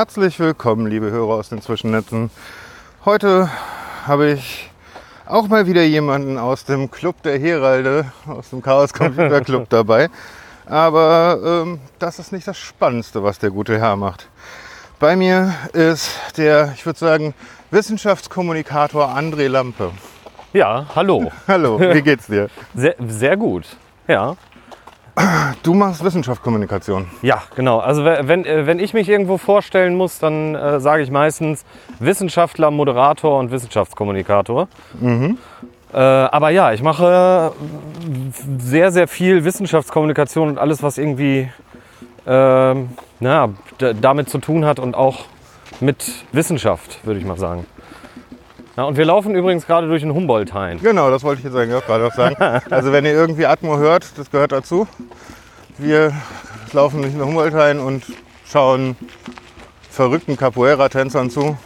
[0.00, 2.30] Herzlich willkommen, liebe Hörer aus den Zwischennetzen.
[3.04, 3.50] Heute
[4.06, 4.70] habe ich
[5.26, 10.08] auch mal wieder jemanden aus dem Club der Heralde, aus dem Chaos Computer Club dabei.
[10.64, 14.30] Aber ähm, das ist nicht das Spannendste, was der gute Herr macht.
[14.98, 17.34] Bei mir ist der, ich würde sagen,
[17.70, 19.90] Wissenschaftskommunikator André Lampe.
[20.54, 21.30] Ja, hallo.
[21.46, 22.48] Hallo, wie geht's dir?
[22.74, 23.66] Sehr, sehr gut.
[24.08, 24.34] Ja.
[25.62, 27.06] Du machst Wissenschaftskommunikation.
[27.22, 27.78] Ja, genau.
[27.78, 31.64] Also we- wenn, äh, wenn ich mich irgendwo vorstellen muss, dann äh, sage ich meistens
[31.98, 34.68] Wissenschaftler, Moderator und Wissenschaftskommunikator.
[35.92, 37.52] Äh, aber ja, ich mache
[38.58, 41.50] sehr, sehr viel Wissenschaftskommunikation und alles, was irgendwie
[42.26, 43.48] ähm, na,
[44.00, 45.24] damit zu tun hat und auch
[45.80, 47.66] mit Wissenschaft, würde ich mal sagen.
[48.80, 50.80] Ja, und wir laufen übrigens gerade durch den Humboldt-Hain.
[50.80, 52.34] Genau, das wollte ich jetzt eigentlich auch gerade noch sagen.
[52.70, 54.88] Also wenn ihr irgendwie Atmo hört, das gehört dazu.
[55.76, 56.14] Wir
[56.72, 58.04] laufen durch den Humboldthain und
[58.46, 58.96] schauen
[59.90, 61.58] verrückten Capoeira-Tänzern zu.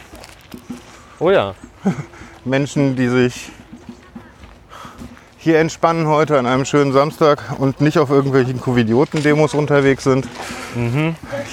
[1.19, 1.55] Oh ja.
[2.43, 3.49] Menschen, die sich
[5.37, 10.27] hier entspannen heute an einem schönen Samstag und nicht auf irgendwelchen Covidioten-Demos unterwegs sind.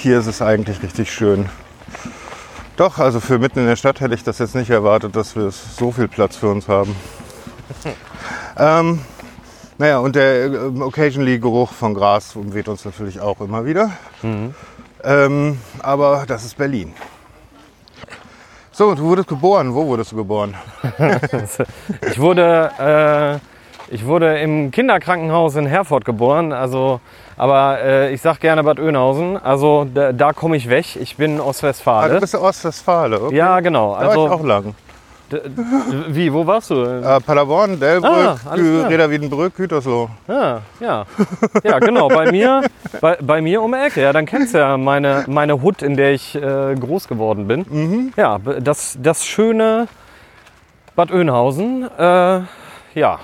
[0.01, 1.45] Hier ist es eigentlich richtig schön.
[2.75, 5.51] Doch, also für mitten in der Stadt hätte ich das jetzt nicht erwartet, dass wir
[5.51, 6.95] so viel Platz für uns haben.
[8.57, 8.99] ähm,
[9.77, 13.91] naja, und der äh, occasionally Geruch von Gras umweht uns natürlich auch immer wieder.
[15.03, 16.93] Ähm, aber das ist Berlin.
[18.71, 19.75] So, du wurdest geboren.
[19.75, 20.55] Wo wurdest du geboren?
[22.09, 26.99] Ich wurde, äh, ich wurde im Kinderkrankenhaus in Herford geboren, also,
[27.37, 30.95] aber äh, ich sag gerne Bad Oeynhausen, also da, da komme ich weg.
[30.95, 32.19] Ich bin Ah, du Ostwestfale.
[32.19, 33.35] bist Ostwestfale, okay.
[33.35, 33.93] ja, genau.
[33.95, 34.75] Da war ich auch Also, lang.
[36.09, 36.83] wie, wo warst du?
[36.83, 38.11] Äh, Paderborn, Delbrück,
[38.45, 38.53] Ah.
[38.53, 40.09] Reda Wiedenbrück, Gütersloh.
[40.27, 41.05] Ja, ja.
[41.63, 42.61] Ja, genau, bei mir,
[43.01, 44.01] bei, bei mir um die Ecke.
[44.01, 47.65] Ja, dann kennst du ja meine, meine Hut, in der ich äh, groß geworden bin.
[47.67, 48.13] Mhm.
[48.15, 49.87] Ja, das, das schöne
[50.95, 51.89] Bad Oeynhausen.
[51.97, 52.41] Äh,
[52.93, 53.19] ja,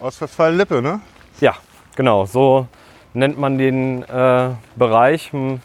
[0.00, 1.00] Ostwestfalen-Lippe, ne?
[1.40, 1.54] Ja,
[1.96, 2.66] genau, so
[3.14, 5.32] nennt man den äh, Bereich.
[5.32, 5.60] Hm,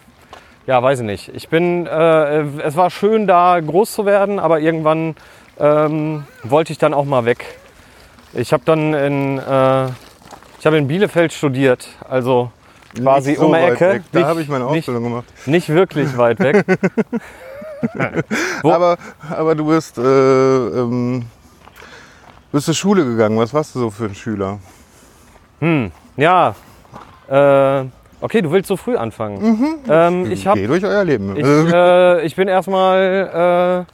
[0.67, 1.29] Ja, weiß ich nicht.
[1.35, 5.15] Ich bin, äh, es war schön da groß zu werden, aber irgendwann
[5.59, 7.45] ähm, wollte ich dann auch mal weg.
[8.33, 9.85] Ich habe dann in, äh,
[10.59, 12.51] ich habe in Bielefeld studiert, also
[12.97, 13.89] quasi Nicht so um die weit Ecke.
[13.89, 14.01] weg.
[14.11, 15.25] Da Nicht- habe ich meine nicht, Ausbildung gemacht.
[15.45, 16.65] nicht wirklich weit weg.
[18.63, 18.97] Aber,
[19.29, 21.25] aber du bist, äh, ähm,
[22.51, 23.37] bist zur Schule gegangen.
[23.37, 24.59] Was warst du so für ein Schüler?
[25.59, 26.55] Hm, ja,
[27.29, 27.85] äh,
[28.21, 29.81] okay, du willst so früh anfangen.
[29.89, 31.35] Ähm, ich habe Geh durch euer Leben.
[31.35, 33.85] Ich, äh, ich bin erstmal,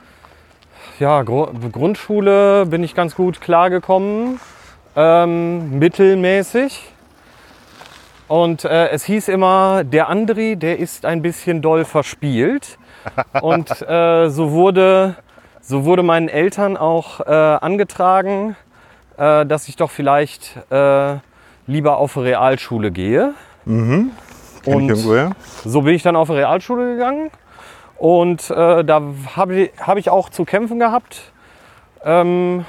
[1.00, 4.40] äh, ja, Gru Grundschule bin ich ganz gut klargekommen,
[4.96, 6.92] ähm, mittelmäßig.
[8.28, 12.78] Und äh, es hieß immer, der Andri, der ist ein bisschen doll verspielt.
[13.42, 15.16] Und äh, so, wurde,
[15.60, 18.56] so wurde meinen Eltern auch äh, angetragen,
[19.18, 21.18] äh, dass ich doch vielleicht äh,
[21.68, 23.34] lieber auf eine Realschule gehe.
[23.66, 25.32] Ich und- irgendwoher?
[25.64, 27.32] So bin ich dann auf eine Realschule gegangen
[27.98, 29.02] und äh, da
[29.36, 31.32] habe ich, hab ich auch zu kämpfen gehabt.
[32.04, 32.66] Ähm,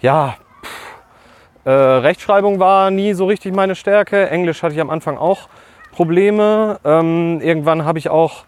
[0.00, 4.30] ja, pff, äh, Rechtschreibung war nie so richtig meine Stärke.
[4.30, 5.48] Englisch hatte ich am Anfang auch
[5.92, 6.80] Probleme.
[6.84, 8.44] Ähm, irgendwann habe ich auch,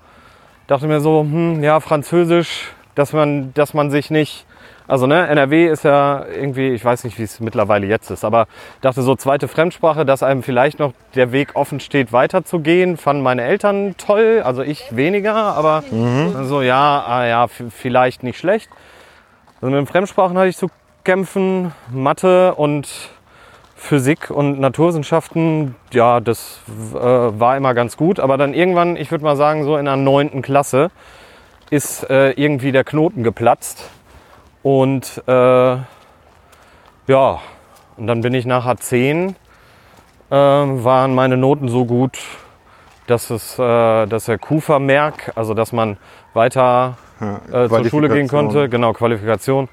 [0.66, 4.46] dachte mir so, hm, ja, Französisch, dass man, dass man sich nicht,
[4.88, 8.46] also ne, NRW ist ja irgendwie, ich weiß nicht, wie es mittlerweile jetzt ist, aber
[8.80, 13.42] dachte so zweite Fremdsprache, dass einem vielleicht noch der Weg offen steht, weiterzugehen, fanden meine
[13.42, 15.82] Eltern toll, also ich weniger, aber
[16.44, 18.70] so ja, ah, ja, vielleicht nicht schlecht.
[19.60, 20.68] Also mit den Fremdsprachen hatte ich zu
[21.04, 22.88] kämpfen, Mathe und
[23.76, 26.60] Physik und Naturwissenschaften, ja, das
[26.94, 28.18] äh, war immer ganz gut.
[28.18, 30.90] Aber dann irgendwann, ich würde mal sagen, so in der neunten Klasse
[31.70, 33.90] ist äh, irgendwie der Knoten geplatzt.
[34.66, 35.76] Und äh,
[37.06, 37.38] ja,
[37.96, 42.18] und dann bin ich nach A10, äh, waren meine Noten so gut,
[43.06, 45.98] dass es, äh, dass der Q-Vermerk, also dass man
[46.34, 49.68] weiter Ja, äh, zur Schule gehen konnte, genau, Qualifikation,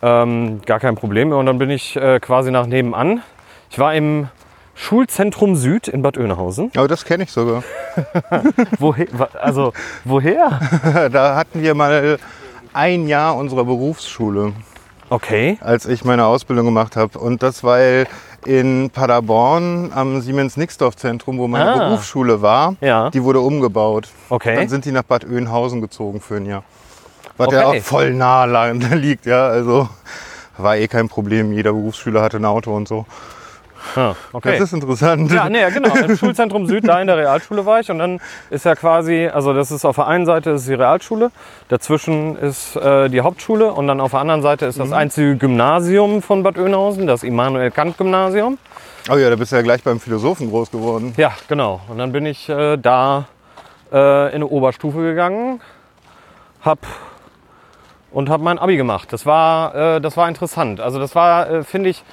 [0.00, 1.36] ähm, gar kein Problem mehr.
[1.36, 3.20] Und dann bin ich äh, quasi nach nebenan.
[3.68, 4.28] Ich war im
[4.74, 6.70] Schulzentrum Süd in Bad Oeynhausen.
[6.74, 7.64] Aber das kenne ich sogar.
[8.78, 9.08] Woher?
[9.42, 9.74] Also,
[10.06, 11.10] woher?
[11.12, 12.18] da hatten wir mal
[12.78, 14.52] ein Jahr unserer Berufsschule,
[15.10, 15.58] Okay.
[15.60, 17.18] als ich meine Ausbildung gemacht habe.
[17.18, 18.06] Und das, weil
[18.46, 21.88] in Paderborn am Siemens-Nixdorf-Zentrum, wo meine Ah.
[21.88, 23.10] Berufsschule war, Ja.
[23.10, 24.08] die wurde umgebaut.
[24.28, 24.54] Okay.
[24.54, 26.62] Dann sind die nach Bad Oeynhausen gezogen für ein Jahr.
[27.36, 27.78] Was ja Okay.
[27.80, 28.44] auch voll nah
[28.94, 29.48] liegt, ja.
[29.48, 29.88] Also
[30.56, 31.52] war eh kein Problem.
[31.52, 33.04] Jeder Berufsschüler hatte ein Auto und so.
[33.96, 34.52] Ah, okay.
[34.52, 35.30] Das ist interessant.
[35.32, 35.94] Ja, nee, genau.
[35.94, 37.90] Im Schulzentrum Süd, da in der Realschule war ich.
[37.90, 38.20] Und dann
[38.50, 41.30] ist ja quasi, also das ist auf der einen Seite ist die Realschule,
[41.68, 46.22] dazwischen ist äh, die Hauptschule und dann auf der anderen Seite ist das einzige Gymnasium
[46.22, 48.58] von Bad Oeynhausen, das Immanuel Kant Gymnasium.
[49.10, 51.14] Oh ja, da bist du ja gleich beim Philosophen groß geworden.
[51.16, 51.80] Ja, genau.
[51.88, 53.26] Und dann bin ich äh, da
[53.90, 55.60] äh, in eine Oberstufe gegangen,
[56.62, 56.80] hab
[58.10, 59.12] und habe mein Abi gemacht.
[59.12, 60.80] Das war, äh, das war interessant.
[60.80, 62.04] Also das war, äh, finde ich,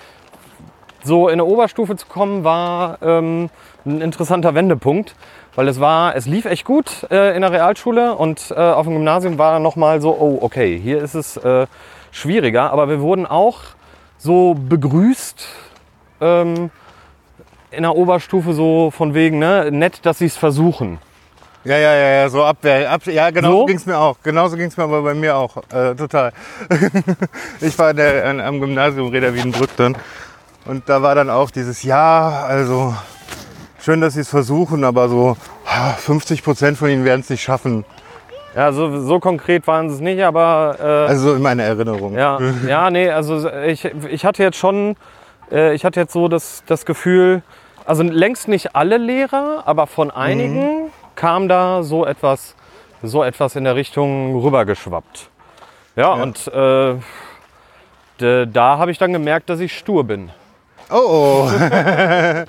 [1.05, 3.49] so in eine Oberstufe zu kommen, war ähm,
[3.85, 5.15] ein interessanter Wendepunkt,
[5.55, 8.93] weil es war, es lief echt gut äh, in der Realschule und äh, auf dem
[8.93, 11.67] Gymnasium war noch mal so, oh okay, hier ist es äh,
[12.11, 13.59] schwieriger, aber wir wurden auch
[14.17, 15.47] so begrüßt
[16.21, 16.71] ähm,
[17.71, 20.99] in der Oberstufe so von wegen, ne, nett, dass sie es versuchen.
[21.65, 22.91] Ja, ja, ja, ja, so Abwehr.
[22.91, 23.65] Ab, ja, genau so, So?
[23.65, 24.17] ging es mir auch.
[24.21, 25.57] Genauso ging es mir aber bei mir auch.
[25.73, 26.31] Äh, total.
[27.59, 29.97] ich war der, an, am Gymnasium Reda Wiedenbrück dann.
[30.65, 32.95] Und da war dann auch dieses, ja, also
[33.79, 37.44] schön, dass sie es versuchen, aber so ah, 50 Prozent von ihnen werden es nicht
[37.44, 37.85] schaffen.
[38.56, 42.15] Ja, so, so konkret waren es nicht, aber äh, Also so in meiner Erinnerung.
[42.15, 44.95] Ja, ja, nee, also ich, ich hatte jetzt schon,
[45.51, 47.44] äh, ich hatte jetzt so das, das Gefühl,
[47.85, 52.56] also längst nicht alle Lehrer, aber von einigen kam da so etwas,
[53.03, 55.29] so etwas in der Richtung rübergeschwappt.
[55.95, 56.95] Ja, und äh,
[58.17, 60.31] da habe ich dann gemerkt, dass ich stur bin.
[60.89, 61.49] Oh, oh.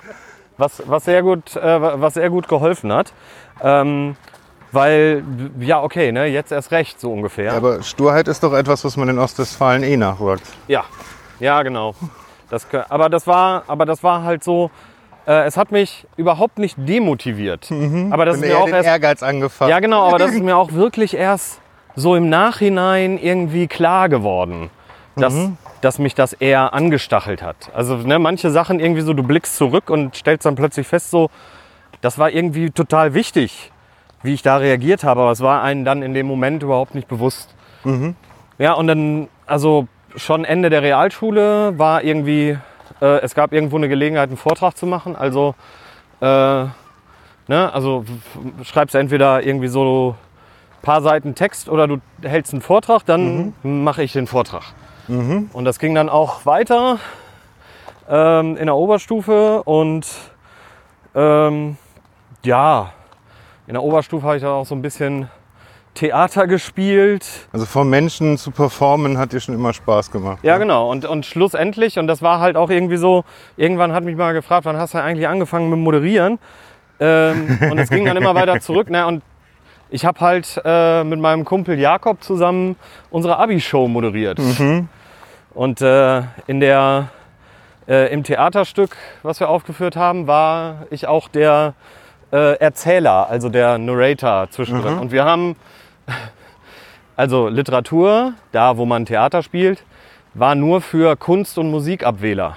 [0.59, 3.13] Was, was, sehr, gut, äh, was sehr gut geholfen hat.
[3.63, 4.17] Ähm,
[4.73, 5.23] weil,
[5.61, 7.53] ja, okay, ne, jetzt erst recht, so ungefähr.
[7.53, 10.47] Aber Sturheit ist doch etwas, was man in Ostwestfalen eh nachwirkt.
[10.67, 10.85] Ja,
[11.41, 11.95] ja, genau.
[12.49, 14.71] Das, aber, das war, aber das war halt so,
[15.27, 17.71] äh, es hat mich überhaupt nicht demotiviert.
[18.11, 19.71] Aber das ist Wenn mir auch erst, Ehrgeiz angefasst.
[19.71, 21.61] ja genau, aber das ist mir auch wirklich erst
[21.97, 24.71] so im Nachhinein irgendwie klar geworden,
[25.17, 25.35] dass,
[25.87, 27.71] dass mich das eher angestachelt hat.
[27.73, 31.31] Also ne, manche Sachen irgendwie so, du blickst zurück und stellst dann plötzlich fest, so,
[32.01, 33.71] das war irgendwie total wichtig,
[34.25, 37.07] wie ich da reagiert habe, aber es war einem dann in dem Moment überhaupt nicht
[37.07, 37.55] bewusst.
[38.59, 39.87] Ja, und dann, also
[40.17, 42.59] schon Ende der Realschule war irgendwie,
[43.01, 45.15] äh, es gab irgendwo eine Gelegenheit, einen Vortrag zu machen.
[45.15, 45.55] Also,
[46.21, 46.73] äh, ne,
[47.49, 48.05] also
[48.65, 54.03] schreibst entweder irgendwie so ein paar Seiten Text oder du hältst einen Vortrag, dann mache
[54.03, 54.65] ich den Vortrag.
[55.09, 56.99] Und das ging dann auch weiter
[58.09, 60.07] ähm, in der Oberstufe und
[61.15, 61.77] ähm,
[62.45, 62.93] ja,
[63.67, 65.29] in der Oberstufe habe ich dann auch so ein bisschen
[65.95, 67.27] Theater gespielt.
[67.53, 70.39] Also vor Menschen zu performen hat dir schon immer Spaß gemacht.
[70.43, 70.61] Ja, ne?
[70.61, 70.91] genau.
[70.91, 73.25] Und, und schlussendlich, und das war halt auch irgendwie so,
[73.57, 76.39] irgendwann hat mich mal gefragt, wann hast du eigentlich angefangen mit Moderieren?
[77.01, 78.91] Ähm, und es ging dann immer weiter zurück.
[78.91, 79.07] Ne?
[79.07, 79.23] Und
[79.91, 82.77] ich habe halt äh, mit meinem Kumpel Jakob zusammen
[83.11, 84.39] unsere Abi-Show moderiert.
[85.55, 87.09] Und äh, in der,
[87.89, 91.75] äh, im Theaterstück, was wir aufgeführt haben, war ich auch der
[92.33, 94.99] äh, Erzähler, also der Narrator zwischendrin.
[94.99, 95.57] Und wir haben
[97.17, 99.85] also Literatur, da wo man Theater spielt,
[100.35, 102.57] war nur für Kunst- und Musikabwähler.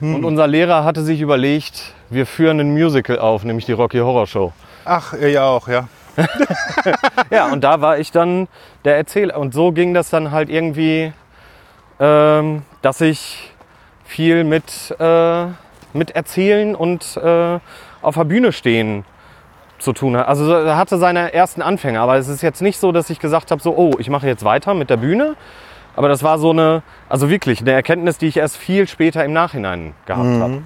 [0.00, 4.26] Und unser Lehrer hatte sich überlegt, wir führen ein Musical auf, nämlich die Rocky Horror
[4.26, 4.52] Show.
[4.84, 5.88] Ach, ja auch, ja.
[7.30, 8.48] Ja, und da war ich dann
[8.84, 9.38] der Erzähler.
[9.38, 11.12] Und so ging das dann halt irgendwie,
[12.00, 13.52] ähm, dass ich
[14.04, 15.46] viel mit, äh,
[15.92, 17.58] mit Erzählen und äh,
[18.02, 19.04] auf der Bühne stehen
[19.78, 20.28] zu tun hatte.
[20.28, 23.50] Also er hatte seine ersten Anfänge, aber es ist jetzt nicht so, dass ich gesagt
[23.50, 25.36] habe, so, oh, ich mache jetzt weiter mit der Bühne.
[25.96, 29.32] Aber das war so eine, also wirklich eine Erkenntnis, die ich erst viel später im
[29.32, 30.62] Nachhinein gehabt habe.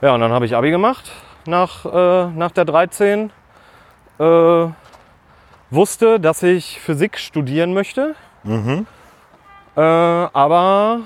[0.00, 1.12] Ja, und dann habe ich Abi gemacht
[1.46, 3.30] nach, äh, nach der 13.
[4.18, 4.22] Äh,
[5.70, 8.14] wusste, dass ich Physik studieren möchte.
[9.76, 11.00] Äh, aber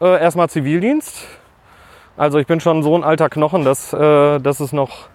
[0.00, 1.24] äh, erstmal Zivildienst.
[2.16, 5.08] Also ich bin schon so ein alter Knochen, dass, äh, dass es noch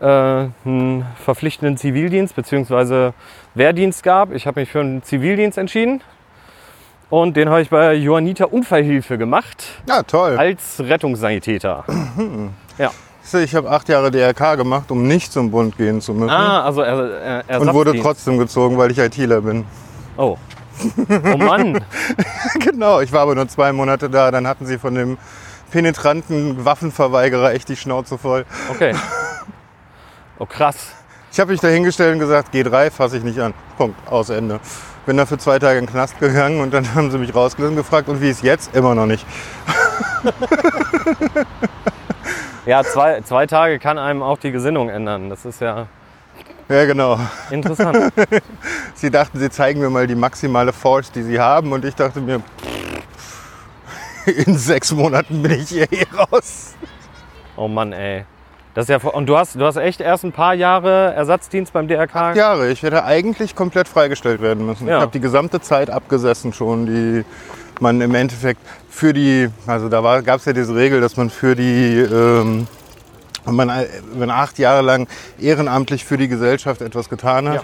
[0.00, 3.12] äh, einen verpflichtenden Zivildienst bzw.
[3.54, 4.32] Wehrdienst gab.
[4.32, 6.02] Ich habe mich für einen Zivildienst entschieden.
[7.10, 10.36] Und den habe ich bei Johanniter Unfallhilfe gemacht Ja, toll.
[10.36, 11.84] als Rettungssanitäter.
[12.78, 12.90] Ja.
[13.32, 16.30] Ich habe acht Jahre DRK gemacht, um nicht zum Bund gehen zu müssen.
[16.30, 19.64] Ah, also er, er, und wurde trotzdem gezogen, weil ich ITler bin.
[20.16, 20.36] Oh.
[21.08, 21.84] Oh Mann.
[22.60, 24.30] genau, ich war aber nur zwei Monate da.
[24.30, 25.18] Dann hatten sie von dem
[25.70, 28.44] penetranten Waffenverweigerer echt die Schnauze voll.
[28.70, 28.94] Okay.
[30.38, 30.88] Oh krass.
[31.32, 33.54] Ich habe mich da hingestellt und gesagt, G3 fasse ich nicht an.
[33.76, 34.60] Punkt, aus Ende.
[35.06, 37.76] Bin da für zwei Tage in den Knast gegangen und dann haben sie mich rausgelassen
[37.76, 38.74] und gefragt, und wie ist jetzt?
[38.74, 39.26] Immer noch nicht.
[42.66, 45.28] Ja, zwei, zwei Tage kann einem auch die Gesinnung ändern.
[45.28, 45.86] Das ist ja
[46.68, 47.18] Ja, genau.
[47.50, 48.12] interessant.
[48.94, 51.72] Sie dachten, sie zeigen mir mal die maximale Force, die sie haben.
[51.72, 52.40] Und ich dachte mir,
[54.46, 56.74] in sechs Monaten bin ich hier eh raus.
[57.56, 58.24] Oh Mann, ey.
[58.72, 61.86] Das ist ja, und du hast, du hast echt erst ein paar Jahre Ersatzdienst beim
[61.86, 62.34] DRK?
[62.34, 62.70] Jahre.
[62.70, 64.88] Ich hätte eigentlich komplett freigestellt werden müssen.
[64.88, 64.96] Ja.
[64.96, 67.24] Ich habe die gesamte Zeit abgesessen schon, die
[67.80, 68.60] man im Endeffekt
[68.94, 72.68] für die, also da gab es ja diese Regel, dass man für die, ähm,
[73.44, 73.70] wenn, man,
[74.14, 75.08] wenn acht Jahre lang
[75.40, 77.62] ehrenamtlich für die Gesellschaft etwas getan hat, Ja.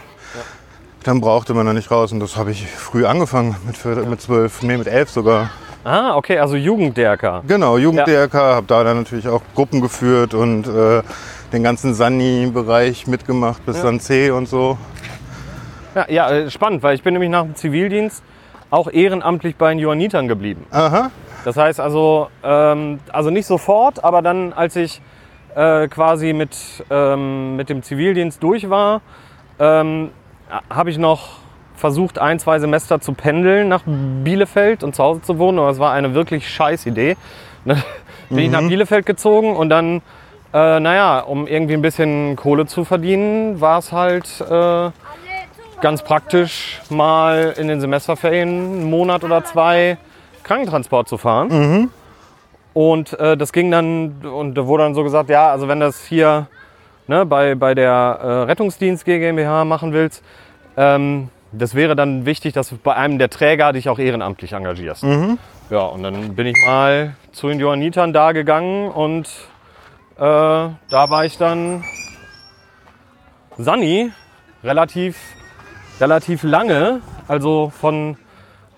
[1.05, 2.11] dann brauchte man da nicht raus.
[2.11, 5.51] Und das habe ich früh angefangen, mit, vier- mit zwölf, nee, mit elf sogar.
[5.85, 7.45] Ah, okay, also Jugend-DRK.
[7.47, 7.85] Genau, Ja.
[7.85, 11.03] Jugend-DRK, habe da dann natürlich auch Gruppen geführt und äh,
[11.53, 13.85] den ganzen Sani-Bereich mitgemacht, bis Ja.
[13.85, 14.77] dann C und so.
[15.95, 18.23] Ja, ja, äh, spannend, weil ich bin nämlich nach dem Zivildienst
[18.71, 20.67] auch ehrenamtlich bei den Johannitern geblieben.
[20.71, 21.11] Aha,
[21.45, 25.01] Das heißt also, ähm, also nicht sofort, aber dann, als ich
[25.55, 26.57] äh, quasi mit,
[26.91, 29.01] ähm, mit dem Zivildienst durch war,
[29.59, 30.11] ähm,
[30.69, 31.41] habe ich noch
[31.75, 35.59] versucht, ein, zwei Semester zu pendeln nach Bielefeld und zu Hause zu wohnen.
[35.59, 37.17] Aber es war eine wirklich scheiß Idee.
[37.65, 37.83] Dann
[38.29, 40.03] bin ich nach Bielefeld gezogen und dann,
[40.55, 44.91] äh, naja, um irgendwie ein bisschen Kohle zu verdienen, war es halt äh,
[45.81, 49.99] ganz praktisch, mal in den Semesterferien einen Monat oder zwei
[50.43, 51.91] Krankentransport zu fahren.
[52.73, 56.05] Und äh, das ging dann, und da wurde dann so gesagt, ja, also wenn das
[56.05, 56.47] hier
[57.09, 60.23] ne, bei, bei der äh, Rettungsdienst GmbH machen willst,
[60.77, 65.03] ähm, das wäre dann wichtig, dass du bei einem der Träger dich auch ehrenamtlich engagierst.
[65.69, 69.27] Ja, und dann bin ich mal zu den Johannitern da gegangen und
[70.17, 71.83] äh, da war ich dann
[73.59, 74.13] Sani
[74.63, 75.17] relativ,
[76.01, 78.17] relativ lange, also von,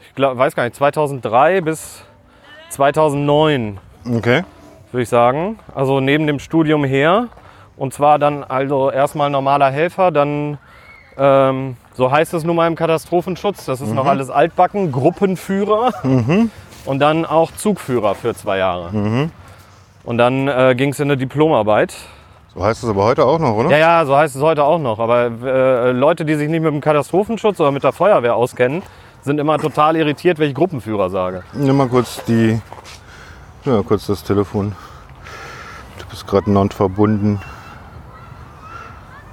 [0.01, 2.03] ich glaub, weiß gar nicht, 2003 bis
[2.71, 3.79] 2009
[4.17, 4.45] okay.
[4.91, 5.59] würde ich sagen.
[5.75, 7.29] Also neben dem Studium her.
[7.77, 10.59] Und zwar dann also erstmal normaler Helfer, dann,
[11.17, 15.93] ähm, so heißt es nun mal im Katastrophenschutz, das ist noch alles altbacken, Gruppenführer
[16.85, 18.91] und dann auch Zugführer für zwei Jahre.
[20.05, 21.95] Und dann äh, ging es in eine Diplomarbeit.
[22.55, 23.71] So heißt es aber heute auch noch, oder?
[23.71, 24.99] Ja, ja, so heißt es heute auch noch.
[24.99, 28.83] Aber äh, Leute, die sich nicht mit dem Katastrophenschutz oder mit der Feuerwehr auskennen,
[29.23, 31.45] sind immer total irritiert, wenn ich Gruppenführer sage.
[31.55, 32.61] Nimm mal kurz die.
[33.65, 34.75] Ja, kurz das Telefon.
[35.99, 37.41] Du bist gerade not verbunden.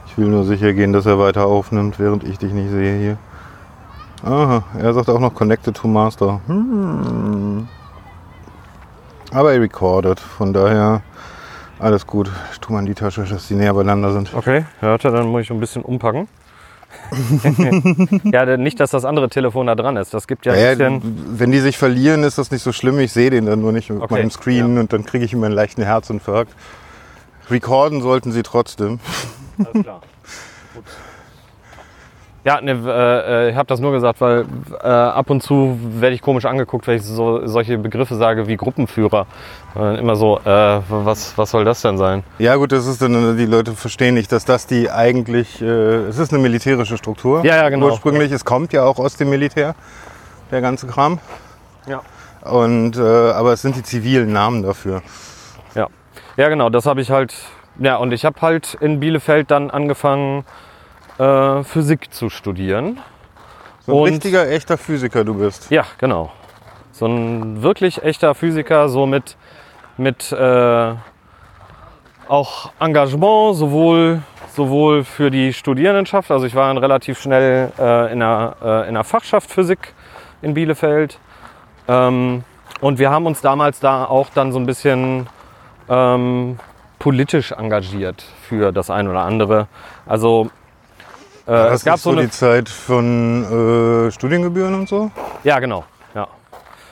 [0.07, 3.17] Ich will nur sicher gehen, dass er weiter aufnimmt, während ich dich nicht sehe hier.
[4.23, 6.39] Aha, er sagt auch noch Connected to Master.
[6.47, 7.67] Hm.
[9.31, 11.01] Aber er recorded, von daher
[11.79, 12.29] alles gut.
[12.51, 14.33] Ich tue mal in die Tasche, dass die näher beieinander sind.
[14.33, 16.27] Okay, hört er, dann muss ich ein bisschen umpacken.
[18.24, 20.13] ja, nicht, dass das andere Telefon da dran ist.
[20.13, 21.39] Das gibt ja ein Ja, bisschen.
[21.39, 23.00] wenn die sich verlieren, ist das nicht so schlimm.
[23.00, 25.45] Ich sehe den dann nur nicht auf Okay, meinem Screen und dann kriege ich immer
[25.45, 26.51] einen leichten Herzinfarkt.
[27.50, 29.00] Recorden sollten sie trotzdem.
[29.57, 30.01] Alles klar.
[30.74, 30.83] Gut.
[32.50, 34.44] Ja, ne, äh, äh, ich habe das nur gesagt, weil
[34.82, 38.58] äh, ab und zu werde ich komisch angeguckt, wenn ich so, solche Begriffe sage wie
[38.58, 39.27] Gruppenführer.
[39.75, 42.24] Äh, immer so, äh, was, was soll das denn sein?
[42.39, 46.18] Ja gut, das ist dann, die Leute verstehen nicht, dass das die eigentlich, äh, es
[46.18, 47.46] ist eine militärische Struktur.
[47.46, 47.86] Ja, ja, genau.
[47.86, 49.75] Ursprünglich, es kommt ja auch aus dem Militär,
[50.50, 51.20] der ganze Kram.
[51.86, 52.01] Ja.
[52.50, 55.03] Und, äh, aber es sind die zivilen Namen dafür.
[55.75, 55.86] Ja,
[56.36, 57.32] ja genau, das habe ich halt.
[57.77, 60.46] Ja, und ich habe halt in Bielefeld dann angefangen,
[61.19, 62.99] äh, Physik zu studieren.
[63.85, 65.69] So ein Und- richtiger, echter Physiker du bist.
[65.69, 66.31] Ja, genau.
[66.91, 69.38] So ein wirklich echter Physiker, so mit,
[69.97, 70.93] mit äh,
[72.27, 74.21] auch Engagement, sowohl,
[74.53, 76.29] sowohl für die Studierendenschaft.
[76.31, 79.93] Also ich war dann relativ schnell äh, in, der, äh, in der Fachschaft Physik
[80.41, 81.19] in Bielefeld.
[81.88, 82.43] Ähm,
[82.81, 85.27] und wir haben uns damals da auch dann so ein bisschen
[85.89, 86.59] ähm,
[86.99, 89.67] politisch engagiert für das ein oder andere.
[90.05, 90.49] Also
[91.50, 95.12] äh, es das gab so eine die Zeit von äh, Studiengebühren und so?
[95.44, 95.84] Ja, genau.
[96.15, 96.27] Ja.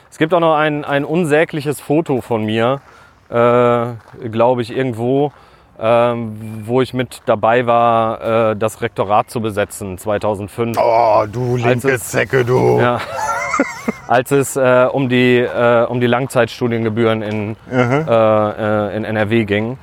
[0.10, 2.82] Es gibt auch noch ein, ein unsägliches Foto von mir,
[3.30, 5.32] äh, glaube ich, irgendwo,
[5.80, 10.78] ähm, wo ich mit dabei war, äh, das Rektorat zu besetzen, 2005.
[10.82, 12.80] Oh, du linke es- Zecke, du.
[12.80, 13.00] Ja.
[14.08, 19.78] Als es äh, um, die, äh, um die Langzeitstudiengebühren in, äh, in NRW ging.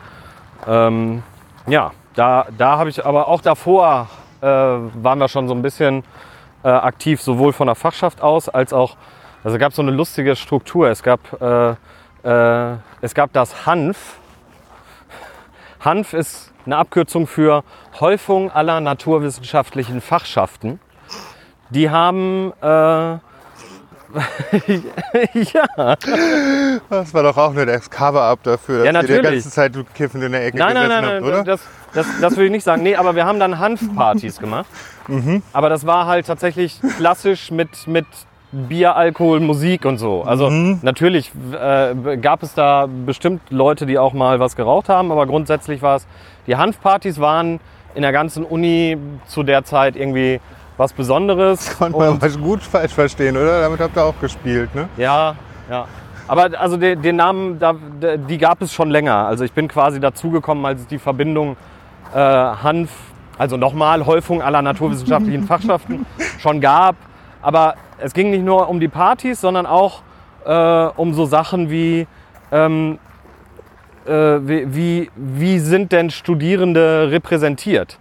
[0.67, 1.23] Ähm,
[1.67, 4.09] ja, da, da habe ich aber auch davor
[4.45, 6.05] äh, waren wir schon so ein bisschen
[6.63, 8.97] äh, aktiv, sowohl von der Fachschaft aus als auch,
[9.43, 10.89] also es gab so eine lustige Struktur.
[10.89, 11.75] Es gab, äh,
[12.25, 14.19] äh, es gab das HANF.
[15.81, 17.65] HANF ist eine Abkürzung für
[18.01, 20.81] Häufung aller naturwissenschaftlichen Fachschaften.
[21.71, 23.19] Die haben äh,
[25.35, 25.97] ja,
[26.89, 29.43] Das war doch auch nur der Cover-Up dafür, dass Ja, ihr die natürlich.
[29.45, 31.45] ganze Zeit kiffend in der Ecke Nein, nein, gesessen nein, habt, nein, oder?
[31.45, 31.61] das,
[31.95, 32.83] das, das will ich nicht sagen.
[32.83, 34.67] Nee, aber wir haben dann Hanfpartys gemacht.
[35.07, 35.43] Mhm.
[35.53, 38.07] Aber das war halt tatsächlich klassisch mit, mit
[38.53, 40.23] Bier, Alkohol, Musik und so.
[40.23, 45.27] Also natürlich äh, gab es da bestimmt Leute, die auch mal was geraucht haben, aber
[45.27, 46.07] grundsätzlich war es,
[46.47, 47.61] die Hanfpartys waren
[47.95, 50.41] in der ganzen Uni zu der Zeit irgendwie
[50.77, 51.77] was Besonderes.
[51.79, 53.63] Konnte man was gut falsch verstehen, oder?
[53.63, 54.89] Damit habt ihr auch gespielt, ne?
[54.97, 55.35] Ja,
[55.71, 55.87] ja.
[56.27, 57.75] Aber also den, den Namen, da,
[58.17, 59.27] die gab es schon länger.
[59.27, 61.57] Also ich bin quasi dazugekommen, als es die Verbindung
[62.15, 62.91] äh, Hanf,
[63.37, 66.07] also nochmal Häufung aller naturwissenschaftlichen Fachschaften
[66.39, 66.97] schon gab.
[67.43, 70.01] Aber es ging nicht nur um die Partys, sondern auch
[70.47, 72.07] äh, um so Sachen wie,
[72.53, 73.14] ähm, äh,
[74.13, 77.99] wie, wie, wie sind denn Studierende repräsentiert?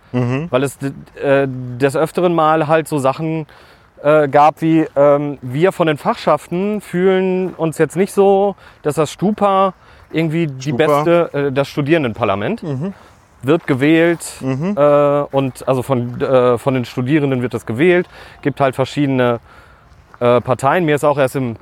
[0.51, 0.77] Weil es
[1.22, 3.45] äh, des Öfteren mal halt so Sachen
[4.03, 9.12] äh, gab wie ähm, wir von den Fachschaften fühlen uns jetzt nicht so, dass das
[9.12, 9.74] Stupa
[10.12, 11.03] irgendwie die Stupa.
[11.03, 12.62] beste, äh, das Studierendenparlament
[13.41, 18.07] wird gewählt äh, und also von, äh, von den Studierenden wird das gewählt.
[18.41, 19.39] Gibt halt verschiedene
[20.19, 20.86] äh, Parteien.
[20.86, 21.55] Mir ist auch erst im,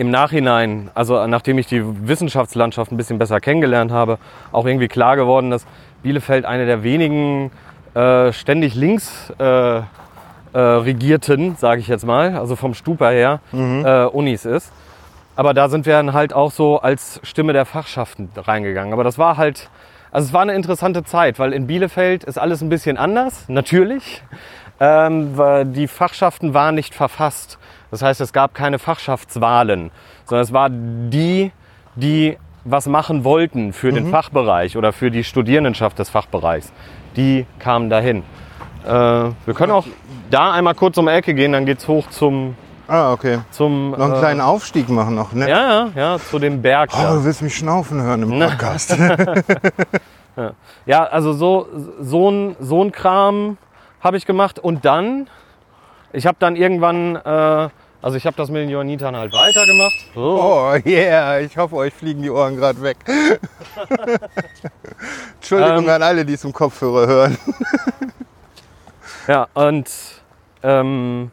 [0.00, 4.16] im Nachhinein, also nachdem ich die Wissenschaftslandschaft ein bisschen besser kennengelernt habe,
[4.50, 5.66] auch irgendwie klar geworden, dass
[6.02, 7.50] Bielefeld eine der wenigen
[7.92, 9.82] äh, ständig links äh, äh,
[10.54, 13.40] regierten, sage ich jetzt mal, also vom Stupa her,
[13.84, 14.72] äh, Unis ist.
[15.36, 18.94] Aber da sind wir dann halt auch so als Stimme der Fachschaften reingegangen.
[18.94, 19.68] Aber das war halt,
[20.12, 24.22] also es war eine interessante Zeit, weil in Bielefeld ist alles ein bisschen anders, natürlich.
[24.80, 25.34] Ähm,
[25.74, 27.58] die Fachschaften waren nicht verfasst.
[27.90, 29.90] Das heißt, es gab keine Fachschaftswahlen,
[30.24, 31.52] sondern es war die,
[31.96, 36.72] die was machen wollten für den Fachbereich oder für die Studierendenschaft des Fachbereichs.
[37.16, 38.22] Die kamen dahin.
[38.84, 39.86] Äh, wir können auch
[40.30, 42.54] da einmal kurz um die Ecke gehen, dann geht's hoch zum,
[42.86, 43.38] Ah, okay.
[43.50, 45.48] zum Noch einen äh, kleinen Aufstieg machen noch, ne?
[45.48, 46.90] ja, ja, ja, zu dem Berg.
[46.92, 47.14] Oh, da.
[47.14, 48.96] du willst mich schnaufen hören im Podcast.
[50.86, 51.68] Ja, also so,
[52.00, 53.58] so, ein, so ein Kram
[54.00, 54.58] habe ich gemacht.
[54.58, 55.28] Und dann,
[56.12, 57.68] ich habe dann irgendwann, äh,
[58.02, 59.94] also ich habe das mit den Johannitern halt weitergemacht.
[60.14, 60.40] So.
[60.42, 62.96] Oh yeah, ich hoffe, euch fliegen die Ohren gerade weg.
[65.36, 65.90] Entschuldigung Ähm.
[65.90, 67.38] an alle, die es im Kopfhörer hören.
[69.28, 69.88] Ja, und
[70.62, 71.30] ähm,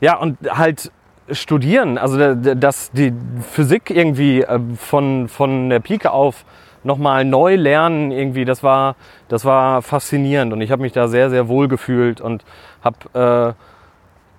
[0.00, 0.90] ja, und halt
[1.32, 3.12] studieren, also da- da- dass die
[3.52, 6.44] Physik irgendwie äh, von, von der Pike auf
[6.84, 8.94] nochmal neu lernen, irgendwie, das war,
[9.28, 12.44] das war faszinierend und ich habe mich da sehr, sehr wohl gefühlt und
[12.84, 13.62] habe äh,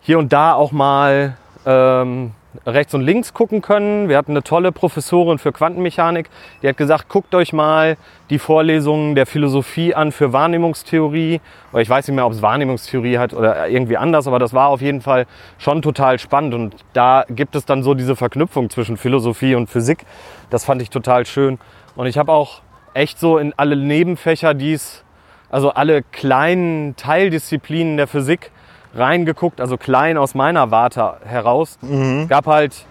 [0.08, 2.32] hier und da auch mal ähm,
[2.66, 4.08] rechts und links gucken können.
[4.08, 6.30] Wir hatten eine tolle Professorin für Quantenmechanik,
[6.62, 7.98] die hat gesagt, guckt euch mal
[8.30, 11.42] die Vorlesungen der Philosophie an für Wahrnehmungstheorie.
[11.74, 14.70] Oder ich weiß nicht mehr, ob es Wahrnehmungstheorie hat oder irgendwie anders, aber das war
[14.70, 15.26] auf jeden Fall
[15.58, 16.54] schon total spannend.
[16.54, 20.06] Und da gibt es dann so diese Verknüpfung zwischen Philosophie und Physik.
[20.50, 21.60] Das fand ich total schön.
[21.98, 22.62] Und ich habe auch
[22.94, 25.04] echt so in alle Nebenfächer, die es,
[25.50, 28.52] also alle kleinen Teildisziplinen der Physik
[28.96, 31.78] reingeguckt, also klein aus meiner Warte heraus.
[32.24, 32.86] Es gab halt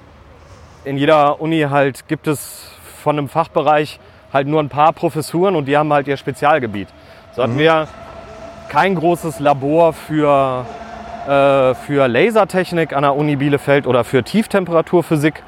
[0.85, 2.71] in jeder Uni halt gibt es
[3.03, 3.99] von einem Fachbereich
[4.33, 6.89] halt nur ein paar Professuren und die haben halt ihr Spezialgebiet.
[7.35, 7.89] So hatten wir
[8.69, 10.65] kein großes Labor für,
[11.27, 15.43] äh, für Lasertechnik an der Uni Bielefeld oder für Tieftemperaturphysik,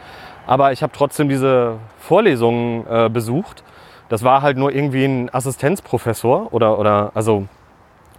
[0.47, 3.63] aber ich habe trotzdem diese Vorlesungen äh, besucht.
[4.09, 7.47] Das war halt nur irgendwie ein Assistenzprofessor oder, oder also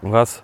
[0.02, 0.44] was,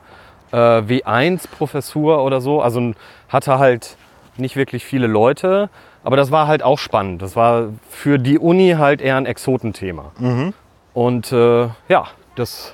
[0.55, 2.61] äh, W1-Professur oder so.
[2.61, 2.93] Also
[3.29, 3.97] hatte halt
[4.37, 5.69] nicht wirklich viele Leute,
[6.03, 7.21] aber das war halt auch spannend.
[7.21, 10.11] Das war für die Uni halt eher ein Exotenthema.
[10.93, 12.73] Und äh, ja, das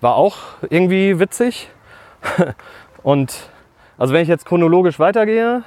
[0.00, 0.36] war auch
[0.70, 1.68] irgendwie witzig.
[3.02, 3.50] Und
[3.98, 5.64] also wenn ich jetzt chronologisch weitergehe,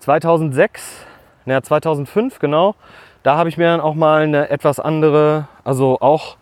[0.00, 1.06] 2006,
[1.44, 2.74] naja 2005 genau,
[3.22, 6.36] da habe ich mir dann auch mal eine etwas andere, also auch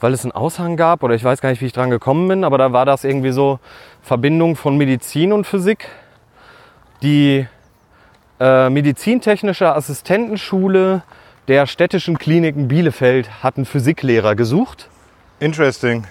[0.00, 2.44] weil es einen Aushang gab oder ich weiß gar nicht, wie ich dran gekommen bin,
[2.44, 3.58] aber da war das irgendwie so
[4.02, 5.88] Verbindung von Medizin und Physik.
[7.02, 7.46] Die
[8.40, 11.02] äh, medizintechnische Assistentenschule
[11.48, 14.88] der städtischen Kliniken Bielefeld hat einen Physiklehrer gesucht
[15.40, 16.04] Interesting.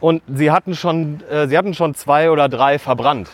[0.00, 3.30] und sie hatten schon, äh, sie hatten schon zwei oder drei verbrannt.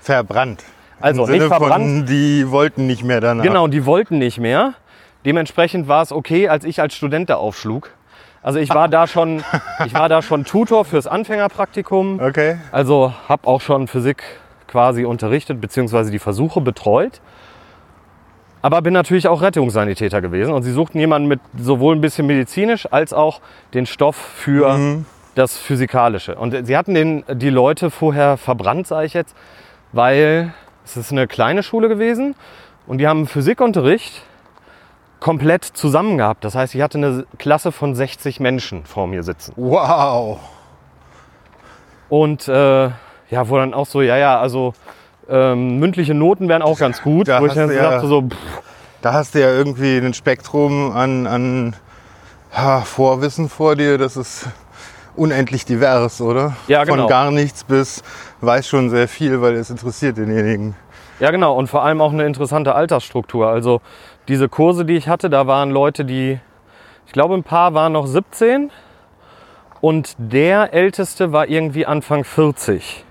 [0.00, 0.64] Verbrannt.
[1.00, 3.44] Also Im nicht verbrannt, Von, die wollten nicht mehr danach.
[3.44, 4.74] Genau, die wollten nicht mehr.
[5.24, 7.90] Dementsprechend war es okay, als ich als Student da aufschlug.
[8.42, 9.44] Also ich war da schon,
[9.84, 12.20] ich war da schon Tutor fürs Anfängerpraktikum.
[12.20, 12.56] Okay.
[12.72, 14.22] Also habe auch schon Physik
[14.66, 17.20] quasi unterrichtet beziehungsweise die Versuche betreut.
[18.62, 22.90] Aber bin natürlich auch Rettungssanitäter gewesen und sie suchten jemanden mit sowohl ein bisschen medizinisch
[22.90, 23.40] als auch
[23.72, 25.02] den Stoff für
[25.34, 26.34] das Physikalische.
[26.34, 29.34] Und sie hatten den, die Leute vorher verbrannt, sage ich jetzt,
[29.92, 30.52] weil
[30.84, 32.34] es ist eine kleine Schule gewesen
[32.86, 34.22] und die haben Physikunterricht
[35.20, 36.44] komplett zusammen gehabt.
[36.44, 39.52] Das heißt, ich hatte eine Klasse von 60 Menschen vor mir sitzen.
[39.56, 40.38] Wow.
[42.08, 42.84] Und äh,
[43.30, 44.72] ja, wo dann auch so, ja, ja, also
[45.28, 47.28] ähm, mündliche Noten wären auch ganz gut.
[47.28, 48.36] Da wo ich hast dann du ja- dachte so, pff,
[49.02, 51.76] Da hast du ja irgendwie ein Spektrum an, an
[52.52, 54.48] ha, Vorwissen vor dir, das ist
[55.14, 56.56] unendlich divers, oder?
[56.66, 57.02] Ja, genau.
[57.02, 58.02] Von gar nichts bis
[58.40, 60.74] weiß schon sehr viel, weil es interessiert denjenigen.
[61.20, 61.54] Ja, genau.
[61.54, 63.46] Und vor allem auch eine interessante Altersstruktur.
[63.48, 63.82] Also
[64.30, 66.38] diese Kurse, die ich hatte, da waren Leute, die,
[67.04, 68.70] ich glaube, ein paar waren noch 17
[69.80, 73.04] und der älteste war irgendwie Anfang 40.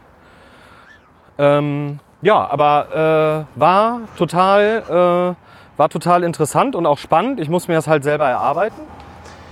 [1.37, 7.39] Ähm, ja, aber äh, war total, äh, war total interessant und auch spannend.
[7.39, 8.81] Ich muss mir das halt selber erarbeiten.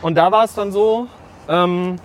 [0.02, 1.08] Und da war es dann so,
[1.50, 1.98] ähm,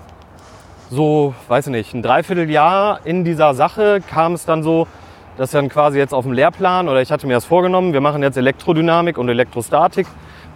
[0.90, 4.88] so, weiß ich nicht, ein Dreivierteljahr in dieser Sache kam es dann so,
[5.36, 8.22] dass dann quasi jetzt auf dem Lehrplan oder ich hatte mir das vorgenommen, wir machen
[8.22, 10.06] jetzt Elektrodynamik und Elektrostatik,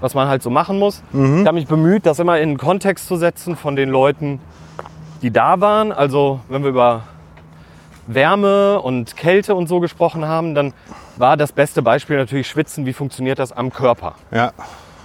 [0.00, 1.02] was man halt so machen muss.
[1.12, 4.40] Ich habe mich bemüht, das immer in den Kontext zu setzen von den Leuten,
[5.22, 5.92] die da waren.
[5.92, 7.02] Also wenn wir über
[8.06, 10.72] Wärme und Kälte und so gesprochen haben, dann
[11.16, 14.14] war das beste Beispiel natürlich Schwitzen, wie funktioniert das am Körper.
[14.30, 14.52] Ja,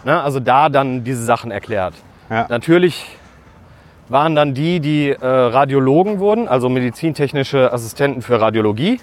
[0.03, 0.21] Ne?
[0.21, 1.93] Also da dann diese Sachen erklärt.
[2.29, 2.45] ja.
[2.49, 3.17] Natürlich
[4.09, 8.99] waren dann die, die äh, Radiologen wurden, also medizintechnische Assistenten für Radiologie,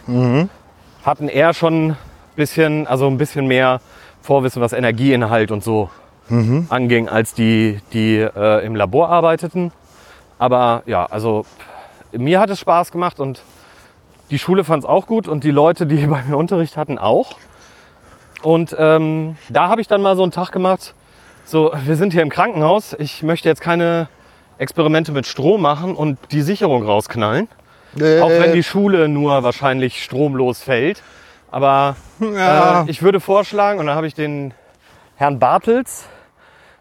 [1.08, 1.96] hatten eher schon ein
[2.36, 3.80] bisschen, also ein bisschen mehr
[4.20, 5.90] Vorwissen, was Energieinhalt und so
[6.68, 9.72] anging, als die, die äh, im Labor arbeiteten.
[10.38, 11.46] Aber ja, also
[12.12, 13.42] mir hat es Spaß gemacht und
[14.30, 17.36] die Schule fand es auch gut und die Leute, die bei mir Unterricht hatten, auch.
[18.42, 20.94] Und ähm, da habe ich dann mal so einen Tag gemacht,
[21.44, 24.08] so, wir sind hier im Krankenhaus, ich möchte jetzt keine
[24.58, 27.48] Experimente mit Strom machen und die Sicherung rausknallen.
[27.98, 31.02] Äh, Auch wenn die Schule nur wahrscheinlich stromlos fällt.
[31.50, 32.82] Aber ja.
[32.82, 34.52] äh, ich würde vorschlagen, und dann habe ich den
[35.16, 36.06] Herrn Bartels,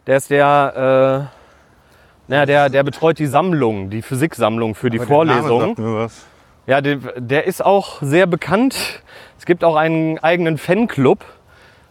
[0.06, 5.08] der ist der, äh, naja, der, der betreut die Sammlung, die Physiksammlung für die Aber
[5.08, 5.67] der Name Vorlesung.
[5.70, 6.26] sagt mir was.
[6.65, 9.02] Ja, der, der ist auch sehr bekannt.
[9.38, 11.24] Es gibt auch einen eigenen Fanclub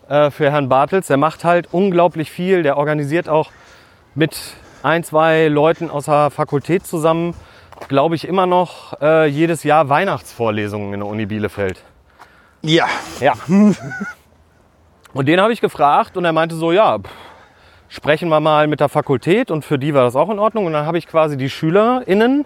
[0.09, 1.07] äh, für Herrn Bartels.
[1.07, 2.63] Der macht halt unglaublich viel.
[2.63, 3.51] Der organisiert auch
[4.15, 4.37] mit
[4.83, 7.35] ein, zwei Leuten aus der Fakultät zusammen,
[7.89, 11.83] glaube ich, immer noch äh, jedes Jahr Weihnachtsvorlesungen in der Uni Bielefeld.
[12.63, 12.87] Ja.
[13.21, 13.35] Ja.
[15.13, 17.11] Und den habe ich gefragt und er meinte so, ja, pff,
[17.89, 20.67] sprechen wir mal mit der Fakultät und für die war das auch in Ordnung.
[20.67, 22.45] Und dann habe ich quasi die SchülerInnen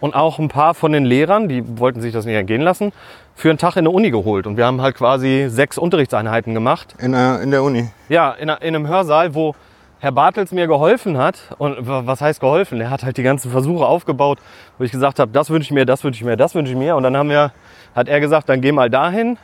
[0.00, 2.92] und auch ein paar von den Lehrern, die wollten sich das nicht entgehen lassen,
[3.34, 4.46] für einen Tag in der Uni geholt.
[4.46, 6.94] Und wir haben halt quasi sechs Unterrichtseinheiten gemacht.
[6.98, 7.90] In, der- in der Uni.
[8.08, 9.54] Ja, in, in einem Hörsaal, wo
[9.98, 11.54] Herr Bartels mir geholfen hat.
[11.58, 12.80] Und wa- was heißt geholfen?
[12.80, 14.38] Er hat halt die ganzen Versuche aufgebaut,
[14.78, 16.78] wo ich gesagt habe, das wünsche ich mir, das wünsche ich mir, das wünsche ich
[16.78, 16.96] mir.
[16.96, 17.52] Und dann haben wir,
[17.94, 19.38] hat er gesagt, dann geh mal dahin.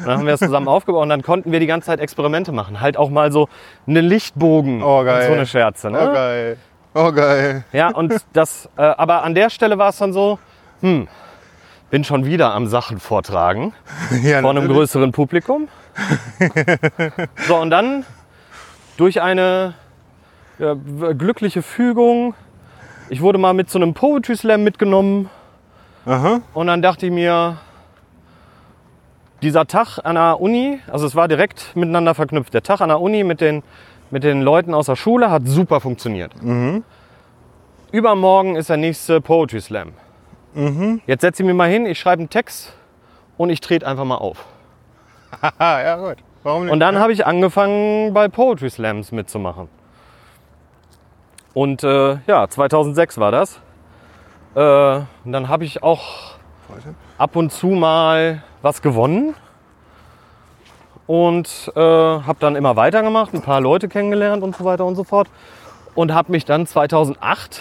[0.00, 2.52] Und dann haben wir es zusammen aufgebaut und dann konnten wir die ganze Zeit Experimente
[2.52, 2.80] machen.
[2.80, 3.48] Halt auch mal so
[3.86, 5.20] einen Lichtbogen Oh, geil.
[5.22, 5.90] und so eine Scherze.
[5.90, 5.98] Ne?
[6.02, 6.56] Oh geil.
[6.94, 7.64] Oh geil.
[7.72, 10.38] Ja, und das, äh, aber an der Stelle war es dann so,
[10.80, 11.08] hm,
[11.90, 13.72] bin schon wieder am Sachen vortragen
[14.22, 14.76] Ja, vor einem natürlich.
[14.76, 15.68] größeren Publikum.
[17.48, 18.04] so, und dann
[18.96, 19.74] durch eine
[20.58, 22.34] ja, glückliche Fügung,
[23.08, 25.30] ich wurde mal mit zu einem Poetry Slam mitgenommen
[26.06, 26.40] Aha.
[26.54, 27.58] und dann dachte ich mir,
[29.42, 33.00] dieser Tag an der Uni, also es war direkt miteinander verknüpft, der Tag an der
[33.00, 33.62] Uni mit den,
[34.10, 36.32] mit den Leuten aus der Schule hat super funktioniert.
[37.92, 39.92] Übermorgen ist der nächste Poetry Slam.
[41.06, 42.72] Jetzt setze ich mich mal hin, ich schreibe einen Text
[43.36, 44.46] und ich trete einfach mal auf.
[45.42, 46.16] Haha, ja gut.
[46.46, 46.72] Warum nicht?
[46.72, 49.66] Und dann habe ich angefangen, bei Poetry Slams mitzumachen.
[51.54, 53.60] Und äh, ja, 2006 war das.
[54.54, 54.60] Äh,
[55.24, 56.36] und dann habe ich auch
[57.18, 59.34] ab und zu mal was gewonnen.
[61.08, 65.02] Und äh, habe dann immer weitergemacht, ein paar Leute kennengelernt und so weiter und so
[65.02, 65.28] fort.
[65.96, 67.60] Und habe mich dann 2008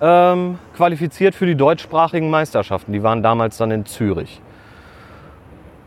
[0.00, 2.92] ähm, qualifiziert für die deutschsprachigen Meisterschaften.
[2.92, 4.40] Die waren damals dann in Zürich.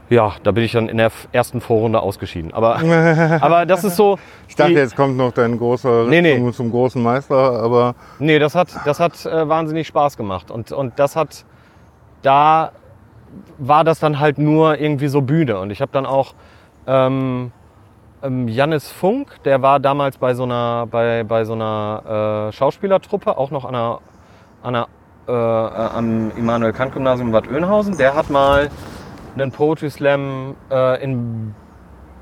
[0.10, 2.54] Ja, da bin ich dann in der ersten Vorrunde ausgeschieden.
[2.54, 2.78] Aber,
[3.42, 4.18] aber das ist so.
[4.48, 6.38] ich dachte, die- jetzt kommt noch dein großer Nee, nee.
[6.38, 10.50] Zum, zum großen Meister, aber Nee, das hat, das hat äh, wahnsinnig Spaß gemacht.
[10.50, 11.44] Und, und das hat,
[12.22, 12.72] da
[13.58, 15.60] war das dann halt nur irgendwie so Bühne.
[15.60, 16.34] Und ich habe dann auch
[16.88, 17.52] ähm,
[18.24, 23.38] ähm, Jannis Funk, der war damals bei so einer, bei, bei so einer äh, Schauspielertruppe,
[23.38, 24.00] auch noch an einer,
[24.64, 24.88] an einer,
[25.28, 27.98] äh, äh, am Immanuel Kant Gymnasium in Bad Oeynhausen.
[27.98, 28.70] Der hat mal
[29.42, 31.54] einen Poetry Slam äh, in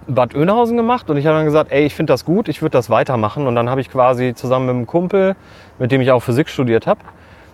[0.08, 2.72] Bad Oeynhausen gemacht und ich habe dann gesagt, ey, ich finde das gut, ich würde
[2.74, 3.48] das weitermachen.
[3.48, 5.36] Und dann habe ich quasi zusammen mit einem Kumpel,
[5.80, 7.00] mit dem ich auch Physik studiert habe,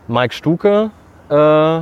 [0.08, 0.92] Mike Stuke,
[1.30, 1.80] äh,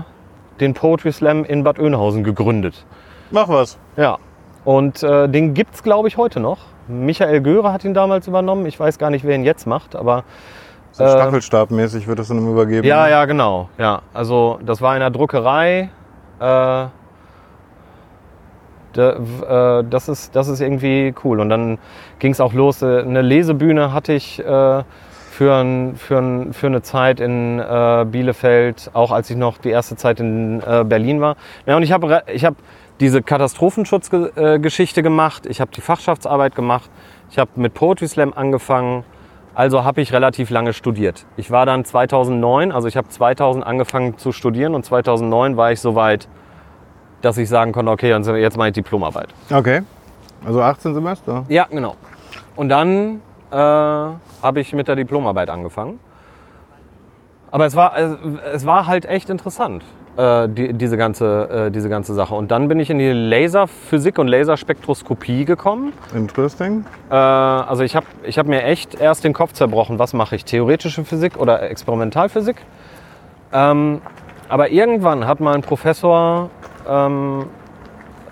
[0.59, 2.85] den Poetry Slam in Bad Oeynhausen gegründet.
[3.31, 3.77] mach was.
[3.97, 4.17] Ja.
[4.65, 6.59] Und äh, den gibt es, glaube ich, heute noch.
[6.87, 8.65] Michael Göre hat ihn damals übernommen.
[8.65, 10.23] Ich weiß gar nicht, wer ihn jetzt macht, aber
[10.91, 12.85] So Äh, Staffelstabmäßig wird das dann übergeben.
[12.85, 13.11] ja, ne?
[13.11, 13.69] ja, genau.
[13.77, 15.89] Ja, also das war in der Druckerei.
[16.39, 16.85] Äh,
[18.93, 21.39] das, ist, das ist irgendwie cool.
[21.39, 21.77] Und dann
[22.19, 22.81] ging es auch los.
[22.81, 28.05] Äh, eine Lesebühne hatte ich äh, für, ein, für, ein, für eine Zeit in äh,
[28.09, 31.35] Bielefeld, auch als ich noch die erste Zeit in äh, Berlin war.
[31.65, 32.55] Ja, und ich habe ich hab
[32.99, 36.89] diese Katastrophenschutzgeschichte gemacht, ich habe die Fachschaftsarbeit gemacht,
[37.31, 39.05] ich habe mit Poetry Slam angefangen.
[39.55, 41.25] Also habe ich relativ lange studiert.
[41.35, 45.81] Ich war dann 2009, also ich habe 2000 angefangen zu studieren und 2009 war ich
[45.81, 46.29] soweit,
[47.21, 49.29] dass ich sagen konnte, okay, jetzt mache ich Diplomarbeit.
[49.51, 49.81] Okay.
[50.45, 51.45] Also 18 Semester?
[51.49, 51.95] Ja, genau.
[52.55, 55.99] Und dann äh, habe ich mit der Diplomarbeit angefangen.
[57.51, 59.83] Aber es war, es war halt echt interessant,
[60.17, 62.35] äh, die, diese, ganze, äh, diese ganze Sache.
[62.35, 65.93] Und dann bin ich in die Laserphysik und Laserspektroskopie gekommen.
[66.13, 66.85] Interesting.
[67.09, 70.45] Äh, also ich habe ich hab mir echt erst den Kopf zerbrochen, was mache ich,
[70.45, 72.57] theoretische Physik oder Experimentalphysik.
[73.51, 74.01] Ähm,
[74.47, 76.49] aber irgendwann hat mal ein Professor
[76.89, 77.45] ähm,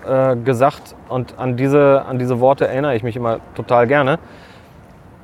[0.06, 4.18] äh, gesagt, und an diese, an diese Worte erinnere ich mich immer total gerne,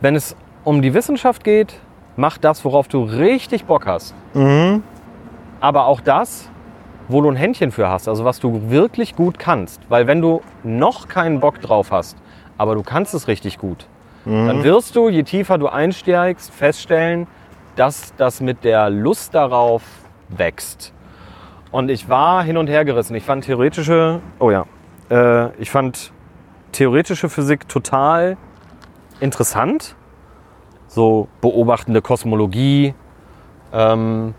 [0.00, 1.74] wenn es um die Wissenschaft geht,
[2.16, 4.14] mach das, worauf du richtig Bock hast.
[4.34, 4.82] Mhm.
[5.60, 6.48] Aber auch das,
[7.08, 9.80] wo du ein Händchen für hast, also was du wirklich gut kannst.
[9.88, 12.16] Weil wenn du noch keinen Bock drauf hast,
[12.56, 13.86] aber du kannst es richtig gut,
[14.24, 14.46] Mhm.
[14.46, 17.26] dann wirst du, je tiefer du einsteigst, feststellen,
[17.76, 19.82] dass das mit der Lust darauf
[20.30, 20.93] wächst.
[21.74, 23.16] Und ich war hin und her gerissen.
[23.16, 24.64] Ich fand theoretische, oh ja,
[25.10, 26.12] äh, ich fand
[26.70, 28.36] theoretische Physik total
[29.18, 29.96] interessant.
[30.86, 32.94] So beobachtende Kosmologie
[33.72, 34.34] ähm,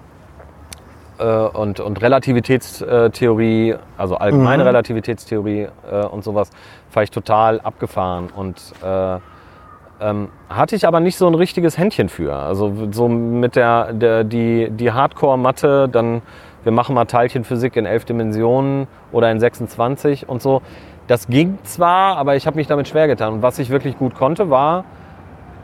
[1.18, 4.68] äh, und, und Relativitätstheorie, also allgemeine Mhm.
[4.68, 6.52] Relativitätstheorie äh, und sowas,
[6.90, 8.30] fand ich total abgefahren.
[8.34, 9.20] Und äh,
[10.02, 12.36] ähm, hatte ich aber nicht so ein richtiges Händchen für.
[12.36, 16.22] Also so mit der, der die, die Hardcore-Mathe, dann
[16.64, 20.64] wir machen mal Teilchenphysik in elf Dimensionen oder in 26 und so.
[21.08, 23.34] Das ging zwar, aber ich habe mich damit schwer getan.
[23.34, 24.84] Und was ich wirklich gut konnte, war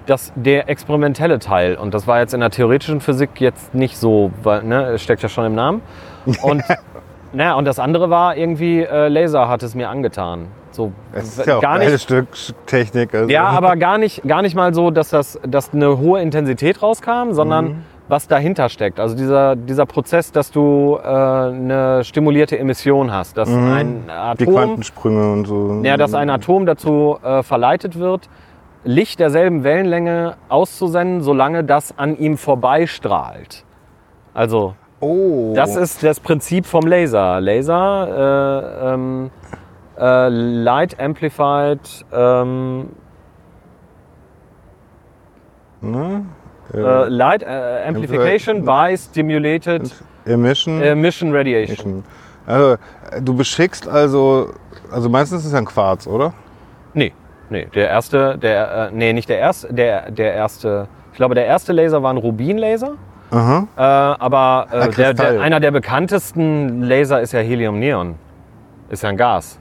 [0.05, 1.75] das, der experimentelle Teil.
[1.75, 5.23] Und das war jetzt in der theoretischen Physik jetzt nicht so, weil ne, es steckt
[5.23, 5.81] ja schon im Namen.
[6.43, 6.63] Und,
[7.33, 10.49] naja, und das andere war irgendwie, äh, Laser hat es mir angetan.
[10.71, 12.27] So, Es ist ja auch gar ein nicht, Stück
[12.65, 13.13] Technik.
[13.13, 13.29] Also.
[13.29, 17.31] ja, aber gar nicht, gar nicht mal so, dass das dass eine hohe Intensität rauskam,
[17.31, 17.75] sondern Mhm.
[18.07, 18.99] was dahinter steckt.
[18.99, 23.71] Also dieser, dieser Prozess, dass du äh, eine stimulierte Emission hast, dass Mhm.
[23.73, 24.03] ein
[24.39, 25.81] Die Atom, Quantensprünge und so.
[25.83, 28.29] ja, dass ein Atom dazu äh, verleitet wird,
[28.83, 33.63] Licht derselben Wellenlänge auszusenden, solange das an ihm vorbeistrahlt.
[34.33, 35.53] Also Oh.
[35.55, 37.41] das ist das Prinzip vom Laser.
[37.41, 38.07] Laser,
[38.89, 39.31] äh, ähm,
[40.01, 42.89] äh, Light Amplified ähm,
[45.81, 46.25] Ne?
[46.73, 49.93] äh, Light äh, Amplification by Stimulated
[50.25, 50.81] Emission.
[50.81, 51.75] Emission Radiation.
[51.75, 52.03] Emission.
[52.45, 54.49] Also, äh, du beschickst also,
[54.91, 56.33] also meistens ist es ein Quarz, oder?
[56.93, 57.13] Nee,
[57.49, 61.45] nee, der erste, der, äh, nee, nicht der erste, der, der erste, ich glaube, der
[61.45, 62.95] erste Laser war ein Rubinlaser.
[63.31, 63.67] Aha.
[63.77, 68.15] Äh, aber äh, Ah, der, der, einer der bekanntesten Laser ist ja Helium-Neon.
[68.89, 69.57] Ist ja ein Gas.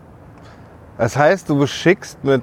[1.00, 2.42] Das heißt, du beschickst mit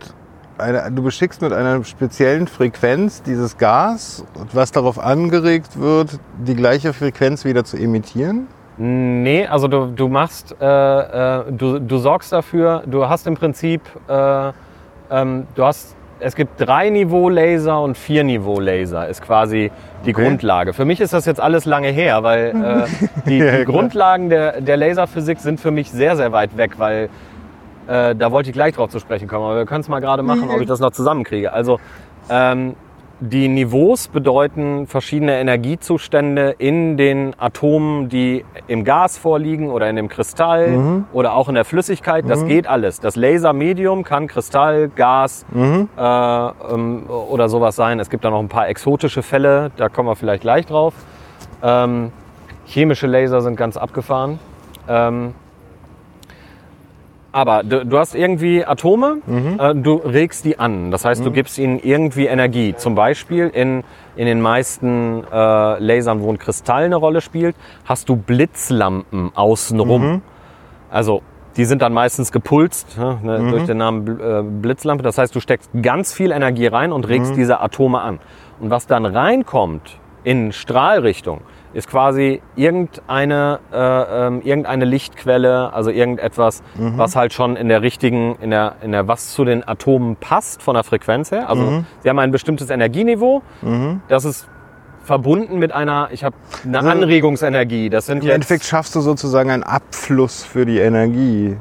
[0.57, 6.91] einer, du beschickst mit einer speziellen Frequenz dieses Gas, was darauf angeregt wird, die gleiche
[6.93, 8.47] Frequenz wieder zu emittieren.
[8.77, 13.81] Nee, also du, du machst, äh, äh, du, du sorgst dafür, du hast im Prinzip,
[14.07, 14.51] äh,
[15.11, 19.69] ähm, du hast, es gibt drei Niveau Laser und vier Niveau Laser, ist quasi
[20.03, 20.23] die Okay.
[20.23, 20.73] Grundlage.
[20.73, 23.65] Für mich ist das jetzt alles lange her, weil äh, die, Ja, die klar.
[23.65, 27.09] Grundlagen der, der Laserphysik sind für mich sehr, sehr weit weg, weil
[27.87, 30.23] äh, da wollte ich gleich drauf zu sprechen kommen, aber wir können es mal gerade
[30.23, 31.53] machen, ob ich das noch zusammenkriege.
[31.53, 31.79] Also
[32.29, 32.75] ähm,
[33.19, 40.07] die Niveaus bedeuten verschiedene Energiezustände in den Atomen, die im Gas vorliegen oder in dem
[40.07, 42.25] Kristall oder auch in der Flüssigkeit.
[42.29, 42.99] Das geht alles.
[42.99, 45.89] Das Lasermedium kann Kristall, Gas Mhm.
[45.97, 47.99] äh, ähm, oder sowas sein.
[47.99, 50.93] Es gibt da noch ein paar exotische Fälle, da kommen wir vielleicht gleich drauf.
[51.63, 52.11] Ähm,
[52.65, 54.37] chemische Laser sind ganz abgefahren.
[54.87, 55.33] Ähm,
[57.37, 59.21] aber du, du hast irgendwie Atome,
[59.59, 60.89] äh, du regst die an.
[60.89, 62.73] Das heißt, du gibst ihnen irgendwie Energie.
[62.75, 63.83] Zum Beispiel in,
[64.15, 70.23] in den meisten äh, Lasern, wo ein Kristall eine Rolle spielt, hast du Blitzlampen außenrum.
[70.89, 71.21] Also
[71.57, 75.03] die sind dann meistens gepulst ne, ne, durch den Namen äh, Blitzlampe.
[75.03, 78.17] Das heißt, du steckst ganz viel Energie rein und regst diese Atome an.
[78.59, 81.41] Und was dann reinkommt in Strahlrichtung,
[81.73, 83.77] ist quasi irgendeine, äh,
[84.27, 89.07] ähm, irgendeine Lichtquelle, also irgendetwas, was halt schon in der richtigen, in der, in der,
[89.07, 91.49] was zu den Atomen passt von der Frequenz her.
[91.49, 93.41] Also sie haben ein bestimmtes Energieniveau.
[94.07, 94.47] Das ist
[95.03, 97.89] verbunden mit einer, ich habe eine Also, Anregungsenergie.
[97.89, 101.57] Das sind Im jetzt, Endeffekt schaffst du sozusagen einen Abfluss für die Energie.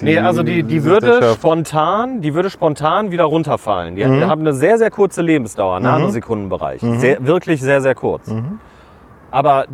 [0.00, 3.96] Nee, also die, die würde spontan, die würde spontan wieder runterfallen.
[3.96, 4.28] Die Mhm.
[4.28, 6.80] haben eine sehr, sehr kurze Lebensdauer, Nanosekundenbereich.
[6.80, 8.32] Sehr, wirklich sehr, sehr kurz.
[9.28, 9.34] Mhm.
[9.34, 9.66] Aber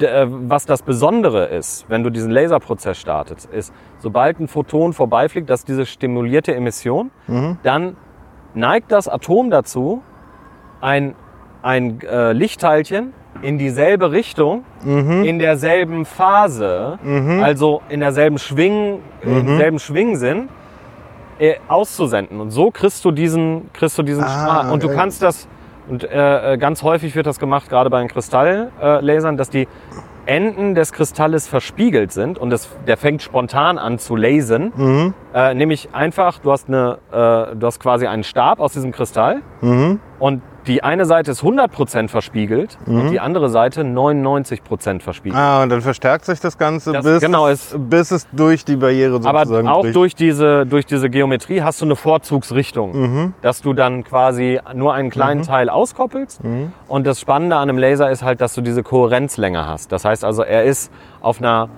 [0.00, 5.48] äh, was das Besondere ist, wenn du diesen Laserprozess startest, ist, sobald ein Photon vorbeifliegt,
[5.48, 7.58] dass diese stimulierte Emission, Mhm.
[7.62, 7.96] dann
[8.54, 10.02] neigt das Atom dazu,
[10.80, 11.14] ein,
[11.62, 15.24] ein äh, Lichtteilchen in dieselbe Richtung, Mhm.
[15.24, 16.98] in derselben Phase,
[17.42, 19.36] also in derselben Schwing, Mhm.
[19.38, 20.48] im selben Schwingsinn,
[21.40, 22.40] äh, auszusenden.
[22.40, 24.72] Und so kriegst du diesen, kriegst du diesen Ah, Strahl.
[24.72, 24.94] Und du äh.
[24.94, 25.48] kannst das,
[25.88, 29.68] und äh, äh, ganz häufig wird das gemacht, gerade bei den Kristalllasern, äh, dass die
[30.26, 34.72] Enden des Kristalles verspiegelt sind und das, der fängt spontan an zu lasern.
[34.74, 35.14] Mhm.
[35.34, 39.42] Äh, nämlich einfach, du hast, eine, äh, du hast quasi einen Stab aus diesem Kristall
[39.60, 40.00] Mhm.
[40.18, 45.38] Und die eine Seite ist 100% verspiegelt und die andere Seite 99% verspiegelt.
[45.38, 48.76] Ah, und dann verstärkt sich das Ganze, Das- bis, genau, es- bis es durch die
[48.76, 49.96] Barriere Aber sozusagen auch bricht.
[49.96, 53.34] durch diese, durch diese Geometrie hast du eine Vorzugsrichtung, Mhm.
[53.42, 56.42] dass du dann quasi nur einen kleinen Teil auskoppelst.
[56.42, 56.72] Mhm.
[56.88, 59.92] Und das Spannende an einem Laser ist halt, dass du diese Kohärenzlänge hast.
[59.92, 61.68] Das heißt also, er ist auf einer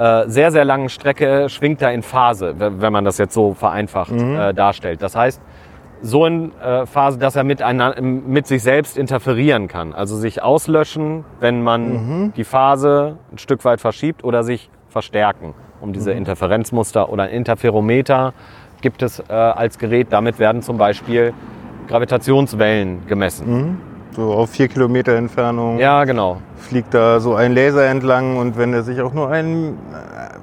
[0.00, 4.12] äh, sehr, sehr langen Strecke, schwingt er in Phase, wenn man das jetzt so vereinfacht
[4.12, 4.36] Mhm.
[4.38, 5.02] äh, darstellt.
[5.02, 5.40] Das heißt,
[6.02, 7.60] so in äh, Phase, dass er mit,
[8.00, 9.92] mit sich selbst interferieren kann.
[9.94, 11.88] Also sich auslöschen, wenn man
[12.26, 12.32] Mhm.
[12.36, 16.18] die Phase ein Stück weit verschiebt oder sich verstärken, um diese Mhm.
[16.18, 18.32] Interferenzmuster oder ein Interferometer
[18.80, 20.08] gibt es äh, als Gerät.
[20.10, 21.32] Damit werden zum Beispiel
[21.88, 23.80] Gravitationswellen gemessen.
[24.12, 26.38] So auf vier Kilometer Entfernung Ja, genau.
[26.56, 30.38] fliegt da so ein Laser entlang und wenn er sich auch nur ein, äh,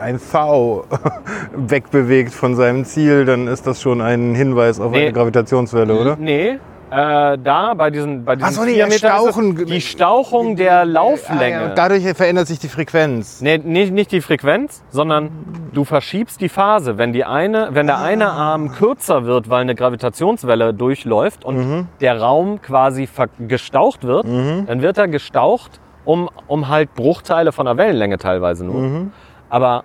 [0.00, 0.84] ein V
[1.56, 5.02] wegbewegt von seinem Ziel, dann ist das schon ein Hinweis auf Nee.
[5.04, 6.16] eine Gravitationswelle, oder?
[6.18, 6.58] Nee,
[6.92, 9.64] äh, da bei diesen, bei diesen so, nee, vier Stauchen.
[9.66, 11.60] die Stauchung der Ah, Lauflänge.
[11.60, 13.40] ja, und dadurch verändert sich die Frequenz.
[13.40, 15.30] Nee, nicht, nicht die Frequenz, sondern
[15.72, 16.98] du verschiebst die Phase.
[16.98, 22.20] Wenn, die eine, wenn der eine Arm kürzer wird, weil eine Gravitationswelle durchläuft und der
[22.20, 23.08] Raum quasi
[23.46, 29.10] gestaucht wird, dann wird er gestaucht um, um halt Bruchteile von der Wellenlänge teilweise nur.
[29.48, 29.84] Aber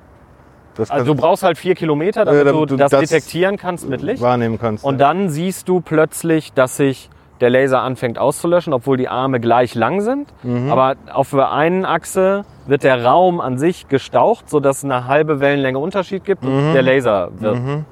[0.75, 3.87] Das also du brauchst halt vier Kilometer, damit Äh, damit du das, das detektieren kannst
[3.89, 4.21] mit Licht.
[4.21, 4.83] wahrnehmen kannst.
[4.83, 7.09] Und dann siehst du plötzlich, dass sich
[7.41, 10.27] der Laser anfängt auszulöschen, obwohl die Arme gleich lang sind.
[10.43, 10.71] Mhm.
[10.71, 15.39] Aber auf der einen Achse wird der Raum an sich gestaucht, sodass es eine halbe
[15.41, 17.85] Wellenlänge Unterschied gibt und der Laser wird äh, äh, Mhm.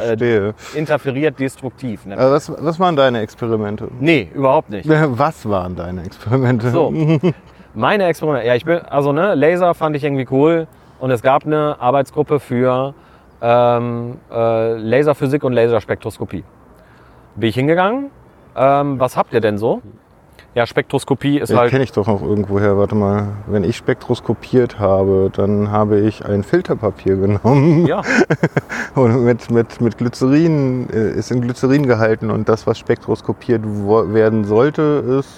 [0.00, 0.54] Verstehe.
[0.74, 2.06] interferiert destruktiv.
[2.06, 2.16] Ne?
[2.16, 3.88] Also was, was waren deine Experimente?
[3.98, 4.88] Nee, überhaupt nicht.
[5.18, 6.70] Was waren deine Experimente?
[6.70, 6.92] So,
[7.74, 8.46] meine Experimente.
[8.46, 10.66] Ja, ich bin, also ne, Laser fand ich irgendwie cool
[11.00, 12.94] und es gab eine Arbeitsgruppe für
[13.42, 16.44] ähm, äh, Laserphysik und Laserspektroskopie.
[17.36, 18.10] Bin ich hingegangen.
[18.54, 19.80] Ähm, was habt ihr denn so?
[20.52, 21.70] Ja, Spektroskopie ist Den halt.
[21.70, 22.76] kenne ich doch noch irgendwoher.
[22.76, 28.02] Warte mal, wenn ich spektroskopiert habe, dann habe ich ein Filterpapier genommen Ja,
[28.96, 34.44] und mit, mit, mit Glycerin, äh, ist in Glycerin gehalten und das, was spektroskopiert werden
[34.44, 35.28] sollte, ist,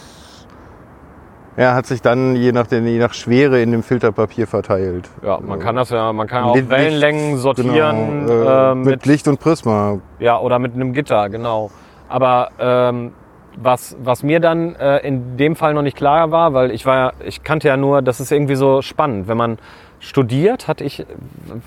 [1.57, 5.09] ja, hat sich dann je nach, je nach Schwere in dem Filterpapier verteilt.
[5.23, 8.87] ja, man kann das ja, man kann auch Licht- Wellenlängen sortieren genau, äh, äh, mit,
[8.87, 9.99] mit, Licht und Prisma.
[10.19, 11.71] ja oder mit einem Gitter, genau.
[12.09, 13.13] Aber ähm,
[13.57, 16.97] was, was mir dann äh, in dem Fall noch nicht klar war, weil ich war
[16.97, 19.59] ja, ich kannte ja nur, das ist irgendwie so spannend, wenn man
[20.01, 21.05] studiert, hatte ich,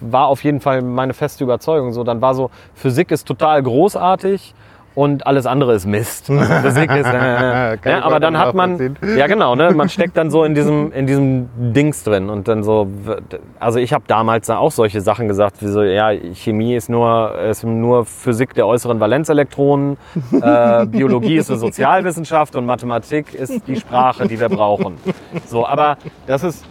[0.01, 4.53] war auf jeden Fall meine feste Überzeugung so, dann war so, Physik ist total großartig
[4.95, 6.29] und alles andere ist Mist.
[6.45, 9.89] Also Physik ist, äh, Kann ne, ich aber dann hat man, ja genau, ne, man
[9.89, 12.87] steckt dann so in diesem, in diesem Dings drin und dann so,
[13.59, 17.63] also ich habe damals auch solche Sachen gesagt, wie so, ja, Chemie ist nur, ist
[17.63, 19.97] nur Physik der äußeren Valenzelektronen,
[20.31, 24.97] äh, Biologie ist eine Sozialwissenschaft und Mathematik ist die Sprache, die wir brauchen.
[25.47, 26.65] So, aber das ist,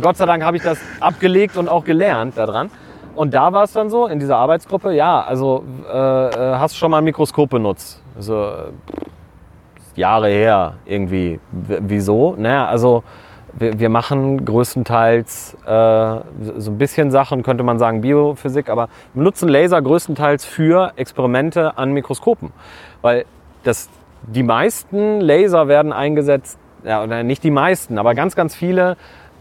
[0.00, 2.70] Gott sei Dank habe ich das abgelegt und auch gelernt daran.
[3.16, 6.78] Und da war es dann so, in dieser Arbeitsgruppe, ja, also äh, äh, hast du
[6.78, 8.02] schon mal ein Mikroskop benutzt?
[8.14, 8.70] Also, äh,
[9.96, 11.40] Jahre her irgendwie.
[11.50, 12.34] W wieso?
[12.36, 13.02] Naja, also
[13.54, 19.22] wir, wir machen größtenteils äh, so ein bisschen Sachen, könnte man sagen Biophysik, aber wir
[19.22, 22.52] nutzen Laser größtenteils für Experimente an Mikroskopen.
[23.00, 23.24] Weil
[23.64, 23.88] das,
[24.22, 28.96] die meisten Laser werden eingesetzt, ja, oder nicht die meisten, aber ganz, ganz viele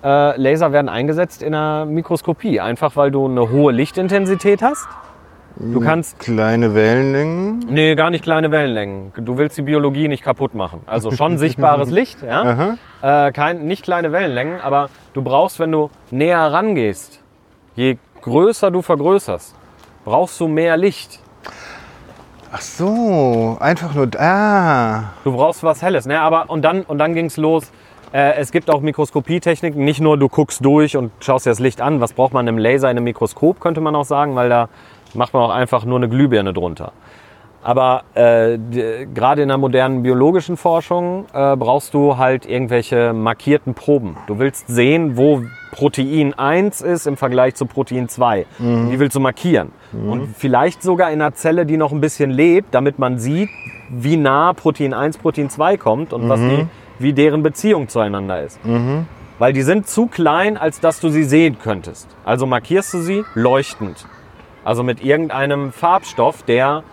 [0.05, 2.59] äh, Laser werden eingesetzt in der Mikroskopie.
[2.59, 4.87] Einfach weil du eine hohe Lichtintensität hast.
[5.57, 7.59] Du kannst Kleine Wellenlängen.
[7.69, 9.13] Nee, gar nicht kleine Wellenlängen.
[9.15, 10.81] Du willst die Biologie nicht kaputt machen.
[10.85, 12.75] Also schon sichtbares Licht, ja.
[13.01, 17.21] Äh, kein, nicht kleine Wellenlängen, aber du brauchst, wenn du näher rangehst,
[17.75, 19.55] je größer du vergrößerst,
[20.03, 21.19] brauchst du mehr Licht.
[22.51, 25.13] Ach so, einfach nur da.
[25.23, 26.19] Du brauchst was Helles, ne?
[26.19, 27.71] Aber und dann und dann ging's los.
[28.16, 29.84] Äh, es gibt auch Mikroskopietechniken.
[29.84, 31.99] Nicht nur du guckst durch und schaust dir das Licht an.
[31.99, 34.70] Was braucht man im Laser, in einem Mikroskop, könnte man auch sagen, weil da
[35.13, 36.93] macht man auch einfach nur eine Glühbirne drunter.
[37.61, 38.57] Aber äh,
[39.13, 44.16] gerade in der modernen biologischen Forschung äh, brauchst du halt irgendwelche markierten Proben.
[44.28, 45.41] Du willst sehen, wo
[45.72, 48.45] Protein 1 ist im Vergleich zu Protein 2.
[48.91, 49.72] Die willst du markieren.
[49.91, 53.49] Und vielleicht sogar in einer Zelle, die noch ein bisschen lebt, damit man sieht,
[53.89, 56.68] wie nah Protein 1 Protein 2 kommt und was die,
[56.99, 58.59] wie deren Beziehung zueinander ist.
[59.37, 62.07] Weil die sind zu klein, als dass du sie sehen könntest.
[62.23, 64.05] Also markierst du sie leuchtend.
[64.63, 66.83] Also mit irgendeinem Farbstoff, der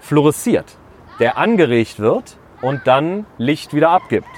[0.00, 0.76] fluoresziert,
[1.18, 4.28] der angeregt wird und dann Licht wieder abgibt.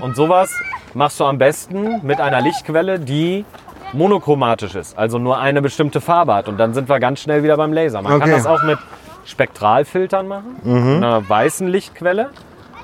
[0.00, 0.50] Und sowas
[0.94, 3.44] machst du am besten mit einer Lichtquelle, die
[3.92, 6.48] monochromatisch ist, also nur eine bestimmte Farbe hat.
[6.48, 8.02] Und dann sind wir ganz schnell wieder beim Laser.
[8.02, 8.32] Man kann Okay.
[8.32, 8.78] das auch mit
[9.26, 12.30] Spektralfiltern machen, einer weißen Lichtquelle.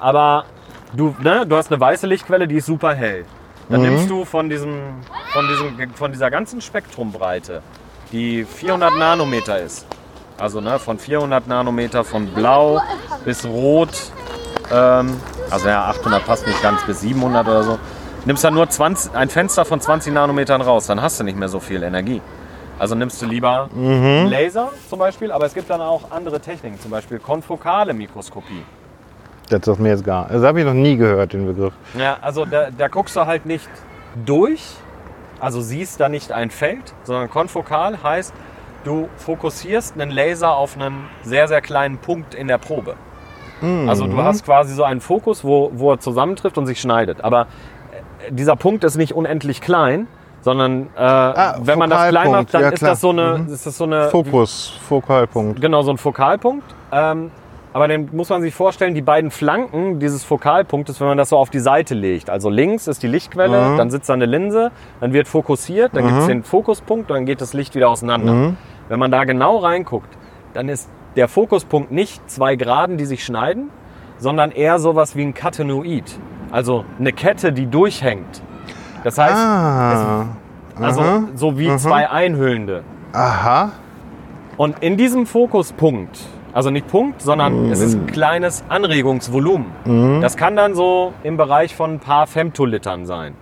[0.01, 0.45] Aber
[0.93, 3.25] du, ne, du hast eine weiße Lichtquelle, die ist super hell.
[3.69, 4.75] Dann nimmst du von, diesem,
[5.33, 7.63] von, diesem, von dieser ganzen Spektrumbreite,
[8.11, 9.87] die 400 Nanometer ist,
[10.37, 12.83] also ne, von 400 Nanometer von blau
[13.25, 14.13] bis rot,
[14.71, 15.17] ähm,
[15.49, 17.79] also ja, 800 passt nicht ganz, bis 700 oder so,
[18.27, 21.49] nimmst dann nur 20, ein Fenster von 20 Nanometern raus, dann hast du nicht mehr
[21.49, 22.21] so viel Energie.
[22.79, 26.81] Also nimmst du lieber einen Laser zum Beispiel, aber es gibt dann auch andere Techniken,
[26.81, 28.65] zum Beispiel konfokale Mikroskopie.
[29.53, 30.29] Das sagt mir jetzt gar.
[30.29, 31.73] Das habe ich noch nie gehört, den Begriff.
[31.99, 33.69] Ja, also da, da guckst du halt nicht
[34.25, 34.63] durch,
[35.41, 38.33] also siehst da nicht ein Feld, sondern konfokal heißt,
[38.85, 42.95] du fokussierst einen Laser auf einen sehr, sehr kleinen Punkt in der Probe.
[43.87, 47.23] Also du hast quasi so einen Fokus, wo, wo er zusammentrifft und sich schneidet.
[47.23, 47.43] Aber
[48.27, 50.09] äh, dieser Punkt ist nicht unendlich klein,
[50.41, 53.53] sondern äh, wenn man das klein macht, dann ja, ist, das so eine, Mhm.
[53.53, 55.61] ist das so eine Fokus, Fokalpunkt.
[55.61, 56.65] Genau, so ein Fokalpunkt.
[56.91, 57.31] Ähm,
[57.73, 61.37] aber den muss man sich vorstellen, die beiden Flanken dieses Fokalpunktes, wenn man das so
[61.39, 62.29] auf die Seite legt.
[62.31, 63.77] Also links ist die Lichtquelle, Mhm.
[63.79, 64.71] dann sitzt da eine Linse,
[65.01, 68.33] dann wird fokussiert, dann gibt es den Fokuspunkt und dann geht das Licht wieder auseinander.
[68.33, 68.57] Mhm.
[68.89, 70.17] Wenn man da genau reinguckt,
[70.55, 73.71] dann ist der Fokuspunkt nicht zwei Geraden, die sich schneiden,
[74.19, 76.19] sondern eher sowas wie ein Katenoid.
[76.51, 78.43] Also eine Kette, die durchhängt.
[79.05, 80.27] Das heißt, Ah.
[80.81, 81.23] also aha.
[81.35, 82.83] so wie zwei Einhüllende.
[83.13, 83.73] Aha.
[84.57, 86.19] Und in diesem Fokuspunkt,
[86.53, 90.21] also nicht Punkt, sondern es ist ein kleines Anregungsvolumen.
[90.21, 93.35] Das kann dann so im Bereich von ein paar Femtolitern sein.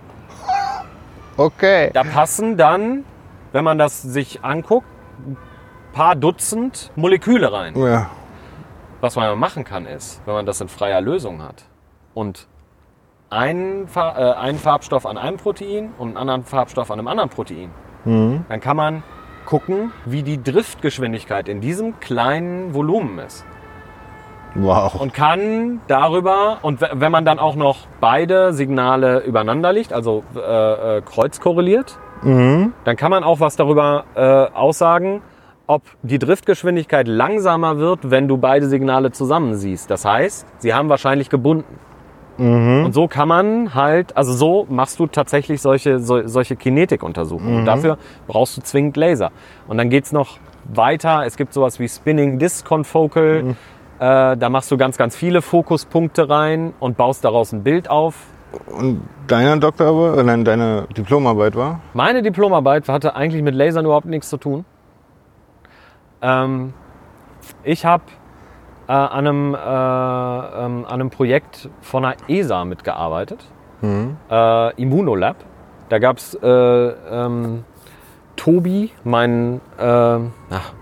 [1.37, 1.89] Okay.
[1.93, 3.03] Da passen dann,
[3.51, 4.87] wenn man das sich anguckt,
[5.25, 5.37] ein
[5.93, 7.77] paar Dutzend Moleküle rein.
[7.77, 8.09] Ja.
[9.01, 11.65] Was man machen kann, ist, wenn man das in freier Lösung hat
[12.13, 12.47] und
[13.29, 17.71] einen, äh, einen Farbstoff an einem Protein und einen anderen Farbstoff an einem anderen Protein,
[18.03, 19.03] dann kann man
[19.51, 23.45] gucken, wie die Driftgeschwindigkeit in diesem kleinen Volumen ist.
[24.55, 24.95] Wow.
[24.95, 30.39] Und kann darüber, und wenn man dann auch noch beide Signale übereinander legt, also äh,
[30.39, 31.97] äh, kreuzkorreliert,
[32.85, 34.21] dann kann man auch was darüber äh,
[34.55, 35.21] aussagen,
[35.67, 39.91] ob die Driftgeschwindigkeit langsamer wird, wenn du beide Signale zusammen siehst.
[39.91, 41.77] Das heißt, sie haben wahrscheinlich gebunden.
[42.85, 47.59] Und so kann man halt, also so machst du tatsächlich solche, so, solche Kinetikuntersuchungen.
[47.59, 49.31] Und dafür brauchst du zwingend Laser.
[49.67, 51.23] Und dann geht's noch weiter.
[51.25, 53.55] Es gibt sowas wie Spinning Disc Confocal.
[53.99, 58.15] Äh, da machst du ganz, ganz viele Fokuspunkte rein und baust daraus ein Bild auf.
[58.67, 61.81] Und deine Doktorarbeit, äh, nein, deine Diplomarbeit war?
[61.93, 64.65] Meine Diplomarbeit hatte eigentlich mit Lasern überhaupt nichts zu tun.
[66.21, 66.73] Ähm,
[67.63, 68.03] ich habe
[68.91, 73.45] äh, an, einem, äh, ähm, an einem Projekt von der ESA mitgearbeitet,
[74.29, 75.37] äh, Immunolab.
[75.87, 77.63] Da gab es äh, ähm,
[78.35, 80.73] Tobi, mein, äh, ach,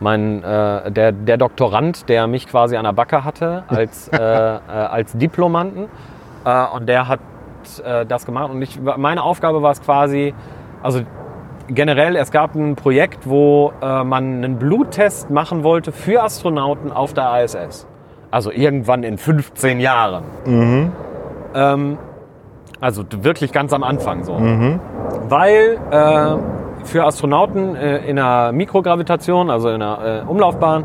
[0.00, 5.88] mein äh, der, der Doktorand, der mich quasi an der Backe hatte als, als Diplomanten.
[6.72, 7.20] Und der hat
[8.08, 8.50] das gemacht.
[8.50, 10.32] Und ich, meine Aufgabe war es quasi,
[10.82, 11.02] also
[11.68, 17.14] generell, es gab ein Projekt, wo äh, man einen Bluttest machen wollte für Astronauten auf
[17.14, 17.86] der ISS.
[18.30, 20.24] Also irgendwann in 15 Jahren.
[21.54, 21.98] Ähm,
[22.80, 24.34] also wirklich ganz am Anfang so.
[25.28, 30.84] Weil äh, für Astronauten äh, in der Mikrogravitation, also in der äh, Umlaufbahn,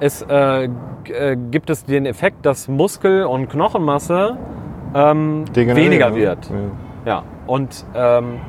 [0.00, 4.36] es, äh, äh, gibt es den Effekt, dass Muskel- und Knochenmasse
[4.94, 6.16] ähm, weniger ne?
[6.16, 6.50] wird.
[6.50, 6.56] Ja.
[7.06, 8.40] Ja, und ähm,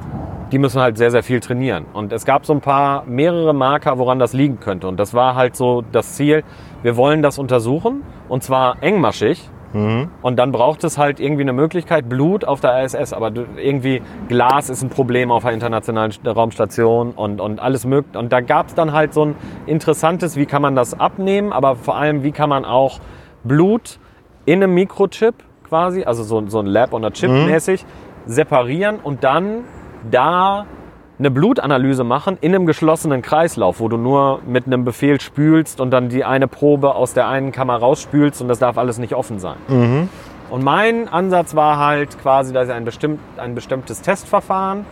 [0.52, 1.86] die müssen halt sehr, sehr viel trainieren.
[1.94, 4.88] Und es gab so ein paar, mehrere Marker, woran das liegen könnte.
[4.88, 6.44] Und das war halt so das Ziel,
[6.84, 9.50] wir wollen das untersuchen und zwar engmaschig.
[10.22, 14.70] Und dann braucht es halt irgendwie eine Möglichkeit, Blut auf der ISS, aber irgendwie Glas
[14.70, 18.18] ist ein Problem auf der internationalen St- Raumstation und, und alles mögliche.
[18.18, 19.36] Und da gab es dann halt so ein
[19.66, 23.00] interessantes, wie kann man das abnehmen, aber vor allem, wie kann man auch
[23.44, 24.00] Blut
[24.46, 25.34] in einem Mikrochip
[25.68, 27.86] quasi, also so, so ein Lab on a Chip mäßig,
[28.28, 29.66] separieren und dann
[30.12, 30.66] da
[31.18, 35.92] eine Blutanalyse machen in einem geschlossenen Kreislauf, wo du nur mit einem Befehl spülst und
[35.92, 39.40] dann die eine Probe aus der einen Kammer rausspülst und das darf alles nicht offen
[39.40, 39.56] sein.
[40.50, 44.86] Und mein Ansatz war halt quasi, dass ich ein, bestimmt, ein bestimmtes Testverfahren,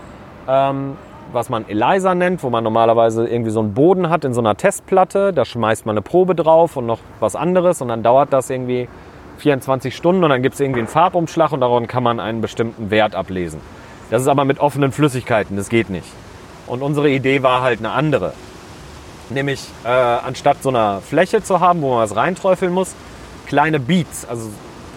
[0.47, 0.97] ähm,
[1.31, 4.55] was man ELISA nennt, wo man normalerweise irgendwie so einen Boden hat in so einer
[4.55, 8.49] Testplatte, da schmeißt man eine Probe drauf und noch was anderes und dann dauert das
[8.49, 8.87] irgendwie
[9.39, 12.91] 24 Stunden und dann gibt es irgendwie einen Farbumschlag und daran kann man einen bestimmten
[12.91, 13.59] Wert ablesen.
[14.09, 16.07] Das ist aber mit offenen Flüssigkeiten, das geht nicht.
[16.67, 18.33] Und unsere Idee war halt eine andere.
[19.29, 22.93] Nämlich äh, anstatt so einer Fläche zu haben, wo man was reinträufeln muss,
[23.47, 24.49] kleine Beads, also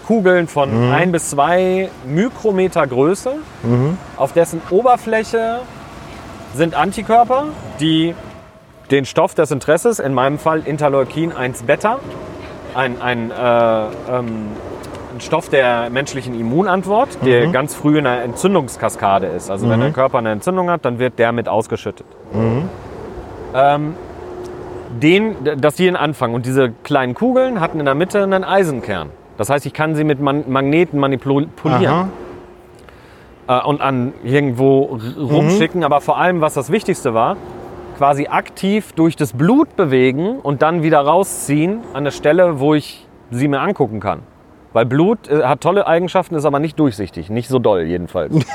[0.05, 3.35] Kugeln von ein bis zwei Mikrometer Größe,
[4.15, 5.59] auf dessen Oberfläche
[6.55, 7.47] sind Antikörper,
[7.81, 8.15] die
[8.89, 11.99] den Stoff des Interesses, in meinem Fall Interleukin 1 Beta,
[12.73, 13.35] ein, ein, äh,
[14.09, 14.47] ähm,
[15.17, 19.49] ein Stoff der menschlichen Immunantwort, der ganz früh in einer Entzündungskaskade ist.
[19.49, 22.05] Also wenn der Körper eine Entzündung hat, dann wird der mit ausgeschüttet.
[23.55, 23.95] Ähm,
[25.01, 26.33] den, dass die einen Anfang.
[26.33, 29.09] Und diese kleinen Kugeln hatten in der Mitte einen Eisenkern.
[29.37, 31.49] Das heißt, ich kann sie mit Man Magneten manipulieren
[33.47, 35.83] äh, und an irgendwo r- rumschicken.
[35.83, 37.37] Aber vor allem, was das Wichtigste war,
[37.97, 43.07] quasi aktiv durch das Blut bewegen und dann wieder rausziehen an eine Stelle, wo ich
[43.31, 44.19] sie mir angucken kann.
[44.77, 47.31] Weil Blut äh, hat tolle Eigenschaften, ist aber nicht durchsichtig.
[47.31, 48.31] Nicht so doll jedenfalls.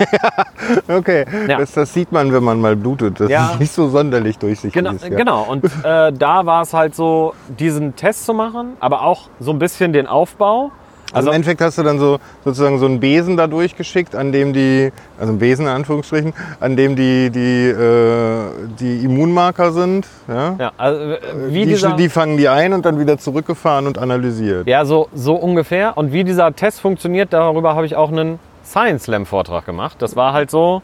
[0.89, 1.59] Okay, Ja.
[1.59, 3.18] das, das sieht man, wenn man mal blutet.
[3.18, 3.51] Das Ja.
[3.51, 4.73] ist nicht so sonderlich durchsichtig.
[4.73, 5.16] Genau, ist, ja.
[5.16, 5.43] genau.
[5.43, 9.59] Und äh, da war es halt so, diesen Test zu machen, aber auch so ein
[9.59, 10.70] bisschen den Aufbau.
[11.13, 14.33] Also, Also, im Endeffekt hast du dann so sozusagen so einen Besen da durchgeschickt, an
[14.33, 14.91] dem die,
[15.21, 18.45] also ein Besen in Anführungsstrichen, an dem die, die, äh,
[18.81, 20.07] die Immunmarker sind.
[20.29, 20.57] Ja?
[20.59, 23.99] ja, also äh, wie die, dieser, die fangen die ein und dann wieder zurückgefahren und
[23.99, 24.67] analysiert.
[24.67, 25.97] ja, so, so ungefähr.
[25.99, 29.97] Und wie dieser Test funktioniert, darüber habe ich auch einen Science Slam Vortrag gemacht.
[30.01, 30.83] Das war halt so,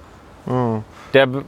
[1.15, 1.45] der, be-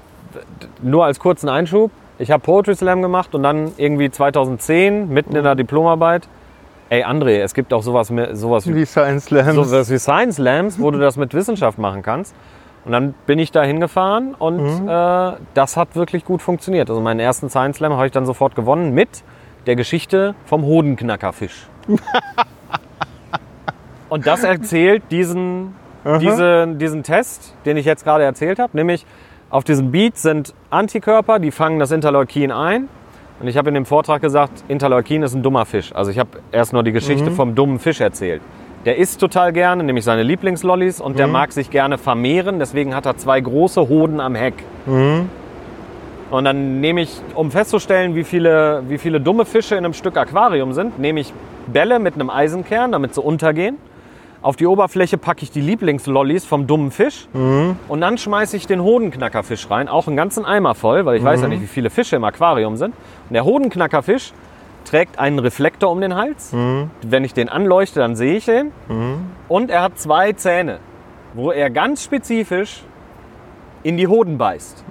[0.83, 1.91] nur als kurzen Einschub.
[2.19, 6.29] Ich habe Poetry Slam gemacht und dann irgendwie 2010, mitten in der Diplomarbeit,
[6.91, 9.55] ey André, es gibt auch sowas, sowas wie Wie Science Slams.
[9.55, 12.35] sowas wie Science Slams, wo du das mit Wissenschaft machen kannst.
[12.85, 16.89] Und dann bin ich da hingefahren und äh, das hat wirklich gut funktioniert.
[16.91, 19.23] Also meinen ersten Science Slam habe ich dann sofort gewonnen mit
[19.67, 21.67] der Geschichte vom Hodenknackerfisch.
[24.09, 25.75] und das erzählt diesen,
[26.21, 29.07] diesen, diesen Test, den ich jetzt gerade erzählt habe, nämlich
[29.51, 32.89] auf diesem Beat sind Antikörper, die fangen das Interleukin ein.
[33.41, 35.95] Und ich habe in dem Vortrag gesagt, Interleukin ist ein dummer Fisch.
[35.95, 38.43] Also ich habe erst nur die Geschichte vom dummen Fisch erzählt.
[38.85, 42.59] Der isst total gerne, nämlich seine Lieblingslollis und der mag sich gerne vermehren.
[42.59, 44.55] Deswegen hat er zwei große Hoden am Heck.
[46.31, 50.17] Und dann nehme ich, um festzustellen, wie viele, wie viele dumme Fische in einem Stück
[50.17, 51.33] Aquarium sind, nehme ich
[51.67, 53.79] Bälle mit einem Eisenkern, damit sie untergehen.
[54.43, 57.29] Auf die Oberfläche packe ich die Lieblingslollis vom dummen Fisch.
[57.89, 61.43] Und dann schmeiße ich den Hodenknackerfisch rein, auch einen ganzen Eimer voll, weil ich weiß
[61.43, 62.95] ja nicht, wie viele Fische im Aquarium sind.
[63.29, 64.33] Und der Hodenknackerfisch
[64.87, 66.53] trägt einen Reflektor um den Hals.
[67.03, 68.73] Wenn ich den anleuchte, dann sehe ich den.
[69.49, 70.79] Und er hat zwei Zähne,
[71.35, 72.83] wo er ganz spezifisch
[73.83, 74.85] in die Hoden beißt.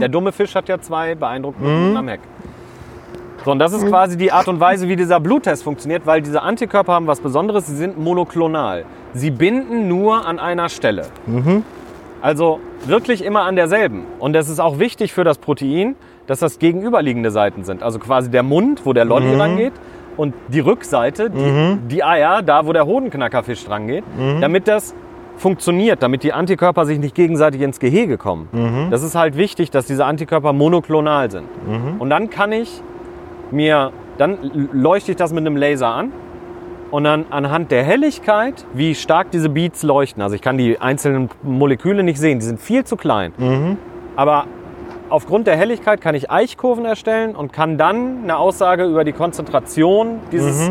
[0.00, 2.20] Der dumme Fisch hat ja zwei beeindruckende Hoden am Heck.
[3.46, 6.42] So, und das ist quasi die Art und Weise, wie dieser Bluttest funktioniert, weil diese
[6.42, 8.84] Antikörper haben was Besonderes, sie sind monoklonal.
[9.14, 11.06] Sie binden nur an einer Stelle.
[12.20, 14.02] Also wirklich immer an derselben.
[14.18, 15.94] Und es ist auch wichtig für das Protein,
[16.26, 17.84] dass das gegenüberliegende Seiten sind.
[17.84, 19.74] Also quasi der Mund, wo der Lolli rangeht,
[20.16, 24.02] und die Rückseite, die, die Eier, da wo der Hodenknackerfisch dran geht,
[24.40, 24.92] damit das
[25.36, 28.48] funktioniert, damit die Antikörper sich nicht gegenseitig ins Gehege kommen.
[28.90, 31.46] Das ist halt wichtig, dass diese Antikörper monoklonal sind.
[32.00, 32.82] Und dann kann ich
[33.50, 36.12] mir, dann leuchte ich das mit einem Laser an
[36.90, 40.22] und dann anhand der Helligkeit, wie stark diese Beats leuchten.
[40.22, 43.32] Also ich kann die einzelnen Moleküle nicht sehen, die sind viel zu klein.
[44.16, 44.46] Aber
[45.08, 50.20] aufgrund der Helligkeit kann ich Eichkurven erstellen und kann dann eine Aussage über die Konzentration
[50.32, 50.70] dieses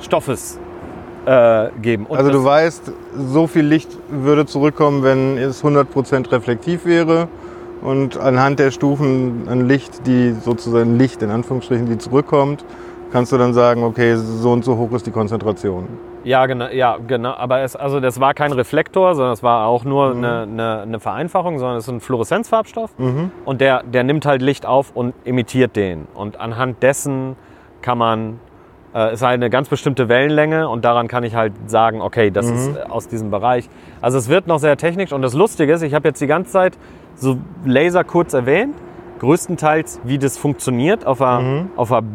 [0.00, 0.58] Stoffes
[1.26, 2.06] äh, geben.
[2.06, 7.28] Und Also du weißt, so viel Licht würde zurückkommen, wenn es 100% reflektiv wäre.
[7.86, 12.64] Und anhand der Stufen an Licht, die sozusagen Licht in Anführungsstrichen, die zurückkommt,
[13.12, 15.86] kannst du dann sagen, okay, so und so hoch ist die Konzentration.
[16.24, 17.34] Ja, genau, ja, genau.
[17.34, 20.98] Aber es, also das war kein Reflektor, sondern es war auch nur eine, eine, eine
[20.98, 22.90] Vereinfachung, sondern es ist ein Fluoreszenzfarbstoff.
[23.44, 26.08] Und der, der nimmt halt Licht auf und emittiert den.
[26.12, 27.36] Und anhand dessen
[27.82, 28.40] kann man,
[28.96, 32.50] äh, ist halt eine ganz bestimmte Wellenlänge und daran kann ich halt sagen, okay, das
[32.50, 33.68] ist äh, aus diesem Bereich.
[34.00, 36.50] Also es wird noch sehr technisch und das Lustige ist, ich habe jetzt die ganze
[36.50, 36.76] Zeit
[37.16, 38.74] so Laser kurz erwähnt,
[39.18, 42.06] größtenteils wie das funktioniert auf einer, auf einer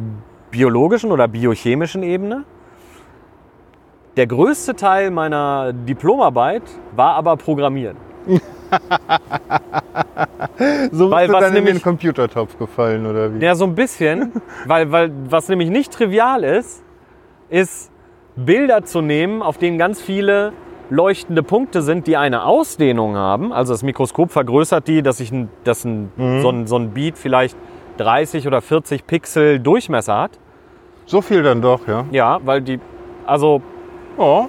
[0.52, 2.44] biologischen oder biochemischen Ebene.
[4.18, 6.64] Der größte Teil meiner Diplomarbeit
[6.96, 7.98] war aber Programmieren.
[10.92, 13.44] So Weil bist du was dann in den nämlich- Computertopf gefallen, oder wie?
[13.44, 14.32] Ja, so ein bisschen,
[14.66, 16.84] weil, weil was nämlich nicht trivial ist,
[17.50, 17.92] ist
[18.36, 20.54] Bilder zu nehmen, auf denen ganz viele
[20.92, 23.52] leuchtende Punkte sind, die eine Ausdehnung haben.
[23.52, 25.34] Also das Mikroskop vergrößert die, dass, ich
[25.64, 26.12] dass ein,
[26.42, 27.58] so, ein, so ein Beat vielleicht
[27.98, 30.40] 30 oder 40 Pixel Durchmesser hat.
[31.06, 32.06] So viel dann doch, ja.
[32.12, 32.80] Ja, weil die,
[33.26, 33.62] also
[34.18, 34.48] Oh.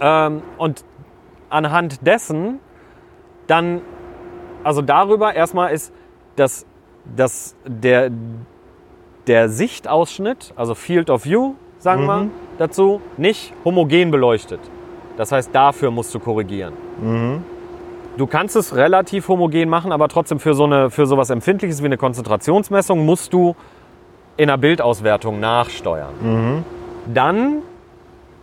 [0.00, 0.84] Ähm, und
[1.48, 2.60] anhand dessen
[3.46, 3.80] dann,
[4.62, 5.92] also darüber erstmal ist,
[6.36, 6.64] dass,
[7.16, 8.10] dass der,
[9.26, 12.28] der Sichtausschnitt, also Field of View, sagen wir
[12.58, 14.60] dazu, nicht homogen beleuchtet.
[15.20, 16.72] Das heißt, dafür musst du korrigieren.
[18.16, 21.86] Du kannst es relativ homogen machen, aber trotzdem für so eine, für sowas Empfindliches wie
[21.86, 23.54] eine Konzentrationsmessung musst du
[24.38, 26.64] in der Bildauswertung nachsteuern.
[27.12, 27.58] Dann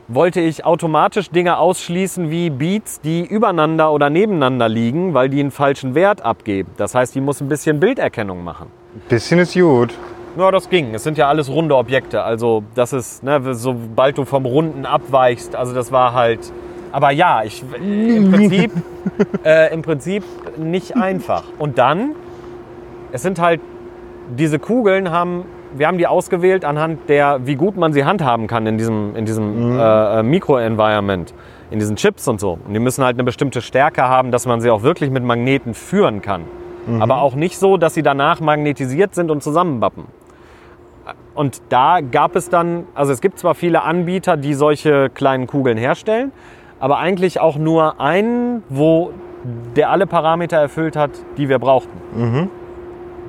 [0.08, 5.50] wollte ich automatisch Dinge ausschließen wie Beats, die übereinander oder nebeneinander liegen, weil die einen
[5.50, 6.70] falschen Wert abgeben.
[6.78, 8.68] Das heißt, die muss ein bisschen Bilderkennung machen.
[9.10, 9.96] Bisschen ist gut.
[10.38, 10.94] Ja, das ging.
[10.94, 12.22] Es sind ja alles runde Objekte.
[12.22, 16.54] Also das ist, ne, sobald du vom Runden abweichst, also das war halt.
[16.92, 18.72] Aber ja, ich, im, Prinzip,
[19.44, 20.24] äh, im Prinzip
[20.58, 21.44] nicht einfach.
[21.58, 22.16] Und dann,
[23.12, 23.62] es sind halt,
[24.38, 28.66] diese Kugeln haben, wir haben die ausgewählt anhand der, wie gut man sie handhaben kann
[28.68, 31.34] in diesem, in diesem äh, äh, Mikro-Environment,
[31.72, 32.60] in diesen Chips und so.
[32.66, 35.74] Und die müssen halt eine bestimmte Stärke haben, dass man sie auch wirklich mit Magneten
[35.74, 36.44] führen kann.
[37.02, 40.06] Aber auch nicht so, dass sie danach magnetisiert sind und zusammenbappen.
[41.36, 45.78] Und da gab es dann, also es gibt zwar viele Anbieter, die solche kleinen Kugeln
[45.78, 46.32] herstellen,
[46.80, 49.12] aber eigentlich auch nur einen, wo
[49.76, 52.50] der alle Parameter erfüllt hat, die wir brauchten.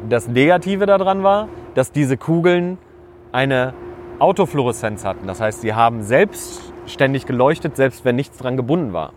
[0.08, 2.78] Das Negative daran war, dass diese Kugeln
[3.32, 3.74] eine
[4.18, 5.26] Autofluoreszenz hatten.
[5.26, 9.12] Das heißt, sie haben selbstständig geleuchtet, selbst wenn nichts dran gebunden war.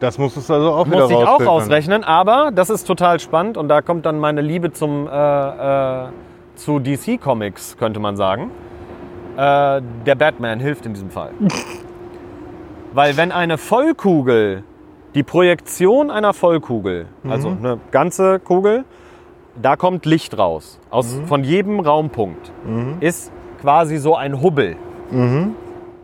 [0.00, 3.56] Das musstest du also auch wieder Musste ich auch ausrechnen, aber das ist total spannend
[3.56, 6.08] und da kommt dann meine Liebe zum, äh, äh,
[6.56, 8.50] zu DC Comics, könnte man sagen.
[9.36, 11.30] Äh, der Batman hilft in diesem Fall.
[12.94, 14.62] Weil wenn eine Vollkugel,
[15.14, 18.84] die Projektion einer Vollkugel, also eine ganze Kugel,
[19.60, 22.52] da kommt Licht raus, aus, von jedem Raumpunkt,
[23.00, 24.76] ist quasi so ein Hubbel.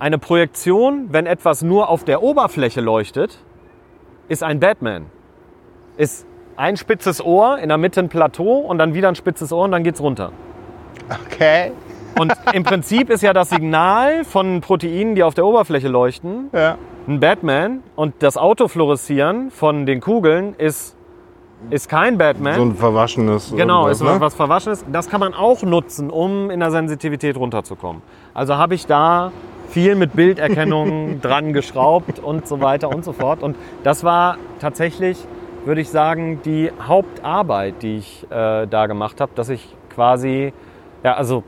[0.00, 3.38] Eine Projektion, wenn etwas nur auf der Oberfläche leuchtet,
[4.28, 5.06] ist ein Batman.
[5.96, 6.26] Ist
[6.56, 9.70] ein spitzes Ohr, in der Mitte ein Plateau und dann wieder ein spitzes Ohr und
[9.70, 10.32] dann geht's runter.
[11.26, 11.72] Okay.
[12.18, 16.76] Und im Prinzip ist ja das Signal von Proteinen, die auf der Oberfläche leuchten, Ja.
[17.08, 20.96] ein Batman und das Autofluoreszieren von den Kugeln ist,
[21.70, 22.54] ist kein Batman.
[22.54, 23.52] So ein verwaschenes.
[23.54, 24.16] Genau, ist ne?
[24.18, 24.84] was Verwaschenes.
[24.90, 28.02] Das kann man auch nutzen, um in der Sensitivität runterzukommen.
[28.34, 29.32] Also habe ich da
[29.68, 33.42] viel mit Bilderkennung dran geschraubt und so weiter und so fort.
[33.42, 35.18] Und das war tatsächlich,
[35.64, 40.52] würde ich sagen, die Hauptarbeit, die ich äh, da gemacht habe, dass ich quasi,
[41.04, 41.44] ja, also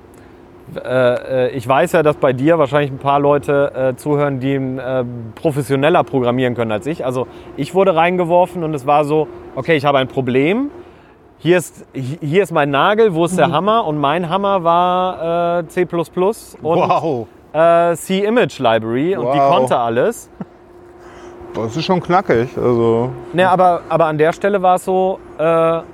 [1.54, 5.04] ich weiß ja, dass bei dir wahrscheinlich ein paar Leute äh, zuhören, die äh,
[5.34, 7.04] professioneller programmieren können als ich.
[7.04, 10.70] Also ich wurde reingeworfen und es war so, okay, ich habe ein Problem.
[11.38, 13.84] Hier ist, hier ist mein Nagel, wo ist der Hammer?
[13.86, 15.98] Und mein Hammer war äh, C++ und
[16.62, 17.26] Wow.
[17.52, 19.56] äh, C-Image Library und die Wow.
[19.58, 20.30] konnte alles.
[21.54, 22.48] Das ist schon knackig.
[22.56, 23.10] Also.
[23.32, 25.84] Ne, aber, aber an der Stelle war es so, äh, da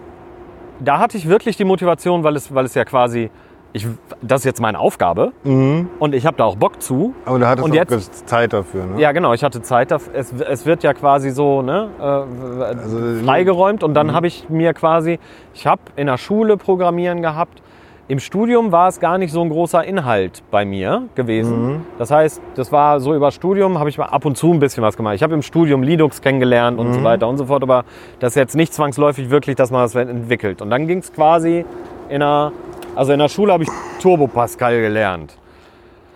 [0.98, 3.30] hatte ich wirklich die Motivation, weil es, weil es ja quasi,
[3.72, 3.86] ich,
[4.22, 7.14] das ist jetzt meine Aufgabe und ich habe da auch Bock zu.
[7.26, 9.00] Aber da hattest Und du jetzt- auch Zeit dafür, ne?
[9.00, 10.14] Ja, genau, ich hatte Zeit dafür.
[10.14, 15.18] Es, es wird ja quasi so ne, äh, freigeräumt und dann habe ich mir quasi,
[15.54, 17.62] ich habe in der Schule Programmieren gehabt.
[18.10, 21.82] Im Studium war es gar nicht so ein großer Inhalt bei mir gewesen.
[21.98, 24.82] Das heißt, das war so über Studium, habe ich mal ab und zu ein bisschen
[24.82, 25.14] was gemacht.
[25.14, 27.84] Ich habe im Studium Linux kennengelernt und so weiter und so fort, aber
[28.18, 30.62] das ist jetzt nicht zwangsläufig wirklich, dass man das entwickelt.
[30.62, 31.66] Und dann ging es quasi
[32.08, 32.50] in der,
[32.98, 33.68] also in der Schule habe ich
[34.02, 35.36] Turbo Pascal gelernt.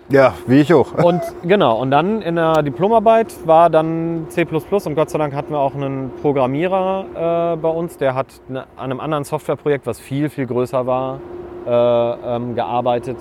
[0.09, 0.93] Ja, wie ich auch.
[0.95, 5.53] Und genau, und dann in der Diplomarbeit war dann C und Gott sei Dank hatten
[5.53, 10.01] wir auch einen Programmierer äh, bei uns, der hat ne, an einem anderen Softwareprojekt, was
[10.01, 11.21] viel, viel größer war,
[11.67, 13.19] äh, ähm, gearbeitet.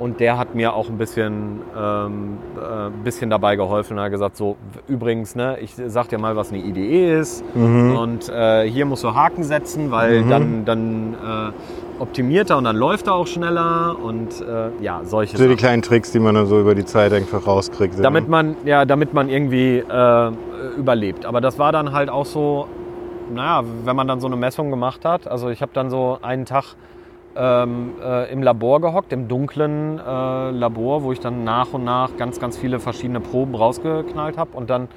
[0.00, 3.98] Und der hat mir auch ein bisschen, ähm, äh, bisschen dabei geholfen.
[3.98, 4.56] Er hat gesagt, so
[4.88, 7.44] übrigens, ne, ich sag dir mal, was eine IDE ist.
[7.54, 12.76] Und äh, hier musst du Haken setzen, weil dann, dann äh, optimiert er und dann
[12.76, 13.94] läuft er auch schneller.
[14.02, 17.12] Und äh, ja, solche So die kleinen Tricks, die man dann so über die Zeit
[17.12, 18.02] einfach rauskriegt.
[18.02, 20.30] Damit man, ja, damit man irgendwie äh,
[20.78, 21.26] überlebt.
[21.26, 22.66] Aber das war dann halt auch so,
[23.34, 25.28] naja, wenn man dann so eine Messung gemacht hat.
[25.28, 26.74] Also ich habe dann so einen Tag
[27.36, 32.16] ähm, äh, im Labor gehockt, im dunklen äh, Labor, wo ich dann nach und nach
[32.16, 34.56] ganz, ganz viele verschiedene Proben rausgeknallt habe.
[34.56, 34.88] Und dann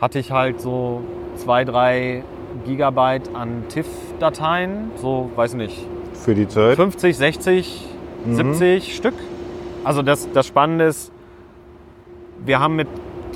[0.00, 1.02] hatte ich halt so
[1.36, 2.24] zwei, drei
[2.64, 6.76] Gigabyte an TIFF-Dateien, so, weiß nicht, Für die Zeit.
[6.76, 7.86] 50, 60,
[8.30, 9.14] 70 Stück.
[9.82, 11.12] Also das, das Spannende ist,
[12.44, 12.88] wir haben, mit,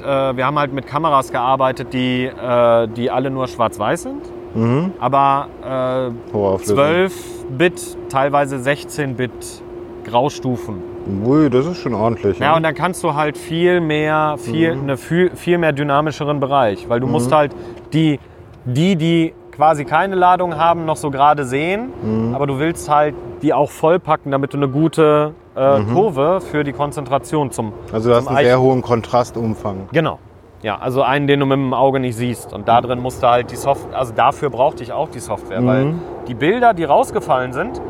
[0.03, 4.23] äh, wir haben halt mit Kameras gearbeitet, die, äh, die alle nur schwarz-weiß sind.
[4.55, 4.93] Mhm.
[5.01, 6.79] Aber äh, Hohe Auflösung.
[6.79, 9.63] 12-Bit, teilweise 16-Bit
[10.05, 10.77] Graustufen.
[11.25, 12.39] Ui, das ist schon ordentlich.
[12.39, 12.57] Ja, ne?
[12.57, 17.01] und dann kannst du halt viel mehr, viel, eine viel, viel mehr dynamischeren Bereich, weil
[17.01, 17.55] du musst halt
[17.93, 18.19] die,
[18.65, 21.91] die, die quasi keine Ladung haben, noch so gerade sehen,
[22.35, 26.73] aber du willst halt die auch vollpacken, damit du eine gute äh, Kurve für die
[26.73, 29.89] Konzentration zum also du hast einen sehr Eichen- hohen Kontrastumfang.
[29.93, 30.19] Genau.
[30.63, 32.53] Ja, also einen, den du mit dem Auge nicht siehst.
[32.53, 35.95] Und da drin musste halt die Software, also dafür brauchte ich auch die Software, weil
[36.27, 37.81] die Bilder, die rausgefallen sind,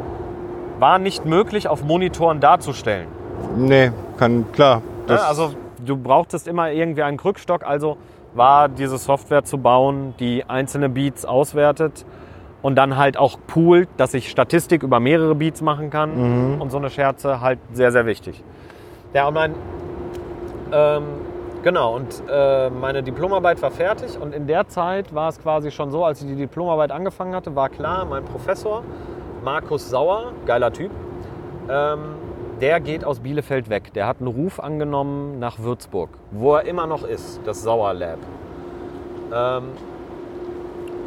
[0.79, 3.09] waren nicht möglich auf Monitoren darzustellen.
[3.57, 4.83] Nee, kann, klar.
[5.07, 5.53] Das, Also
[5.85, 7.97] du brauchtest immer irgendwie einen Krückstock, also
[8.35, 12.05] war diese Software zu bauen, die einzelne Beats auswertet
[12.61, 16.77] und dann halt auch poolt, dass ich Statistik über mehrere Beats machen kann und so
[16.77, 18.43] eine Scherze halt sehr, sehr wichtig.
[19.15, 19.55] Ja, und mein,
[20.73, 21.03] ähm,
[21.63, 25.91] genau, und äh, meine Diplomarbeit war fertig und in der Zeit war es quasi schon
[25.91, 28.83] so, als ich die Diplomarbeit angefangen hatte, war klar, mein Professor,
[29.45, 30.91] Markus Sauer, geiler Typ,
[31.69, 32.17] ähm,
[32.61, 33.93] der geht aus Bielefeld weg.
[33.95, 38.19] Der hat einen Ruf angenommen nach Würzburg, wo er immer noch ist, das Sauer Lab.
[39.33, 39.65] Ähm,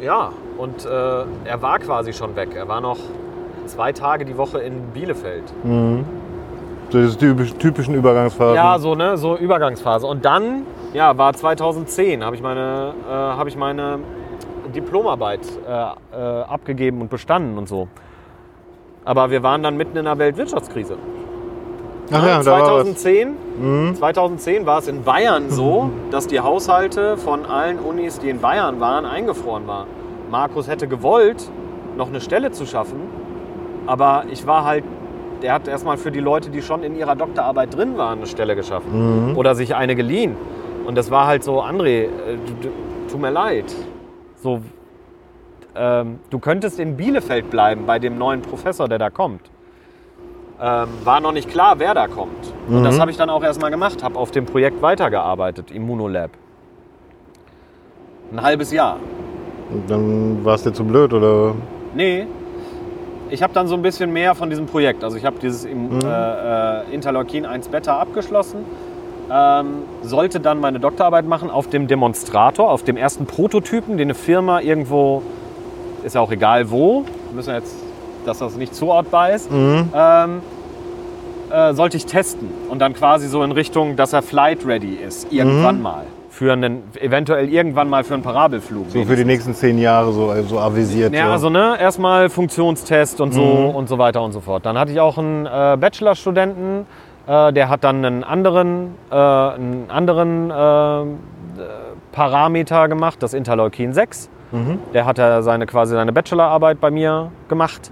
[0.00, 2.54] ja, und äh, er war quasi schon weg.
[2.54, 2.98] Er war noch
[3.66, 5.52] zwei Tage die Woche in Bielefeld.
[6.92, 8.54] Diese typisch, typischen Übergangsphasen.
[8.54, 10.06] Ja, so ne, so Übergangsphase.
[10.06, 13.98] Und dann, ja, war 2010, habe ich meine, äh, habe ich meine
[14.74, 17.88] Diplomarbeit äh, äh, abgegeben und bestanden und so.
[19.04, 20.96] Aber wir waren dann mitten in der Weltwirtschaftskrise.
[22.10, 22.64] Ach ja, da war.
[22.84, 28.40] 2010, 2010 war es in Bayern so, dass die Haushalte von allen Unis, die in
[28.40, 29.86] Bayern waren, eingefroren waren.
[30.30, 31.50] Markus hätte gewollt,
[31.96, 33.00] noch eine Stelle zu schaffen,
[33.86, 34.84] aber ich war halt,
[35.42, 38.56] der hat erstmal für die Leute, die schon in ihrer Doktorarbeit drin waren, eine Stelle
[38.56, 40.36] geschaffen oder sich eine geliehen.
[40.86, 42.08] Und das war halt so, André, äh,
[42.46, 42.68] du, du,
[43.10, 43.64] tut mir leid.
[44.36, 44.60] So,
[45.74, 49.42] ähm, du könntest in Bielefeld bleiben bei dem neuen Professor, der da kommt.
[50.60, 52.52] Ähm, war noch nicht klar, wer da kommt.
[52.68, 56.30] Und das habe ich dann auch erstmal gemacht, habe auf dem Projekt weitergearbeitet, Immunolab.
[58.32, 58.98] Ein halbes Jahr.
[59.70, 61.54] Und Dann war es dir zu blöd, oder?
[61.94, 62.26] Nee,
[63.32, 65.02] ich habe dann so ein bisschen mehr von diesem Projekt.
[65.02, 68.64] Also ich habe dieses im, äh, äh, Interleukin 1 Beta abgeschlossen,
[69.30, 69.66] ähm,
[70.02, 74.60] sollte dann meine Doktorarbeit machen auf dem Demonstrator, auf dem ersten Prototypen, den eine Firma
[74.60, 75.22] irgendwo,
[76.04, 77.74] ist ja auch egal wo, wir müssen jetzt,
[78.26, 80.42] dass das nicht zuortbar ist, ähm,
[81.50, 85.32] äh, sollte ich testen und dann quasi so in Richtung, dass er flight ready ist,
[85.32, 86.04] irgendwann mal.
[86.32, 88.86] Für einen, eventuell irgendwann mal für einen Parabelflug.
[88.88, 91.12] So für die nächsten zehn Jahre so also avisiert.
[91.12, 91.32] Ja, so.
[91.32, 94.64] also ne, erstmal Funktionstest und so und so weiter und so fort.
[94.64, 96.86] Dann hatte ich auch einen äh, Bachelorstudenten,
[97.26, 101.06] äh, der hat dann einen anderen, äh, einen anderen äh, äh,
[102.12, 104.30] Parameter gemacht, das Interleukin 6.
[104.94, 107.90] Der hat ja seine, quasi seine Bachelorarbeit bei mir gemacht.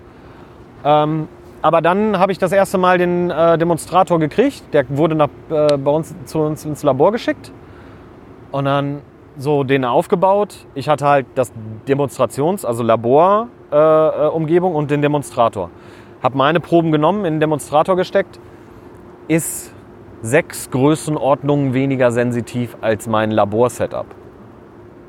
[0.83, 1.29] Ähm,
[1.63, 4.63] aber dann habe ich das erste Mal den äh, Demonstrator gekriegt.
[4.73, 7.53] Der wurde nach, äh, bei uns zu uns ins Labor geschickt.
[8.53, 9.03] Und dann
[9.37, 10.67] so den aufgebaut.
[10.75, 11.53] Ich hatte halt das
[11.87, 15.71] Demonstrations-, also Laborumgebung äh, Umgebung und den Demonstrator.
[16.23, 18.39] Habe meine Proben genommen, in den Demonstrator gesteckt.
[19.29, 19.73] Ist
[20.23, 24.07] sechs Größenordnungen weniger sensitiv als mein Laborsetup.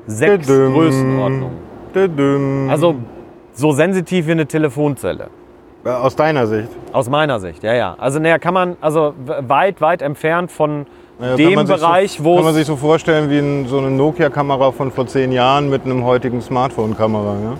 [0.06, 0.46] Sechs.
[0.46, 2.70] Größenordnungen.
[2.70, 2.94] Also
[3.52, 5.28] so sensitiv wie eine Telefonzelle.
[5.84, 6.68] Äh, Aus deiner Sicht.
[6.92, 7.96] Aus meiner Sicht, ja, ja.
[7.98, 10.86] Also naja, kann man, also weit, weit entfernt von
[11.20, 14.70] Ja, dem Bereich, so, wo Kann man sich so vorstellen wie ein, so eine Nokia-Kamera
[14.72, 17.34] von vor zehn Jahren mit einem heutigen Smartphone-Kamera.
[17.42, 17.56] Ja?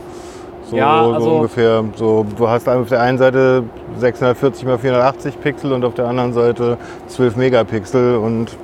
[0.71, 1.85] So, Ja, so also- ungefähr.
[1.97, 3.65] So, du hast auf der einen Seite
[3.99, 8.57] 640 x 480 Pixel und auf der anderen Seite 12 Megapixel und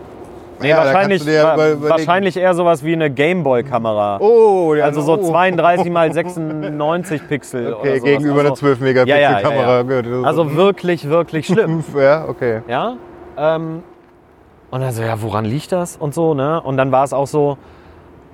[0.61, 4.19] nee, ja, wahrscheinlich, überlegen- wahrscheinlich eher sowas wie eine Gameboy-Kamera.
[4.21, 5.31] Oh, ja, also so oh.
[5.31, 7.75] 32 mal 96 Pixel.
[7.75, 10.23] Okay, gegenüber einer also, 12 Megapixel Ja, ja, ja, ja.
[10.23, 11.85] Also wirklich, wirklich schlimm.
[11.97, 12.63] ja, okay.
[12.69, 12.97] Ja.
[13.37, 13.83] Ähm,
[14.71, 16.61] und dann so, ja, woran liegt das und so, ne?
[16.61, 17.57] Und dann war es auch so,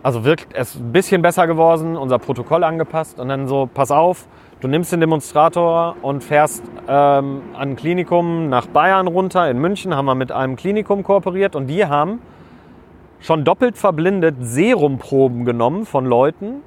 [0.03, 3.91] also wirklich, es ist ein bisschen besser geworden, unser Protokoll angepasst und dann so, pass
[3.91, 4.27] auf,
[4.61, 9.51] du nimmst den Demonstrator und fährst ähm, an ein Klinikum nach Bayern runter.
[9.51, 12.21] In München haben wir mit einem Klinikum kooperiert und die haben
[13.21, 16.63] schon doppelt verblindet Serumproben genommen von Leuten,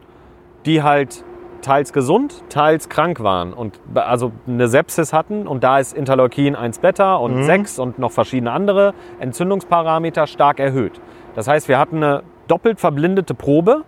[0.66, 1.24] die halt
[1.62, 6.80] teils gesund, teils krank waren und also eine Sepsis hatten und da ist Interleukin 1
[6.80, 11.02] Beta und 6 und noch verschiedene andere Entzündungsparameter stark erhöht.
[11.36, 13.84] Das heißt, wir hatten eine doppelt verblindete Probe,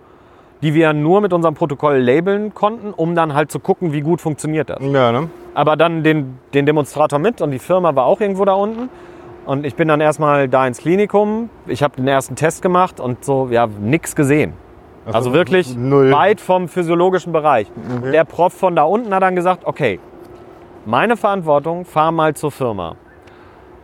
[0.62, 4.22] die wir nur mit unserem Protokoll labeln konnten, um dann halt zu gucken, wie gut
[4.22, 4.80] funktioniert das.
[4.82, 5.30] Ja, ne?
[5.54, 8.90] Aber dann den, den Demonstrator mit und die Firma war auch irgendwo da unten.
[9.46, 11.50] Und ich bin dann erstmal da ins Klinikum.
[11.66, 14.54] Ich habe den ersten Test gemacht und so, ja, nichts gesehen.
[15.12, 16.12] Also wirklich null.
[16.12, 17.72] weit vom physiologischen Bereich.
[18.14, 20.00] Der Prof von da unten hat dann gesagt, okay,
[20.86, 22.96] meine Verantwortung, fahr mal zur Firma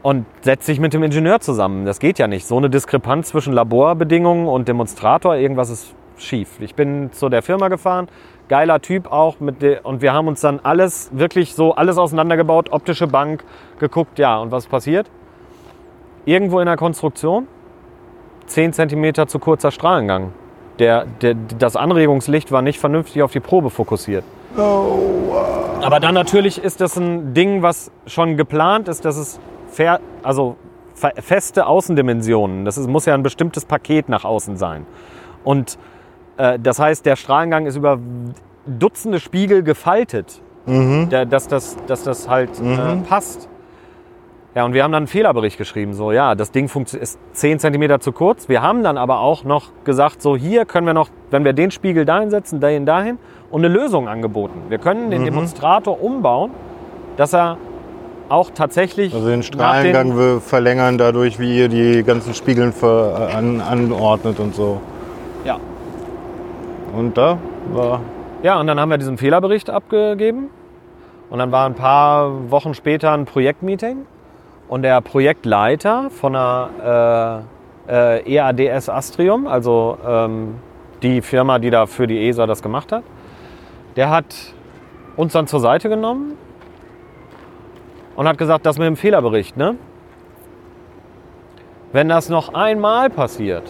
[0.03, 1.85] und setz dich mit dem Ingenieur zusammen.
[1.85, 2.45] Das geht ja nicht.
[2.45, 6.59] So eine Diskrepanz zwischen Laborbedingungen und Demonstrator, irgendwas ist schief.
[6.59, 8.07] Ich bin zu der Firma gefahren,
[8.47, 12.71] geiler Typ auch mit der, und wir haben uns dann alles wirklich so alles auseinandergebaut,
[12.71, 13.43] optische Bank
[13.79, 15.09] geguckt, ja, und was passiert?
[16.25, 17.47] Irgendwo in der Konstruktion
[18.47, 20.31] 10 cm zu kurzer Strahlengang.
[20.79, 24.23] Der, der, das Anregungslicht war nicht vernünftig auf die Probe fokussiert.
[24.55, 29.39] Aber dann natürlich ist das ein Ding, was schon geplant ist, dass es
[29.69, 30.55] fair, also
[30.93, 34.85] fe- feste Außendimensionen, das ist, muss ja ein bestimmtes Paket nach außen sein.
[35.43, 35.77] Und
[36.37, 37.99] das heißt, der Strahlengang ist über
[38.65, 43.47] Dutzende Spiegel gefaltet, der, dass, das, dass das halt äh, passt.
[44.55, 45.93] Ja, und wir haben dann einen Fehlerbericht geschrieben.
[45.93, 48.47] So, ja, das Ding ist 10 cm zu kurz.
[48.47, 51.71] Wir haben dann aber auch noch gesagt, so hier können wir noch, wenn wir den
[51.71, 53.17] Spiegel dahin setzen, dahin, dahin
[53.51, 54.63] und eine Lösung angeboten.
[54.69, 56.51] Wir können den Demonstrator umbauen,
[57.17, 57.57] dass er
[58.29, 63.61] auch tatsächlich Also den Strahlengang wir verlängern dadurch, wie ihr die ganzen Spiegeln ver, an,
[63.61, 64.79] anordnet und so.
[65.43, 65.59] Ja.
[66.95, 67.37] Und da
[67.73, 67.99] war
[68.41, 70.49] Ja, und dann haben wir diesen Fehlerbericht abgegeben.
[71.29, 74.05] Und dann war ein paar Wochen später ein Projektmeeting.
[74.67, 77.45] Und der Projektleiter von der
[77.87, 80.55] äh, äh, EADS Astrium, also ähm,
[81.03, 83.03] die Firma, die da für die ESA das gemacht hat,
[83.95, 84.53] der hat
[85.15, 86.33] uns dann zur Seite genommen
[88.15, 89.75] und hat gesagt, das mit dem Fehlerbericht, ne?
[91.91, 93.63] Wenn das noch einmal passiert,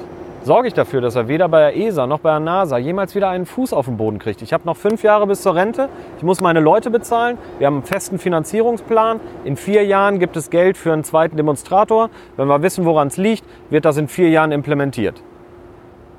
[0.46, 3.30] sorge ich dafür, dass er weder bei der ESA noch bei der NASA jemals wieder
[3.30, 4.43] einen Fuß auf den Boden kriegt.
[4.43, 5.89] Ich habe noch fünf Jahre bis zur Rente.
[6.18, 7.39] Ich muss meine Leute bezahlen.
[7.58, 9.20] Wir haben einen festen Finanzierungsplan.
[9.43, 12.12] In vier Jahren gibt es Geld für einen zweiten Demonstrator.
[12.38, 15.24] Wenn wir wissen, woran es liegt, wird das in vier Jahren implementiert.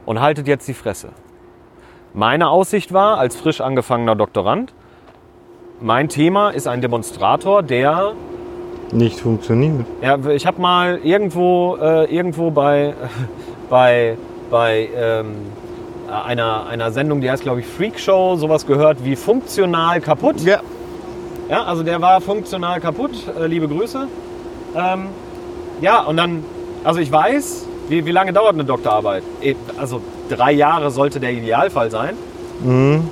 [0.06, 1.10] Und haltet jetzt die Fresse.
[2.12, 4.74] Meine Aussicht war, als frisch angefangener Doktorand,
[5.80, 8.14] mein Thema ist ein Demonstrator, der
[8.92, 9.84] nicht funktioniert.
[10.00, 12.94] ja, ich habe mal irgendwo, äh, irgendwo bei,
[13.68, 14.16] bei,
[14.50, 15.36] bei ähm,
[16.10, 20.40] einer, einer Sendung, die heißt, glaube ich, Freak Show, sowas gehört wie funktional kaputt.
[20.40, 20.60] Ja.
[21.48, 23.12] Ja, also der war funktional kaputt.
[23.38, 24.08] Äh, liebe Grüße.
[24.76, 25.06] Ähm,
[25.80, 26.44] ja, und dann,
[26.82, 29.22] also ich weiß, wie, wie lange dauert eine Doktorarbeit?
[29.40, 32.16] Eh, Also drei Jahre sollte der Idealfall sein.
[32.64, 33.08] Mhm.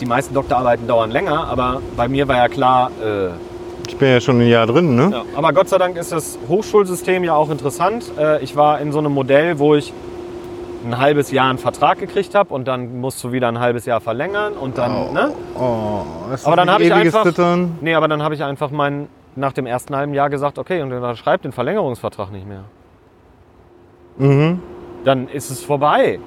[0.00, 3.30] Die meisten Doktorarbeiten dauern länger, aber bei mir war ja klar, äh,
[3.96, 5.08] Ich bin ja schon ein Jahr drin, ne?
[5.10, 8.04] Ja, aber Gott sei Dank ist das Hochschulsystem ja auch interessant.
[8.18, 9.90] Äh, Ich war in so einem Modell, wo ich
[10.84, 14.02] ein halbes Jahr einen Vertrag gekriegt habe und dann musst du wieder ein halbes Jahr
[14.02, 15.32] verlängern und dann, ne?
[15.58, 17.78] Oh, das ist Aber dann habe ich einfach, Zittern.
[17.80, 20.90] nee, aber dann habe ich einfach meinen nach dem ersten halben Jahr gesagt, okay, und
[20.90, 22.64] dann schreibt den Verlängerungsvertrag nicht mehr.
[24.18, 24.60] Mhm.
[25.04, 26.20] Dann ist es vorbei.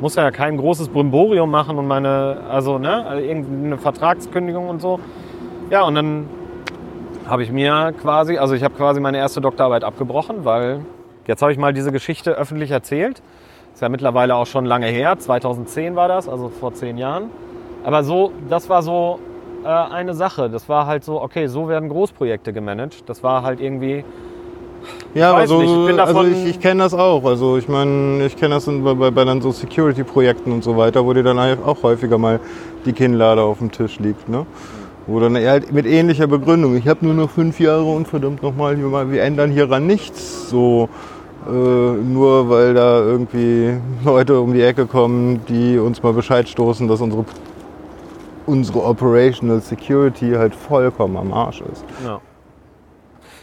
[0.00, 4.98] Muss ja kein großes Brimborium machen und meine, also ne, also irgendeine Vertragskündigung und so.
[5.68, 6.26] Ja, und dann
[7.26, 10.80] habe ich mir quasi, also ich habe quasi meine erste Doktorarbeit abgebrochen, weil
[11.26, 13.22] jetzt habe ich mal diese Geschichte öffentlich erzählt.
[13.72, 17.30] Ist ja mittlerweile auch schon lange her, 2010 war das, also vor zehn Jahren.
[17.84, 19.20] Aber so, das war so
[19.64, 20.50] äh, eine Sache.
[20.50, 23.08] Das war halt so, okay, so werden Großprojekte gemanagt.
[23.08, 24.04] Das war halt irgendwie,
[25.14, 27.24] Ja, aber so, ich bin also ich, ich kenne das auch.
[27.24, 31.04] Also ich meine, ich kenne das bei, bei, bei dann so Security-Projekten und so weiter,
[31.04, 32.40] wo dir dann auch häufiger mal
[32.84, 34.46] die Kinnlade auf dem Tisch liegt, ne?
[35.10, 38.78] Wo dann halt mit ähnlicher Begründung, ich habe nur noch fünf Jahre und verdammt nochmal,
[39.10, 40.48] wir ändern hieran nichts.
[40.48, 40.88] So,
[41.48, 46.86] äh, nur weil da irgendwie Leute um die Ecke kommen, die uns mal Bescheid stoßen,
[46.86, 47.24] dass unsere,
[48.46, 51.84] unsere Operational Security halt vollkommen am Arsch ist.
[52.04, 52.20] Ja.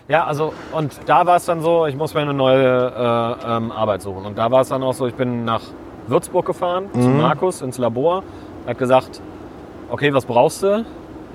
[0.07, 3.73] Ja, also und da war es dann so, ich muss mir eine neue äh, ähm,
[3.73, 4.25] Arbeit suchen.
[4.25, 5.63] Und da war es dann auch so, ich bin nach
[6.07, 8.23] Würzburg gefahren zu Markus ins Labor.
[8.65, 9.21] Er hat gesagt,
[9.89, 10.85] okay, was brauchst du?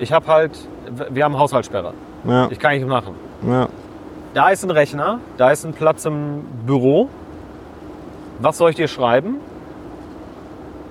[0.03, 0.51] Ich habe halt,
[1.11, 1.93] wir haben Haushaltssperre.
[2.27, 3.15] Ja, Ich kann nicht machen.
[3.47, 3.67] ja.
[4.33, 7.07] Da ist ein Rechner, da ist ein Platz im Büro.
[8.39, 9.35] Was soll ich dir schreiben?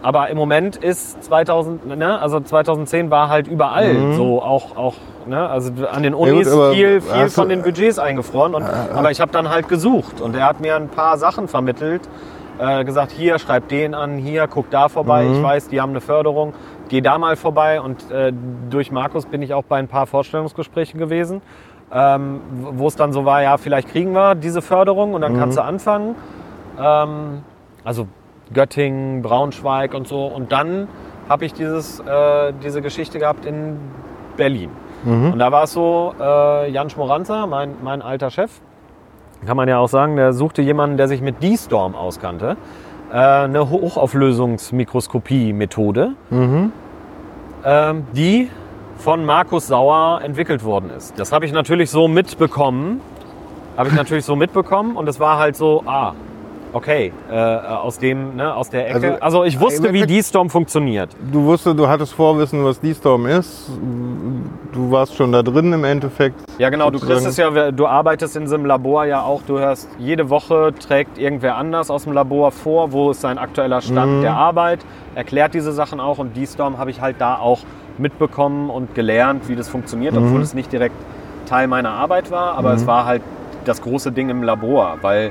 [0.01, 4.95] Aber im Moment ist 2000, ne, also 2010 war halt überall so auch, auch
[5.27, 8.55] ne, also an den gut, Unis aber viel, viel du- von den Budgets eingefroren.
[8.55, 12.03] Und, aber ich habe dann halt gesucht und er hat mir ein paar Sachen vermittelt,
[12.61, 15.27] äh, gesagt, hier schreib den an, hier guck da vorbei.
[15.33, 16.53] Ich weiß, die haben eine Förderung,
[16.93, 17.81] geh da mal vorbei.
[17.81, 18.33] Und äh,
[18.71, 21.41] durch Markus bin ich auch bei ein paar Vorstellungsgesprächen gewesen,
[21.93, 25.57] ähm, wo es dann so war, ja, vielleicht kriegen wir diese Förderung und dann kannst
[25.57, 26.15] du anfangen.
[26.79, 27.43] Ähm,
[27.83, 28.07] also
[28.53, 30.27] Göttingen, Braunschweig und so.
[30.27, 30.87] Und dann
[31.29, 33.79] habe ich dieses, äh, diese Geschichte gehabt in
[34.37, 34.69] Berlin.
[35.33, 38.61] Und da war es so, äh, Jan Schmoranzer, mein, mein alter Chef,
[39.47, 42.57] kann man ja auch sagen, der suchte jemanden, der sich mit D-Storm auskannte.
[43.11, 46.13] Äh, eine Hochauflösungsmikroskopie-Methode,
[47.65, 48.51] ähm, die
[48.99, 51.19] von Markus Sauer entwickelt worden ist.
[51.19, 53.01] Das habe ich natürlich so mitbekommen.
[53.77, 56.15] Habe ich natürlich so mitbekommen und es war halt so, ah,
[56.73, 59.23] okay, äh, aus dem, ne, aus der Ecke.
[59.23, 61.11] Also, Also, ich wusste, im wie D-Storm funktioniert.
[61.33, 63.71] Du wusstest, du hattest Vorwissen, was D-Storm ist.
[64.73, 66.37] Du warst schon da drin im Endeffekt.
[66.59, 66.91] Ja, genau.
[66.91, 67.57] Du kriegst sozusagen.
[67.57, 69.43] es ja, du arbeitest in so einem Labor ja auch.
[69.47, 73.81] Du hörst, jede Woche trägt irgendwer anders aus dem Labor vor, wo ist sein aktueller
[73.81, 74.81] Stand der Arbeit,
[75.15, 76.19] erklärt diese Sachen auch.
[76.19, 77.61] Und D-Storm habe ich halt da auch
[77.99, 80.97] mitbekommen und gelernt, wie das funktioniert, obwohl es nicht direkt
[81.47, 82.55] Teil meiner Arbeit war.
[82.57, 83.23] Aber es war halt
[83.65, 85.31] das große Ding im Labor, weil äh,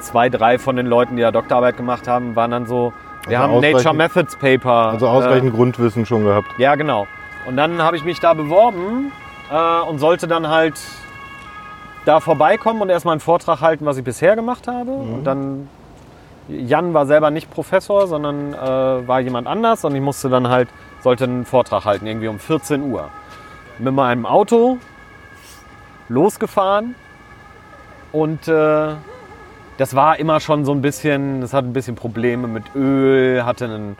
[0.00, 2.92] zwei, drei von den Leuten, die da Doktorarbeit gemacht haben, waren dann so,
[3.26, 4.90] wir Also haben Nature Methods Paper.
[4.92, 6.48] Also ausreichend Grundwissen schon gehabt.
[6.58, 7.06] Ja, genau.
[7.46, 9.12] Und dann habe ich mich da beworben
[9.50, 10.74] äh, und sollte dann halt
[12.04, 14.90] da vorbeikommen und erstmal einen Vortrag halten, was ich bisher gemacht habe.
[14.90, 15.68] Und dann,
[16.48, 20.68] Jan war selber nicht Professor, sondern äh, war jemand anders und ich musste dann halt,
[21.02, 23.08] sollte einen Vortrag halten, irgendwie um 14 Uhr.
[23.78, 24.78] Mit meinem Auto
[26.08, 26.94] losgefahren
[28.12, 28.94] und äh,
[29.80, 33.64] das war immer schon so ein bisschen, das hat ein bisschen Probleme mit Öl, hatte
[33.64, 33.96] einen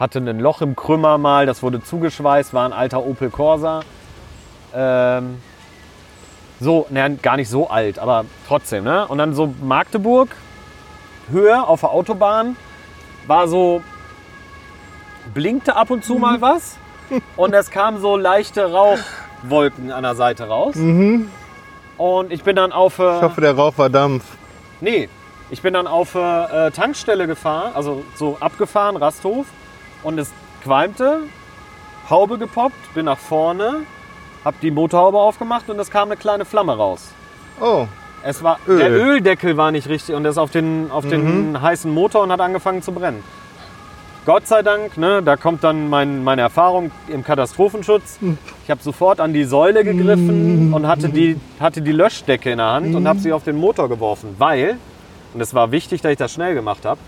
[0.00, 3.80] hatte ein Loch im Krümmer mal, das wurde zugeschweißt, war ein alter Opel Corsa.
[4.74, 5.36] Ähm,
[6.58, 8.84] so, ne, gar nicht so alt, aber trotzdem.
[8.84, 9.06] Ne?
[9.06, 10.30] Und dann so Magdeburg,
[11.30, 12.56] Höhe auf der Autobahn,
[13.26, 13.82] war so,
[15.34, 16.78] blinkte ab und zu mal was
[17.36, 20.74] und es kamen so leichte Rauchwolken an der Seite raus.
[21.98, 22.98] Und ich bin dann auf...
[22.98, 24.24] äh, Ich hoffe, der Rauch war Dampf.
[24.84, 25.08] Nee,
[25.48, 29.46] ich bin dann auf äh, Tankstelle gefahren, also so abgefahren, Rasthof.
[30.02, 30.30] Und es
[30.62, 31.20] qualmte,
[32.10, 33.86] Haube gepoppt, bin nach vorne,
[34.44, 37.12] hab die Motorhaube aufgemacht und es kam eine kleine Flamme raus.
[37.62, 37.86] Oh,
[38.22, 38.78] Es war, Öl.
[38.78, 42.30] Der Öldeckel war nicht richtig und er ist auf den, auf den heißen Motor und
[42.30, 43.24] hat angefangen zu brennen.
[44.26, 48.18] Gott sei Dank, ne, da kommt dann mein, meine Erfahrung im Katastrophenschutz.
[48.64, 52.68] Ich habe sofort an die Säule gegriffen und hatte die, hatte die Löschdecke in der
[52.72, 54.78] Hand und habe sie auf den Motor geworfen, weil,
[55.34, 56.98] und es war wichtig, dass ich das schnell gemacht habe,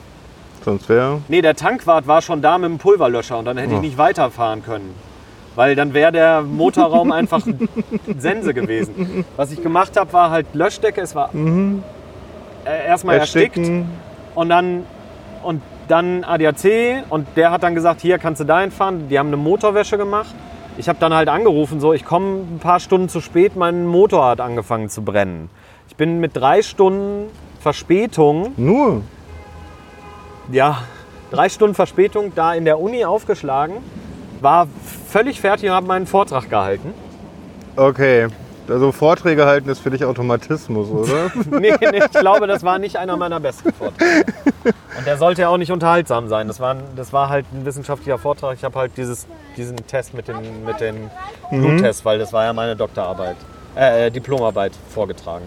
[0.63, 1.23] sonst wäre.
[1.29, 4.63] nee, der Tankwart war schon da mit dem Pulverlöscher und dann hätte ich nicht weiterfahren
[4.63, 4.95] können.
[5.55, 7.41] Weil dann wäre der Motorraum einfach
[8.19, 9.25] Sense gewesen.
[9.37, 11.01] Was ich gemacht habe, war halt Löschdecke.
[11.01, 13.57] Es war äh, erstmal erstickt
[14.35, 14.85] und dann,
[15.43, 19.09] und dann ADAC und der hat dann gesagt, hier kannst du dahin fahren.
[19.09, 20.35] Die haben eine Motorwäsche gemacht.
[20.79, 24.27] Ich habe dann halt angerufen, so ich komme ein paar Stunden zu spät, mein Motor
[24.27, 25.49] hat angefangen zu brennen.
[25.89, 27.31] Ich bin mit drei Stunden
[27.61, 29.03] Verspätung, Nur.
[30.53, 30.83] ja,
[31.31, 33.77] drei Stunden Verspätung da in der Uni aufgeschlagen,
[34.41, 34.69] war
[35.09, 36.93] völlig fertig und habe meinen Vortrag gehalten.
[37.77, 38.29] Okay.
[38.69, 41.31] Also Vorträge halten ist für dich Automatismus, oder?
[41.61, 44.25] Nee, nee, ich glaube, das war nicht einer meiner besten Vorträge.
[44.99, 46.49] Und der sollte ja auch nicht unterhaltsam sein.
[46.49, 48.57] Das war, das war halt ein wissenschaftlicher Vortrag.
[48.57, 51.11] Ich habe halt dieses, diesen Test mit den, mit den
[51.51, 53.37] Bluttests, weil das war ja meine Doktorarbeit,
[53.77, 55.45] äh, äh, Diplomarbeit vorgetragen.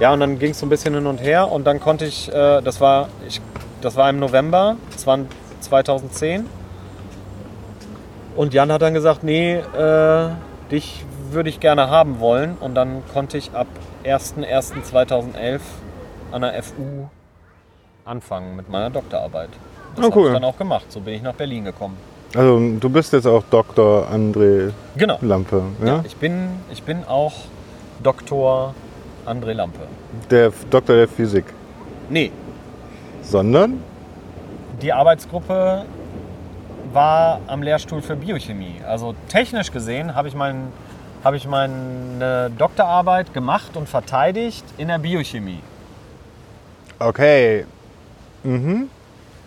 [0.00, 2.28] Ja, und dann ging es so ein bisschen hin und her und dann konnte ich,
[2.32, 3.40] äh, das, war, ich
[3.80, 6.46] das war im November 20, 2010.
[8.34, 10.28] Und Jan hat dann gesagt, nee, äh,
[10.70, 12.56] dich würde ich gerne haben wollen.
[12.60, 13.66] Und dann konnte ich ab
[14.04, 15.60] 01.01.2011
[16.32, 17.08] an der FU
[18.04, 19.50] anfangen mit meiner Doktorarbeit.
[19.96, 20.26] Das habe cool.
[20.28, 20.90] ich dann auch gemacht.
[20.90, 21.96] So bin ich nach Berlin gekommen.
[22.34, 24.08] Also du bist jetzt auch Dr.
[24.10, 25.18] André Genau.
[25.20, 25.86] Lampe, ja?
[25.86, 27.32] Ja, ich, bin, ich bin auch
[28.02, 28.74] Doktor
[29.26, 29.80] André Lampe.
[30.30, 31.44] Der Doktor der Physik.
[32.08, 32.32] Nee,
[33.22, 33.82] Sondern?
[34.80, 35.84] die Arbeitsgruppe
[36.92, 38.80] war am Lehrstuhl für Biochemie.
[38.86, 40.72] Also technisch gesehen habe ich, mein,
[41.24, 45.60] habe ich meine Doktorarbeit gemacht und verteidigt in der Biochemie.
[46.98, 47.64] Okay.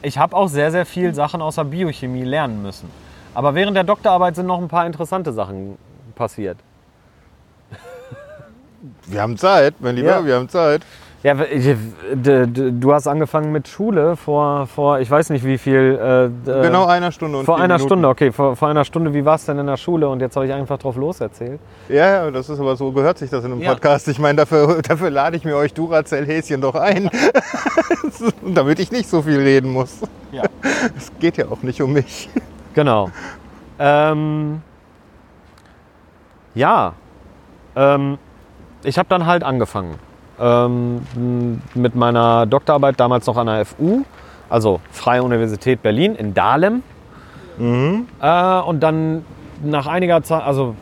[0.02, 2.90] Ich habe auch sehr, sehr viel Sachen aus der Biochemie lernen müssen.
[3.34, 5.78] Aber während der Doktorarbeit sind noch ein paar interessante Sachen
[6.16, 6.58] passiert.
[9.08, 10.26] Wir haben Zeit, mein Lieber, Ja.
[10.26, 10.82] wir haben Zeit.
[11.26, 15.96] Ja, du hast angefangen mit Schule vor, vor ich weiß nicht wie viel.
[16.00, 17.88] Äh, d- Genau einer Stunde und Vor einer Minuten.
[17.88, 18.32] Stunde, okay.
[18.32, 20.08] Vor, vor einer Stunde, wie war es denn in der Schule?
[20.08, 21.60] Und jetzt habe ich einfach drauf loserzählt.
[21.90, 23.72] Ja, ja, das ist aber so, gehört sich das in einem Ja.
[23.72, 24.08] Podcast.
[24.08, 27.10] Ich meine, dafür, dafür lade ich mir euch Duracell-Häschen doch ein.
[28.54, 30.02] Damit ich nicht so viel reden muss.
[30.32, 30.44] Ja.
[30.96, 32.30] Es geht ja auch nicht um mich.
[32.76, 33.10] Genau.
[33.80, 34.62] Ähm,
[36.54, 36.94] ja,
[37.76, 38.20] ähm,
[38.84, 39.96] ich habe dann halt angefangen
[40.40, 41.02] ähm,
[41.74, 44.04] mit meiner Doktorarbeit damals noch an der FU,
[44.50, 46.84] also Freie Universität Berlin in Dahlem.
[48.22, 49.26] Äh, und dann
[49.64, 50.76] nach einiger Zeit, also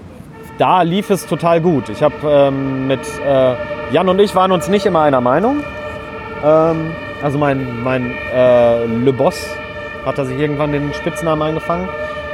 [0.58, 1.89] da lief es total gut.
[1.89, 3.56] Ich habe ähm, mit äh,
[3.91, 5.64] Jan und ich waren uns nicht immer einer Meinung.
[6.43, 6.91] Ähm,
[7.24, 9.56] also mein, mein äh, Le Boss
[10.06, 11.88] hat er sich irgendwann den Spitznamen eingefangen.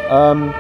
[0.10, 0.54] Ähm,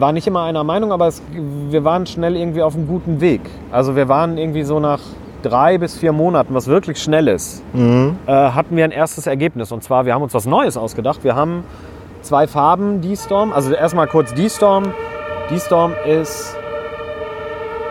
[0.00, 3.40] war nicht immer einer Meinung, aber es, wir waren schnell irgendwie auf einem guten Weg.
[3.70, 5.00] Also wir waren irgendwie so nach
[5.42, 9.70] drei bis vier Monaten, was wirklich schnell ist, äh, hatten wir ein erstes Ergebnis.
[9.72, 11.22] Und zwar, wir haben uns was Neues ausgedacht.
[11.24, 11.64] Wir haben
[12.22, 13.52] zwei Farben D-Storm.
[13.52, 14.92] Also erstmal kurz D-Storm.
[15.50, 16.56] D-Storm ist...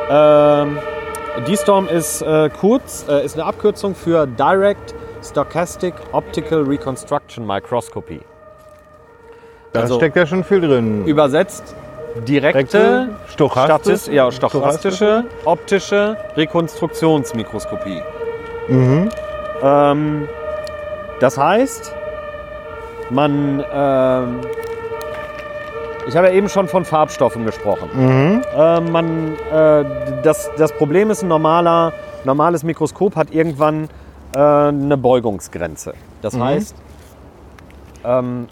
[0.09, 0.77] Ähm,
[1.47, 8.21] D-Storm ist äh, kurz, äh, ist eine Abkürzung für Direct Stochastic Optical Reconstruction Microscopy.
[9.73, 11.05] Da Also- steckt ja schon viel drin.
[11.05, 11.75] Übersetzt
[12.27, 18.01] direkte, Direkte, stochastisch- Statis, ja, stochastische, optische Rekonstruktionsmikroskopie.
[18.67, 19.09] Mhm.
[19.61, 20.27] Ähm,
[21.19, 21.93] das heißt,
[23.09, 24.41] man, ähm,
[26.07, 27.89] ich habe ja eben schon von Farbstoffen gesprochen.
[27.93, 28.41] Mhm.
[28.55, 29.85] Äh, man, äh,
[30.23, 31.93] das, das Problem ist, ein normaler,
[32.23, 33.89] normales Mikroskop hat irgendwann
[34.35, 35.93] äh, eine Beugungsgrenze.
[36.21, 36.75] Das heißt,
[38.03, 38.47] ähm,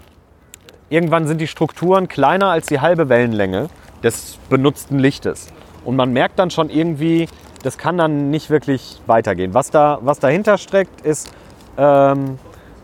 [0.88, 3.68] irgendwann sind die Strukturen kleiner als die halbe Wellenlänge
[4.02, 5.48] des benutzten Lichtes.
[5.84, 7.28] Und man merkt dann schon irgendwie,
[7.62, 9.54] das kann dann nicht wirklich weitergehen.
[9.54, 11.30] Was, da, was dahinter steckt, ist,
[11.78, 12.38] ähm,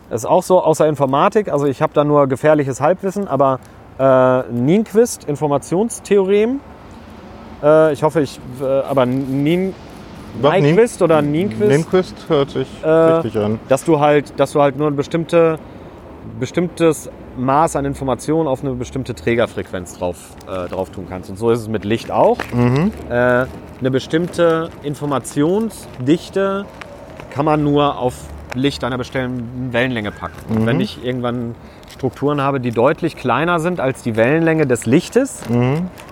[0.09, 1.51] ist auch so aus der Informatik.
[1.51, 3.59] Also ich habe da nur gefährliches Halbwissen, aber
[3.99, 6.59] äh, Nienquist, Informationstheorem.
[7.63, 9.73] Äh, ich hoffe, ich, äh, aber Nien,
[10.41, 13.59] Nyquist oder Nienquist Lindquist hört sich Äh, richtig an.
[13.69, 15.59] dass du halt, dass du halt nur ein bestimmte,
[16.39, 20.17] bestimmtes Maß an Informationen auf eine bestimmte Trägerfrequenz drauf,
[20.47, 21.29] äh, drauf tun kannst.
[21.29, 22.37] Und so ist es mit Licht auch.
[23.09, 23.45] Äh,
[23.79, 26.65] eine bestimmte Informationsdichte
[27.31, 28.15] kann man nur auf
[28.53, 30.35] Licht einer bestimmten Wellenlänge packen.
[30.49, 31.55] Und wenn ich irgendwann
[31.91, 35.41] Strukturen habe, die deutlich kleiner sind als die Wellenlänge des Lichtes,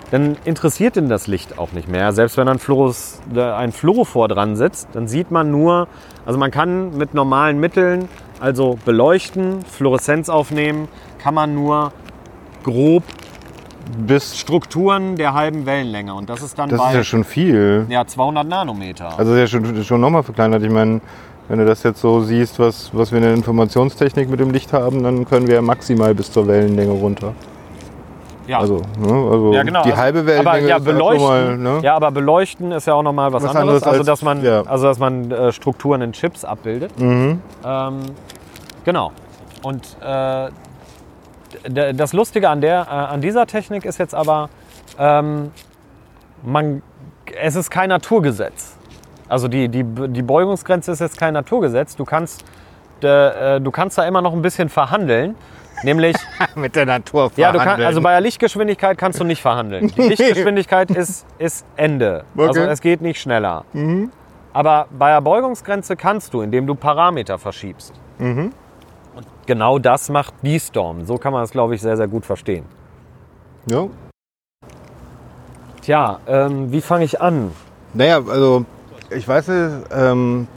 [0.09, 2.11] dann interessiert ihn das Licht auch nicht mehr.
[2.13, 5.87] Selbst wenn ein, Fluoros, äh, ein Fluorophor dran sitzt, dann sieht man nur,
[6.25, 8.09] also man kann mit normalen Mitteln,
[8.39, 10.87] also beleuchten, Fluoreszenz aufnehmen,
[11.23, 11.91] kann man nur
[12.63, 13.03] grob
[13.97, 16.13] Bis, Strukturen der halben Wellenlänge.
[16.13, 17.85] Und das ist dann das bei ist ja schon viel.
[17.89, 19.17] ja, 200 Nanometer.
[19.17, 20.63] Also das ist ja schon, schon nochmal verkleinert.
[20.63, 21.01] Ich meine,
[21.49, 24.71] wenn du das jetzt so siehst, was, was wir in der Informationstechnik mit dem Licht
[24.71, 27.33] haben, dann können wir ja maximal bis zur Wellenlänge runter.
[28.47, 28.59] ja.
[28.59, 29.83] Also, ne, also ja, genau.
[29.83, 31.79] die halbe aber, Wellenlänge ja, ist ja schon beleuchten, mal, ne?
[31.83, 33.83] ja, aber beleuchten ist ja auch nochmal was, Was anderes.
[33.83, 34.61] anderes also, als- dass man, ja.
[34.61, 36.97] also, dass man äh, Strukturen in Chips abbildet.
[36.99, 37.41] Mhm.
[37.65, 37.99] Ähm,
[38.85, 39.11] genau.
[39.63, 40.49] Und äh,
[41.69, 44.49] das Lustige an, der, äh, an dieser Technik ist jetzt aber,
[44.97, 45.51] ähm,
[46.43, 46.81] man,
[47.39, 48.75] es ist kein Naturgesetz.
[49.29, 51.95] Also die, die, die Beugungsgrenze ist jetzt kein Naturgesetz.
[51.95, 52.43] Du kannst,
[53.01, 55.35] äh, du kannst da immer noch ein bisschen verhandeln.
[55.83, 56.15] Nämlich,
[56.55, 59.87] Mit der Natur ja, du kannst, also bei der Lichtgeschwindigkeit kannst du nicht verhandeln.
[59.87, 62.23] Die Lichtgeschwindigkeit ist, ist Ende.
[62.37, 62.69] Also Okay.
[62.69, 63.63] es geht nicht schneller.
[64.53, 67.93] Aber bei der Beugungsgrenze kannst du, indem du Parameter verschiebst.
[68.19, 68.51] Und
[69.45, 71.05] genau das macht D-Storm.
[71.05, 72.65] So kann man es, glaube ich, sehr, sehr gut verstehen.
[73.67, 73.87] ja.
[75.81, 77.51] Tja, ähm, wie fange ich an?
[77.95, 78.65] Naja, also
[79.09, 80.47] ich weiß nicht, ähm,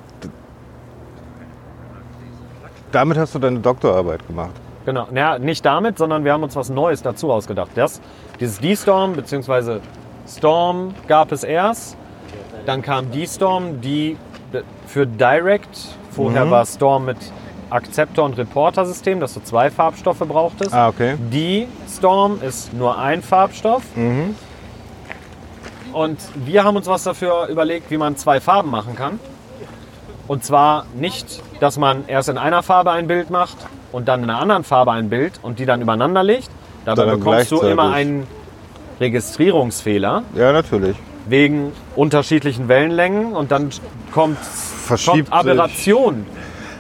[2.93, 4.53] damit hast du deine Doktorarbeit gemacht.
[4.85, 7.71] Genau, naja, nicht damit, sondern wir haben uns was Neues dazu ausgedacht.
[7.75, 8.03] Das,
[8.39, 9.79] dieses D-Storm bzw.
[10.29, 11.97] Storm gab es erst.
[12.67, 14.19] Dann kam D-Storm, die
[14.87, 15.97] für Direct.
[16.11, 17.17] Vorher war Storm mit
[17.75, 20.73] Akzeptor- und Reporter-System, dass du zwei Farbstoffe brauchtest.
[20.73, 21.17] Ah, okay.
[21.33, 23.83] Die Storm ist nur ein Farbstoff.
[25.93, 29.19] Und wir haben uns was dafür überlegt, wie man zwei Farben machen kann.
[30.27, 33.57] Und zwar nicht, dass man erst in einer Farbe ein Bild macht
[33.93, 36.49] und dann in einer anderen Farbe ein Bild und die dann übereinander legt.
[36.85, 38.27] Dabei Sondern bekommst du immer einen
[39.01, 40.97] Registrierungsfehler Ja, natürlich.
[41.27, 43.71] wegen unterschiedlichen Wellenlängen und dann
[44.13, 44.39] kommt,
[45.05, 46.27] kommt Aberration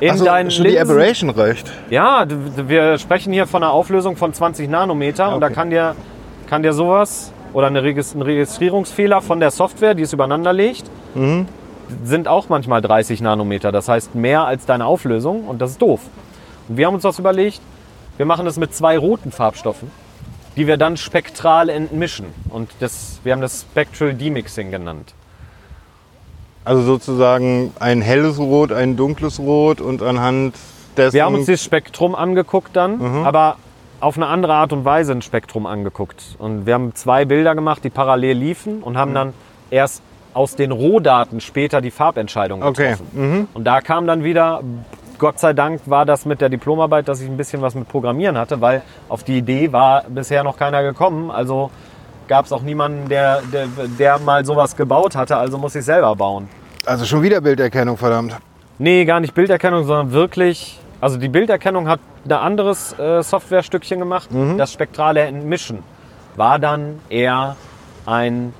[0.00, 0.90] in Also deinen schon die Linsen.
[0.90, 1.70] Aberration reicht.
[1.90, 5.54] Ja, wir sprechen hier von einer Auflösung von 20 Nanometer und da Okay.
[5.54, 5.94] kann dir,
[6.48, 10.84] kann dir sowas oder eine Regis- ein Registrierungsfehler von der Software, die es übereinander legt,
[11.14, 11.46] Mhm.
[12.04, 13.70] sind auch manchmal 30 Nanometer.
[13.72, 16.00] Das heißt mehr als deine Auflösung und das ist doof.
[16.68, 17.60] Und wir haben uns was überlegt,
[18.16, 19.90] wir machen das mit zwei roten Farbstoffen,
[20.56, 22.26] die wir dann spektral entmischen.
[22.48, 25.14] Und das, wir haben das Spectral Demixing genannt.
[26.64, 30.54] Also sozusagen ein helles Rot, ein dunkles Rot und anhand
[30.96, 31.14] dessen.
[31.14, 33.26] Wir haben uns das Spektrum angeguckt dann, Mhm.
[33.26, 33.56] aber
[34.00, 36.22] auf eine andere Art und Weise ein Spektrum angeguckt.
[36.38, 39.32] Und wir haben zwei Bilder gemacht, die parallel liefen und haben dann
[39.70, 42.92] erst aus den Rohdaten später die Farbentscheidung Okay.
[42.92, 43.48] getroffen.
[43.54, 44.62] Und da kam dann wieder,
[45.18, 48.36] Gott sei Dank war das mit der Diplomarbeit, dass ich ein bisschen was mit Programmieren
[48.36, 51.30] hatte, weil auf die Idee war bisher noch keiner gekommen.
[51.30, 51.70] Also
[52.28, 53.68] gab es auch niemanden, der, der,
[53.98, 56.48] der mal sowas gebaut hatte, also muss ich selber bauen.
[56.86, 58.36] Also schon wieder Bilderkennung, verdammt.
[58.78, 60.78] Nee, gar nicht Bilderkennung, sondern wirklich.
[61.00, 64.28] Also die Bilderkennung hat ein anderes äh, Softwarestückchen gemacht.
[64.56, 65.82] Das spektrale Entmischen
[66.36, 67.56] war dann eher
[68.06, 68.52] ein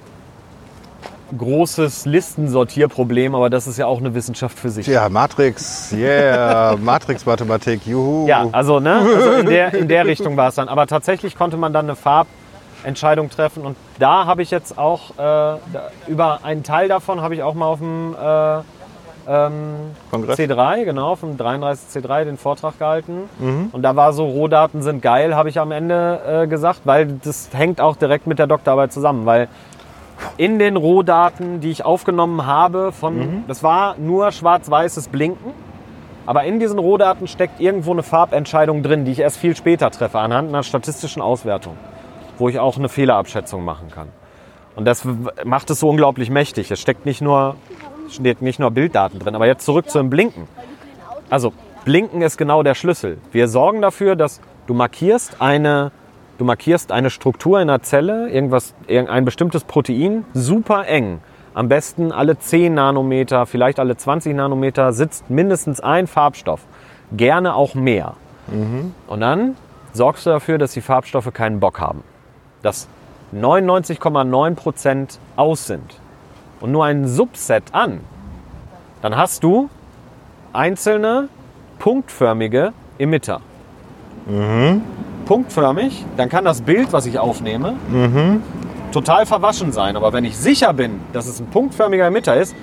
[1.36, 4.86] großes Listensortierproblem, aber das ist ja auch eine Wissenschaft für sich.
[4.86, 8.26] Ja, Matrix, yeah, Matrix-Mathematik, juhu.
[8.28, 10.68] Ja, also, ne, also in, der, in der Richtung war es dann.
[10.68, 11.96] Aber tatsächlich konnte man dann eine
[12.84, 13.64] Farbentscheidung treffen.
[13.64, 15.58] Und da habe ich jetzt auch, äh,
[16.06, 18.58] über einen Teil davon habe ich auch mal auf dem äh,
[19.26, 20.38] ähm, Kongress?
[20.38, 23.30] C3, genau, auf dem 33C3 den Vortrag gehalten.
[23.72, 27.48] Und da war so, Rohdaten sind geil, habe ich am Ende äh, gesagt, weil das
[27.54, 29.48] hängt auch direkt mit der Doktorarbeit zusammen, weil
[30.36, 35.52] in den Rohdaten, die ich aufgenommen habe, von, das war nur schwarz-weißes Blinken,
[36.26, 40.18] aber in diesen Rohdaten steckt irgendwo eine Farbentscheidung drin, die ich erst viel später treffe,
[40.18, 41.76] anhand einer statistischen Auswertung,
[42.38, 44.08] wo ich auch eine Fehlerabschätzung machen kann.
[44.76, 45.06] Und das
[45.44, 46.70] macht es so unglaublich mächtig.
[46.70, 47.56] Es steckt nicht nur,
[48.10, 50.48] steht nicht nur Bilddaten drin, aber jetzt zurück zum Blinken.
[51.30, 51.52] Also
[51.84, 53.18] Blinken ist genau der Schlüssel.
[53.30, 55.92] Wir sorgen dafür, dass du markierst eine,
[56.38, 61.20] du markierst eine Struktur in einer Zelle, irgendwas, irgendein bestimmtes Protein, super eng.
[61.54, 66.60] Am besten alle 10 Nanometer, vielleicht alle 20 Nanometer sitzt mindestens ein Farbstoff.
[67.12, 68.14] Gerne auch mehr.
[69.06, 69.56] Und dann
[69.92, 72.02] sorgst du dafür, dass die Farbstoffe keinen Bock haben.
[72.64, 72.88] Dass
[73.32, 76.00] 99,9% aus sind.
[76.60, 78.00] Und nur ein Subset an.
[79.02, 79.68] Dann hast du
[80.52, 81.28] einzelne
[81.78, 83.40] punktförmige Emitter.
[85.26, 87.74] Punktförmig, dann kann das Bild, was ich aufnehme,
[88.92, 89.96] total verwaschen sein.
[89.96, 92.54] Aber wenn ich sicher bin, dass es ein punktförmiger Emitter ist,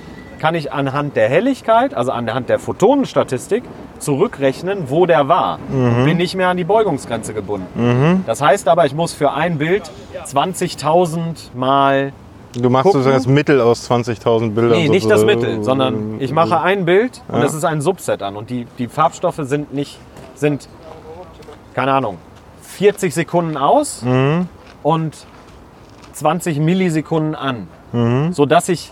[0.42, 3.64] kann ich anhand der Helligkeit, also anhand der Photonenstatistik,
[4.00, 5.60] zurückrechnen, wo der war.
[5.72, 8.24] Und bin nicht mehr an die Beugungsgrenze gebunden.
[8.26, 9.84] Das heißt aber, ich muss für ein Bild
[10.26, 12.12] 20.000 mal
[12.54, 13.04] Du machst Gucken.
[13.04, 14.78] sozusagen das Mittel aus 20.000 Bildern.
[14.78, 17.46] Nee, nicht so- das Mittel, sondern ich mache ein Bild und Ja.
[17.46, 18.36] es ist ein Subset an.
[18.36, 20.00] Und die, die Farbstoffe sind nicht,
[20.36, 20.68] sind,
[21.76, 22.18] keine Ahnung,
[22.64, 24.04] 40 Sekunden aus
[24.84, 25.16] und
[26.14, 27.68] 20 Millisekunden an.
[28.34, 28.92] Sodass ich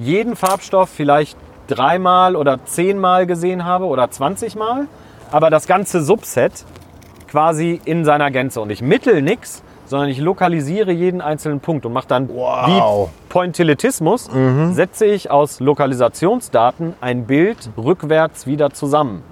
[0.00, 1.36] jeden Farbstoff vielleicht
[1.68, 4.86] dreimal oder zehnmal gesehen habe oder 20 Mal,
[5.30, 6.64] aber das ganze Subset
[7.28, 8.60] quasi in seiner Gänze.
[8.60, 13.08] Und ich mittel nichts, sondern ich lokalisiere jeden einzelnen Punkt und mache dann Wow.
[13.08, 14.28] wie Pointillitismus,
[14.72, 19.22] setze ich aus Lokalisationsdaten ein Bild rückwärts wieder zusammen.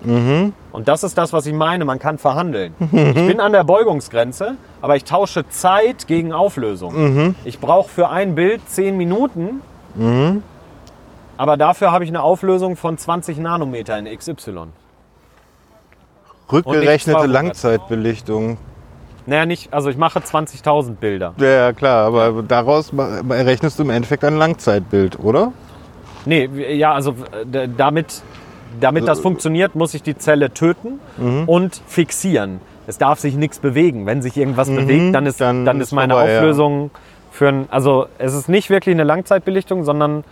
[0.72, 2.74] Und das ist das, was ich meine, man kann verhandeln.
[2.92, 7.34] Ich bin an der Beugungsgrenze, aber ich tausche Zeit gegen Auflösung.
[7.44, 9.60] Ich brauche für ein Bild 10 Minuten,
[11.38, 14.66] aber dafür habe ich eine Auflösung von 20 Nanometer in XY.
[16.52, 17.30] Rückgerechnete 200.
[17.30, 18.58] Langzeitbelichtung.
[19.26, 21.34] Naja, nicht, also ich mache 20.000 Bilder.
[21.36, 22.92] Ja, klar, aber daraus
[23.28, 25.52] errechnest du im Endeffekt ein Langzeitbild, oder?
[26.24, 27.14] Nee, ja, also
[27.76, 28.22] damit,
[28.80, 30.98] damit das funktioniert, muss ich die Zelle töten
[31.46, 32.60] und fixieren.
[32.86, 34.06] Es darf sich nichts bewegen.
[34.06, 36.38] Wenn sich irgendwas bewegt, dann ist, dann, dann ist meine vorbei, ja.
[36.38, 36.90] Auflösung
[37.30, 40.24] für ein, also es ist nicht wirklich eine Langzeitbelichtung, sondern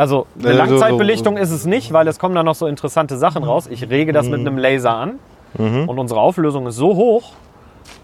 [0.00, 3.44] also eine Äh, Langzeitbelichtung ist es nicht, weil es kommen da noch so interessante Sachen
[3.44, 3.68] raus.
[3.70, 5.18] Ich rege das mit einem Laser an
[5.58, 7.32] und unsere Auflösung ist so hoch,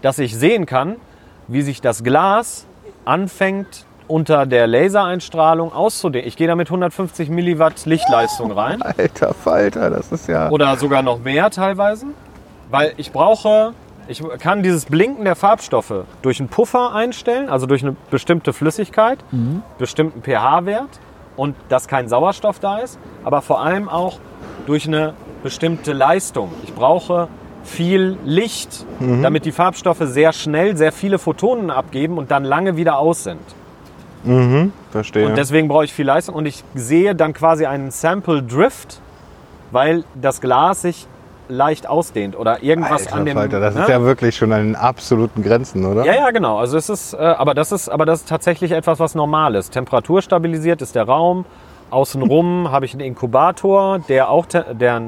[0.01, 0.97] dass ich sehen kann,
[1.47, 2.65] wie sich das Glas
[3.05, 6.27] anfängt unter der Lasereinstrahlung auszudehnen.
[6.27, 10.49] Ich gehe da mit 150 Milliwatt Lichtleistung rein Alter Falter, das ist ja.
[10.49, 12.05] oder sogar noch mehr teilweise,
[12.69, 13.73] weil ich brauche,
[14.07, 19.19] ich kann dieses Blinken der Farbstoffe durch einen Puffer einstellen, also durch eine bestimmte Flüssigkeit,
[19.77, 20.99] bestimmten pH-Wert
[21.37, 24.19] und dass kein Sauerstoff da ist, aber vor allem auch
[24.65, 26.51] durch eine bestimmte Leistung.
[26.63, 27.29] Ich brauche
[27.63, 28.85] viel Licht,
[29.21, 33.39] damit die Farbstoffe sehr schnell sehr viele Photonen abgeben und dann lange wieder aus sind.
[34.91, 35.27] Verstehe.
[35.27, 38.99] Und deswegen brauche ich viel Leistung und ich sehe dann quasi einen Sample Drift,
[39.71, 41.07] weil das Glas sich
[41.49, 43.37] leicht ausdehnt oder irgendwas Alter an dem.
[43.37, 43.81] Falter, das ne?
[43.81, 46.05] ist ja wirklich schon an den absoluten Grenzen, oder?
[46.05, 46.57] ja, ja, genau.
[46.57, 49.71] Also es ist, äh, aber das ist, aber das ist tatsächlich etwas, was normal ist.
[49.71, 51.45] Temperaturstabilisiert ist der Raum.
[51.89, 55.01] Außenrum habe ich einen Inkubator, der auch te der,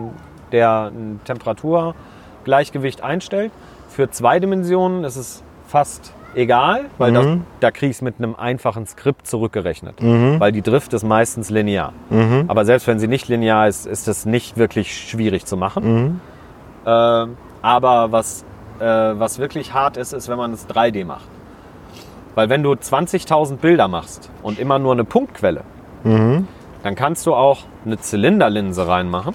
[0.52, 3.52] der ein Temperaturgleichgewicht einstellt.
[3.90, 7.26] Für zwei Dimensionen ist es fast egal, weil das,
[7.60, 9.95] da kriege ich es mit einem einfachen Skript zurückgerechnet.
[9.99, 11.94] Weil die Drift ist meistens linear.
[12.48, 16.22] Aber selbst wenn sie nicht linear ist, ist es nicht wirklich schwierig zu machen.
[16.90, 18.45] Ähm, aber was
[18.80, 18.86] äh,
[19.20, 21.28] was wirklich hart ist, ist, wenn man es 3D macht.
[22.36, 25.64] Weil wenn du 20.000 Bilder machst und immer nur eine Punktquelle,
[26.84, 29.34] dann kannst du auch eine Zylinderlinse reinmachen.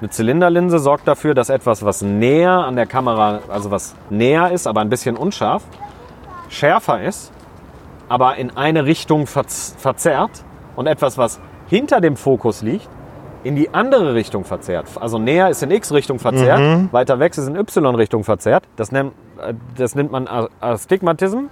[0.00, 4.66] Eine Zylinderlinse sorgt dafür, dass etwas, was näher an der Kamera, also was näher ist,
[4.66, 5.64] aber ein bisschen unscharf,
[6.48, 7.32] schärfer ist,
[8.08, 10.44] aber in eine Richtung verz verzerrt
[10.76, 12.88] und etwas, was hinter dem Fokus liegt,
[13.44, 14.86] in die andere Richtung verzerrt.
[15.00, 16.60] Also näher ist in X-Richtung verzerrt,
[16.92, 18.64] weiter weg ist in Y-Richtung verzerrt.
[18.76, 19.12] Das nennt,
[19.42, 20.28] äh, das nennt man
[20.60, 21.44] Astigmatism.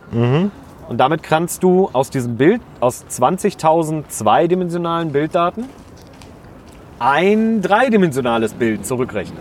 [0.88, 5.64] Und damit kannst du aus diesem Bild, aus 20.000 zweidimensionalen Bilddaten,
[6.98, 9.38] ein dreidimensionales Bild zurückrechnen.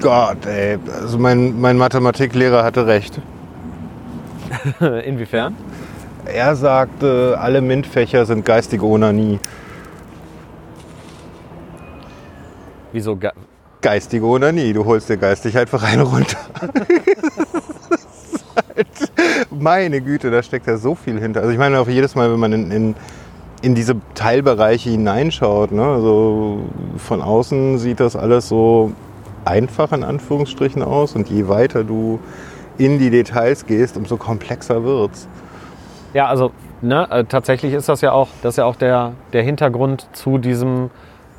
[0.00, 0.78] Gott, ey.
[1.02, 3.20] Also mein, mein Mathematiklehrer hatte recht.
[5.04, 5.56] Inwiefern?
[6.24, 9.40] Er sagte, alle MINT-Fächer sind geistige Onanie.
[12.92, 13.16] Wieso?
[13.16, 13.32] ga-
[13.82, 14.72] Geistige Onanie.
[14.72, 16.36] Du holst dir geistig einfach eine runter.
[18.76, 19.12] Halt-
[19.50, 21.40] Meine Güte, da steckt ja so viel hinter.
[21.40, 22.94] Also ich meine auch jedes Mal, wenn man in, in,
[23.62, 26.60] in diese Teilbereiche hineinschaut, ne, also
[26.96, 28.92] von außen sieht das alles so
[29.44, 32.18] einfach in Anführungsstrichen aus und je weiter du
[32.78, 35.28] in die Details gehst, umso komplexer wird's.
[36.14, 36.50] Ja, also
[36.82, 40.90] ne, äh, tatsächlich ist das ja auch, das ja auch der, der Hintergrund zu diesem,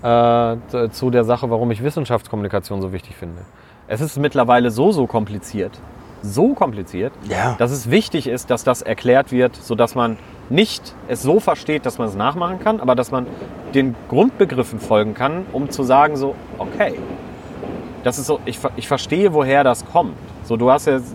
[0.04, 3.42] äh, zu der Sache, warum ich Wissenschaftskommunikation so wichtig finde.
[3.88, 5.80] Es ist mittlerweile so, so kompliziert,
[6.22, 7.56] so kompliziert, Ja.
[7.58, 10.18] dass es wichtig ist, dass das erklärt wird, sodass man
[10.50, 13.26] nicht es so versteht, dass man es nachmachen kann, aber dass man
[13.74, 16.94] den Grundbegriffen folgen kann, um zu sagen so, okay,
[18.04, 20.14] das ist so, ich, ich verstehe, woher das kommt.
[20.44, 21.14] So, du hast jetzt,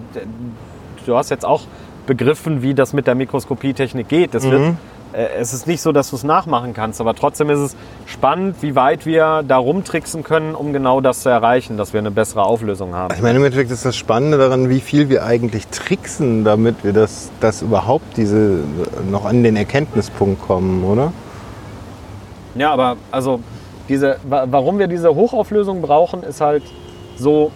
[1.05, 1.63] du hast jetzt auch
[2.07, 4.35] begriffen, wie das mit der Mikroskopietechnik geht.
[4.35, 4.73] Das wird, äh,
[5.13, 7.77] es ist nicht so, dass du es nachmachen kannst, aber trotzdem ist es
[8.07, 12.11] spannend, wie weit wir da rumtricksen können, um genau das zu erreichen, dass wir eine
[12.11, 13.15] bessere Auflösung haben.
[13.15, 16.93] Ich meine, im Endeffekt ist das Spannende daran, wie viel wir eigentlich tricksen, damit wir
[16.93, 18.59] das, das überhaupt diese
[19.11, 21.13] noch an den Erkenntnispunkt kommen, oder?
[22.55, 23.41] Ja, aber also
[23.89, 26.63] diese, wa- warum wir diese Hochauflösung brauchen, ist halt
[27.17, 27.53] so,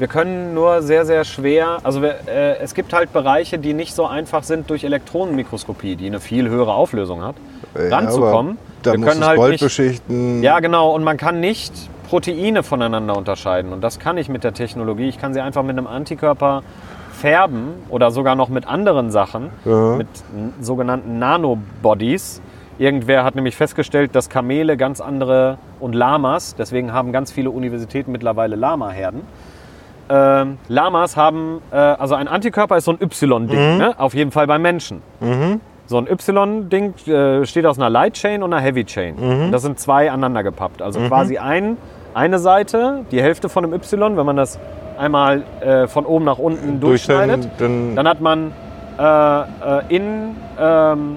[0.00, 3.94] wir können nur sehr, sehr schwer, also wir, äh, es gibt halt Bereiche, die nicht
[3.94, 7.36] so einfach sind durch Elektronenmikroskopie, die eine viel höhere Auflösung hat,
[7.74, 8.56] ranzukommen.
[8.82, 10.42] Da wir können halt Gold nicht, beschichten.
[10.42, 11.72] ja, genau, und man kann nicht
[12.08, 13.72] Proteine voneinander unterscheiden.
[13.72, 15.08] Und das kann ich mit der Technologie.
[15.08, 16.62] Ich kann sie einfach mit einem Antikörper
[17.12, 19.96] färben oder sogar noch mit anderen Sachen, Ja.
[19.96, 20.08] mit
[20.62, 22.40] sogenannten Nanobodies.
[22.78, 28.10] Irgendwer hat nämlich festgestellt, dass Kamele ganz andere und Lamas, deswegen haben ganz viele Universitäten
[28.10, 29.20] mittlerweile Lama-Herden.
[30.10, 33.94] Ähm, Lamas haben, äh, also ein Antikörper ist so ein Y-Ding, ne?
[33.96, 35.02] auf jeden Fall beim Menschen.
[35.86, 39.16] So ein Y-Ding äh, steht aus einer Light Chain und einer Heavy Chain.
[39.16, 40.82] Und Das sind zwei aneinander gepappt.
[40.82, 41.76] Also quasi ein,
[42.14, 44.58] eine Seite, die Hälfte von einem Y, wenn man das
[44.98, 48.52] einmal äh, von oben nach unten durch durchschneidet, dann, dann, hat man
[48.98, 49.02] äh,
[49.40, 49.44] äh,
[49.88, 51.16] in, ähm,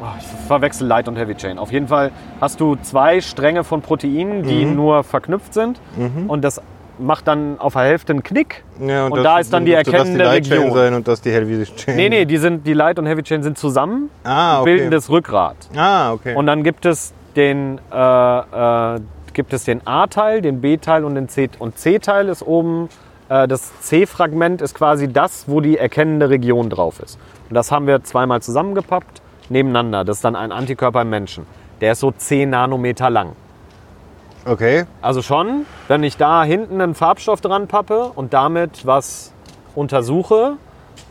[0.00, 1.58] oh, ich verwechsel Light und Heavy Chain.
[1.58, 5.80] Auf jeden Fall hast du zwei Stränge von Proteinen, die nur verknüpft sind.
[6.28, 6.60] Und das
[6.98, 8.64] macht dann auf der Hälfte einen Knick.
[8.80, 10.72] ja, und da ist dann die dürfte das erkennende Light Region.
[10.72, 11.96] sein und das die Heavy Chain.
[11.96, 14.74] Nee, nee, die, sind, die Light und Heavy Chain sind zusammen, Ah, okay.
[14.76, 15.56] bilden das Rückgrat.
[15.76, 16.34] Ah, okay.
[16.34, 19.00] Und dann gibt es den, äh, äh,
[19.34, 21.50] gibt es den A-Teil, den B-Teil und den C.
[21.58, 22.88] Und C-Teil ist oben,
[23.28, 27.18] äh, das C-Fragment ist quasi das, wo die erkennende Region drauf ist.
[27.50, 29.20] Und das haben wir zweimal zusammengepappt,
[29.50, 30.04] nebeneinander.
[30.04, 31.46] Das ist dann ein Antikörper im Menschen.
[31.82, 33.32] Der ist so 10 Nanometer lang.
[34.46, 34.84] Okay.
[35.02, 39.32] Also schon, wenn ich da hinten einen Farbstoff dran pappe und damit was
[39.74, 40.56] untersuche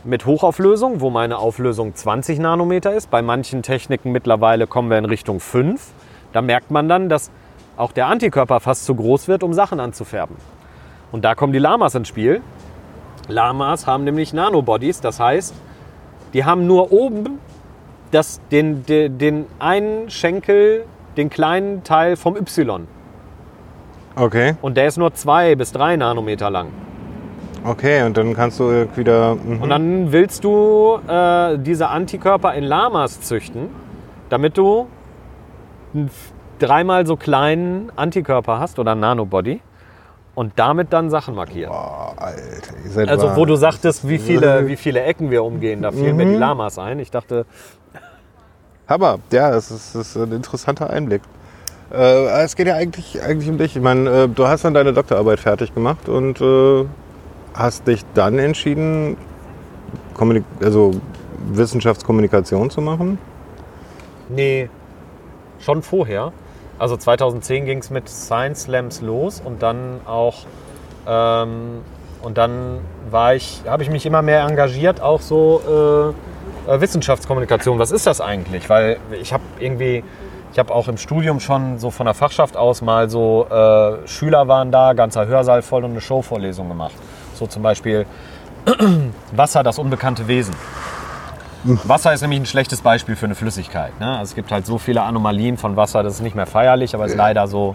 [0.04, 5.04] mit Hochauflösung, wo meine Auflösung 20 Nanometer ist, bei manchen Techniken mittlerweile kommen wir in
[5.04, 5.84] Richtung 5,
[6.32, 7.30] da merkt man dann, dass
[7.76, 10.36] auch der Antikörper fast zu groß wird, um Sachen anzufärben.
[11.12, 12.42] Und da kommen die Lamas ins Spiel.
[13.28, 15.54] Lamas haben nämlich Nanobodies, das heißt,
[16.32, 17.38] die haben nur oben
[18.10, 20.84] das, den, den, den einen Schenkel,
[21.16, 22.86] den kleinen Teil vom Y.
[24.16, 24.54] Okay.
[24.62, 26.68] Und der ist nur zwei bis drei Nanometer lang.
[27.64, 29.34] Okay, und dann kannst du wieder.
[29.34, 29.62] Mhm.
[29.62, 33.68] Und dann willst du äh, diese Antikörper in Lamas züchten,
[34.28, 34.86] damit du
[35.94, 36.10] einen
[36.58, 39.60] dreimal so kleinen Antikörper hast oder Nanobody
[40.34, 41.70] und damit dann Sachen markieren.
[41.70, 43.36] Boah, Alter, ihr seid Also wahr.
[43.36, 46.78] wo du sagtest, wie viele, wie viele Ecken wir umgehen, da fielen mir die Lamas
[46.78, 47.00] ein.
[47.00, 47.44] Ich dachte,
[48.88, 51.22] Hammer, ja, das ist, das ist ein interessanter Einblick.
[51.92, 53.76] Äh, es geht ja eigentlich, eigentlich um dich.
[53.76, 56.84] Ich meine, äh, du hast dann deine Doktorarbeit fertig gemacht und äh,
[57.54, 59.16] hast dich dann entschieden,
[60.14, 60.92] Kommunik also
[61.52, 63.18] Wissenschaftskommunikation zu machen.
[64.28, 64.68] nee,
[65.60, 66.32] schon vorher.
[66.78, 70.44] Also 2010 ging es mit Science Slams los und dann auch
[71.06, 71.82] Ähm,
[72.22, 72.80] und dann
[73.10, 76.14] war ich, habe ich mich immer mehr engagiert, auch so
[76.66, 77.78] äh, äh, Wissenschaftskommunikation.
[77.78, 78.68] Was ist das eigentlich?
[78.68, 80.02] Weil ich habe irgendwie,
[80.52, 84.48] ich habe auch im Studium schon so von der Fachschaft aus mal so äh, Schüler
[84.48, 86.94] waren da, ganzer Hörsaal voll und eine Showvorlesung gemacht.
[87.34, 88.06] So zum Beispiel
[89.32, 90.54] Wasser, das unbekannte Wesen.
[91.84, 93.98] Wasser ist nämlich ein schlechtes Beispiel für eine Flüssigkeit.
[93.98, 94.06] Ne?
[94.06, 97.06] Also es gibt halt so viele Anomalien von Wasser, das ist nicht mehr feierlich, aber
[97.06, 97.74] ist leider so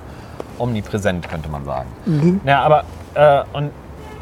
[0.58, 1.90] omnipräsent, könnte man sagen.
[2.46, 2.84] Ja, aber
[3.16, 3.72] äh, und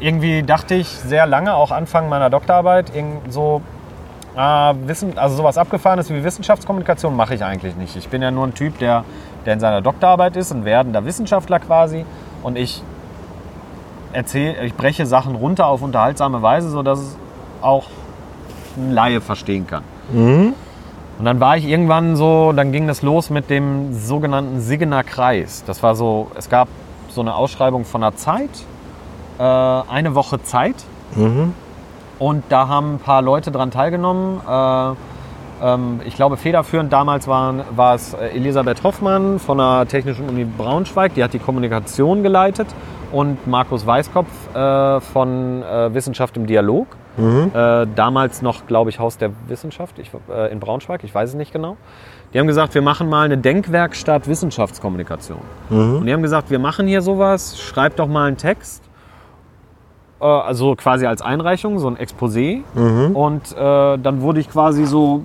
[0.00, 3.62] irgendwie dachte ich sehr lange, auch Anfang meiner Doktorarbeit, irgend so
[4.36, 7.96] äh, Wissen, also sowas Abgefahrenes wie Wissenschaftskommunikation mache ich eigentlich nicht.
[7.96, 9.04] Ich bin ja nur ein Typ, der,
[9.46, 12.04] der in seiner Doktorarbeit ist, ein werdender Wissenschaftler quasi.
[12.42, 12.82] Und ich
[14.12, 17.16] erzähle, ich breche Sachen runter auf unterhaltsame Weise, sodass es
[17.60, 17.86] auch
[18.76, 19.82] ein Laie verstehen kann.
[21.18, 25.62] Und dann war ich irgendwann so, dann ging das los mit dem sogenannten Siggener Kreis.
[25.66, 26.68] Das war so, es gab
[27.10, 28.48] so eine Ausschreibung von der Zeit,
[29.38, 30.76] äh, eine Woche Zeit.
[32.20, 34.40] Und da haben ein paar Leute dran teilgenommen.
[34.46, 34.94] Äh,
[35.62, 40.44] ähm, ich glaube, federführend damals waren, war es äh, Elisabeth Hoffmann von der Technischen Uni
[40.44, 42.68] Braunschweig, die hat die Kommunikation geleitet.
[43.10, 46.86] Und Markus Weißkopf äh, von Wissenschaft im Dialog.
[47.18, 50.10] Äh, damals noch, glaube ich, Haus der Wissenschaft ich,
[50.52, 51.76] in Braunschweig, ich weiß es nicht genau.
[52.32, 55.40] Die haben gesagt, wir machen mal eine Denkwerkstatt Wissenschaftskommunikation.
[55.98, 58.84] Und die haben gesagt, wir machen hier sowas, schreibt doch mal einen Text.
[60.20, 62.62] Äh, also quasi als Einreichung, so ein Exposé.
[63.14, 65.22] Und äh, dann wurde ich quasi so,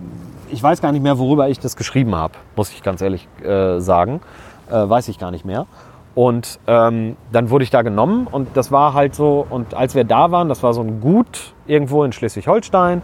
[0.49, 3.80] ich weiß gar nicht mehr, worüber ich das geschrieben habe, muss ich ganz ehrlich äh,
[3.80, 4.22] sagen.
[4.69, 5.67] Äh, weiß ich gar nicht mehr.
[6.15, 10.05] Und ähm, dann wurde ich da genommen und das war halt so, und als wir
[10.05, 13.01] da waren, das war so ein Gut irgendwo in Schleswig-Holstein,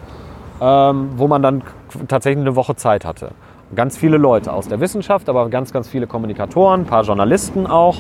[0.62, 1.62] ähm, wo man dann
[2.08, 3.32] tatsächlich eine Woche Zeit hatte.
[3.76, 7.98] Ganz viele Leute aus der Wissenschaft, aber ganz, ganz viele Kommunikatoren, ein paar Journalisten auch.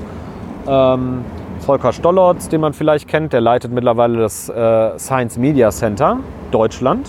[0.65, 1.25] Ähm,
[1.71, 6.17] Volker Stollotz, den man vielleicht kennt, der leitet mittlerweile das äh, Science Media Center
[6.51, 7.07] Deutschland.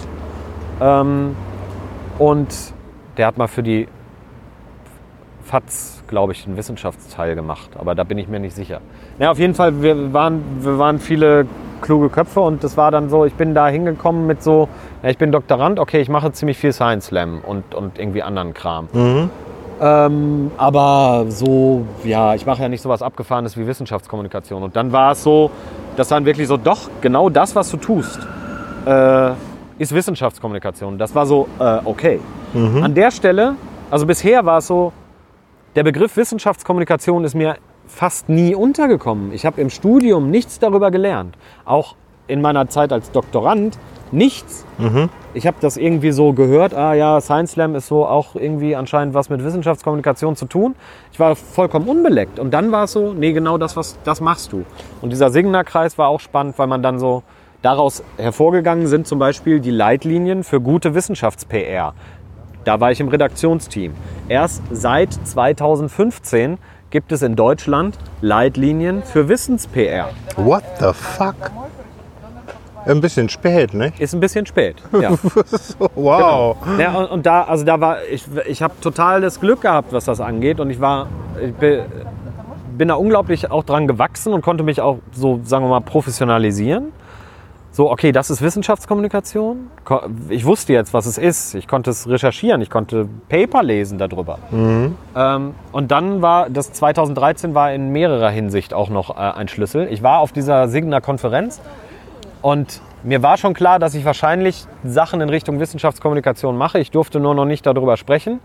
[0.81, 1.35] Ähm,
[2.21, 2.47] und
[3.17, 3.89] der hat mal für die
[5.43, 8.81] FATS, glaube ich, einen Wissenschaftsteil gemacht, aber da bin ich mir nicht sicher.
[9.19, 11.49] Ja, auf jeden Fall, wir waren, wir waren viele
[11.81, 14.69] kluge Köpfe und das war dann so, ich bin da hingekommen mit so,
[15.03, 18.55] ja, ich bin Doktorand, okay, ich mache ziemlich viel Science Slam und, und irgendwie anderen
[18.55, 18.87] Kram.
[19.83, 24.63] Ähm, aber so, ja, ich mache ja nicht so was Abgefahrenes wie Wissenschaftskommunikation.
[24.63, 25.51] Und dann war es so,
[25.97, 28.21] dass dann wirklich so, doch, genau das, was du tust,
[28.87, 29.33] äh,
[29.79, 30.99] ist Wissenschaftskommunikation.
[30.99, 32.21] Das war so, äh, okay.
[32.83, 33.57] An der Stelle,
[33.91, 34.93] also bisher war es so,
[35.75, 37.57] der Begriff Wissenschaftskommunikation ist mir
[37.87, 39.33] fast nie untergekommen.
[39.33, 41.37] Ich habe im Studium nichts darüber gelernt.
[41.65, 41.97] Auch
[42.27, 43.79] in meiner Zeit als Doktorand
[44.13, 44.65] nichts.
[45.35, 49.15] Ich habe das irgendwie so gehört, ah ja, Science Slam ist so auch irgendwie anscheinend
[49.15, 50.75] was mit Wissenschaftskommunikation zu tun.
[51.13, 52.39] Ich war vollkommen unbeleckt.
[52.39, 54.65] Und dann war es so, nee, genau das, was, das machst du.
[55.01, 57.23] Und dieser Signer-Kreis war auch spannend, weil man dann so
[57.63, 61.95] daraus hervorgegangen sind zum Beispiel die Leitlinien für gute Wissenschafts-PR.
[62.65, 63.95] Da war ich im Redaktionsteam.
[64.29, 66.59] Erst seit 2015
[66.91, 70.11] gibt es in Deutschland Leitlinien für Wissens-PR.
[70.37, 71.35] What the fuck?
[72.87, 73.93] Ein bisschen spät, ne?
[73.99, 74.77] Ist ein bisschen spät.
[75.01, 75.11] Ja.
[75.95, 76.57] Wow.
[76.79, 80.05] Ja, und, und da, also da war, ich, ich habe total das Glück gehabt, was
[80.07, 80.59] das angeht.
[80.61, 81.07] Und ich war,
[81.45, 81.81] ich bin,
[82.77, 86.93] bin da unglaublich auch dran gewachsen und konnte mich auch so, sagen wir mal, professionalisieren.
[87.75, 89.71] So, okay, das ist Wissenschaftskommunikation.
[89.85, 91.55] Ko- Ich wusste jetzt, was es ist.
[91.55, 94.39] Ich konnte es recherchieren, ich konnte Paper lesen darüber.
[94.53, 99.89] Ähm, und dann war, das 2013 war in mehrerer Hinsicht auch noch äh, ein Schlüssel.
[99.91, 101.63] Ich war auf dieser Signer Konferenz
[102.43, 106.79] und mir war schon klar, dass ich wahrscheinlich Sachen in Richtung Wissenschaftskommunikation mache.
[106.79, 108.41] Ich durfte nur noch nicht darüber sprechen.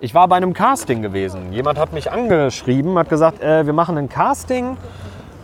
[0.00, 1.52] Ich war bei einem Casting gewesen.
[1.52, 4.76] Jemand hat mich angeschrieben, hat gesagt, äh, wir machen ein Casting.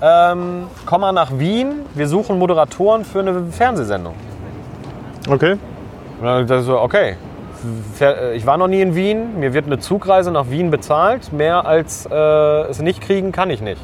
[0.01, 1.87] Ähm, komm mal nach Wien.
[1.95, 4.15] Wir suchen Moderatoren für eine Fernsehsendung.
[5.29, 5.53] Okay.
[6.21, 7.17] Und dann hab ich so, okay.
[8.01, 9.41] Äh, Ich war noch nie in Wien.
[9.41, 11.33] Mir wird eine Zugreise nach Wien bezahlt.
[11.33, 13.81] Mehr als äh, es nicht kriegen kann ich nicht.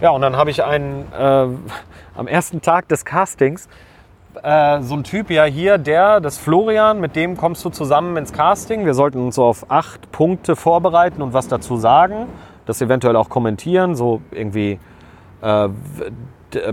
[0.00, 1.46] Ja, und dann habe ich einen äh,
[2.16, 3.68] am ersten Tag des Castings
[4.42, 8.32] äh, so ein Typ ja hier, der, das Florian, mit dem kommst du zusammen ins
[8.32, 8.86] Casting.
[8.86, 12.26] Wir sollten uns so auf acht Punkte vorbereiten und was dazu sagen,
[12.66, 14.78] das eventuell auch kommentieren, so irgendwie
[15.42, 15.68] äh,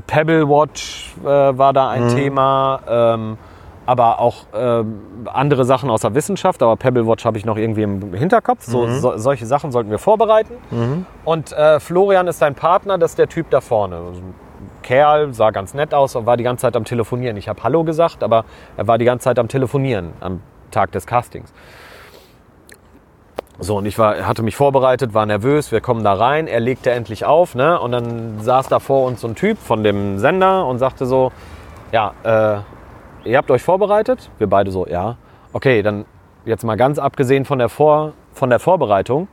[0.05, 3.37] Pebble Watch äh, war da ein Thema, ähm,
[3.85, 6.61] aber auch ähm, andere Sachen aus der Wissenschaft.
[6.61, 8.63] Aber Pebble Watch habe ich noch irgendwie im Hinterkopf.
[8.63, 10.55] So, so, solche Sachen sollten wir vorbereiten.
[11.25, 13.95] Und äh, Florian ist dein Partner, das ist der Typ da vorne.
[13.95, 14.21] Also
[14.87, 17.35] Kerl, sah ganz nett aus und war die ganze Zeit am Telefonieren.
[17.35, 18.45] Ich habe Hallo gesagt, aber
[18.77, 20.41] er war die ganze Zeit am Telefonieren am
[20.71, 21.51] Tag des Castings.
[23.59, 26.91] So, und ich war, hatte mich vorbereitet, war nervös, wir kommen da rein, er legte
[26.91, 27.77] endlich auf, ne?
[27.77, 31.33] Und dann saß da vor uns so ein Typ von dem Sender und sagte so,
[31.91, 34.29] ja, äh, ihr habt euch vorbereitet?
[34.37, 35.17] Wir beide so, ja.
[35.51, 36.05] Okay, dann
[36.45, 39.27] jetzt mal ganz abgesehen von der, Vor von der Vorbereitung.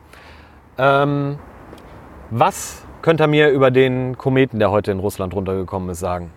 [0.78, 1.38] Ähm,
[2.30, 6.30] was könnt ihr mir über den Kometen, der heute in Russland runtergekommen ist, sagen?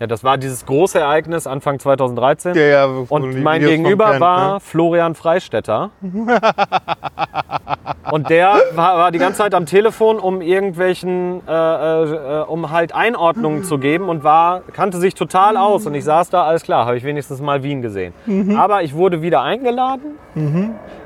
[0.00, 2.54] Ja, das war dieses große Ereignis Anfang 2013.
[2.56, 4.60] Ja, ja, Und mein Gegenüber kennt, war ne?
[4.60, 5.90] Florian Freistetter.
[8.10, 12.94] Und der war, war die ganze Zeit am Telefon, um irgendwelchen, äh, äh, um halt
[12.94, 15.86] Einordnungen zu geben und war, kannte sich total aus.
[15.86, 18.12] Und ich saß da, alles klar, habe ich wenigstens mal Wien gesehen.
[18.58, 20.18] Aber ich wurde wieder eingeladen.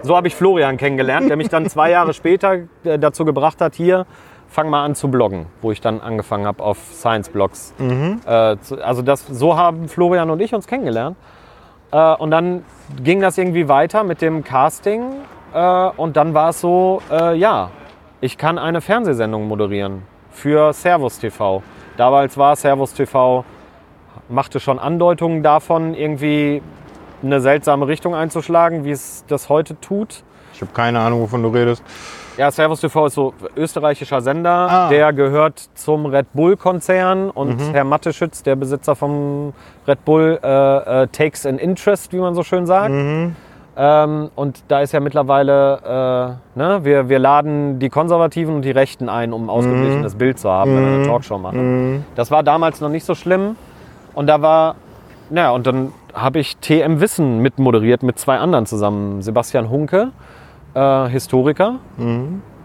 [0.02, 3.74] So habe ich Florian kennengelernt, der mich dann zwei Jahre später äh, dazu gebracht hat,
[3.74, 4.06] hier,
[4.48, 7.74] fang mal an zu bloggen, wo ich dann angefangen habe auf Science-Blogs.
[7.78, 11.16] Äh, zu- also das, so haben Florian und ich uns kennengelernt.
[11.92, 12.64] Äh, und dann
[13.02, 15.02] ging das irgendwie weiter mit dem Casting.
[15.54, 17.70] Äh, und dann war es so, äh, ja,
[18.20, 21.62] ich kann eine Fernsehsendung moderieren für Servus TV.
[21.96, 23.44] Damals war Servus TV,
[24.28, 26.62] machte schon Andeutungen davon, irgendwie
[27.22, 30.22] eine seltsame Richtung einzuschlagen, wie es das heute tut.
[30.54, 31.82] Ich habe keine Ahnung, wovon du redest.
[32.38, 34.68] Ja, Servus TV ist so österreichischer Sender.
[34.70, 34.88] Ah.
[34.88, 37.30] Der gehört zum Red Bull-Konzern.
[37.30, 39.52] Und Herr Matteschütz, der Besitzer vom
[39.88, 40.46] Red Bull, äh,
[41.02, 42.94] äh, takes an interest, wie man so schön sagt.
[43.76, 48.70] Ähm, und da ist ja mittlerweile, äh, ne, wir, wir laden die Konservativen und die
[48.70, 52.04] Rechten ein, um ein ausgeglichenes Bild zu haben, wenn wir eine Talkshow machen.
[52.14, 53.56] Das war damals noch nicht so schlimm.
[54.14, 54.76] Und da war,
[55.28, 59.22] naja, und dann habe ich TM Wissen mitmoderiert mit zwei anderen zusammen.
[59.22, 60.12] Sebastian Hunke,
[60.74, 61.76] äh, Historiker,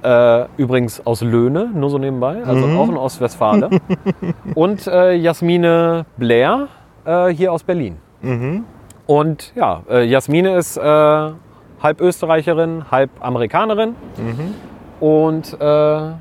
[0.03, 3.69] äh, übrigens aus Löhne, nur so nebenbei, also auch in Ostwestfale.
[4.55, 6.67] und äh, Jasmine Blair,
[7.05, 7.97] äh, hier aus Berlin.
[9.05, 13.95] Und ja, äh, Jasmine ist halb Österreicherin, halb Amerikanerin.
[14.99, 16.11] Und äh,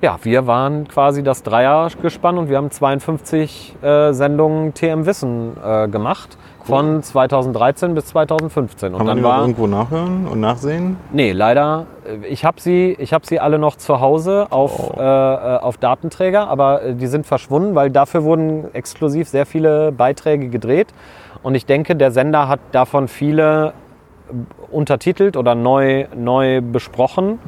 [0.00, 5.88] ja, wir waren quasi das Dreiergespann und wir haben 52 äh, Sendungen TM Wissen äh,
[5.88, 6.38] gemacht.
[6.68, 8.92] Von 2013 bis 2015.
[8.92, 9.40] Und Kann man dann die noch war.
[9.40, 10.96] irgendwo nachhören und nachsehen?
[11.12, 11.86] Nee, leider.
[12.06, 15.00] äh, Ich habe sie, ich hab sie alle noch zu Hause auf, Oh.
[15.00, 19.92] äh, äh, auf Datenträger, aber äh, die sind verschwunden, weil dafür wurden exklusiv sehr viele
[19.92, 20.88] Beiträge gedreht.
[21.42, 23.72] Und ich denke, der Sender hat davon viele
[24.70, 27.38] untertitelt oder neu, neu besprochen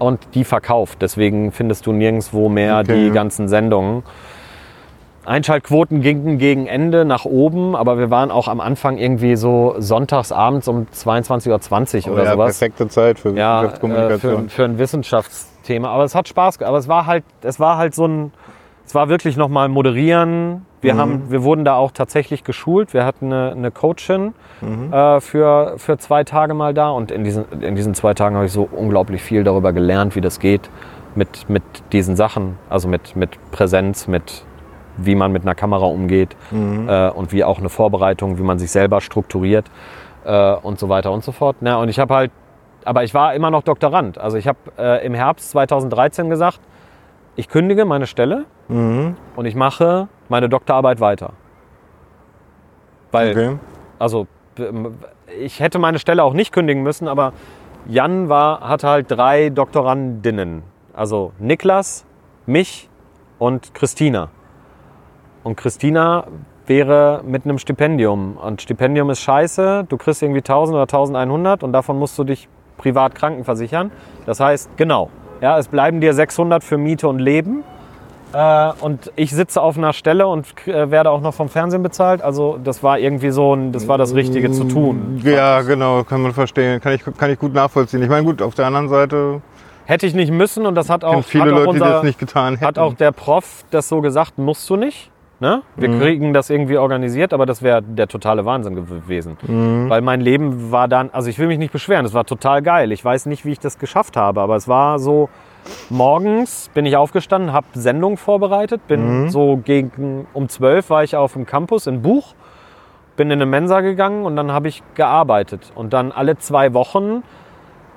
[0.00, 0.98] und die verkauft.
[1.00, 3.04] Deswegen findest du nirgendwo mehr Okay.
[3.04, 4.02] die ganzen Sendungen.
[5.26, 10.32] Einschaltquoten gingen gegen Ende nach oben, aber wir waren auch am Anfang irgendwie so sonntags
[10.32, 12.58] abends um 22.20 Uhr oder Oh ja, sowas.
[12.58, 14.48] perfekte Zeit für Ja, äh, für, Wissenschaftskommunikation.
[14.48, 15.88] für ein Wissenschaftsthema.
[15.88, 16.68] Aber es hat Spaß gemacht.
[16.68, 18.32] Aber es war halt, es war halt so ein,
[18.86, 20.64] es war wirklich nochmal moderieren.
[20.80, 20.98] Wir, Mhm.
[20.98, 22.94] haben, wir wurden da auch tatsächlich geschult.
[22.94, 24.92] Wir hatten eine, eine Coachin Mhm.
[24.92, 26.90] äh, für, für zwei Tage mal da.
[26.90, 30.20] Und in diesen, in diesen zwei Tagen habe ich so unglaublich viel darüber gelernt, wie
[30.20, 30.70] das geht
[31.16, 31.62] mit, mit
[31.92, 32.58] diesen Sachen.
[32.70, 34.44] Also mit, mit Präsenz, mit
[34.96, 36.88] wie man mit einer Kamera umgeht Mhm.
[36.88, 39.66] äh, und wie auch eine Vorbereitung, wie man sich selber strukturiert
[40.24, 41.56] äh, und so weiter und so fort.
[41.60, 42.30] Na, und ich habe halt,
[42.84, 44.18] aber ich war immer noch Doktorand.
[44.18, 46.60] Also ich habe äh, im Herbst 2013 gesagt,
[47.36, 49.16] ich kündige meine Stelle Mhm.
[49.36, 51.30] und ich mache meine Doktorarbeit weiter.
[53.12, 53.58] Weil, Okay.
[53.98, 54.26] also
[54.58, 54.94] ähm,
[55.40, 57.32] ich hätte meine Stelle auch nicht kündigen müssen, aber
[57.88, 60.62] Jan war, hatte halt drei Doktorandinnen.
[60.92, 62.04] Also Niklas,
[62.46, 62.88] mich
[63.38, 64.28] und Christina.
[65.46, 66.24] Und Christina
[66.66, 68.36] wäre mit einem Stipendium.
[68.36, 69.86] Und Stipendium ist scheiße.
[69.88, 72.48] Du kriegst irgendwie 1000 oder 1100 und davon musst du dich
[72.78, 73.92] privat krankenversichern.
[74.26, 75.08] Das heißt, genau,
[75.40, 77.62] ja, es bleiben dir 600 für Miete und Leben.
[78.32, 82.22] Äh, und ich sitze auf einer Stelle und äh, werde auch noch vom Fernsehen bezahlt.
[82.22, 85.20] Also das war irgendwie so, ein, das war das Richtige zu tun.
[85.22, 86.80] Ja, genau, kann man verstehen.
[86.80, 88.02] Kann ich, kann ich gut nachvollziehen.
[88.02, 89.42] Ich meine, gut, auf der anderen Seite
[89.84, 92.02] Hätte ich nicht müssen und das hat auch, viele hat auch Leute, die unser, das
[92.02, 92.66] nicht getan hätten.
[92.66, 95.12] hat auch der Prof das so gesagt, musst du nicht.
[95.38, 95.62] Ne?
[95.76, 96.00] Wir Mhm.
[96.00, 99.36] kriegen das irgendwie organisiert, aber das wäre der totale Wahnsinn gewesen.
[99.46, 99.90] Mhm.
[99.90, 102.90] Weil mein Leben war dann, also ich will mich nicht beschweren, es war total geil.
[102.90, 105.28] Ich weiß nicht, wie ich das geschafft habe, aber es war so,
[105.90, 109.28] morgens bin ich aufgestanden, habe Sendung vorbereitet, bin Mhm.
[109.30, 112.34] so gegen, um 12 war ich auf dem Campus in Buch,
[113.16, 115.70] bin in eine Mensa gegangen und dann habe ich gearbeitet.
[115.74, 117.22] Und dann alle zwei Wochen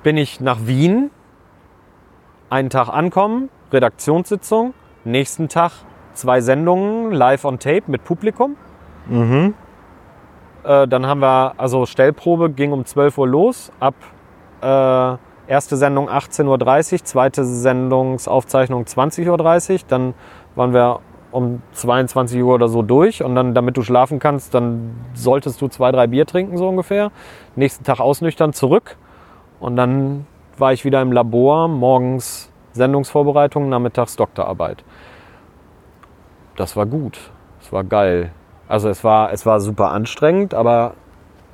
[0.02, 1.10] bin ich nach Wien,
[2.50, 5.72] einen Tag ankommen, Redaktionssitzung, nächsten Tag
[6.14, 8.56] zwei Sendungen live on tape mit Publikum.
[9.06, 9.54] Mhm.
[10.64, 13.94] Äh, dann haben wir, also Stellprobe ging um 12 Uhr los, ab
[14.62, 15.16] äh,
[15.50, 20.14] erste Sendung 18.30 Uhr, zweite Sendungsaufzeichnung 20.30 Uhr, dann
[20.54, 21.00] waren wir
[21.32, 25.68] um 22 Uhr oder so durch und dann, damit du schlafen kannst, dann solltest du
[25.68, 27.10] zwei, drei Bier trinken, so ungefähr.
[27.56, 28.96] Nächsten Tag ausnüchtern, zurück
[29.60, 30.26] Und dann
[30.58, 34.84] war ich wieder im Labor, morgens Sendungsvorbereitung, nachmittags Doktorarbeit.
[36.60, 37.18] Das war gut.
[37.62, 38.32] Es war geil.
[38.68, 40.92] Also es war, es war super anstrengend, aber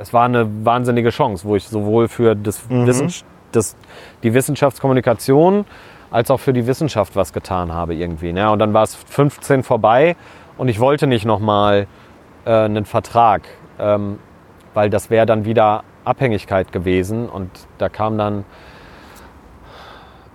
[0.00, 3.12] es war eine wahnsinnige Chance, wo ich sowohl für das Wissen,
[3.52, 3.76] das,
[4.24, 5.64] die Wissenschaftskommunikation
[6.10, 8.32] als auch für die Wissenschaft was getan habe irgendwie.
[8.32, 8.50] Ne?
[8.50, 10.16] Und dann war es 15 vorbei
[10.58, 11.86] und ich wollte nicht nochmal
[12.44, 13.42] äh, einen Vertrag,
[13.78, 14.18] ähm,
[14.74, 18.44] weil das wäre dann wieder Abhängigkeit gewesen und da kam dann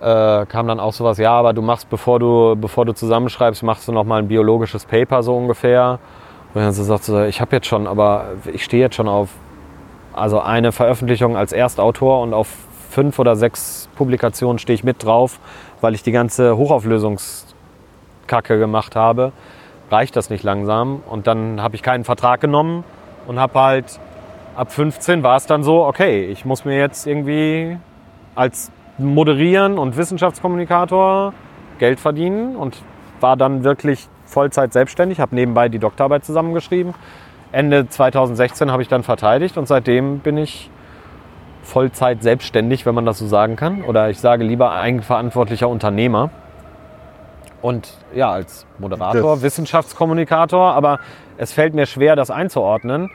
[0.02, 3.86] äh, kam dann auch sowas, ja, aber du machst, bevor du, bevor du zusammenschreibst, machst
[3.86, 6.00] du nochmal ein biologisches Paper so ungefähr.
[6.54, 9.30] Und dann sagt so, ich habe jetzt schon, aber ich stehe jetzt schon auf
[10.12, 12.48] also eine Veröffentlichung als Erstautor und auf
[12.90, 15.38] fünf oder sechs Publikationen stehe ich mit drauf,
[15.80, 19.32] weil ich die ganze Hochauflösungskacke gemacht habe.
[19.90, 21.02] Reicht das nicht langsam?
[21.08, 22.84] Und dann habe ich keinen Vertrag genommen
[23.26, 24.00] und habe halt
[24.56, 27.78] ab 15 war es dann so, okay, ich muss mir jetzt irgendwie
[28.34, 31.32] als Moderieren und Wissenschaftskommunikator
[31.78, 32.82] Geld verdienen und
[33.20, 36.94] war dann wirklich Vollzeit selbstständig, habe nebenbei die Doktorarbeit zusammengeschrieben.
[37.52, 40.70] Ende 2016 habe ich dann verteidigt und seitdem bin ich
[41.62, 43.82] Vollzeit selbstständig, wenn man das so sagen kann.
[43.82, 46.30] Oder ich sage lieber eigenverantwortlicher Unternehmer.
[47.60, 50.98] Und ja, als Moderator, Das- Wissenschaftskommunikator, aber
[51.36, 53.10] es fällt mir schwer, das einzuordnen.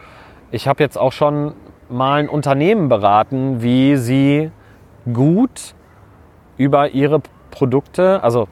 [0.52, 1.54] Ich habe jetzt auch schon
[1.90, 4.52] mal ein Unternehmen beraten, wie sie
[5.14, 5.74] gut
[6.58, 7.22] über ihre
[7.52, 8.48] Produkte, also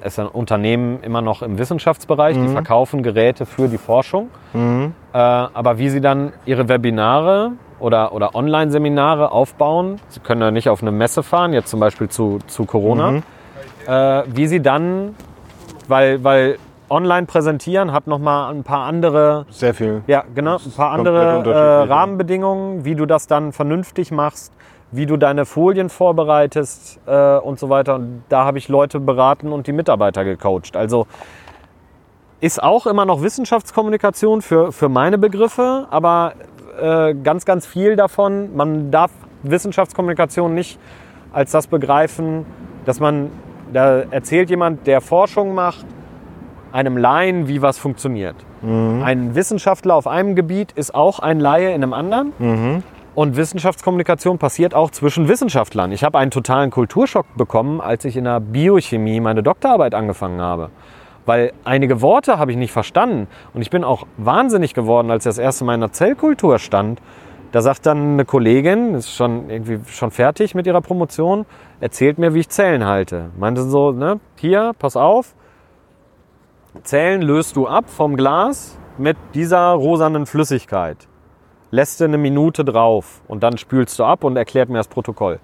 [0.00, 5.18] es ist ein Unternehmen immer noch im Wissenschaftsbereich, die verkaufen Geräte für die Forschung, äh,
[5.18, 10.82] aber wie sie dann ihre Webinare oder, oder Online-Seminare aufbauen, sie können ja nicht auf
[10.82, 13.22] eine Messe fahren, jetzt zum Beispiel zu, zu Corona,
[13.86, 15.14] äh, wie sie dann,
[15.88, 16.58] weil, weil
[16.88, 20.02] online präsentieren hat nochmal ein paar andere Sehr viel.
[20.06, 20.56] ja, genau.
[20.56, 21.92] Ein paar andere äh.
[21.92, 24.52] Rahmenbedingungen, wie du das dann vernünftig machst,
[24.92, 27.96] wie du deine Folien vorbereitest äh, und so weiter.
[27.96, 30.76] Und da habe ich Leute beraten und die Mitarbeiter gecoacht.
[30.76, 31.06] Also
[32.40, 36.34] ist auch immer noch Wissenschaftskommunikation für, für meine Begriffe, aber
[36.80, 39.10] äh, ganz, ganz viel davon, man darf
[39.42, 40.78] Wissenschaftskommunikation nicht
[41.32, 42.46] als das begreifen,
[42.84, 43.30] dass man,
[43.72, 45.84] da erzählt jemand, der Forschung macht,
[46.72, 48.36] einem Laien, wie was funktioniert.
[49.02, 52.32] Ein Wissenschaftler auf einem Gebiet ist auch ein Laie in einem anderen.
[53.16, 55.90] Und Wissenschaftskommunikation passiert auch zwischen Wissenschaftlern.
[55.90, 60.68] Ich habe einen totalen Kulturschock bekommen, als ich in der Biochemie meine Doktorarbeit angefangen habe.
[61.24, 63.26] Weil einige Worte habe ich nicht verstanden.
[63.54, 67.00] Und ich bin auch wahnsinnig geworden, als ich das erste Mal in der Zellkultur stand.
[67.52, 71.46] Da sagt dann eine Kollegin, ist schon irgendwie schon fertig mit ihrer Promotion,
[71.80, 73.30] erzählt mir, wie ich Zellen halte.
[73.38, 75.34] Meinte so, ne, hier, pass auf,
[76.82, 81.08] Zellen löst du ab vom Glas mit dieser rosanen Flüssigkeit.
[81.76, 85.40] Lässt du eine Minute drauf und dann spülst du ab und erklärt mir das Protokoll.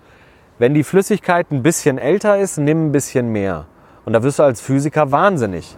[0.59, 3.67] Wenn die Flüssigkeit ein bisschen älter ist, nimm ein bisschen mehr.
[4.07, 5.77] Und da wirst du als Physiker wahnsinnig.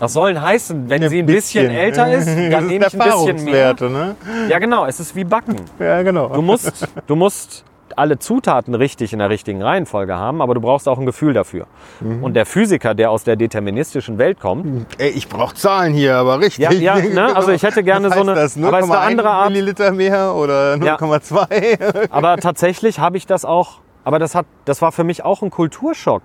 [0.00, 3.44] Was soll denn heißen, wenn sie ein bisschen, älter ist, dann nehme ich ein bisschen
[3.44, 3.76] mehr?
[3.80, 4.16] Ne?
[4.48, 5.54] Ja, genau, es ist wie Backen.
[5.78, 6.26] Ja, genau.
[6.26, 7.64] Du musst, du musst
[7.98, 11.66] alle Zutaten richtig in der richtigen Reihenfolge haben, aber du brauchst auch ein Gefühl dafür.
[12.00, 12.22] Mhm.
[12.24, 16.40] Und der Physiker, der aus der deterministischen Welt kommt, Ey, ich brauche Zahlen hier, aber
[16.40, 16.64] richtig.
[16.64, 17.34] Ja, ja, ne?
[17.36, 18.56] Also ich hätte gerne so eine- Das?
[18.56, 20.96] 0,1 aber es ist eine andere Art- Milliliter mehr oder Ja.
[20.96, 22.08] 0,2?
[22.10, 25.50] Aber tatsächlich habe ich das auch, aber das, hat, das war für mich auch ein
[25.50, 26.22] Kulturschock.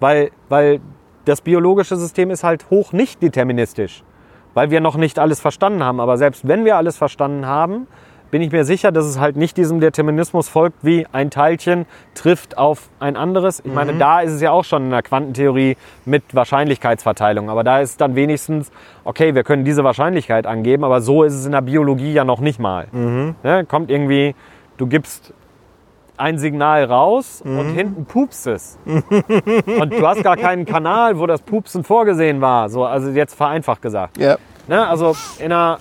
[0.00, 0.80] Weil, weil
[1.24, 4.02] das biologische System ist halt hoch nicht deterministisch.
[4.54, 6.00] Weil wir noch nicht alles verstanden haben.
[6.00, 7.86] Aber selbst wenn wir alles verstanden haben,
[8.30, 12.58] bin ich mir sicher, dass es halt nicht diesem Determinismus folgt, wie ein Teilchen trifft
[12.58, 13.60] auf ein anderes.
[13.64, 17.50] Ich meine, da ist es ja auch schon in der Quantentheorie mit Wahrscheinlichkeitsverteilung.
[17.50, 18.70] Aber da ist dann wenigstens,
[19.04, 22.40] okay, wir können diese Wahrscheinlichkeit angeben, aber so ist es in der Biologie ja noch
[22.40, 22.88] nicht mal.
[22.92, 23.64] Ne?
[23.66, 24.34] Kommt irgendwie,
[24.76, 25.32] du gibst
[26.18, 28.78] ein Signal raus und hinten pupst es.
[28.86, 32.68] und du hast gar keinen Kanal, wo das Pupsen vorgesehen war.
[32.70, 34.18] So, also jetzt vereinfacht gesagt.
[34.18, 34.36] ja.
[34.68, 34.86] Ne?
[34.86, 35.78] Also in der,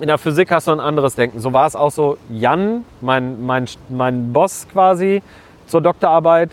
[0.00, 1.40] in der Physik hast du ein anderes Denken.
[1.40, 2.18] So war es auch so.
[2.28, 5.22] Jan, mein, mein, mein Boss quasi
[5.66, 6.50] zur Doktorarbeit,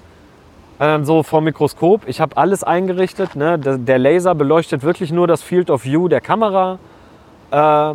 [0.80, 2.08] äh, so vom Mikroskop.
[2.08, 3.36] Ich habe alles eingerichtet.
[3.36, 3.60] Ne?
[3.60, 6.80] Der, der Laser beleuchtet wirklich nur das Field of View der Kamera.
[7.52, 7.94] Äh,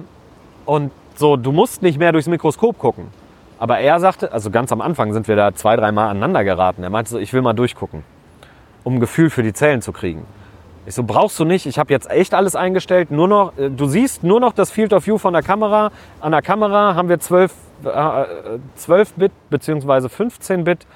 [0.65, 3.09] und so, du musst nicht mehr durchs Mikroskop gucken.
[3.59, 6.83] Aber er sagte, also ganz am Anfang sind wir da zwei, dreimal aneinander geraten.
[6.83, 8.03] Er meinte so, ich will mal durchgucken,
[8.85, 10.27] um ein Gefühl für die Zellen zu kriegen.
[10.87, 11.67] Ich so, brauchst du nicht.
[11.67, 13.11] Ich habe jetzt echt alles eingestellt.
[13.11, 15.91] Nur noch, äh, du siehst nur noch das Field of View von der Kamera.
[16.21, 17.53] An der Kamera haben wir 12,
[17.85, 18.25] äh,
[18.77, 20.09] 12 Bit bzw.
[20.09, 20.87] 15 Bit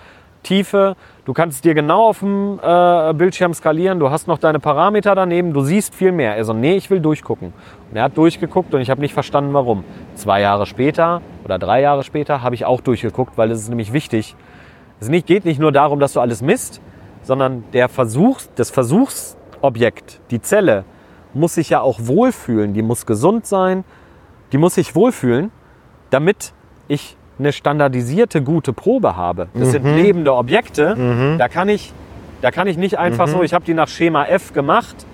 [0.45, 0.97] Tiefe.
[1.25, 3.99] Du kannst dir genau auf dem äh, Bildschirm skalieren.
[3.99, 5.53] Du hast noch deine Parameter daneben.
[5.53, 6.37] Du siehst viel mehr.
[6.37, 7.53] Er so, nee, ich will durchgucken.
[7.91, 9.85] Und er hat durchgeguckt und ich habe nicht verstanden, warum.
[10.15, 13.93] Zwei Jahre später oder drei Jahre später habe ich auch durchgeguckt, weil es ist nämlich
[13.93, 14.37] wichtig.
[15.01, 16.81] Es geht nicht nur darum, dass du alles misst,
[17.23, 18.71] sondern der Versuch, das
[19.61, 20.85] Versuchsobjekt, die Zelle,
[21.35, 22.75] muss sich ja auch wohlfühlen.
[22.75, 23.85] Die muss gesund sein.
[24.53, 25.51] Die muss sich wohlfühlen,
[26.11, 26.53] damit
[26.89, 29.49] ich eine standardisierte gute Probe habe.
[29.55, 31.37] Das sind lebende Objekte.
[31.39, 31.93] Da kann ich,
[32.43, 35.07] da kann ich nicht einfach so, ich habe die nach Schema F gemacht.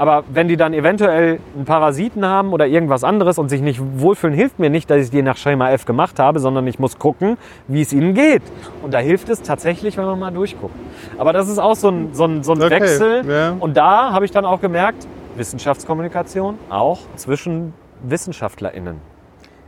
[0.00, 4.34] Aber wenn die dann eventuell einen Parasiten haben oder irgendwas anderes und sich nicht wohlfühlen,
[4.34, 7.36] hilft mir nicht, dass ich die nach Schema F gemacht habe, sondern ich muss gucken,
[7.68, 8.40] wie es ihnen geht.
[8.82, 10.74] Und da hilft es tatsächlich, wenn man mal durchguckt.
[11.18, 13.30] Aber das ist auch so ein, so ein, so ein Okay, Wechsel.
[13.30, 13.56] ja.
[13.60, 15.06] Und da habe ich dann auch gemerkt,
[15.36, 18.96] Wissenschaftskommunikation auch zwischen WissenschaftlerInnen.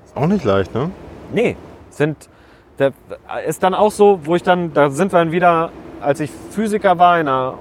[0.07, 0.91] Ist auch nicht leicht, ne?
[1.35, 1.57] Nee,
[1.91, 2.31] sind
[3.47, 6.99] ist dann auch so, wo ich dann, da sind wir dann wieder, als ich Physiker
[6.99, 7.59] war in einer,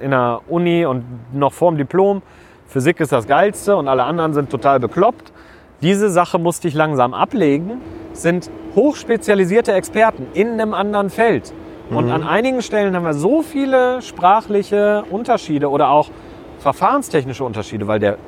[0.00, 2.22] in einer Uni und noch vorm Diplom,
[2.66, 5.32] Physik ist das Geilste und alle anderen sind total bekloppt.
[5.80, 7.80] Diese Sache musste ich langsam ablegen,
[8.12, 11.52] sind hochspezialisierte Experten in einem anderen Feld.
[11.90, 16.10] Und an einigen Stellen haben wir so viele sprachliche Unterschiede oder auch
[16.58, 18.18] verfahrenstechnische Unterschiede, weil der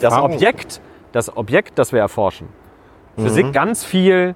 [0.00, 0.12] das.
[0.14, 0.82] Objekt,
[1.12, 2.48] das Objekt, das wir erforschen.
[3.16, 4.34] Physik ganz viel,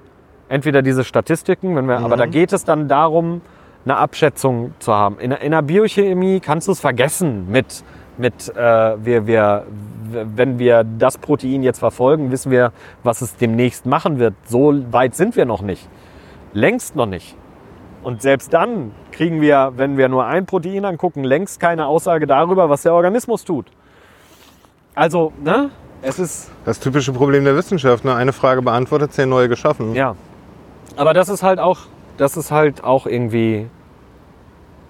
[0.49, 3.41] entweder diese Statistiken, wenn wir, aber da geht es dann darum,
[3.85, 5.19] eine Abschätzung zu haben.
[5.19, 7.83] In, der- in der Biochemie kannst du es vergessen mit,
[8.17, 9.65] mit äh, wir, wir,
[10.11, 12.71] wenn wir das Protein jetzt verfolgen, wissen wir,
[13.03, 14.33] was es demnächst machen wird.
[14.45, 15.87] So weit sind wir noch nicht.
[16.53, 17.35] Längst noch nicht.
[18.03, 22.69] Und selbst dann kriegen wir, wenn wir nur ein Protein angucken, längst keine Aussage darüber,
[22.69, 23.65] was der Organismus tut.
[24.93, 25.69] Also, ne?
[26.01, 28.05] Es ist, Das typische Problem der Wissenschaft.
[28.05, 28.13] Ne?
[28.15, 29.93] Eine Frage beantwortet, zehn neue geschaffen.
[29.95, 30.15] ja.
[30.97, 31.79] Aber das ist halt auch,
[32.17, 33.67] das ist halt auch irgendwie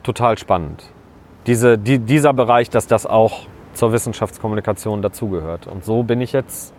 [0.05, 0.83] total spannend.
[1.47, 3.41] Diese, die, dieser Bereich, dass das auch
[3.73, 5.67] zur Wissenschaftskommunikation dazugehört.
[5.67, 6.73] Und so bin ich jetzt,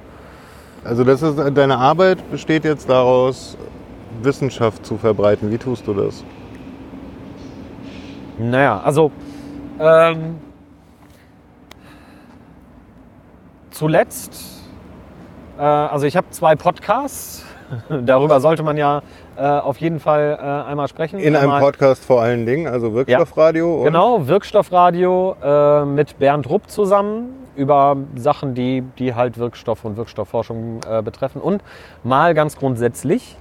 [0.85, 3.57] Also das ist, deine Arbeit besteht jetzt daraus,
[4.23, 5.51] Wissenschaft zu verbreiten.
[5.51, 6.25] Wie tust du das?
[8.39, 9.11] naja, also
[9.79, 10.39] ähm,
[13.71, 14.63] zuletzt,
[15.59, 17.46] äh, also ich habe zwei Podcasts,
[18.05, 19.03] darüber sollte man ja
[19.37, 21.19] äh, auf jeden Fall äh, einmal sprechen.
[21.19, 23.79] In einem Einmal- Podcast vor allen Dingen, also Wirkstoffradio.
[23.79, 29.97] und- Genau, Wirkstoffradio äh, mit Bernd Rupp zusammen über Sachen, die, die halt Wirkstoff und
[29.97, 31.41] Wirkstoffforschung äh, betreffen.
[31.41, 31.63] Und
[32.05, 33.37] mal ganz grundsätzlich,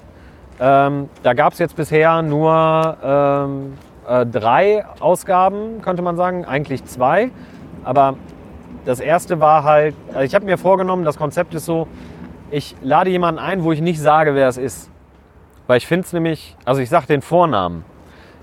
[0.60, 3.74] ähm, da gab es jetzt bisher nur ähm,
[4.08, 7.30] äh, drei Ausgaben, könnte man sagen, eigentlich zwei.
[7.84, 8.16] Aber
[8.86, 11.88] das erste war halt, also ich habe mir vorgenommen, das Konzept ist so,
[12.52, 14.90] ich lade jemanden ein, wo ich nicht sage, wer es ist.
[15.68, 17.84] Weil ich finde es nämlich, also ich sage den Vornamen.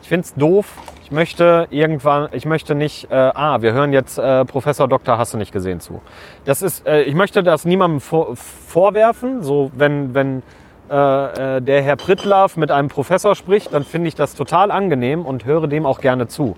[0.03, 0.67] Ich finde es doof.
[1.05, 5.19] Ich möchte irgendwann, ich möchte nicht, äh, ah, wir hören jetzt äh, Professor Dr.
[5.19, 6.01] Hast du nicht gesehen zu.
[6.45, 9.43] Das ist, äh, ich möchte das niemandem vor, vorwerfen.
[9.43, 10.43] So, wenn, wenn
[10.91, 15.25] äh, äh, der Herr Prittlaff mit einem Professor spricht, dann finde ich das total angenehm
[15.25, 16.57] und höre dem auch gerne zu.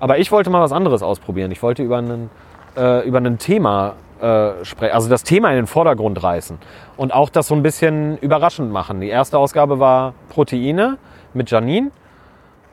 [0.00, 1.50] Aber ich wollte mal was anderes ausprobieren.
[1.52, 2.30] Ich wollte über einen,
[2.76, 6.58] äh, über ein Thema äh, sprechen, also das Thema in den Vordergrund reißen
[6.96, 9.00] und auch das so ein bisschen überraschend machen.
[9.00, 10.98] Die erste Ausgabe war Proteine
[11.34, 11.90] mit Janine.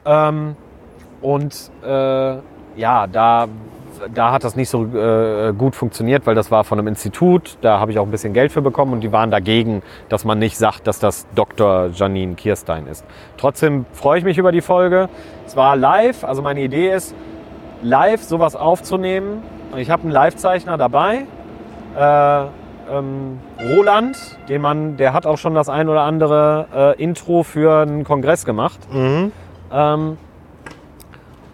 [0.06, 0.56] Ähm,
[1.22, 2.38] und äh,
[2.76, 3.48] ja, da,
[4.14, 7.58] da hat das nicht so äh, gut funktioniert, weil das war von einem Institut.
[7.62, 10.40] Da habe ich auch ein bisschen Geld für bekommen und die waren dagegen, dass man
[10.40, 11.90] nicht sagt, dass das Dr.
[11.94, 13.06] Janine Kirstein ist.
[13.38, 15.10] Trotzdem freue ich mich über die Folge.
[15.46, 17.16] Es war live, also meine Idee ist,
[17.82, 19.44] live sowas aufzunehmen.
[19.72, 21.26] Und Ich habe einen Livezeichner dabei.
[21.98, 22.46] Äh,
[22.90, 23.40] ähm,
[23.76, 24.18] Roland,
[24.48, 26.68] den man, der hat auch schon das ein oder andere
[26.98, 28.80] äh, Intro für einen Kongress gemacht.
[28.92, 29.32] Mhm.
[29.74, 30.18] Ähm,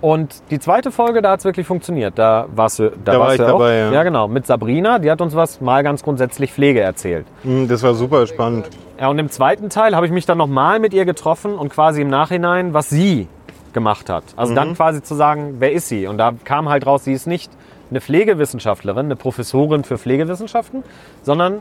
[0.02, 2.20] und die zweite Folge, da hat es wirklich funktioniert.
[2.20, 3.60] Da warst du, da Da war warst ich du auch.
[3.60, 3.92] dabei, ja.
[3.92, 4.28] ja, genau.
[4.28, 7.26] Mit Sabrina, die hat uns was mal ganz grundsätzlich Pflege erzählt.
[7.44, 8.70] Mhm, Das war super spannend.
[9.00, 12.02] Ja, und im zweiten Teil habe ich mich dann nochmal mit ihr getroffen und quasi
[12.02, 13.28] im Nachhinein, was sie
[13.72, 14.24] gemacht hat.
[14.36, 14.56] Also Mhm.
[14.58, 16.06] dann quasi zu sagen, wer ist sie?
[16.06, 17.50] Und da kam halt raus, sie ist nicht
[17.94, 20.84] eine Pflegewissenschaftlerin, eine Professorin für Pflegewissenschaften,
[21.22, 21.60] sondern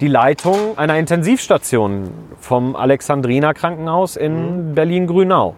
[0.00, 4.74] die Leitung einer Intensivstation vom Alexandriner Krankenhaus in Mhm.
[4.74, 5.54] Berlin-Grünau.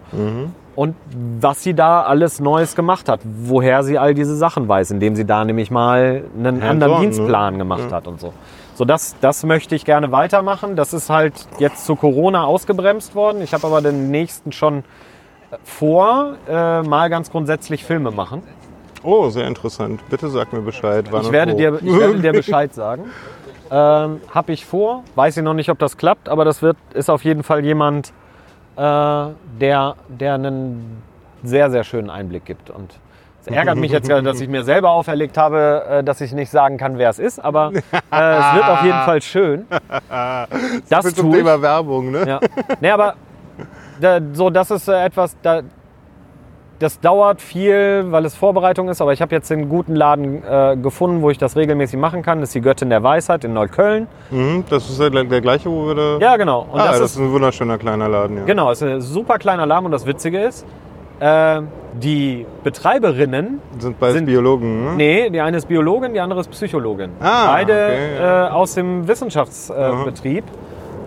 [0.75, 0.95] Und
[1.39, 5.25] was sie da alles Neues gemacht hat, woher sie all diese Sachen weiß, indem sie
[5.25, 7.05] da nämlich mal einen Hands anderen on, ne?
[7.07, 8.31] Dienstplan gemacht hat und so.
[8.75, 10.75] So, das, das möchte ich gerne weitermachen.
[10.75, 13.41] Das ist halt jetzt zu Corona ausgebremst worden.
[13.41, 14.83] Ich habe aber den nächsten schon
[15.63, 18.43] vor, äh, mal ganz grundsätzlich Filme machen.
[19.03, 20.01] Oh, sehr interessant.
[20.09, 21.05] Bitte sag mir Bescheid.
[21.11, 23.05] wann Ich werde, dir, ich werde dir Bescheid sagen.
[23.69, 27.09] Ähm, habe ich vor, weiß ich noch nicht, ob das klappt, aber das wird, ist
[27.09, 28.13] auf jeden Fall jemand,
[28.77, 31.01] äh, der, der einen
[31.43, 32.69] sehr, sehr schönen Einblick gibt.
[32.69, 32.97] Und
[33.41, 36.49] es ärgert mich jetzt, gerade, dass ich mir selber auferlegt habe, äh, dass ich nicht
[36.49, 39.65] sagen kann, wer es ist, aber äh, es wird auf jeden Fall schön.
[40.89, 41.43] Das Mit zum tue ich.
[41.43, 42.25] Thema Werbung, ne?
[42.25, 42.39] Ja.
[42.79, 43.15] Nee, aber
[43.99, 45.61] da, so, das ist äh, etwas, da,
[46.79, 50.77] das dauert viel, weil es Vorbereitung ist, aber ich habe jetzt den guten Laden äh,
[50.77, 52.39] gefunden, wo ich das regelmäßig machen kann.
[52.39, 54.07] Das ist die Göttin der Weisheit in Neukölln.
[54.29, 56.17] Mhm, das ist der, der gleiche, wo wir da...
[56.19, 56.67] Ja, genau.
[56.71, 58.43] Und ah, das, das, ist, ist ein wunderschöner kleiner Laden, ja.
[58.45, 60.65] genau, ist ein super kleiner Laden und das Witzige ist,
[61.19, 61.61] äh,
[61.93, 64.93] die Betreiberinnen, Sind beides Sind- Biologen, ne?
[64.95, 67.09] nee, die eine ist Biologin, die andere ist Psychologin.
[67.19, 70.43] Ah, Beide okay, äh, aus dem Wissenschaftsbetrieb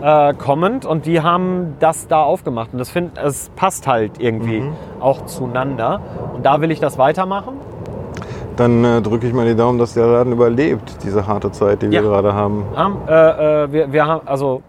[0.02, 2.70] äh, kommend und die haben das da aufgemacht.
[2.72, 4.72] Und das find, es passt halt irgendwie Mhm.
[5.01, 6.01] auch zueinander.
[6.35, 7.55] Und da will ich das weitermachen.
[8.56, 11.90] Dann äh, drücke ich mal die Daumen, dass der Laden überlebt, diese harte Zeit, die
[11.90, 12.02] wir Ja.
[12.02, 12.64] gerade haben.
[12.77, 14.62] Haben, äh, äh, wir, wir haben, also,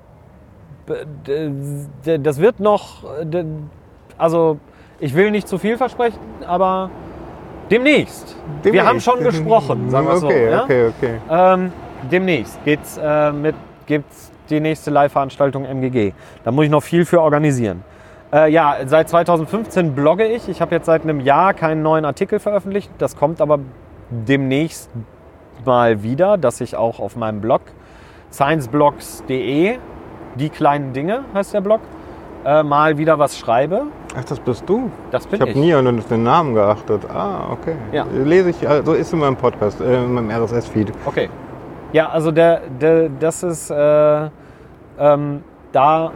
[2.05, 3.03] das wird noch,
[4.17, 4.57] also,
[4.99, 6.89] ich will nicht zu viel versprechen, aber
[7.69, 8.35] demnächst.
[8.61, 8.87] Wir Demnächst.
[8.89, 10.51] haben schon gesprochen, sagen wir okay, so.
[10.51, 10.63] Ja?
[10.63, 11.13] Okay, okay.
[11.29, 11.71] Ähm,
[12.11, 13.55] demnächst geht's äh, mit,
[13.85, 16.13] gibt's die nächste Live-Veranstaltung MGG.
[16.43, 17.83] Da muss ich noch viel für organisieren.
[18.33, 20.47] Äh, ja, seit 2015 blogge ich.
[20.47, 22.89] Ich habe jetzt seit einem Jahr keinen neuen Artikel veröffentlicht.
[22.97, 23.59] Das kommt aber
[24.09, 24.89] demnächst
[25.65, 27.61] mal wieder, dass ich auch auf meinem Blog
[28.31, 29.77] scienceblogs.de,
[30.35, 31.81] die kleinen Dinge heißt der Blog,
[32.45, 33.83] äh, mal wieder was schreibe.
[34.17, 34.89] Ach, das bist du?
[35.11, 35.57] Das bin Ich habe ich.
[35.57, 37.03] nie an den Namen geachtet.
[37.13, 37.75] Ah, okay.
[37.91, 38.05] Ja.
[38.11, 40.91] Lese ich, also ist in meinem Podcast, äh, in meinem RSS-Feed.
[41.05, 41.29] Okay.
[41.93, 44.29] Ja, also der, der, das ist äh,
[45.01, 46.11] ähm, da.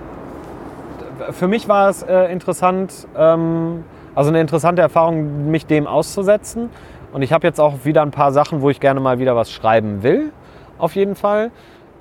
[1.32, 3.84] Für mich war es äh, interessant, ähm,
[4.14, 6.70] also eine interessante Erfahrung, mich dem auszusetzen.
[7.12, 9.52] Und ich habe jetzt auch wieder ein paar Sachen, wo ich gerne mal wieder was
[9.52, 10.32] schreiben will,
[10.78, 11.52] auf jeden Fall.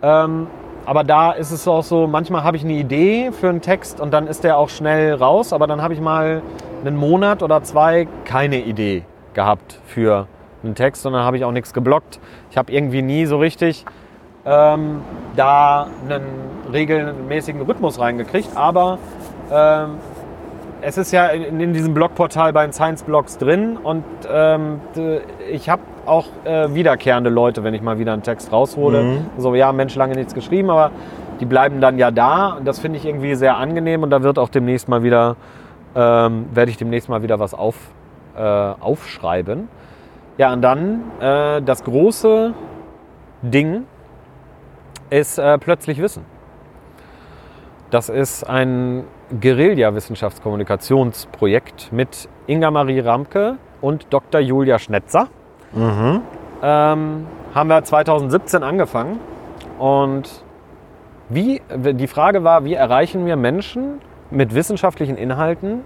[0.03, 0.49] Ähm,
[0.87, 4.13] aber da ist es auch so, manchmal habe ich eine Idee für einen Text und
[4.13, 6.43] dann ist der auch schnell raus, aber dann habe ich mal
[6.85, 10.27] einen Monat oder zwei keine Idee gehabt für
[10.63, 12.21] einen Text und dann habe ich auch nichts geblockt.
[12.51, 13.87] Ich habe irgendwie nie so richtig
[14.45, 15.03] ähm,
[15.37, 16.25] da einen
[16.73, 18.99] regelmäßigen Rhythmus reingekriegt, aber
[19.53, 19.99] ähm,
[20.83, 24.81] es ist ja in, in diesem Blogportal bei den Science-Blogs drin und ähm,
[25.51, 29.03] ich habe auch äh, wiederkehrende Leute, wenn ich mal wieder einen Text raushole.
[29.03, 29.27] Mhm.
[29.39, 30.91] So, ja, Mensch, lange nichts geschrieben, aber
[31.41, 34.39] die bleiben dann ja da und das finde ich irgendwie sehr angenehm und da wird
[34.39, 35.37] auch demnächst mal wieder,
[35.95, 37.77] ähm, werde ich demnächst mal wieder was auf,
[38.37, 39.69] äh, aufschreiben.
[40.37, 42.53] Ja, und dann äh, das große
[43.43, 43.85] Ding
[45.21, 46.25] ist äh, plötzlich Wissen.
[47.91, 49.05] Das ist ein
[49.41, 54.41] Guerilla-Wissenschaftskommunikationsprojekt mit Inga Marie Ramke und Dr.
[54.41, 55.29] Julia Schnetzer.
[55.73, 56.21] Mhm.
[56.63, 59.21] Ähm, haben wir 2017 angefangen.
[59.79, 60.43] Und
[61.29, 64.01] wie, die Frage war, wie erreichen wir Menschen
[64.31, 65.83] mit wissenschaftlichen Inhalten,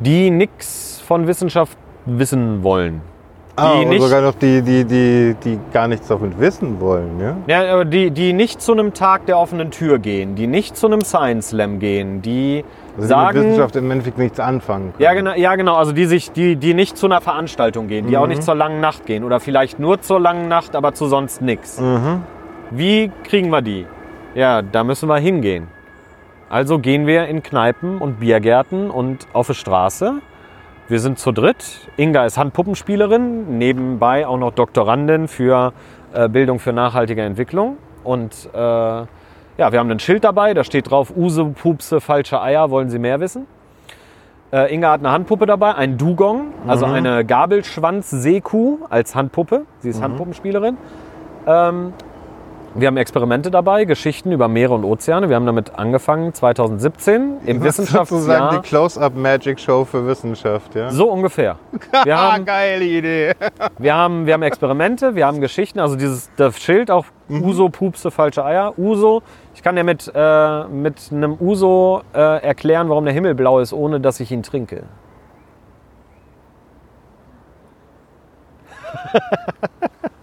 [0.00, 1.76] die nichts von Wissenschaft
[2.06, 3.02] wissen wollen?
[3.58, 7.36] Ah, Die nicht- sogar noch die, die, die, die gar nichts davon wissen wollen, ja?
[7.46, 10.86] Ja, aber die, die nicht zu einem Tag der offenen Tür gehen, die nicht zu
[10.86, 15.02] einem Science Slam gehen, die Also die mit sagen, Wissenschaft im Endeffekt nichts anfangen können.
[15.02, 18.16] ja genau, ja genau, also die sich, die, die nicht zu einer Veranstaltung gehen, die
[18.16, 18.28] auch Mhm.
[18.30, 21.80] nicht zur langen Nacht gehen oder vielleicht nur zur langen Nacht, aber zu sonst nichts.
[21.80, 22.22] Mhm.
[22.70, 23.86] Wie kriegen wir die?
[24.34, 25.68] Ja, da müssen wir hingehen.
[26.50, 30.14] Also gehen wir in Kneipen und Biergärten und auf die Straße.
[30.88, 31.86] Wir sind zu dritt.
[31.98, 35.74] Inga ist Handpuppenspielerin, nebenbei auch noch Doktorandin für
[36.14, 37.76] äh, Bildung für nachhaltige Entwicklung.
[38.04, 39.06] Und äh, ja,
[39.58, 43.20] wir haben ein Schild dabei, da steht drauf, Use, Pupse, falsche Eier, wollen Sie mehr
[43.20, 43.46] wissen?
[44.50, 46.92] Äh, Inga hat eine Handpuppe dabei, ein Dugong, also Mhm.
[46.94, 49.66] eine Gabelschwanz-Seekuh als Handpuppe.
[49.80, 50.04] Sie ist Mhm.
[50.04, 50.78] Handpuppenspielerin.
[51.46, 51.92] Ähm,
[52.74, 55.28] wir haben Experimente dabei, Geschichten über Meere und Ozeane.
[55.28, 58.62] Wir haben damit angefangen 2017 im Das ist sozusagen Wissenschaftsjahr.
[58.62, 60.90] die Close-Up-Magic-Show für Wissenschaft, ja?
[60.90, 61.56] So ungefähr.
[62.04, 63.32] Wir haben, geile Idee.
[63.78, 68.10] wir, haben, wir haben Experimente, wir haben Geschichten, also dieses das Schild auch Uso, Pupse,
[68.10, 68.78] falsche Eier.
[68.78, 69.22] Uso,
[69.54, 73.72] ich kann dir mit, äh, mit einem Uso äh, erklären, warum der Himmel blau ist,
[73.72, 74.84] ohne dass ich ihn trinke.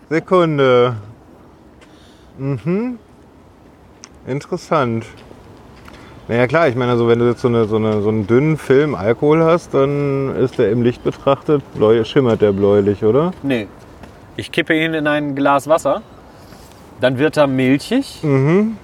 [0.10, 0.96] Sekunde.
[2.38, 3.00] Mhm.
[4.28, 5.06] Interessant.
[6.28, 8.58] Naja klar, ich meine, also wenn du jetzt so, eine, so, eine, so einen dünnen
[8.58, 13.32] Film Alkohol hast, dann ist der im Licht betrachtet, bläu, schimmert der bläulich, oder?
[13.44, 13.68] Nee.
[14.36, 16.02] Ich kippe ihn in ein Glas Wasser,
[17.00, 18.76] dann wird er milchig Mhm.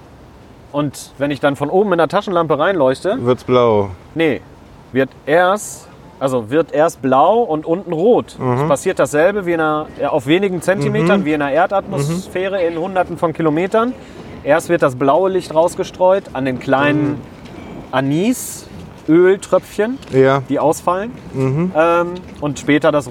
[0.72, 3.90] und wenn ich dann von oben mit einer Taschenlampe reinleuchte, Wird's blau.
[4.14, 4.42] Nee,
[4.92, 5.88] wird erst,
[6.22, 8.38] also wird erst blau und unten rot.
[8.56, 12.78] Es passiert dasselbe wie in einer, ja, auf wenigen Zentimetern wie in einer Erdatmosphäre in
[12.78, 13.94] hunderten von Kilometern.
[14.44, 17.20] Erst wird das blaue Licht rausgestreut an den kleinen
[17.92, 18.68] Anis,
[19.10, 20.44] Öltröpfchen, Ja.
[20.48, 21.12] die ausfallen.
[21.36, 21.72] Ähm,
[22.40, 23.10] und später das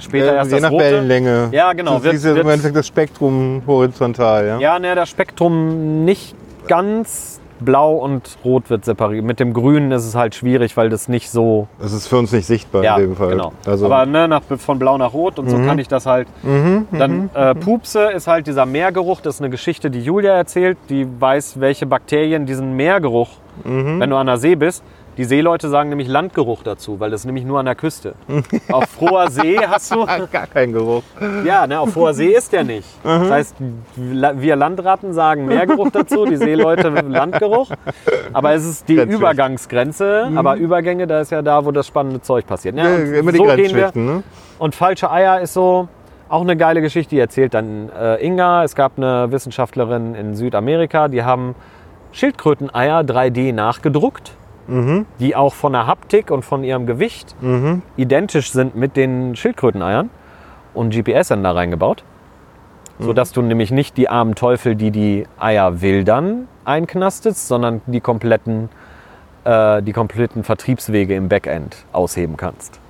[0.00, 0.84] später Äh, erst je das nach rote.
[0.84, 1.48] Wellenlänge.
[1.52, 2.02] Ja, genau.
[2.02, 4.58] Wird- siehst ja wird- im Endeffekt das Spektrum horizontal, ja?
[4.58, 6.34] Ja, ne, das Spektrum nicht
[6.68, 9.24] ganz blau und rot wird separiert.
[9.24, 11.68] Mit dem Grünen ist es halt schwierig, weil das nicht so.
[11.80, 13.30] Das ist für uns nicht sichtbar ja, in dem Fall.
[13.30, 13.52] genau.
[13.64, 16.28] Also, Aber ne, nach, von blau nach rot und so kann ich das halt.
[16.42, 19.20] Dann äh, Pupse ist halt dieser Meergeruch.
[19.20, 20.78] Das ist eine Geschichte, die Julia erzählt.
[20.88, 23.30] Die weiß, welche Bakterien diesen Meergeruch,
[23.64, 24.82] wenn du an der See bist.
[25.16, 28.14] Die Seeleute sagen nämlich Landgeruch dazu, weil das ist nämlich nur an der Küste.
[28.70, 31.02] auf froher See hast du gar kein Geruch.
[31.44, 32.88] ja, ne, auf hoher See ist der nicht.
[33.02, 33.56] Das heißt,
[33.96, 37.70] wir Landratten sagen Meergeruch dazu, die Seeleute Landgeruch.
[38.32, 38.96] Aber es ist die.
[38.96, 40.30] Übergangsgrenze.
[40.34, 42.76] Aber Übergänge, da ist ja da, wo das spannende Zeug passiert.
[42.76, 43.44] Ja, Ja, und immer die so.
[43.44, 44.22] Grenzschichten, ne?
[44.58, 45.88] Und falsche Eier ist so
[46.28, 48.64] auch eine geile Geschichte, die erzählt dann äh, Inga.
[48.64, 51.54] Es gab eine Wissenschaftlerin in Südamerika, die haben
[52.12, 54.32] Schildkröteneier 3D nachgedruckt,
[55.20, 57.34] die auch von der Haptik und von ihrem Gewicht
[57.96, 60.10] identisch sind mit den Schildkröteneiern
[60.74, 62.02] und GPS-Sender reingebaut.
[62.98, 68.70] Sodass du nämlich nicht die armen Teufel, die die Eier wildern, einknastest, sondern die kompletten,
[69.44, 72.80] äh, die kompletten Vertriebswege im Backend ausheben kannst.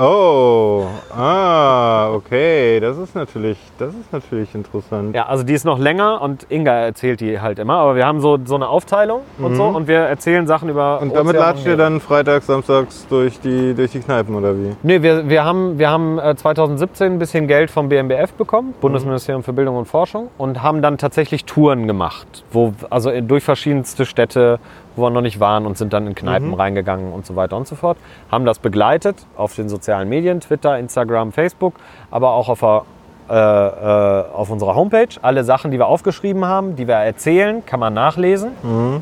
[0.00, 0.84] Oh,
[1.16, 2.78] ah, okay.
[2.78, 5.14] Das ist natürlich, das ist natürlich interessant.
[5.14, 7.74] Ja, also die ist noch länger und Inga erzählt die halt immer.
[7.78, 11.00] Aber wir haben so, so eine Aufteilung und so und wir erzählen Sachen über.
[11.00, 14.76] Und damit latscht ihr dann freitags, samstags durch die, durch die Kneipen oder wie?
[14.84, 19.42] Nee, wir, wir haben, wir haben äh, 2017 ein bisschen Geld vom BMBF bekommen, Bundesministerium
[19.42, 24.06] für Bildung und Forschung, und haben dann tatsächlich Touren gemacht, wo, also in- durch verschiedenste
[24.06, 24.60] Städte,
[24.98, 27.66] wo wir noch nicht waren und sind dann in Kneipen reingegangen und so weiter und
[27.66, 27.96] so fort.
[28.30, 31.74] Haben das begleitet auf den sozialen Medien, Twitter, Instagram, Facebook,
[32.10, 32.82] aber auch auf, der,
[33.30, 35.08] äh, äh, auf unserer Homepage.
[35.22, 38.50] Alle Sachen, die wir aufgeschrieben haben, die wir erzählen, kann man nachlesen.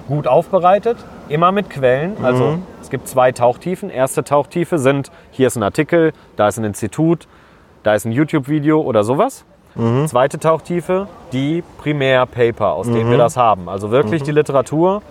[0.08, 0.98] Gut aufbereitet,
[1.28, 2.16] immer mit Quellen.
[2.22, 3.90] Also es gibt zwei Tauchtiefen.
[3.90, 7.26] Erste Tauchtiefe sind, hier ist ein Artikel, da ist ein Institut,
[7.82, 9.44] da ist ein YouTube-Video oder sowas.
[10.06, 13.68] Zweite Tauchtiefe, die Primärpaper, aus denen wir das haben.
[13.68, 15.02] Also wirklich die Literatur.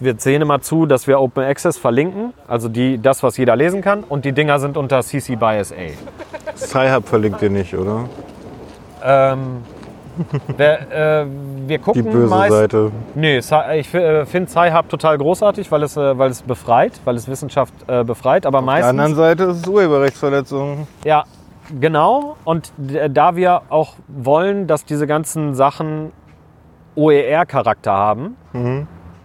[0.00, 3.82] Wir sehen immer zu, dass wir Open Access verlinken, also die, das, was jeder lesen
[3.82, 4.04] kann.
[4.04, 5.74] Und die Dinger sind unter CC by SA.
[6.56, 8.04] Sci-Hub verlinkt ihr nicht, oder?
[9.02, 9.62] Ähm,
[10.56, 11.26] wir, äh,
[11.66, 12.90] wir gucken Die böse meist, Seite.
[13.14, 17.28] Nee, ich äh, finde Sci-Hub total großartig, weil es, äh, weil es befreit, weil es
[17.28, 18.46] Wissenschaft äh, befreit.
[18.46, 20.86] Aber Auf der anderen meistens, Seite ist es Urheberrechtsverletzung.
[21.04, 21.24] ja,
[21.80, 22.36] genau.
[22.44, 22.72] Und
[23.10, 26.12] da wir auch wollen, dass diese ganzen Sachen
[26.96, 28.36] OER-Charakter haben,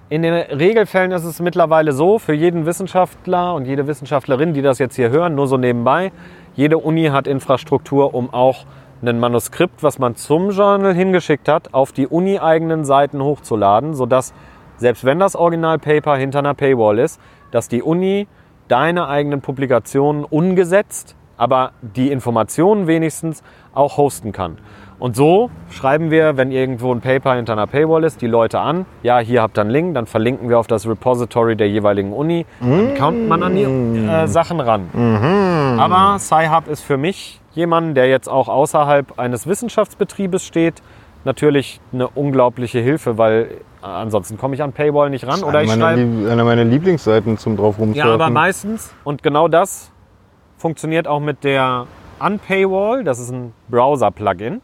[0.09, 4.80] in den Regelfällen ist es mittlerweile so, für jeden Wissenschaftler und jede Wissenschaftlerin, die das
[4.80, 6.11] jetzt hier hören, nur so nebenbei,
[6.55, 8.65] jede Uni hat Infrastruktur, um auch
[9.01, 14.34] ein Manuskript, was man zum Journal hingeschickt hat, auf die uni-eigenen Seiten hochzuladen, sodass
[14.77, 17.19] selbst wenn das Originalpaper hinter einer Paywall ist,
[17.51, 18.27] dass die Uni
[18.67, 23.43] deine eigenen Publikationen ungesetzt, aber die Informationen wenigstens
[23.73, 24.57] auch hosten kann.
[24.99, 28.86] Und so schreiben wir, wenn irgendwo ein Paper hinter einer Paywall ist, die Leute an.
[29.02, 32.45] Ja, hier habt ihr einen Link, dann verlinken wir auf das Repository der jeweiligen Uni.
[32.61, 34.90] Dann kommt man an die äh, Sachen ran.
[35.80, 40.82] Aber Sci-Hub ist für mich jemand, der jetzt auch außerhalb eines Wissenschaftsbetriebes steht,
[41.26, 43.49] natürlich eine unglaubliche Hilfe, weil
[43.82, 45.44] äh, ansonsten komme ich an Paywall nicht ran.
[45.44, 46.02] Oder ich schreibe.
[46.02, 48.11] Lieb- eine meiner Lieblingsseiten zum drauf Ja, rumsurfen.
[48.11, 49.91] aber meistens, und genau das
[50.57, 51.88] funktioniert auch mit der
[52.20, 54.61] Unpaywall, das ist ein Browser-Plugin.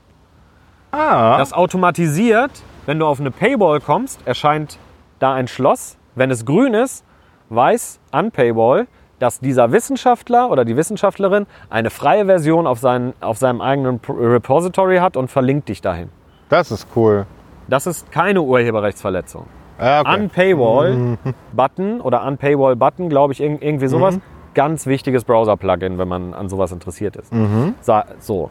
[0.92, 2.52] Ah, Das automatisiert,
[2.86, 4.78] wenn du auf eine Paywall kommst, erscheint
[5.20, 5.98] da ein Schloss.
[6.16, 7.04] Wenn es grün ist,
[7.50, 8.88] weiß Unpaywall,
[9.20, 14.98] dass dieser Wissenschaftler oder die Wissenschaftlerin eine freie Version auf, seinen, auf seinem eigenen Repository
[14.98, 16.10] hat und verlinkt dich dahin.
[16.50, 17.26] das ist cool.
[17.68, 19.46] Das ist keine Urheberrechtsverletzung.
[19.78, 20.16] Ah, okay.
[20.24, 24.16] Unpaywall-Button oder Unpaywall-Button, glaube ich, irg- irgendwie sowas.
[24.16, 24.22] Mhm.
[24.56, 27.32] Ganz wichtiges Browser-Plugin, wenn man an sowas interessiert ist.
[27.32, 27.76] Mhm.
[28.20, 28.50] So.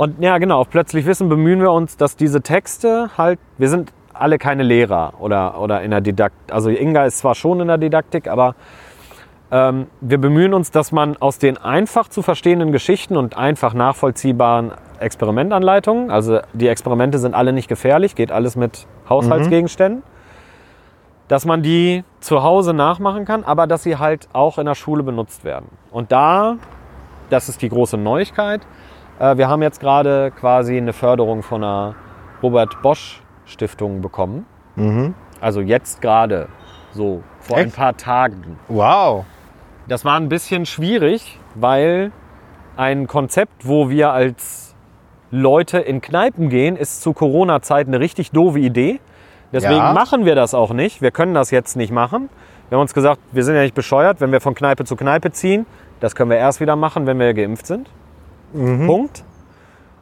[0.00, 3.92] Und ja, genau, auf Plötzlich Wissen bemühen wir uns, dass diese Texte halt, wir sind
[4.14, 6.54] alle keine Lehrer oder, oder in der Didaktik.
[6.54, 8.54] Also Inga ist zwar schon in der Didaktik, aber
[9.50, 14.72] ähm, wir bemühen uns, dass man aus den einfach zu verstehenden Geschichten und einfach nachvollziehbaren
[15.00, 20.02] Experimentanleitungen, also die Experimente sind alle nicht gefährlich, geht alles mit Haushaltsgegenständen,
[21.28, 25.02] dass man die zu Hause nachmachen kann, aber dass sie halt auch in der Schule
[25.02, 25.68] benutzt werden.
[25.90, 26.56] Und da,
[27.28, 28.62] das ist die große Neuigkeit,
[29.20, 31.94] wir haben jetzt gerade quasi eine Förderung von einer
[32.42, 34.46] Robert Bosch Stiftung bekommen.
[35.40, 36.48] Also jetzt gerade,
[36.92, 37.76] so vor ein Echt?
[37.76, 38.58] paar Tagen.
[38.68, 39.24] Wow.
[39.88, 42.12] Das war ein bisschen schwierig, weil
[42.76, 44.74] ein Konzept, wo wir als
[45.30, 49.00] Leute in Kneipen gehen, ist zu Corona-Zeiten eine richtig doofe Idee.
[49.52, 49.92] Deswegen Ja.
[49.92, 51.02] machen wir das auch nicht.
[51.02, 52.28] Wir können das jetzt nicht machen.
[52.68, 55.30] Wir haben uns gesagt, wir sind ja nicht bescheuert, wenn wir von Kneipe zu Kneipe
[55.32, 55.66] ziehen.
[56.00, 57.90] Das können wir erst wieder machen, wenn wir geimpft sind.
[58.52, 58.86] Mhm.
[58.86, 59.24] Punkt.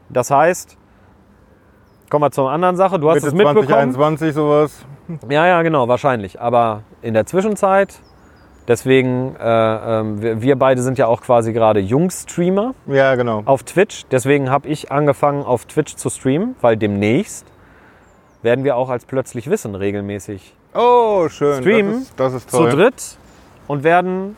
[0.08, 0.76] Das heißt,
[2.10, 2.98] kommen wir zur anderen Sache.
[2.98, 3.66] Du hast Mitte es mitbekommen.
[3.92, 4.84] 2021 sowas.
[5.28, 6.40] Ja, ja, genau, wahrscheinlich.
[6.40, 8.00] Aber in der Zwischenzeit,
[8.66, 13.42] deswegen, äh, ähm, wir, wir beide sind ja auch quasi gerade Jungs-Streamer Ja, genau.
[13.44, 14.04] auf Twitch.
[14.10, 17.46] Deswegen habe ich angefangen, auf Twitch zu streamen, weil demnächst
[18.42, 21.60] werden wir auch als Plötzlich Wissen regelmäßig Oh, schön.
[21.62, 22.70] Streamen Das ist, das ist zu toll.
[22.70, 23.18] dritt
[23.66, 24.36] und werden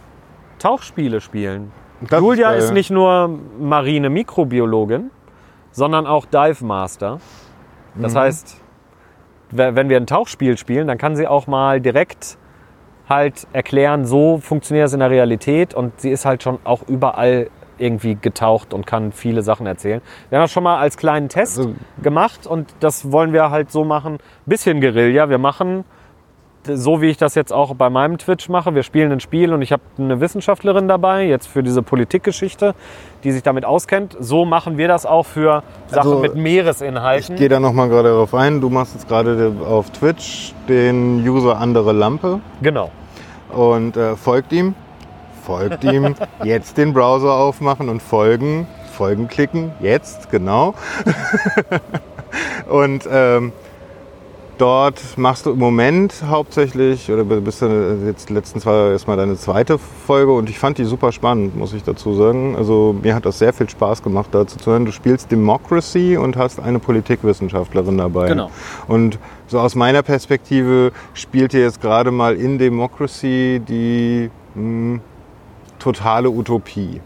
[0.58, 1.72] Tauchspiele spielen.
[2.08, 2.58] Das Julia geil.
[2.58, 5.10] ist nicht nur marine Mikrobiologin,
[5.72, 7.18] sondern auch Dive Master.
[7.94, 8.18] Das Mhm.
[8.18, 8.60] heißt,
[9.50, 12.38] we- wenn wir ein Tauchspiel spielen, dann kann sie auch mal direkt
[13.08, 17.50] halt erklären, so funktioniert es in der Realität und sie ist halt schon auch überall
[17.76, 20.00] irgendwie getaucht und kann viele Sachen erzählen.
[20.28, 23.70] Wir haben das schon mal als kleinen Test Also- gemacht und das wollen wir halt
[23.72, 25.28] so machen, bisschen Guerilla.
[25.28, 25.84] Wir machen
[26.66, 28.74] so wie ich das jetzt auch bei meinem Twitch mache.
[28.74, 32.74] Wir spielen ein Spiel und ich habe eine Wissenschaftlerin dabei, jetzt für diese Politikgeschichte,
[33.24, 34.16] die sich damit auskennt.
[34.20, 37.34] So machen wir das auch für Sachen Also, mit Meeresinhalten.
[37.34, 38.60] Ich gehe da noch mal gerade darauf ein.
[38.60, 42.90] Du machst jetzt gerade auf Twitch den User andere Lampe Genau.
[43.52, 44.74] und äh, folgt ihm.
[45.44, 46.14] Folgt ihm.
[46.44, 48.68] Jetzt den Browser aufmachen und folgen.
[48.92, 49.72] Folgen klicken.
[49.80, 50.74] Jetzt, genau.
[52.68, 53.52] und ähm,
[54.60, 59.78] dort machst du im Moment hauptsächlich, oder bist du jetzt letztens war erstmal deine zweite
[59.78, 62.56] Folge und ich fand die super spannend, muss ich dazu sagen.
[62.56, 64.84] Also mir hat das sehr viel Spaß gemacht, dazu zu hören.
[64.84, 68.28] Du spielst Democracy und hast eine Politikwissenschaftlerin dabei.
[68.28, 68.50] Genau.
[68.86, 75.00] Und so aus meiner Perspektive spielt ihr jetzt gerade mal in Democracy die mh,
[75.78, 77.00] totale Utopie.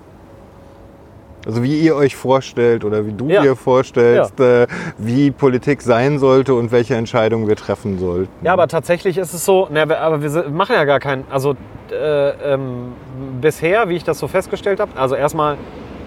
[1.47, 3.43] Also wie ihr euch vorstellt oder wie du Ja.
[3.43, 4.67] dir vorstellst, äh,
[4.99, 8.29] wie Politik sein sollte und welche Entscheidungen wir treffen sollten.
[8.45, 11.55] Ja, aber tatsächlich ist es so, na, aber wir machen ja gar keinen, also
[11.93, 12.93] äh, ähm,
[13.41, 15.57] bisher, wie ich das so festgestellt habe, also erstmal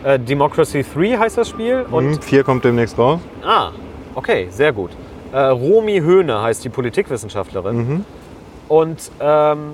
[0.04, 3.20] äh, Democracy 3 heißt das Spiel und Mhm, vier kommt demnächst raus.
[3.46, 3.70] Ah,
[4.16, 4.92] okay, sehr gut.
[5.34, 7.78] Äh, Romy Höhne heißt die Politikwissenschaftlerin.
[7.78, 8.06] Mhm.
[8.70, 9.74] Und ähm,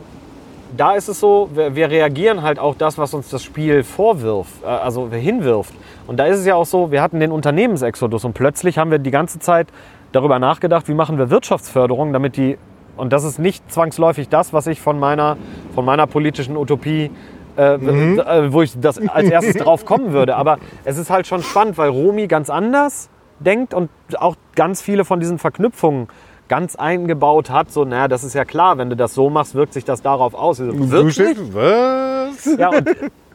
[0.76, 4.64] da ist es so, wir, wir reagieren halt auch das, was uns das Spiel vorwirft,
[4.64, 5.74] äh, also hinwirft.
[6.08, 9.00] Und da ist es ja auch so, wir hatten den Unternehmensexodus und plötzlich haben wir
[9.00, 9.68] die ganze Zeit
[10.12, 12.58] darüber nachgedacht, wie machen wir Wirtschaftsförderung, damit die,
[12.98, 15.38] und das ist nicht zwangsläufig das, was ich von meiner,
[15.74, 17.10] von meiner politischen Utopie
[17.56, 20.36] äh, äh, wo ich das als erstes drauf kommen würde.
[20.36, 23.10] Aber es ist halt schon spannend, weil Romy ganz anders
[23.40, 26.08] denkt und auch ganz viele von diesen Verknüpfungen
[26.54, 27.72] ganz eingebaut hat.
[27.72, 30.36] So, naja, das ist ja klar, wenn du das so machst, wirkt sich das darauf
[30.36, 30.58] aus.
[30.58, 31.36] So, Du Wirklich?
[31.52, 32.46] was?
[32.60, 32.88] Ja, und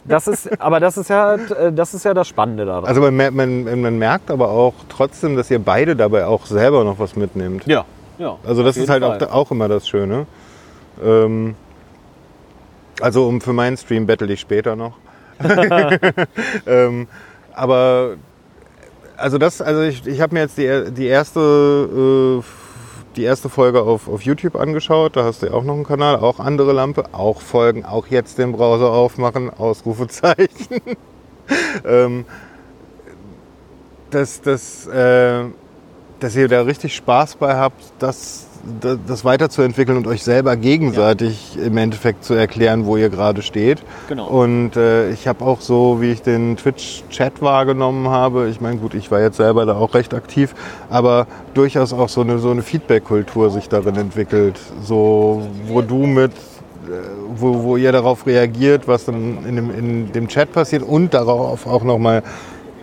[0.05, 2.85] das ist, aber das ist ja, äh, das ist ja das Spannende daran.
[2.85, 7.01] Also man, man, man merkt aber auch trotzdem, dass ihr beide dabei auch selber noch
[7.01, 7.67] was mitnehmt.
[7.67, 7.85] ja,
[8.19, 8.37] ja.
[8.47, 10.27] Also das ist halt auch, auch immer das Schöne.
[11.05, 11.57] Ähm,
[13.01, 14.93] also um für meinen Stream battle ich später noch.
[16.69, 17.09] ähm,
[17.53, 18.15] aber
[19.17, 22.68] also das, also ich, ich habe mir jetzt die, die erste äh,
[23.17, 25.17] die erste Folge auf, auf YouTube angeschaut.
[25.17, 28.39] Da hast du ja auch noch einen Kanal, auch andere Lampe, auch Folgen, auch jetzt
[28.39, 30.81] den Browser aufmachen, Ausrufezeichen.
[31.85, 32.25] ähm,
[34.11, 35.45] dass, dass, äh,
[36.21, 38.48] dass ihr da richtig Spaß bei habt, das,
[38.81, 43.83] das, weiterzuentwickeln und euch selber gegenseitig im Endeffekt zu erklären, wo ihr gerade steht.
[44.09, 44.27] Genau.
[44.27, 48.95] Und äh, ich habe auch so, wie ich den Twitch-Chat wahrgenommen habe, ich meine, gut,
[48.95, 50.55] ich war jetzt selber da auch recht aktiv,
[50.91, 56.33] aber durchaus auch so eine, so eine Feedback-Kultur sich darin entwickelt, so wo du mit
[56.33, 56.91] äh,
[57.37, 61.67] wo, wo ihr darauf reagiert, was dann in dem, in dem Chat passiert und darauf
[61.67, 62.23] auch nochmal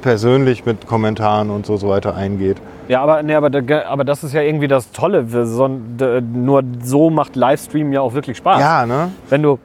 [0.02, 2.58] persönlich mit Kommentaren und so, so weiter eingeht.
[2.88, 3.50] Ja, aber, nee, aber,
[3.88, 5.26] aber das ist ja irgendwie das Tolle.
[5.46, 8.60] So, nur so macht Livestream ja auch wirklich Spaß.
[8.60, 9.12] Ja, ne?
[9.30, 9.60] wenn du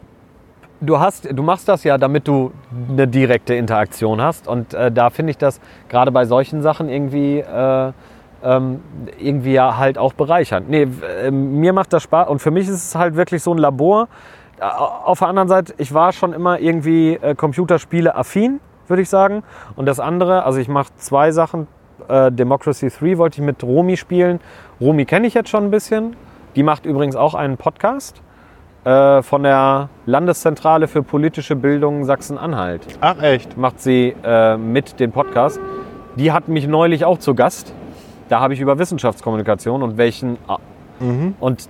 [0.82, 2.52] du hast du machst das ja damit du
[2.88, 5.60] eine direkte Interaktion hast und äh, da finde ich das
[5.90, 7.92] gerade bei solchen Sachen irgendwie äh,
[8.42, 8.80] ähm,
[9.18, 10.70] irgendwie ja halt auch bereichernd.
[10.70, 13.52] Nee, w- äh, mir macht das Spaß und für mich ist es halt wirklich so
[13.52, 14.08] ein Labor.
[14.58, 19.10] Äh, Auf der anderen Seite, ich war schon immer irgendwie äh, Computerspiele affin, würde ich
[19.10, 19.42] sagen.
[19.76, 21.66] Und das andere, also ich mache zwei Sachen.
[22.10, 24.40] Äh, Democracy 3 wollte ich mit Romy spielen.
[24.80, 26.16] Romy kenne ich jetzt schon ein bisschen.
[26.56, 28.20] Die macht übrigens auch einen Podcast
[28.84, 32.86] äh, von der Landeszentrale für politische Bildung Sachsen-Anhalt.
[33.00, 33.56] Ach echt?
[33.56, 35.60] Macht sie äh, mit den Podcast.
[36.16, 37.72] Die hat mich neulich auch zu Gast.
[38.28, 40.38] Da habe ich über Wissenschaftskommunikation und welchen
[41.40, 41.68] und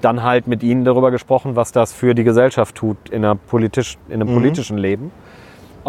[0.00, 3.98] dann halt mit ihnen darüber gesprochen, was das für die Gesellschaft tut in, der politisch,
[4.08, 5.10] in einem politischen Leben.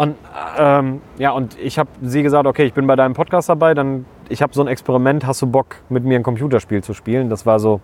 [0.00, 0.16] Und
[0.56, 4.06] ähm, ja, und ich habe sie gesagt, okay, ich bin bei deinem Podcast dabei, dann
[4.30, 7.28] ich habe so ein Experiment, hast du Bock mit mir ein Computerspiel zu spielen?
[7.28, 7.82] Das war so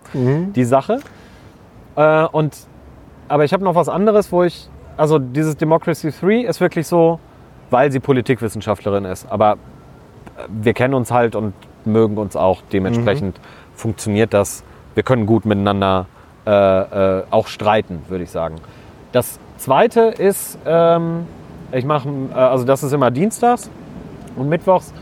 [0.55, 0.99] die Sache.
[1.95, 2.57] Äh, und
[3.27, 4.67] aber ich habe noch was anderes, wo ich,
[4.97, 7.19] also dieses Democracy 3 ist wirklich so,
[7.69, 9.31] weil sie Politikwissenschaftlerin ist.
[9.31, 9.57] Aber äh,
[10.49, 11.53] wir kennen uns halt und
[11.85, 12.63] mögen uns auch.
[12.73, 13.39] Dementsprechend
[13.75, 14.63] funktioniert das.
[14.95, 16.07] Wir können gut miteinander
[16.47, 16.49] äh,
[17.19, 18.55] äh, auch streiten, würde ich sagen.
[19.11, 21.27] Das zweite ist, ähm,
[21.71, 23.69] ich mache, äh, also das ist immer dienstags
[24.35, 24.93] und mittwochs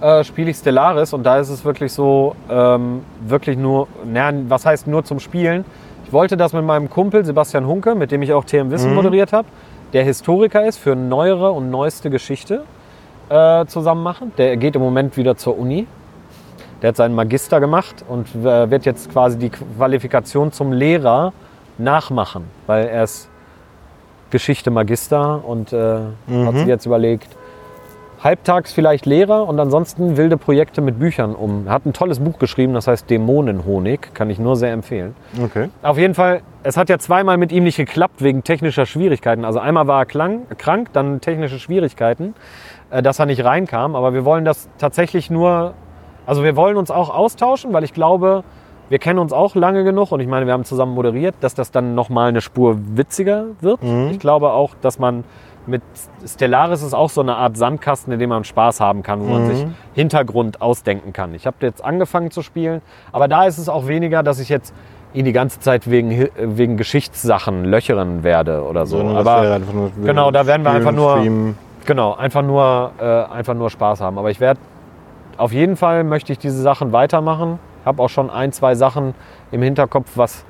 [0.00, 4.66] äh, spiele ich Stellaris und da ist es wirklich so, ähm, wirklich nur, na, was
[4.66, 5.64] heißt nur zum Spielen?
[6.06, 9.32] Ich wollte das mit meinem Kumpel Sebastian Hunke, mit dem ich auch TM Wissen moderiert
[9.32, 9.46] habe,
[9.92, 12.64] der Historiker ist für neuere und neueste Geschichte,
[13.28, 14.32] äh, zusammen machen.
[14.38, 15.86] Der geht im Moment wieder zur Uni.
[16.82, 21.32] Der hat seinen Magister gemacht und äh, wird jetzt quasi die Qualifikation zum Lehrer
[21.78, 23.29] nachmachen, weil er ist
[24.30, 25.98] Geschichte Magister und äh,
[26.28, 27.36] hat sich jetzt überlegt,
[28.22, 31.66] halbtags vielleicht Lehrer und ansonsten wilde Projekte mit Büchern um.
[31.66, 35.14] Er hat ein tolles Buch geschrieben, das heißt Dämonenhonig, kann ich nur sehr empfehlen.
[35.42, 35.70] Okay.
[35.82, 39.44] Auf jeden Fall, es hat ja zweimal mit ihm nicht geklappt wegen technischer Schwierigkeiten.
[39.44, 42.34] Also einmal war er klang, krank, dann technische Schwierigkeiten,
[42.90, 43.96] äh, dass er nicht reinkam.
[43.96, 45.72] Aber wir wollen das tatsächlich nur,
[46.26, 48.44] also wir wollen uns auch austauschen, weil ich glaube,
[48.90, 51.70] wir kennen uns auch lange genug und ich meine, wir haben zusammen moderiert, dass das
[51.70, 53.80] dann nochmal eine Spur witziger wird.
[54.10, 55.24] Ich glaube auch, dass man
[55.66, 55.82] mit
[56.26, 59.46] Stellaris ist auch so eine Art Sandkasten, in dem man Spaß haben kann, wo man
[59.46, 61.34] sich Hintergrund ausdenken kann.
[61.34, 64.74] Ich habe jetzt angefangen zu spielen, aber da ist es auch weniger, dass ich jetzt
[65.12, 68.98] ihn die ganze Zeit wegen, wegen Geschichtssachen löchern werde oder so.
[68.98, 71.58] Sondern das aber wäre einfach nur genau, da werden wir einfach nur, streamen.
[71.86, 74.18] genau, einfach nur, äh, einfach nur Spaß haben.
[74.18, 74.60] Aber ich werde,
[75.36, 77.58] auf jeden Fall möchte ich diese Sachen weitermachen.
[77.84, 79.14] Habe auch schon ein, zwei Sachen
[79.50, 80.44] im Hinterkopf, was,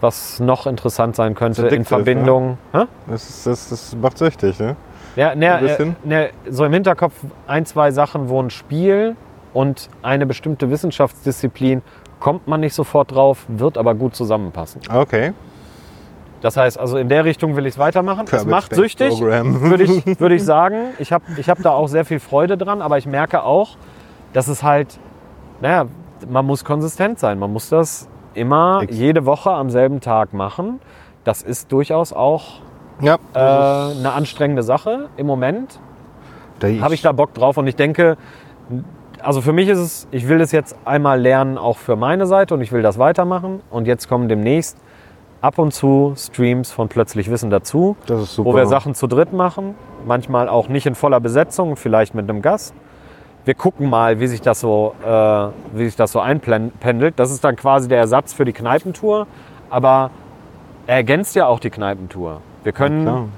[0.00, 2.58] was noch interessant sein könnte in addictive, Verbindung.
[2.72, 2.84] Hä?
[3.08, 4.76] Das, ist, das, das macht süchtig, ne?
[5.16, 5.96] Ja, ne, Ein bisschen?
[6.04, 7.14] äh, ne, so im Hinterkopf
[7.46, 9.16] ein, zwei Sachen, wo ein Spiel
[9.52, 11.82] und eine bestimmte Wissenschaftsdisziplin
[12.20, 14.80] kommt man nicht sofort drauf, wird aber gut zusammenpassen.
[14.92, 15.32] Okay.
[16.40, 18.24] Das heißt, also in der Richtung will ich es weitermachen.
[18.24, 20.88] Es Garbage macht Paint süchtig, würde ich, würde ich sagen.
[20.98, 23.76] Ich habe ich hab da auch sehr viel Freude dran, aber ich merke auch,
[24.34, 24.98] dass es halt,
[25.60, 25.86] naja,
[26.28, 27.38] man muss konsistent sein.
[27.38, 30.80] Man muss das immer Ex- jede Woche am selben Tag machen.
[31.24, 32.60] Das ist durchaus auch
[33.00, 33.16] Ja.
[33.34, 35.78] äh, eine anstrengende Sache im Moment.
[36.80, 38.16] habe ich da Bock drauf und ich denke,
[39.20, 42.54] also für mich ist es, ich will das jetzt einmal lernen, auch für meine Seite
[42.54, 43.60] und ich will das weitermachen.
[43.70, 44.76] Und jetzt kommen demnächst
[45.40, 47.96] ab und zu Streams von Plötzlich Wissen dazu,
[48.44, 49.74] wo wir Sachen zu dritt machen,
[50.06, 52.74] manchmal auch nicht in voller Besetzung, vielleicht mit einem Gast.
[53.44, 55.08] Wir gucken mal, wie sich das so, äh,
[55.76, 57.14] wie sich das so einpendelt.
[57.18, 59.26] Das ist dann quasi der Ersatz für die Kneipentour,
[59.68, 60.10] aber
[60.86, 62.40] er ergänzt ja auch die Kneipentour.
[62.62, 63.28] Wir können Klar.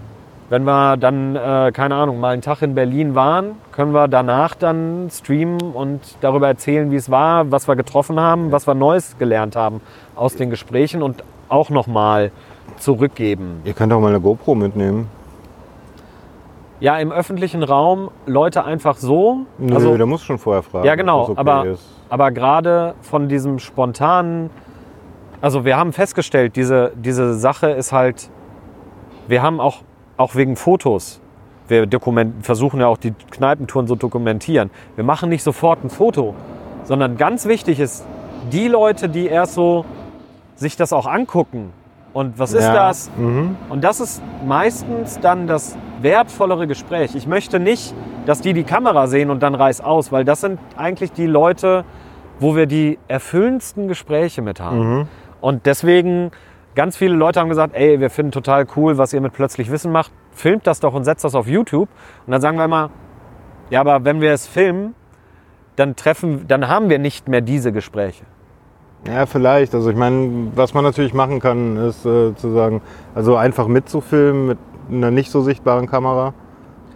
[0.49, 4.55] wenn wir dann, äh, keine Ahnung, mal einen Tag in Berlin waren, können wir danach
[4.55, 9.19] dann streamen und darüber erzählen, wie es war, was wir getroffen haben, was wir Neues
[9.19, 9.81] gelernt haben
[10.15, 12.31] aus den Gesprächen und auch nochmal
[12.79, 13.61] zurückgeben.
[13.65, 15.09] Ihr könnt auch mal eine GoPro mitnehmen.
[16.81, 19.47] Ja, im öffentlichen Raum Leute einfach so.
[19.59, 20.87] Nö, also, musst du schon vorher fragen.
[20.87, 21.89] ja, genau, okay aber, ist.
[22.11, 24.51] aber gerade von diesem spontanen,
[25.41, 28.29] also wir haben festgestellt, diese, diese Sache ist halt,
[29.27, 29.83] wir haben auch,
[30.19, 31.21] auch wegen Fotos,
[31.69, 34.71] wir dokument, versuchen ja auch die Kneipentouren so dokumentieren.
[34.95, 36.35] Wir machen nicht sofort ein Foto,
[36.85, 38.07] sondern ganz wichtig ist,
[38.53, 39.85] die Leute, die erst so
[40.57, 41.73] sich das auch angucken
[42.13, 43.11] und was ist Ja, das?
[43.17, 43.57] Mhm.
[43.69, 47.15] Und das ist meistens dann das wertvollere Gespräch.
[47.15, 47.95] Ich möchte nicht,
[48.27, 51.85] dass die die Kamera sehen und dann reiß aus, weil das sind eigentlich die Leute,
[52.39, 55.09] wo wir die erfüllendsten Gespräche mit haben.
[55.41, 56.31] Und deswegen,
[56.75, 59.93] ganz viele Leute haben gesagt, ey, wir finden total cool, was ihr mit Plötzlich Wissen
[59.93, 60.13] macht.
[60.33, 61.89] Filmt das doch und setzt das auf YouTube.
[62.27, 62.91] Und dann sagen wir immer,
[63.71, 64.95] ja, aber wenn wir es filmen,
[65.77, 68.25] dann treffen, dann haben wir nicht mehr diese Gespräche.
[69.07, 69.75] Ja, vielleicht.
[69.75, 72.81] Also ich meine, was man natürlich machen kann, ist äh, zu sagen,
[73.15, 74.59] also einfach mitzufilmen mit
[74.91, 76.35] einer nicht so sichtbaren Kamera.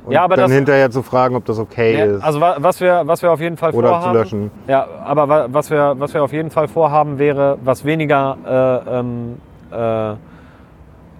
[0.06, 2.24] Und Ja, aber dann das- hinterher zu fragen, ob das okay Ja, ist.
[2.24, 4.50] also wa- was wir, was wir auf jeden Fall Oder zu vorhaben, löschen.
[4.66, 8.98] Ja, aber wa- was wir, was wir auf jeden Fall vorhaben wäre, was weniger äh,
[8.98, 9.38] ähm,
[9.70, 10.14] äh,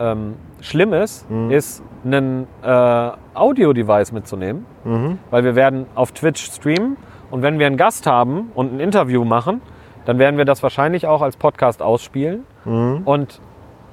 [0.00, 1.50] ähm, schlimm ist, Mhm.
[1.50, 5.18] ist ein äh, Audio-Device mitzunehmen, Mhm.
[5.30, 6.96] weil wir werden auf Twitch streamen
[7.30, 9.60] und wenn wir einen Gast haben und ein Interview machen,
[10.06, 12.44] dann werden wir das wahrscheinlich auch als Podcast ausspielen.
[12.64, 13.02] Mhm.
[13.04, 13.40] Und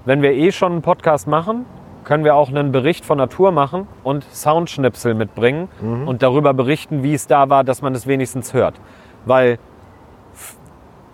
[0.06, 1.66] wenn wir eh schon einen Podcast machen,
[2.08, 5.68] können wir auch einen Bericht von Natur machen und Soundschnipsel mitbringen
[6.06, 8.76] und darüber berichten, wie es da war, dass man es wenigstens hört.
[9.26, 9.60] Weil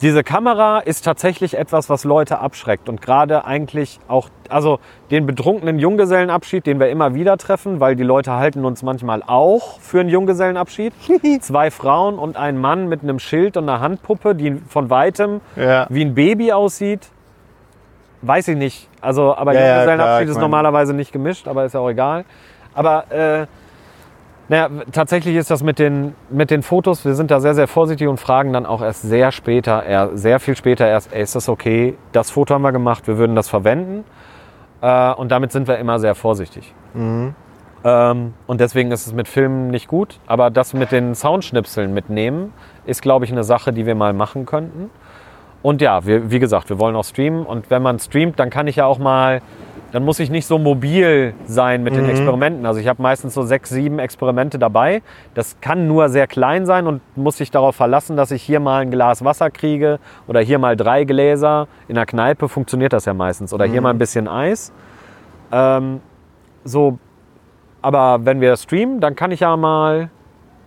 [0.03, 4.79] diese Kamera ist tatsächlich etwas, was Leute abschreckt und gerade eigentlich auch, also
[5.09, 9.79] den betrunkenen Junggesellenabschied, den wir immer wieder treffen, weil die Leute halten uns manchmal auch
[9.79, 10.93] für einen Junggesellenabschied.
[11.39, 15.87] Zwei Frauen und ein Mann mit einem Schild und einer Handpuppe, die von weitem Ja.
[15.89, 17.09] wie ein Baby aussieht.
[18.23, 18.89] Weiß ich nicht.
[19.01, 22.25] Also, aber Ja, ja, Junggesellenabschied klar, ist normalerweise nicht gemischt, aber ist ja auch egal.
[22.73, 23.45] Aber äh,
[24.49, 28.07] naja, tatsächlich ist das mit den, mit den Fotos, wir sind da sehr, sehr vorsichtig
[28.07, 31.47] und fragen dann auch erst sehr später, eher, sehr viel später erst, ey, ist das
[31.47, 31.95] okay?
[32.11, 34.03] Das Foto haben wir gemacht, wir würden das verwenden.
[34.81, 36.73] Äh, und damit sind wir immer sehr vorsichtig.
[37.85, 40.19] Ähm, und deswegen ist es mit Filmen nicht gut.
[40.27, 42.53] Aber das mit den Soundschnipseln mitnehmen,
[42.85, 44.89] ist, glaube ich, eine Sache, die wir mal machen könnten.
[45.63, 47.45] Und ja, wir, wie gesagt, wir wollen auch streamen.
[47.45, 49.41] Und wenn man streamt, dann kann ich ja auch mal,
[49.93, 52.65] dann muss ich nicht so mobil sein mit den Experimenten.
[52.65, 55.01] Also ich habe meistens so sechs, sieben Experimente dabei.
[55.33, 58.81] Das kann nur sehr klein sein und muss sich darauf verlassen, dass ich hier mal
[58.81, 61.67] ein Glas Wasser kriege oder hier mal drei Gläser.
[61.87, 63.53] In der Kneipe funktioniert das ja meistens.
[63.53, 64.73] Oder hier mal ein bisschen Eis.
[65.51, 66.01] Ähm,
[66.65, 66.99] so,
[67.81, 70.09] aber wenn wir streamen, dann kann ich ja mal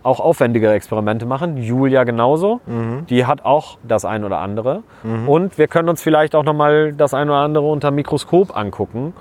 [0.07, 1.57] auch aufwendigere Experimente machen.
[1.57, 2.61] Julia genauso.
[3.09, 4.83] Die hat auch das ein oder andere.
[5.27, 9.13] Und wir können uns vielleicht auch noch mal das ein oder andere unter Mikroskop angucken.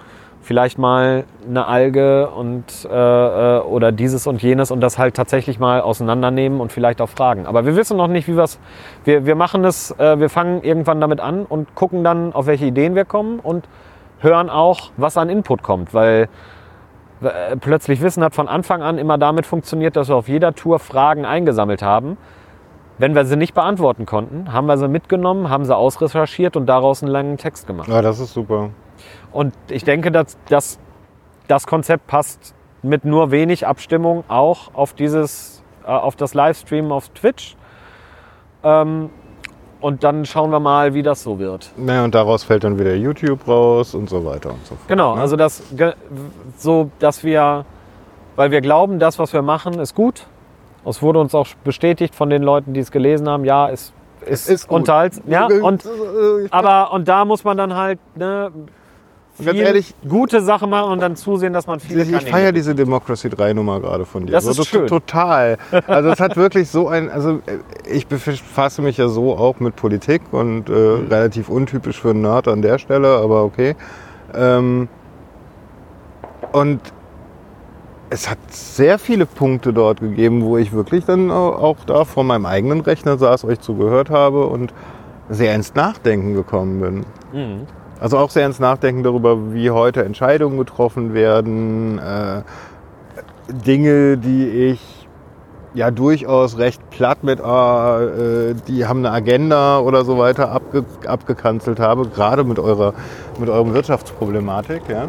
[0.42, 5.58] Vielleicht mal eine Alge und äh, äh, oder dieses und jenes und das halt tatsächlich
[5.58, 7.46] mal auseinandernehmen und vielleicht auch fragen.
[7.46, 8.60] Aber wir wissen noch nicht, wie wir's.
[9.02, 12.64] Wir, wir machen es, äh, wir fangen irgendwann damit an und gucken dann, auf welche
[12.64, 13.66] Ideen wir kommen und
[14.20, 16.28] hören auch, was an Input kommt, weil
[17.60, 21.24] plötzlich Wissen hat von Anfang an immer damit funktioniert, dass wir auf jeder Tour Fragen
[21.24, 22.16] eingesammelt haben.
[22.98, 27.02] Wenn wir sie nicht beantworten konnten, haben wir sie mitgenommen, haben sie ausrecherchiert und daraus
[27.02, 27.88] einen langen Text gemacht.
[27.88, 28.70] Ja, das ist super.
[29.32, 30.78] Und ich denke, dass, dass
[31.46, 37.10] das Konzept passt mit nur wenig Abstimmung auch auf dieses, äh, auf das Livestream auf
[37.10, 37.56] Twitch.
[38.62, 39.10] Ähm,
[39.86, 41.70] und dann schauen wir mal, wie das so wird.
[41.76, 44.88] Naja, und daraus fällt dann wieder YouTube raus und so weiter und so fort.
[44.88, 45.20] Genau, ne?
[45.20, 45.62] also das
[46.56, 47.64] so, dass wir,
[48.34, 50.26] weil wir glauben, das, was wir machen, ist gut.
[50.84, 53.44] Es wurde uns auch bestätigt von den Leuten, die es gelesen haben.
[53.44, 53.92] Ja, es
[54.24, 54.80] ist, ist gut.
[54.88, 55.84] unterhalts- Ja, und
[56.50, 58.50] aber und da muss man dann halt ne,
[59.38, 62.52] Ganz viel ehrlich- gute Sachen machen und dann zusehen, dass man viele Ich, ich feiere
[62.52, 64.32] diese Democracy 3 Nummer gerade von dir.
[64.32, 64.86] Das so, ist schön.
[64.86, 65.58] Total.
[65.86, 67.58] Also es hat wirklich so ein, also äh,
[67.90, 71.08] ich befasse mich ja so auch mit Politik und äh, Mhm.
[71.08, 73.76] relativ untypisch für einen Nerd an der Stelle, aber okay.
[74.34, 74.88] Ähm,
[76.52, 76.80] und
[78.08, 82.24] es hat sehr viele Punkte dort gegeben, wo ich wirklich dann au- auch da vor
[82.24, 84.72] meinem eigenen Rechner saß, euch zugehört habe und
[85.28, 87.04] sehr ins Nachdenken gekommen bin.
[87.32, 87.66] Mhm.
[88.00, 92.42] Also auch sehr ins Nachdenken darüber, wie heute Entscheidungen getroffen werden, äh,
[93.50, 95.08] Dinge, die ich
[95.72, 100.84] ja durchaus recht platt mit, ah, äh, die haben eine Agenda oder so weiter abge
[101.06, 102.94] abgekanzelt habe, gerade mit eurer
[103.38, 105.06] mit eurer Wirtschaftsproblematik, ja.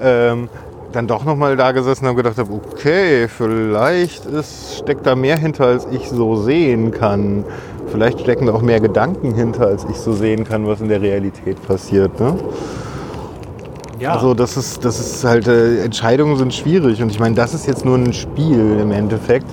[0.00, 0.48] Ähm,
[0.92, 5.66] dann doch nochmal da gesessen und gedacht habe, okay, vielleicht ist, steckt da mehr hinter,
[5.66, 7.44] als ich so sehen kann.
[7.90, 11.00] Vielleicht stecken da auch mehr Gedanken hinter, als ich so sehen kann, was in der
[11.00, 12.18] Realität passiert.
[12.20, 12.36] Ne?
[13.98, 14.12] Ja.
[14.12, 17.02] Also das ist, das ist halt, äh, Entscheidungen sind schwierig.
[17.02, 19.46] Und ich meine, das ist jetzt nur ein Spiel im Endeffekt,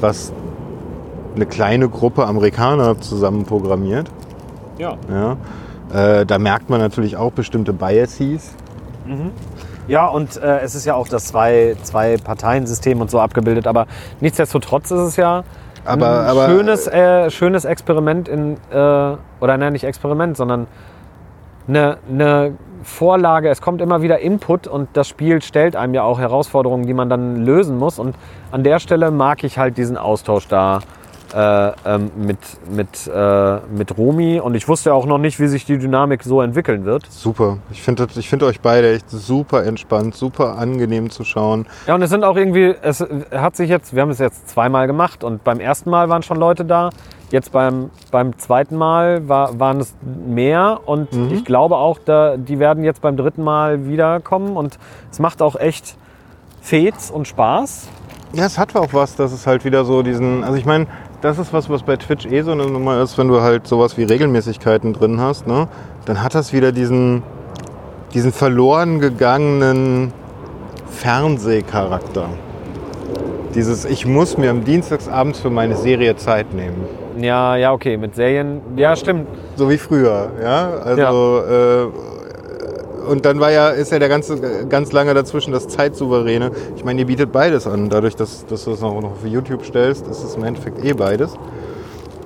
[0.00, 0.32] was
[1.34, 4.10] eine kleine Gruppe Amerikaner zusammen programmiert.
[4.78, 4.96] ja.
[5.10, 5.36] Ja?
[5.92, 8.54] Äh, da merkt man natürlich auch bestimmte Biases.
[9.88, 13.86] Ja, und äh, es ist ja auch das zwei, zwei Parteiensystem und so abgebildet, aber
[14.20, 15.44] nichtsdestotrotz ist es ja
[15.86, 20.66] Aber- ein aber- schönes, äh, schönes Experiment in, äh, oder nein, nicht Experiment, sondern
[21.68, 23.48] eine, eine Vorlage.
[23.48, 27.08] Es kommt immer wieder Input und das Spiel stellt einem ja auch Herausforderungen, die man
[27.08, 27.98] dann lösen muss.
[27.98, 28.14] Und
[28.52, 30.80] an der Stelle mag ich halt diesen Austausch da
[31.36, 32.38] äh, ähm, mit,
[32.70, 34.40] mit, äh, mit Romi.
[34.40, 37.04] Und ich wusste auch noch nicht, wie sich die Dynamik so entwickeln wird.
[37.10, 37.58] Super.
[37.70, 41.66] Ich finde ich find euch beide echt super entspannt, super angenehm zu schauen.
[41.86, 44.86] Ja, und es sind auch irgendwie, es hat sich jetzt, wir haben es jetzt zweimal
[44.86, 46.88] gemacht und beim ersten Mal waren schon Leute da.
[47.30, 49.94] Jetzt beim, beim zweiten Mal war, waren es
[50.26, 54.78] mehr und ich glaube auch, da, die werden jetzt beim dritten Mal wiederkommen und
[55.10, 55.98] es macht auch echt
[56.62, 57.88] Fets und Spaß.
[58.32, 60.86] Ja, es hat auch was, dass es halt wieder so diesen, also ich meine,
[61.20, 63.96] das ist was, was bei Twitch eh so eine Nummer ist, wenn du halt sowas
[63.96, 65.68] wie Regelmäßigkeiten drin hast, ne?
[66.04, 67.22] Dann hat das wieder diesen,
[68.14, 70.12] diesen verloren gegangenen
[70.90, 72.28] Fernsehcharakter.
[73.54, 76.84] Dieses, ich muss mir am Dienstagsabends für meine Serie Zeit nehmen.
[77.18, 79.26] Ja, ja, okay, mit Serien, ja, stimmt.
[79.56, 80.70] So wie früher, ja.
[80.84, 82.15] Also Äh,
[83.08, 86.50] und dann war ja, ist ja der ganze ganz lange dazwischen das Zeitsouveräne.
[86.76, 87.88] Ich meine, ihr bietet beides an.
[87.88, 90.92] Dadurch, dass, dass du es auch noch für YouTube stellst, ist es im Endeffekt eh
[90.92, 91.34] beides.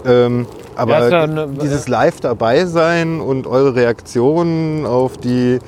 [0.07, 0.47] Ähm,
[0.77, 5.59] aber Ja, eine- dieses Live dabei sein und eure Reaktionen auf die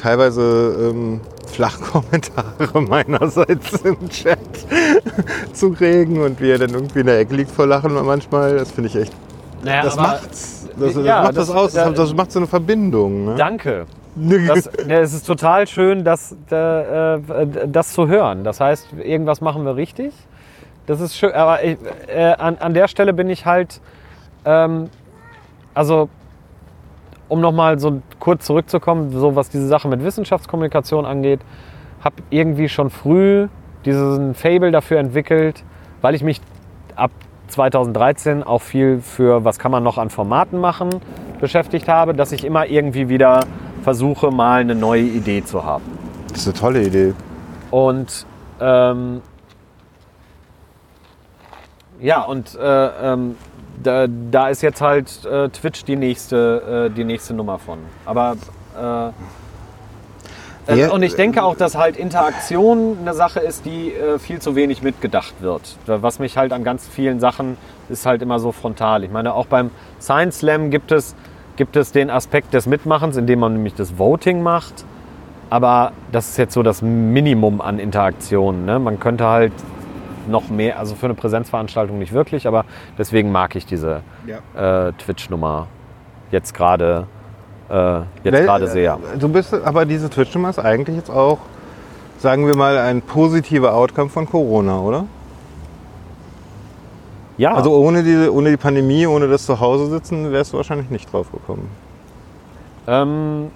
[0.00, 4.38] teilweise ähm, Flachkommentare meinerseits im Chat
[5.52, 8.70] zu regen und wie er dann irgendwie in der Ecke liegt vor Lachen manchmal, das
[8.70, 9.12] finde ich echt
[9.62, 10.66] Naja, das macht's.
[10.78, 13.26] Das, das ja, macht das, das- aus, das, da- das macht so eine Verbindung.
[13.26, 13.34] Ne?
[13.36, 13.84] Danke.
[14.16, 17.18] Das, es ist total schön, das, äh,
[17.66, 18.44] das zu hören.
[18.44, 20.12] Das heißt, irgendwas machen wir richtig.
[20.86, 21.32] Das ist schön.
[21.32, 23.80] Aber ich, äh, an, an der Stelle bin ich halt,
[24.44, 24.88] ähm,
[25.74, 26.08] also
[27.28, 31.40] um nochmal so kurz zurückzukommen, so was diese Sache mit Wissenschaftskommunikation angeht,
[32.02, 33.48] habe irgendwie schon früh
[33.84, 35.64] diesen Fable dafür entwickelt,
[36.02, 36.40] weil ich mich
[36.96, 37.10] ab
[37.48, 40.90] 2013 auch viel für was kann man noch an Formaten machen
[41.40, 43.40] beschäftigt habe, dass ich immer irgendwie wieder
[43.84, 45.84] versuche, mal eine neue Idee zu haben.
[46.28, 47.14] Das ist eine tolle Idee.
[47.70, 48.26] Und
[48.60, 49.20] ähm,
[52.00, 53.36] ja, und äh, ähm,
[53.82, 57.78] da, da ist jetzt halt äh, Twitch die nächste, äh, die nächste Nummer von.
[58.04, 58.36] Aber
[58.76, 59.10] äh,
[60.66, 64.56] äh, und ich denke auch, dass halt Interaktion eine Sache ist, die äh, viel zu
[64.56, 65.76] wenig mitgedacht wird.
[65.86, 67.56] Was mich halt an ganz vielen Sachen
[67.88, 69.04] ist halt immer so frontal.
[69.04, 69.70] Ich meine, auch beim
[70.00, 71.14] Science Slam gibt es,
[71.56, 74.84] gibt es den Aspekt des Mitmachens, indem man nämlich das Voting macht.
[75.50, 78.64] Aber das ist jetzt so das Minimum an Interaktion.
[78.64, 78.78] Ne?
[78.78, 79.52] Man könnte halt
[80.26, 82.64] noch mehr, also für eine Präsenzveranstaltung nicht wirklich, aber
[82.98, 84.88] deswegen mag ich diese Ja.
[84.88, 85.66] äh, Twitch-Nummer
[86.30, 87.06] jetzt gerade
[87.68, 88.98] äh, jetzt gerade sehr.
[89.18, 91.38] Du bist, aber diese Twitch-Nummer ist eigentlich jetzt auch,
[92.18, 95.04] sagen wir mal, ein positiver Outcome von Corona, oder?
[97.36, 101.12] Ja, Also ohne die, ohne die Pandemie, ohne das Zuhause sitzen, wärst du wahrscheinlich nicht
[101.12, 101.68] drauf gekommen.
[102.86, 103.50] Ähm,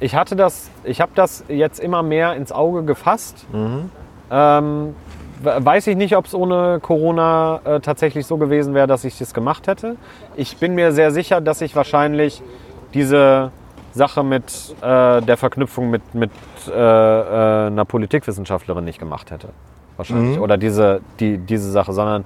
[0.00, 3.46] ich hatte das, ich habe das jetzt immer mehr ins Auge gefasst.
[4.30, 4.94] Ähm,
[5.42, 9.18] we- weiß ich nicht, ob es ohne Corona äh, tatsächlich so gewesen wäre, dass ich
[9.18, 9.96] das gemacht hätte.
[10.36, 12.42] Ich bin mir sehr sicher, dass ich wahrscheinlich
[12.92, 13.50] diese
[13.92, 16.30] Sache mit äh, der Verknüpfung mit, mit
[16.68, 19.48] äh, äh, einer Politikwissenschaftlerin nicht gemacht hätte.
[19.96, 20.38] Wahrscheinlich.
[20.40, 22.24] Oder diese, die, diese Sache, sondern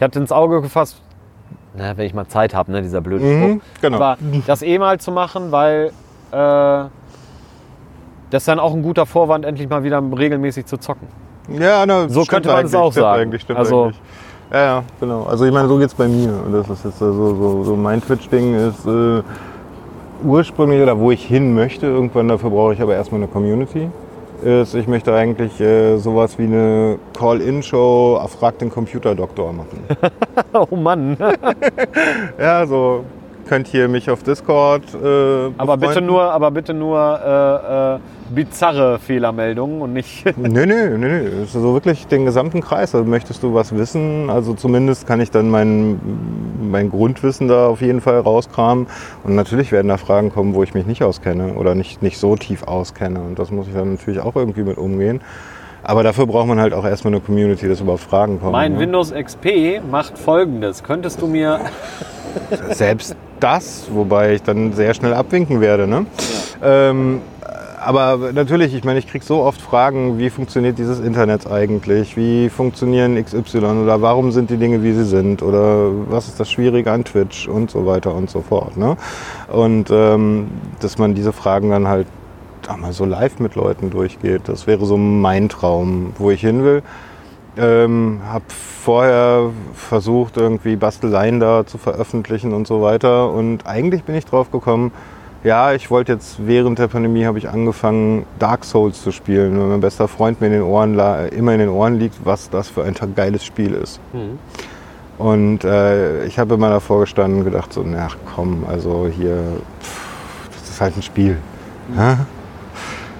[0.00, 0.96] ich hatte ins Auge gefasst,
[1.76, 3.48] na, wenn ich mal Zeit habe, ne, dieser blöde Spruch.
[3.48, 3.96] Mhm, genau.
[3.98, 4.16] Aber
[4.46, 5.92] das eh mal zu machen, weil
[6.32, 6.88] äh,
[8.30, 11.06] das ist dann auch ein guter Vorwand, endlich mal wieder regelmäßig zu zocken.
[11.50, 13.24] Ja, na, So könnte man es auch sagen.
[13.24, 14.00] Eigentlich, stimmt Also- eigentlich.
[14.50, 15.24] Ja, ja, genau.
[15.24, 16.32] Also ich meine, so geht's bei mir.
[16.46, 19.22] Und das ist jetzt so, so, so mein Twitch-Ding ist äh,
[20.24, 21.86] ursprünglich oder wo ich hin möchte.
[21.86, 23.90] Irgendwann dafür brauche ich aber erstmal eine Community.
[24.42, 29.84] Ist, ich möchte eigentlich äh, sowas wie eine Call-In-Show, frag den Computerdoktor machen.
[30.52, 31.16] oh Mann.
[32.38, 33.04] ja, so
[33.48, 34.82] könnt ihr mich auf Discord.
[34.94, 37.98] Äh, Aber bitte nur, aber bitte nur äh, äh,
[38.34, 40.24] bizarre Fehlermeldungen und nicht.
[40.36, 41.26] Nee, nee, nee, nee.
[41.42, 42.94] Es ist so wirklich den gesamten Kreis.
[42.94, 44.30] Also möchtest du was wissen?
[44.30, 46.00] Also zumindest kann ich dann mein,
[46.62, 48.86] mein Grundwissen da auf jeden Fall rauskramen.
[49.24, 52.36] Und natürlich werden da Fragen kommen, wo ich mich nicht auskenne oder nicht, nicht so
[52.36, 53.20] tief auskenne.
[53.20, 55.20] Und das muss ich dann natürlich auch irgendwie mit umgehen.
[55.82, 58.52] Aber dafür braucht man halt auch erstmal eine Community, dass überhaupt Fragen kommen.
[58.52, 58.80] mein ne?
[58.80, 60.82] Windows XP macht folgendes.
[60.82, 61.60] Könntest du mir.
[62.70, 65.86] Selbst das, wobei ich dann sehr schnell abwinken werde.
[65.86, 66.06] Ne?
[66.62, 67.22] Ähm,
[67.80, 72.16] aber natürlich, ich meine, ich kriege so oft Fragen, wie funktioniert dieses Internet eigentlich?
[72.16, 75.42] Wie funktionieren XY oder warum sind die Dinge, wie sie sind?
[75.42, 78.76] Oder was ist das Schwierige an Twitch und so weiter und so fort.
[78.76, 78.96] Ne?
[79.48, 80.48] Und ähm,
[80.80, 82.06] dass man diese Fragen dann halt
[82.68, 86.62] auch mal so live mit Leuten durchgeht, das wäre so mein Traum, wo ich hin
[86.62, 86.82] will.
[87.56, 93.30] Ähm, habe vorher versucht, irgendwie Basteleien da zu veröffentlichen und so weiter.
[93.30, 94.92] Und eigentlich bin ich drauf gekommen,
[95.42, 99.68] ja, ich wollte jetzt während der Pandemie habe ich angefangen, Dark Souls zu spielen, weil
[99.68, 100.98] mein bester Freund mir in den Ohren
[101.30, 104.00] immer in den Ohren liegt, was das für ein geiles Spiel ist.
[105.18, 109.42] Und äh, ich habe immer davor gestanden und gedacht, so, na komm, also hier,
[109.82, 111.36] pff, das ist halt ein Spiel.
[111.94, 112.16] Hä?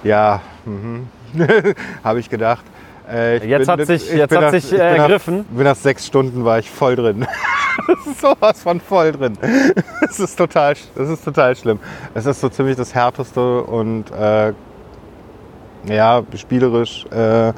[0.05, 1.09] Ja, mhm.
[2.05, 2.64] habe ich gedacht.
[3.11, 5.45] Äh, Jetzt hat sich- ich jetzt bin hat nach- sich, ich äh, bin nach- ergriffen.
[5.51, 7.27] Bin nach sechs Stunden war ich voll drin.
[7.87, 9.37] Das ist sowas von voll drin.
[10.01, 11.78] Das ist total, das ist total schlimm.
[12.15, 14.53] Es ist so ziemlich das härteste und äh,
[15.87, 17.53] ja, spielerisch äh,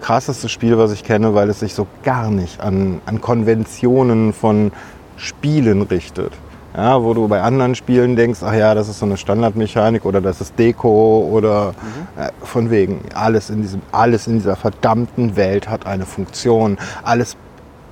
[0.00, 4.72] krasseste Spiel, was ich kenne, weil es sich so gar nicht an, an Konventionen von
[5.16, 6.32] Spielen richtet.
[6.76, 10.20] Ja, wo du bei anderen Spielen denkst, ach ja, das ist so eine Standardmechanik oder
[10.20, 11.74] das ist Deko oder
[12.18, 16.76] äh, von wegen alles in diesem alles in dieser verdammten Welt hat eine Funktion.
[17.02, 17.38] Alles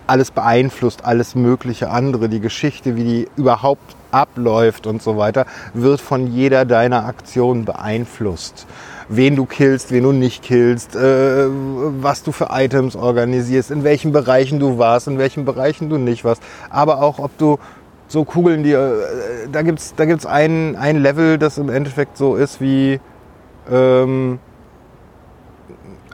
[0.06, 6.02] alles beeinflusst, alles mögliche andere, die Geschichte, wie die überhaupt abläuft und so weiter, wird
[6.02, 8.66] von jeder deiner Aktionen beeinflusst.
[9.08, 14.12] Wen du killst, wen du nicht killst, äh, was du für Items organisierst, in welchen
[14.12, 17.58] Bereichen du warst, in welchen Bereichen du nicht warst, aber auch ob du
[18.14, 22.36] so Kugeln, die, äh, da gibt's da gibt's ein, ein Level, das im Endeffekt so
[22.36, 22.98] ist wie,
[23.70, 24.38] ähm,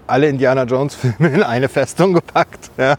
[0.07, 2.71] alle Indiana Jones-Filme in eine Festung gepackt.
[2.77, 2.97] Ja.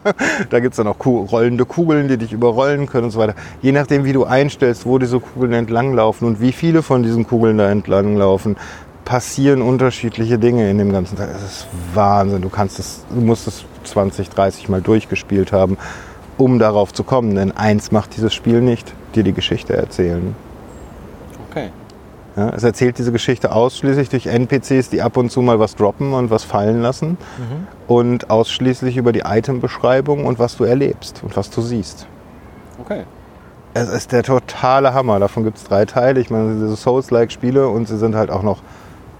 [0.49, 3.35] Da gibt es dann auch Ku- rollende Kugeln, die dich überrollen können und so weiter.
[3.61, 7.57] Je nachdem, wie du einstellst, wo diese Kugeln entlanglaufen und wie viele von diesen Kugeln
[7.57, 8.55] da entlanglaufen,
[9.03, 11.33] passieren unterschiedliche Dinge in dem ganzen Tag.
[11.33, 12.41] Das ist Wahnsinn.
[12.43, 15.77] Du kannst es, du musst es 20, 30 Mal durchgespielt haben,
[16.41, 17.35] um darauf zu kommen.
[17.35, 20.35] Denn eins macht dieses Spiel nicht, dir die Geschichte erzählen.
[21.49, 21.69] Okay.
[22.35, 26.13] Ja, es erzählt diese Geschichte ausschließlich durch NPCs, die ab und zu mal was droppen
[26.13, 27.17] und was fallen lassen.
[27.87, 32.07] Und ausschließlich über die Itembeschreibung und was du erlebst und was du siehst.
[32.79, 33.03] Okay.
[33.73, 35.19] Es ist der totale Hammer.
[35.19, 36.19] Davon gibt es drei Teile.
[36.19, 38.61] Ich meine, diese Souls-like-Spiele und sie sind halt auch noch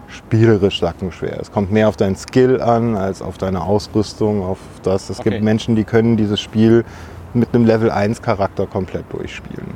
[0.08, 1.38] spielerisch sackenschwer.
[1.40, 5.10] Es kommt mehr auf deinen Skill an als auf deine Ausrüstung, auf das.
[5.10, 5.32] Es Okay.
[5.32, 6.84] gibt Menschen, die können dieses Spiel
[7.34, 9.74] mit einem Level 1 Charakter komplett durchspielen.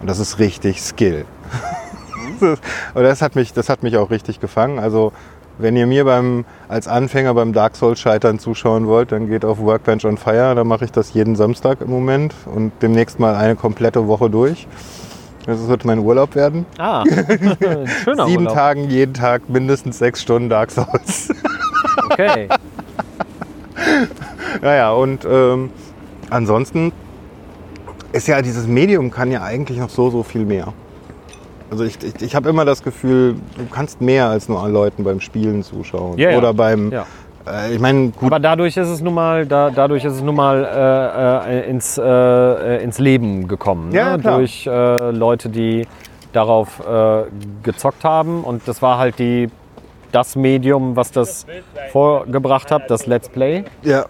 [0.00, 1.24] Und das ist richtig Skill.
[2.40, 4.78] Und das hat, mich, das hat mich auch richtig gefangen.
[4.80, 5.12] Also
[5.58, 9.58] wenn ihr mir beim, als Anfänger beim Dark Souls Scheitern zuschauen wollt, dann geht auf
[9.58, 10.54] Workbench on Fire.
[10.54, 14.66] Da mache ich das jeden Samstag im Moment und demnächst mal eine komplette Woche durch.
[15.46, 16.66] Das wird mein Urlaub werden.
[16.78, 17.04] Ah,
[18.04, 18.54] schöner Sieben Urlaub.
[18.54, 21.30] Tagen, jeden Tag mindestens sechs Stunden Dark Souls.
[22.10, 22.48] Okay.
[24.62, 25.70] naja, und ähm,
[26.32, 26.92] ansonsten
[28.12, 30.72] ist ja dieses Medium kann ja eigentlich noch so, so viel mehr.
[31.70, 35.04] Also ich, ich, ich habe immer das Gefühl, du kannst mehr als nur an Leuten
[35.04, 36.18] beim Spielen zuschauen.
[36.18, 36.38] Ja, ja.
[36.38, 37.06] Oder beim, Ja.
[37.46, 40.34] äh, ich meine, gut, Aber dadurch ist es nun mal, da, dadurch ist es nun
[40.34, 40.64] mal
[41.46, 43.90] äh, äh, ins, äh, ins Leben gekommen.
[43.92, 44.22] Ja, ne?
[44.22, 44.38] klar.
[44.38, 45.86] Durch äh, Leute, die
[46.34, 47.22] darauf äh,
[47.62, 48.44] gezockt haben.
[48.44, 49.48] Und das war halt die,
[50.12, 51.46] das Medium, was das
[51.90, 53.64] vorgebracht hat, das Let's Play.
[53.82, 54.04] ja,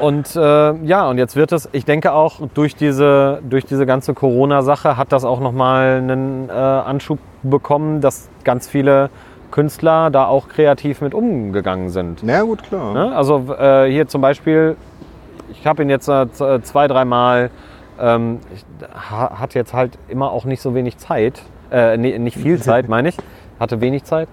[0.00, 4.14] Und äh, ja, und jetzt wird es, ich denke auch durch diese, durch diese ganze
[4.14, 9.10] Corona-Sache hat das auch nochmal einen äh, Anschub bekommen, dass ganz viele
[9.50, 12.22] Künstler da auch kreativ mit umgegangen sind.
[12.22, 12.94] na gut, klar.
[12.94, 13.14] Ne?
[13.14, 14.76] Also äh, hier zum Beispiel,
[15.52, 17.50] ich habe ihn jetzt äh, z- zwei, dreimal,
[18.00, 18.64] ähm, ich,
[19.10, 22.88] ha, hat jetzt halt immer auch nicht so wenig Zeit, äh, nee, nicht viel Zeit
[22.88, 23.16] meine ich,
[23.58, 24.28] hatte wenig Zeit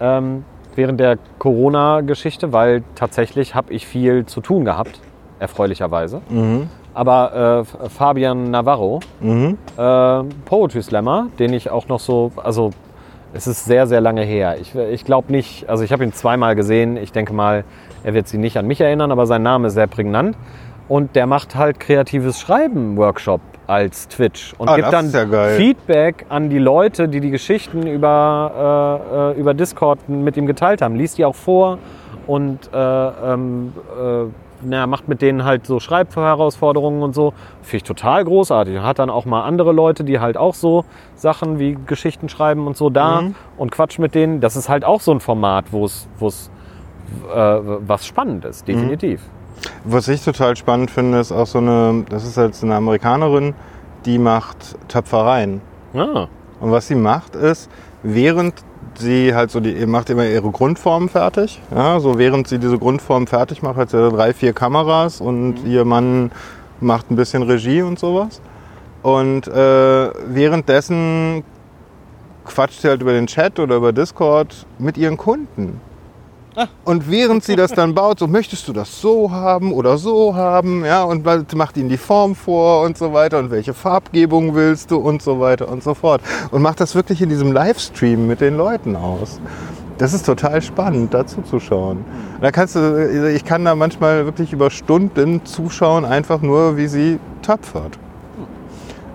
[0.00, 0.44] ähm,
[0.74, 4.98] während der Corona-Geschichte, weil tatsächlich habe ich viel zu tun gehabt,
[5.42, 6.22] erfreulicherweise.
[6.30, 6.68] Mhm.
[6.94, 9.58] Aber äh, Fabian Navarro, Mhm.
[9.76, 12.70] äh, Poetry Slammer, den ich auch noch so, also
[13.34, 14.56] es ist sehr, sehr lange her.
[14.60, 16.96] Ich, ich glaube nicht, also ich habe ihn zweimal gesehen.
[16.98, 17.64] Ich denke mal,
[18.04, 20.36] er wird sich nicht an mich erinnern, aber sein Name ist sehr prägnant.
[20.88, 25.44] Und der macht halt kreatives Schreiben Workshop als Twitch und Ah, gibt dann ja.
[25.56, 30.82] Feedback an die Leute, die die Geschichten über, äh, äh, über Discord mit ihm geteilt
[30.82, 30.96] haben.
[30.96, 31.78] Liest die auch vor
[32.26, 32.76] und äh,
[33.32, 34.24] ähm, äh,
[34.64, 37.32] na, macht mit denen halt so Schreibherausforderungen und so.
[37.62, 38.78] Finde ich total großartig.
[38.80, 40.84] Hat dann auch mal andere Leute, die halt auch so
[41.14, 43.34] Sachen wie Geschichten schreiben und so da Mhm.
[43.56, 44.40] und quatscht mit denen.
[44.40, 46.08] Das ist halt auch so ein Format, wo es
[47.34, 47.36] äh,
[47.86, 49.20] was spannend ist, definitiv.
[49.84, 53.54] Was ich total spannend finde, ist auch so eine, das ist halt so eine Amerikanerin,
[54.06, 55.60] die macht Töpfereien.
[55.94, 56.26] Ah,
[56.60, 57.70] Und was sie macht ist,
[58.02, 58.54] während
[58.98, 61.60] sie halt so die macht immer ihre Grundform fertig.
[61.74, 65.84] Ja, so während sie diese Grundform fertig macht, hat sie drei, vier Kameras und ihr
[65.84, 66.30] Mann
[66.80, 68.40] macht ein bisschen Regie und sowas.
[69.02, 71.44] Und äh, währenddessen
[72.44, 75.80] quatscht sie halt über den Chat oder über Discord mit ihren Kunden.
[76.84, 80.84] Und während sie das dann baut, so möchtest du das so haben oder so haben,
[80.84, 81.24] ja, und
[81.54, 85.40] macht ihnen die Form vor und so weiter und welche Farbgebung willst du und so
[85.40, 86.20] weiter und so fort.
[86.50, 89.40] Und macht das wirklich in diesem Livestream mit den Leuten aus.
[89.98, 92.04] Das ist total spannend, dazu zu schauen.
[92.40, 97.18] Da kannst du, ich kann da manchmal wirklich über Stunden zuschauen, einfach nur, wie sie
[97.42, 97.98] töpfert.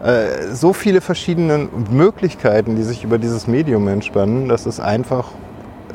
[0.03, 5.25] Äh, So viele verschiedene Möglichkeiten, die sich über dieses Medium entspannen, das ist einfach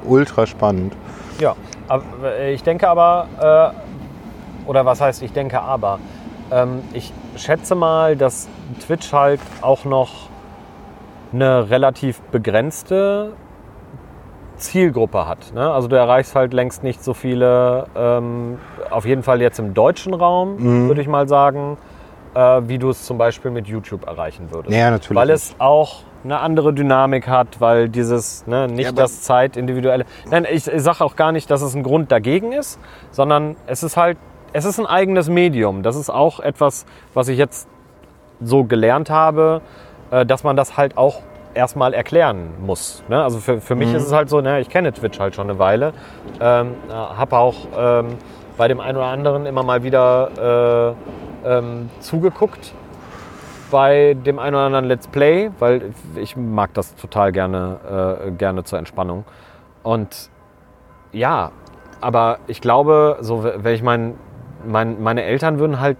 [0.04, 0.92] ultra spannend.
[1.38, 1.54] Ja,
[2.24, 3.26] äh, ich denke aber,
[4.64, 5.98] äh, oder was heißt ich denke aber,
[6.50, 8.48] ähm, ich schätze mal, dass
[8.86, 10.10] Twitch halt auch noch
[11.32, 13.32] eine relativ begrenzte
[14.56, 15.52] Zielgruppe hat.
[15.54, 15.70] Ne?
[15.72, 18.58] Also du erreichst halt längst nicht so viele, ähm,
[18.90, 20.88] auf jeden Fall jetzt im deutschen Raum, Mhm.
[20.88, 21.78] würde ich mal sagen,
[22.34, 24.74] äh, wie du es zum Beispiel mit YouTube erreichen würdest.
[24.76, 29.22] Ja, natürlich Weil es auch eine andere Dynamik hat, weil dieses, ne, nicht Ja, das
[29.22, 30.04] Zeitindividuelle.
[30.30, 32.78] Nein, ich, ich sage auch gar nicht, dass es ein Grund dagegen ist,
[33.10, 34.18] sondern es ist halt,
[34.52, 35.82] es ist ein eigenes Medium.
[35.82, 37.68] Das ist auch etwas, was ich jetzt
[38.40, 39.62] so gelernt habe,
[40.10, 41.22] äh, dass man das halt auch
[41.54, 43.02] erstmal erklären muss.
[43.08, 43.22] Ne?
[43.22, 45.58] Also für, für mich ist es halt so, ne, ich kenne Twitch halt schon eine
[45.58, 45.92] Weile,
[46.40, 48.16] ähm, habe auch ähm,
[48.56, 52.74] bei dem einen oder anderen immer mal wieder äh, ähm, zugeguckt
[53.70, 58.64] bei dem einen oder anderen Let's Play, weil ich mag das total gerne, äh, gerne
[58.64, 59.24] zur Entspannung.
[59.82, 60.30] Und
[61.12, 61.52] ja,
[62.00, 64.14] aber ich glaube, so, wenn ich mein,
[64.66, 65.96] mein, meine Eltern würden halt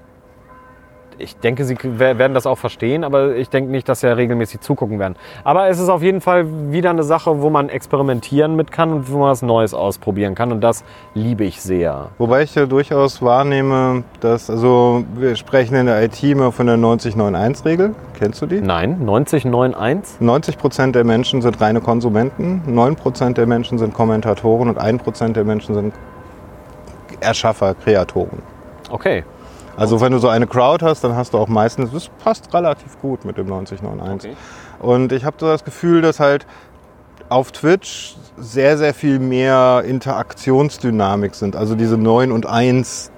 [1.19, 4.61] ich denke, sie werden das auch verstehen, aber ich denke nicht, dass sie ja regelmäßig
[4.61, 5.17] zugucken werden.
[5.45, 9.13] Aber es ist auf jeden Fall wieder eine Sache, wo man experimentieren mit kann und
[9.13, 10.53] wo man was Neues ausprobieren kann.
[10.53, 10.85] Und das
[11.15, 12.09] liebe ich sehr.
[12.19, 16.77] Wobei ich ja durchaus wahrnehme, dass, also wir sprechen in der IT immer von der
[16.77, 17.95] 90-9-1-Regel.
[18.19, 18.61] Kennst du die?
[18.61, 20.17] Nein, 90-9-1?
[20.21, 25.03] 90 Prozent der Menschen sind reine Konsumenten, 9 Prozent der Menschen sind Kommentatoren und 1
[25.03, 25.95] Prozent der Menschen sind
[27.21, 28.43] Erschaffer, Kreatoren.
[28.91, 29.25] Okay.
[29.77, 33.01] Also wenn du so eine Crowd hast, dann hast du auch meistens, das passt relativ
[33.01, 34.31] gut mit dem 9091.
[34.31, 34.39] Okay.
[34.87, 36.47] Und ich habe so das Gefühl, dass halt
[37.29, 41.57] auf Twitch sehr, sehr viel mehr Interaktionsdynamik sind.
[41.57, 43.11] Also diese 9 und 1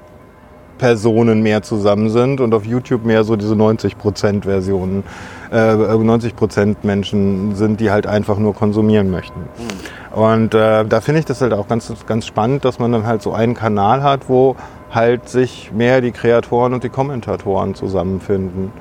[0.78, 5.04] Personen mehr zusammen sind und auf YouTube mehr so diese 90% Versionen,
[5.50, 9.40] äh, 90% Menschen sind, die halt einfach nur konsumieren möchten.
[9.40, 10.18] Mhm.
[10.18, 13.22] Und äh, da finde ich das halt auch ganz, ganz spannend, dass man dann halt
[13.22, 14.56] so einen Kanal hat, wo
[14.94, 18.72] halt sich mehr die Kreatoren und die Kommentatoren zusammenfinden.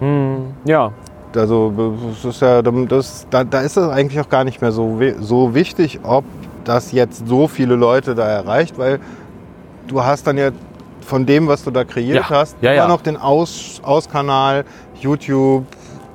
[0.00, 0.92] Hm, ja.
[1.34, 1.72] Also
[2.14, 5.54] das ist ja, das, da, da ist es eigentlich auch gar nicht mehr so, so
[5.54, 6.24] wichtig, ob
[6.64, 9.00] das jetzt so viele Leute da erreicht, weil
[9.86, 10.50] du hast dann ja
[11.02, 12.30] von dem, was du da kreiert ja.
[12.30, 12.88] hast, ja, immer ja.
[12.88, 14.64] noch den Aus, Auskanal,
[14.98, 15.64] YouTube,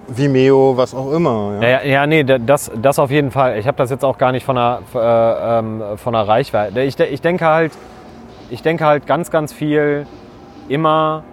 [0.07, 1.59] Vimeo, was auch immer.
[1.61, 3.57] Ja, ja, ja nee, das, das auf jeden Fall.
[3.57, 6.81] Ich habe das jetzt auch gar nicht von der, äh, ähm, von der Reichweite.
[6.81, 7.71] Ich, ich denke halt,
[8.51, 10.05] ich denke halt ganz, ganz viel
[10.67, 11.23] immer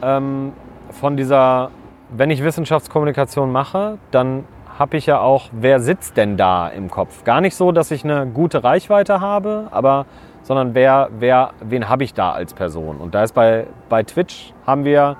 [0.00, 0.52] ähm,
[0.90, 1.70] von dieser,
[2.10, 4.44] wenn ich Wissenschaftskommunikation mache, dann
[4.78, 7.24] habe ich ja auch, wer sitzt denn da im Kopf?
[7.24, 10.06] Gar nicht so, dass ich eine gute Reichweite habe, aber
[10.42, 12.98] sondern wer, wer, wen habe ich da als Person?
[12.98, 15.16] Und da ist bei, bei Twitch haben wir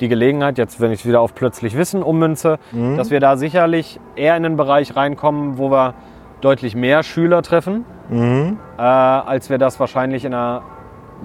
[0.00, 2.98] die Gelegenheit, jetzt wenn ich es wieder auf plötzlich Wissen ummünze, mhm.
[2.98, 5.94] dass wir da sicherlich eher in den Bereich reinkommen, wo wir
[6.40, 8.58] deutlich mehr Schüler treffen, mhm.
[8.78, 10.62] äh, als wir das wahrscheinlich in einer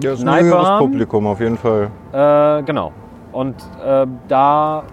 [0.00, 1.90] ja, ist ein höheres Publikum auf jeden Fall.
[2.12, 2.92] Äh, genau.
[3.32, 4.84] Und äh, da,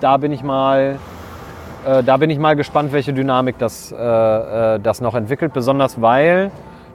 [0.00, 0.98] da bin ich mal,
[1.86, 5.52] äh, da bin ich mal gespannt, welche Dynamik das, äh, äh, das noch entwickelt.
[5.52, 6.50] Besonders weil,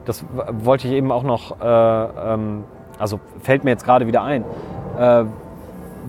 [0.05, 2.63] das wollte ich eben auch noch, ähm,
[2.99, 4.43] also fällt mir jetzt gerade wieder ein.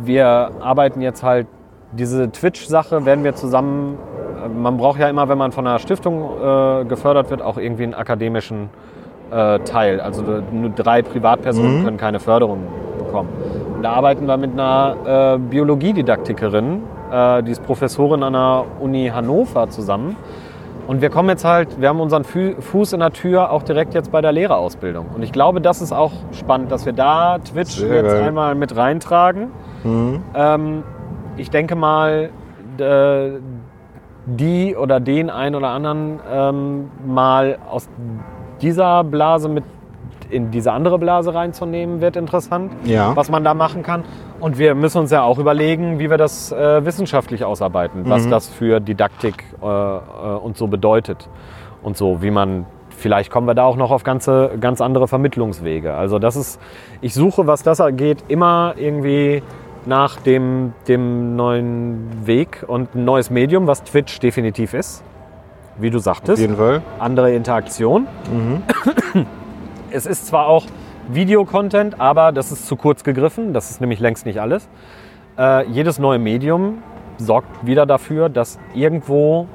[0.00, 1.48] wir arbeiten jetzt halt
[1.92, 3.98] diese Twitch-Sache werden wir zusammen
[4.48, 7.94] man braucht ja immer, wenn man von einer Stiftung äh, gefördert wird, auch irgendwie einen
[7.94, 8.70] akademischen
[9.30, 10.00] äh, Teil.
[10.00, 11.84] Also nur drei Privatpersonen mhm.
[11.84, 12.60] können keine Förderung
[12.98, 13.28] bekommen.
[13.74, 19.10] Und da arbeiten wir mit einer äh, Biologiedidaktikerin, äh, die ist Professorin an der Uni
[19.12, 20.16] Hannover zusammen.
[20.86, 24.10] Und wir kommen jetzt halt, wir haben unseren Fuß in der Tür auch direkt jetzt
[24.10, 25.04] bei der Lehrerausbildung.
[25.14, 28.22] Und ich glaube, das ist auch spannend, dass wir da Twitch Sehr jetzt geil.
[28.22, 29.48] einmal mit reintragen.
[29.84, 30.22] Mhm.
[30.34, 30.82] Ähm,
[31.38, 32.30] ich denke mal,
[34.36, 37.88] die oder den einen oder anderen ähm, mal aus
[38.60, 39.64] dieser Blase mit
[40.30, 43.16] in diese andere Blase reinzunehmen, wird interessant, ja.
[43.16, 44.04] was man da machen kann.
[44.40, 48.30] Und wir müssen uns ja auch überlegen, wie wir das äh, wissenschaftlich ausarbeiten, was mhm.
[48.30, 49.98] das für Didaktik äh, äh,
[50.42, 51.30] und so bedeutet.
[51.82, 55.94] Und so, wie man, vielleicht kommen wir da auch noch auf ganze, ganz andere Vermittlungswege.
[55.94, 56.60] Also das ist,
[57.00, 59.42] ich suche, was das angeht, immer irgendwie
[59.86, 65.02] nach dem, dem neuen Weg und ein neues Medium, was Twitch definitiv ist.
[65.78, 66.34] Wie du sagtest.
[66.34, 66.82] Auf jeden Fall.
[66.98, 68.06] Andere Interaktion.
[68.32, 69.26] Mhm.
[69.90, 70.66] Es ist zwar auch
[71.08, 73.54] Videocontent, aber das ist zu kurz gegriffen.
[73.54, 74.68] Das ist nämlich längst nicht alles.
[75.38, 76.82] Äh, jedes neue Medium
[77.16, 79.46] sorgt wieder dafür, dass irgendwo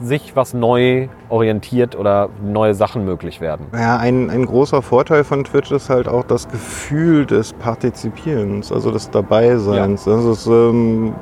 [0.00, 3.66] sich was neu orientiert oder neue Sachen möglich werden.
[3.72, 8.90] Ja, ein, ein großer Vorteil von Twitch ist halt auch das Gefühl des Partizipierens, also
[8.90, 10.06] des Dabeiseins.
[10.06, 10.12] Ja.
[10.12, 11.14] Also es, ähm,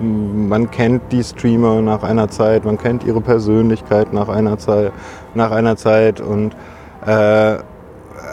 [0.00, 4.92] man kennt die Streamer nach einer Zeit, man kennt ihre Persönlichkeit nach einer Zeit,
[5.34, 6.54] nach einer Zeit und
[7.06, 7.56] äh,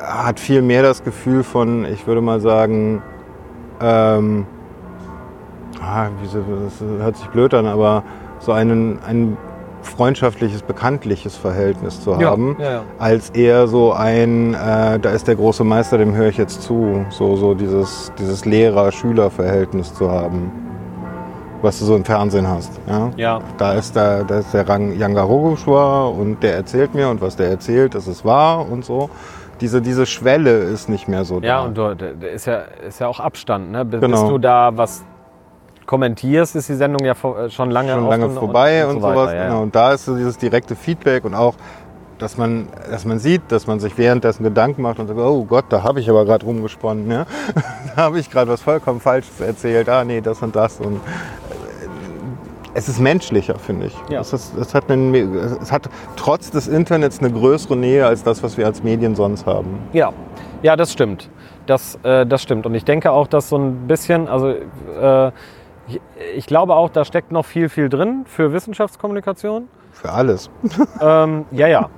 [0.05, 3.01] hat viel mehr das Gefühl von, ich würde mal sagen,
[3.81, 4.45] ähm,
[5.81, 6.35] ah, das
[6.99, 8.03] hört sich blöd an, aber
[8.39, 9.37] so einen, einen
[9.83, 12.81] freundschaftliches, bekanntliches Verhältnis zu haben, ja, ja, ja.
[12.99, 17.05] als eher so ein, äh, da ist der große Meister, dem höre ich jetzt zu,
[17.09, 20.51] so, so dieses, dieses Lehrer-Schüler-Verhältnis zu haben,
[21.61, 22.71] was du so im Fernsehen hast.
[22.87, 23.11] Ja?
[23.15, 23.39] ja.
[23.57, 27.49] Da ist der, da ist der Rang Yangarogushua und der erzählt mir und was der
[27.49, 29.09] erzählt, ist wahr und so.
[29.61, 31.47] Diese, diese Schwelle ist nicht mehr so da.
[31.47, 31.95] Ja, und du,
[32.33, 33.71] ist ja, ist ja auch Abstand.
[33.71, 33.85] Ne?
[33.85, 34.29] Bis, genau.
[34.29, 35.05] du da was
[35.85, 39.09] kommentierst, ist die Sendung ja äh, schon lange, schon lange vorbei und, und, und so
[39.09, 39.33] sowas.
[39.33, 39.61] Ja, genau.
[39.61, 41.55] Und da ist so dieses direkte Feedback und auch,
[42.19, 45.65] dass man, dass man sieht, dass man sich währenddessen Gedanken macht und sagt, oh Gott,
[45.69, 47.09] da habe ich aber gerade rumgesponnen.
[47.11, 47.25] Ja?
[47.95, 49.89] da habe ich gerade was vollkommen Falsches erzählt.
[49.89, 50.79] Ah, nee, das und das.
[50.79, 51.01] Und
[52.73, 53.95] es ist menschlicher, finde ich.
[54.09, 54.21] Ja.
[54.21, 58.41] Es, ist, es, hat einen, es hat trotz des Internets eine größere Nähe als das,
[58.41, 59.79] was wir als Medien sonst haben.
[59.93, 60.11] Ja,
[60.61, 61.29] ja, das stimmt.
[61.65, 62.65] Das, äh, das stimmt.
[62.65, 65.31] Und ich denke auch, dass so ein bisschen, also äh,
[65.87, 66.01] ich,
[66.35, 69.67] ich glaube auch, da steckt noch viel, viel drin für Wissenschaftskommunikation.
[69.91, 70.49] Für alles.
[71.01, 71.89] Ähm, ja, ja.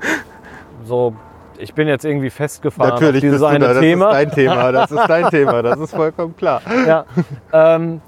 [0.84, 1.14] So,
[1.58, 3.74] ich bin jetzt irgendwie festgefahren Natürlich auf dieses bist eine da.
[3.74, 4.08] Das Thema.
[4.10, 4.72] ist dein Thema.
[4.72, 5.62] Das ist dein Thema.
[5.62, 6.62] Das ist vollkommen klar.
[6.88, 7.06] ja.
[7.54, 8.02] ähm,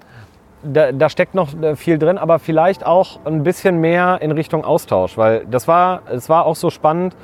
[0.64, 4.66] da, da steckt noch äh, viel drin, aber vielleicht auch ein bisschen mehr in Richtung
[4.66, 7.16] Austausch, weil das war, es war auch so spannend,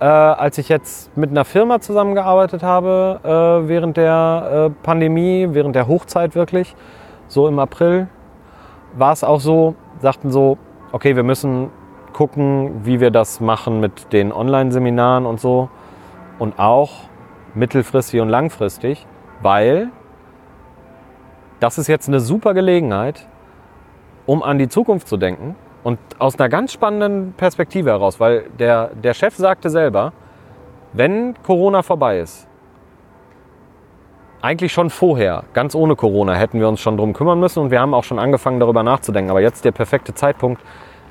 [0.00, 5.76] äh, als ich jetzt mit einer Firma zusammengearbeitet habe äh, während der äh, Pandemie, während
[5.76, 6.74] der Hochzeit wirklich,
[7.28, 8.08] so im April,
[8.96, 10.58] war es auch so, sagten so,
[10.92, 11.70] okay, wir müssen
[12.12, 15.68] gucken, wie wir das machen mit den Online-Seminaren und so.
[16.38, 16.92] Und auch
[17.54, 19.06] mittelfristig und langfristig,
[19.42, 19.90] weil
[21.60, 23.26] das ist jetzt eine super Gelegenheit,
[24.26, 25.56] um an die Zukunft zu denken.
[25.82, 30.12] Und aus einer ganz spannenden Perspektive heraus, weil der, der Chef sagte selber,
[30.92, 32.48] wenn Corona vorbei ist,
[34.44, 37.80] eigentlich schon vorher, ganz ohne Corona, hätten wir uns schon drum kümmern müssen und wir
[37.80, 39.30] haben auch schon angefangen darüber nachzudenken.
[39.30, 40.60] Aber jetzt der perfekte Zeitpunkt.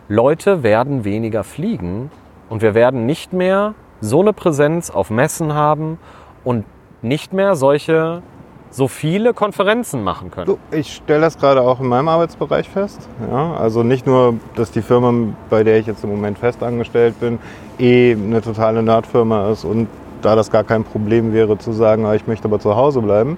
[0.07, 2.11] Leute werden weniger fliegen
[2.49, 5.97] und wir werden nicht mehr so eine Präsenz auf Messen haben
[6.43, 6.65] und
[7.01, 8.21] nicht mehr solche
[8.69, 10.45] so viele Konferenzen machen können.
[10.45, 13.07] Du, ich stelle das gerade auch in meinem Arbeitsbereich fest.
[13.31, 17.19] Ja, also nicht nur, dass die Firma, bei der ich jetzt im Moment fest angestellt
[17.19, 17.39] bin,
[17.79, 19.87] eh eine totale Nerdfirma ist und
[20.25, 23.37] da das gar kein Problem wäre zu sagen, ah, ich möchte aber zu Hause bleiben,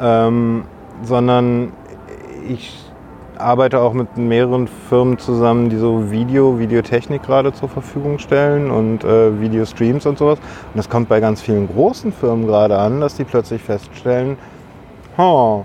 [0.00, 0.64] ähm,
[1.02, 1.72] sondern
[2.48, 2.82] ich
[3.38, 9.04] arbeite auch mit mehreren Firmen zusammen, die so Video, Videotechnik gerade zur Verfügung stellen und
[9.04, 10.38] äh, Videostreams und sowas.
[10.38, 14.36] Und das kommt bei ganz vielen großen Firmen gerade an, dass die plötzlich feststellen,
[15.18, 15.64] oh,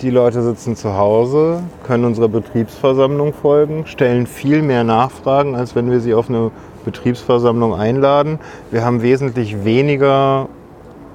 [0.00, 5.90] die Leute sitzen zu Hause, können unserer Betriebsversammlung folgen, stellen viel mehr Nachfragen, als wenn
[5.90, 6.50] wir sie auf eine
[6.90, 8.38] Betriebsversammlung einladen.
[8.70, 10.48] Wir haben wesentlich weniger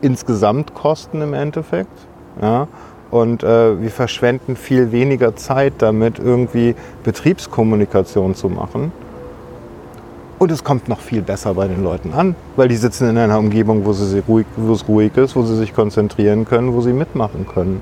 [0.02, 1.98] insgesamt Kosten im Endeffekt.
[2.42, 2.68] Ja?
[3.12, 8.92] Und äh, wir verschwenden viel weniger Zeit damit, irgendwie Betriebskommunikation zu machen.
[10.38, 13.40] Und es kommt noch viel besser bei den Leuten an, weil die sitzen in einer
[13.40, 16.92] Umgebung, wo, sie ruhig, wo es ruhig ist, wo sie sich konzentrieren können, wo sie
[16.92, 17.82] mitmachen können.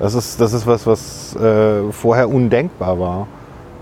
[0.00, 3.28] Das ist, das ist was, was äh, vorher undenkbar war.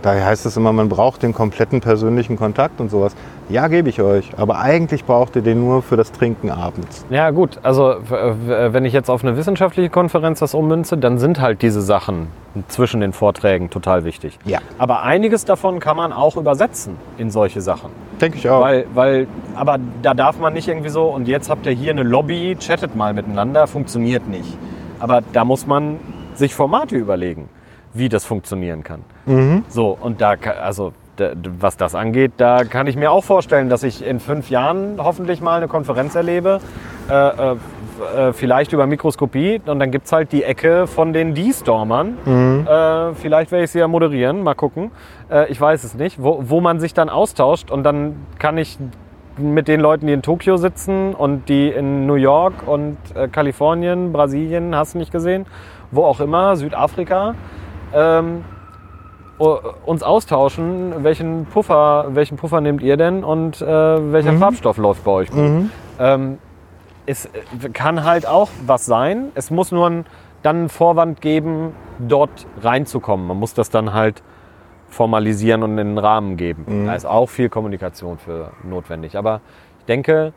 [0.03, 3.17] Daher heißt es immer, man braucht den kompletten persönlichen Kontakt und sowas.
[3.49, 4.31] Ja, gebe ich euch.
[4.37, 7.05] Aber eigentlich braucht ihr den nur für das Trinken abends.
[7.11, 11.63] Ja gut, also wenn ich jetzt auf eine wissenschaftliche Konferenz das ummünze, dann sind halt
[11.63, 12.29] diese Sachen
[12.69, 14.39] zwischen den Vorträgen total wichtig.
[14.45, 14.59] Ja.
[14.79, 17.91] Aber einiges davon kann man auch übersetzen in solche Sachen.
[18.21, 18.61] Denke ich auch.
[18.61, 22.03] Weil, weil, aber da darf man nicht irgendwie so, und jetzt habt ihr hier eine
[22.03, 24.57] Lobby, chattet mal miteinander, funktioniert nicht.
[25.01, 25.99] Aber da muss man
[26.35, 27.49] sich Formate überlegen,
[27.95, 29.01] wie das funktionieren kann.
[29.69, 30.93] So, und da, also
[31.59, 35.41] was das angeht, da kann ich mir auch vorstellen, dass ich in fünf Jahren hoffentlich
[35.41, 36.61] mal eine Konferenz erlebe,
[37.11, 37.57] äh, äh,
[38.29, 42.19] äh, vielleicht über Mikroskopie, und dann gibt es halt die Ecke von den D-Stormern.
[42.69, 44.93] Äh, vielleicht werde ich sie ja moderieren, mal gucken.
[45.29, 48.79] Äh, ich weiß es nicht, wo, wo man sich dann austauscht und dann kann ich
[49.37, 54.13] mit den Leuten, die in Tokio sitzen und die in New York und äh, Kalifornien,
[54.13, 55.47] Brasilien, hast du nicht gesehen,
[55.91, 57.35] wo auch immer, Südafrika,
[57.95, 58.45] ähm,
[59.39, 63.67] uns austauschen, welchen Puffer, welchen Puffer nehmt ihr denn und äh,
[64.13, 65.39] welcher Farbstoff läuft bei euch gut.
[66.01, 66.39] Ähm,
[67.07, 69.31] es äh, kann halt auch was sein.
[69.35, 70.07] Es muss nur ein,
[70.43, 73.27] dann einen Vorwand geben, dort reinzukommen.
[73.29, 74.23] Man muss das dann halt
[74.89, 76.65] formalisieren und in den Rahmen geben.
[76.87, 79.17] Da ist auch viel Kommunikation für notwendig.
[79.17, 79.41] Aber
[79.81, 80.33] ich denke,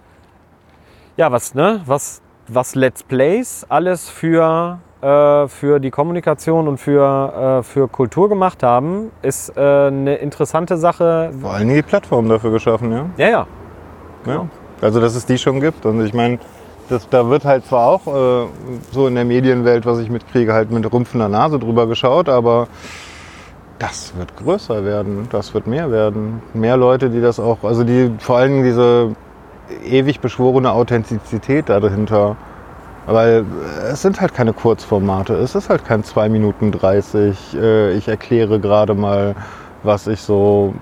[1.18, 7.60] ja, was, ne, was, was Let's Plays alles für, äh, für die Kommunikation und für,
[7.60, 11.32] äh, für Kultur gemacht haben, ist äh, eine interessante Sache.
[11.42, 13.06] Vor allen Dingen die Plattform dafür geschaffen, ja.
[13.18, 13.48] Ja, ja.
[14.26, 14.48] ja.
[14.82, 15.86] Also, dass es die schon gibt.
[15.86, 16.40] Und ich meine,
[16.90, 18.48] das, da wird halt zwar auch äh,
[18.92, 22.68] so in der Medienwelt, was ich mitkriege, halt mit rümpfender Nase drüber geschaut, aber
[23.80, 26.42] das wird größer werden, das wird mehr werden.
[26.54, 29.16] Mehr Leute, die das auch, also die vor allem diese
[29.84, 32.36] ewig beschworene Authentizität da dahinter.
[33.08, 33.46] Weil
[33.92, 37.56] es sind halt keine Kurzformate, es ist halt kein 2 Minuten 30.
[37.56, 39.36] Äh, ich erkläre gerade mal,
[39.84, 40.74] was ich so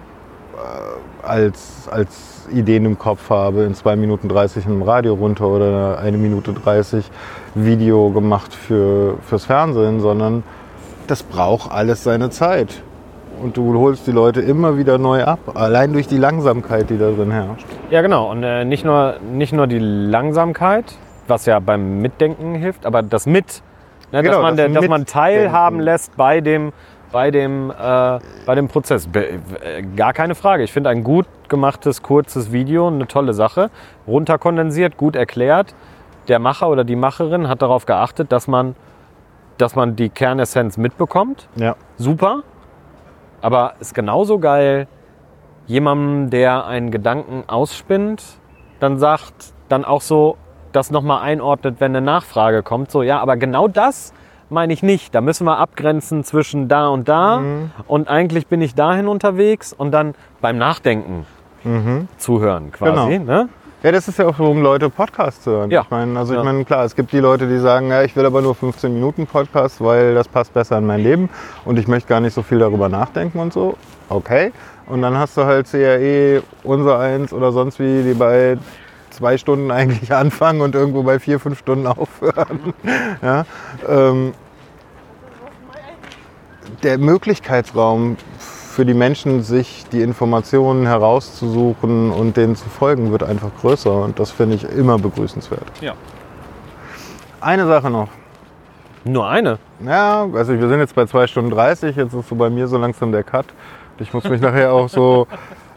[0.56, 5.99] äh, als, als Ideen im Kopf habe, in 2 Minuten 30 im Radio runter oder
[5.99, 7.09] eine Minute 30
[7.56, 10.43] Video gemacht für, fürs Fernsehen, sondern
[11.07, 12.81] das braucht alles seine Zeit.
[13.41, 17.09] Und du holst die Leute immer wieder neu ab, allein durch die Langsamkeit, die da
[17.11, 17.65] drin herrscht.
[17.89, 18.30] Ja, genau.
[18.30, 20.95] Und äh, nicht, nur, nicht nur die Langsamkeit,
[21.30, 23.61] was ja beim Mitdenken hilft, aber das Mit.
[24.11, 26.74] Ne, Genau, dass, man, das dass man teilhaben lässt bei dem,
[27.11, 29.08] bei dem, äh, bei dem Prozess.
[29.08, 30.64] Be äh, gar keine Frage.
[30.64, 33.69] Ich finde ein gut gemachtes, kurzes Video eine tolle Sache.
[34.08, 35.75] Runterkondensiert, gut erklärt.
[36.27, 38.75] Der Macher oder die Macherin hat darauf geachtet, dass man,
[39.58, 41.48] dass man die Kernessenz mitbekommt.
[41.56, 41.75] Ja.
[41.98, 42.43] Super.
[43.41, 44.88] Aber ist genauso geil,
[45.66, 48.24] jemandem, der einen Gedanken ausspinnt,
[48.80, 50.38] dann sagt, dann auch so
[50.72, 52.91] das nochmal einordnet, wenn eine Nachfrage kommt.
[52.91, 54.14] So, ja, aber genau das
[54.49, 55.14] meine ich nicht.
[55.14, 57.41] Da müssen wir abgrenzen zwischen da und da.
[57.88, 61.25] Und eigentlich bin ich dahin unterwegs und dann beim Nachdenken
[62.17, 63.17] zuhören quasi.
[63.19, 63.31] Genau.
[63.31, 63.49] Ne?
[63.81, 65.72] Ja, das ist ja auch, warum Leute Podcasts hören.
[65.72, 65.81] Ja.
[65.83, 66.43] Ich meine, also ich Ja.
[66.43, 69.25] meine, klar, es gibt die Leute, die sagen, ja, ich will aber nur 15 Minuten
[69.25, 71.30] Podcast, weil das passt besser in mein Leben
[71.64, 73.77] und ich möchte gar nicht so viel darüber nachdenken und so.
[74.09, 74.51] Okay.
[74.88, 78.57] Und dann hast du halt CRE, unser eins oder sonst wie, die bei
[79.19, 82.73] zwei Stunden eigentlich anfangen und irgendwo bei vier, fünf Stunden aufhören.
[83.22, 83.45] ja,
[83.88, 84.33] ähm,
[86.83, 93.49] der Möglichkeitsraum für die Menschen, sich die Informationen herauszusuchen und denen zu folgen, wird einfach
[93.59, 93.91] größer.
[94.03, 95.65] Und das finde ich immer begrüßenswert.
[95.81, 95.95] Ja.
[97.41, 98.07] Eine Sache noch.
[99.03, 99.57] Nur eine.
[99.85, 102.77] Ja, also wir sind jetzt bei 2 Stunden 30, jetzt ist so bei mir so
[102.77, 103.48] langsam der Cut.
[103.98, 105.27] Ich muss mich nachher auch so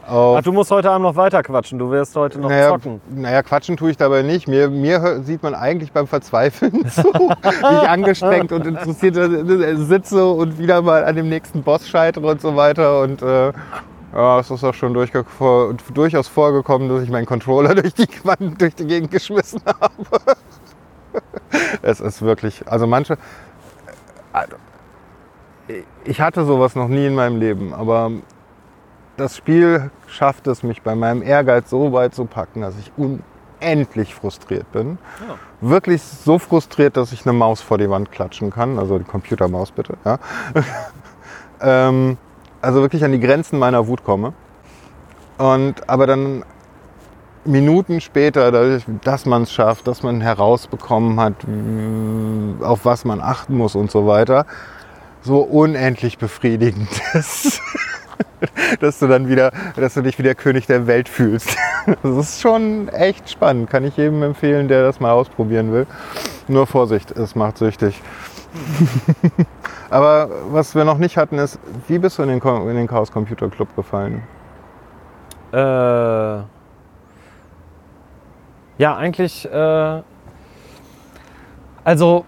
[0.05, 1.79] Ach, du musst heute Abend noch weiter quatschen.
[1.79, 3.01] Du wirst heute noch naja, zocken.
[3.09, 4.47] naja, quatschen tue ich dabei nicht.
[4.47, 10.25] Mir, mir sieht man eigentlich beim Verzweifeln so, wie ich angestrengt und interessiert äh, sitze
[10.27, 13.01] und wieder mal an dem nächsten Boss scheitere und so weiter.
[13.01, 13.53] Und äh,
[14.13, 14.93] ja, es ist auch schon
[15.37, 19.93] vor, durchaus vorgekommen, dass ich meinen Controller durch die, Wand- durch die Gegend geschmissen habe.
[21.81, 23.17] es ist wirklich, also manche,
[24.33, 24.55] also,
[26.03, 28.11] ich hatte sowas noch nie in meinem Leben, aber
[29.17, 34.15] das Spiel schafft es, mich bei meinem Ehrgeiz so weit zu packen, dass ich unendlich
[34.15, 34.97] frustriert bin.
[35.27, 35.35] Ja.
[35.61, 38.79] Wirklich so frustriert, dass ich eine Maus vor die Wand klatschen kann.
[38.79, 39.95] Also die Computermaus bitte.
[40.03, 40.19] Ja.
[41.61, 42.17] ähm,
[42.61, 44.33] also wirklich an die Grenzen meiner Wut komme.
[45.37, 46.43] Und aber dann
[47.45, 53.19] Minuten später, dadurch, dass man es schafft, dass man herausbekommen hat, w- auf was man
[53.19, 54.45] achten muss und so weiter,
[55.23, 57.61] so unendlich befriedigend ist,
[58.79, 61.55] dass du dann wieder, dass du dich wie der König der Welt fühlst.
[62.01, 63.69] Das ist schon echt spannend.
[63.69, 65.85] Kann ich jedem empfehlen, der das mal ausprobieren will.
[66.47, 68.01] Nur Vorsicht, es macht süchtig.
[69.89, 73.11] Aber was wir noch nicht hatten, ist, wie bist du in den, in den Chaos
[73.11, 74.23] Computer Club gefallen?
[75.51, 75.57] Äh,
[78.77, 79.45] ja, eigentlich.
[79.51, 80.01] Äh,
[81.83, 82.25] also,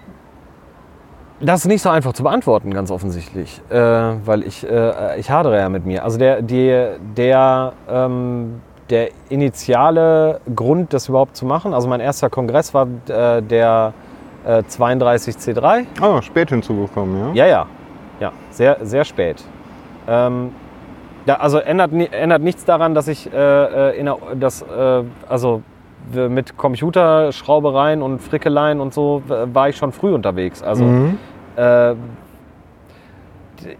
[1.40, 5.58] das ist nicht so einfach zu beantworten, ganz offensichtlich, äh, weil ich, äh, ich hadere
[5.60, 6.04] ja mit mir.
[6.04, 12.30] Also der, die, der, ähm, der initiale Grund, das überhaupt zu machen, also mein erster
[12.30, 13.94] Kongress war äh, der
[14.46, 15.86] äh, 32C3.
[16.02, 17.46] Oh, spät hinzugekommen, ja?
[17.46, 17.66] Ja, ja,
[18.20, 19.44] ja, sehr, sehr spät.
[20.08, 20.52] Ähm,
[21.26, 25.64] ja, also ändert, ändert nichts daran, dass ich äh, äh, in der, das, äh, also
[26.14, 30.62] mit Computerschraubereien und Frickeleien und so war ich schon früh unterwegs.
[30.62, 31.18] Also Mhm.
[31.56, 31.96] äh,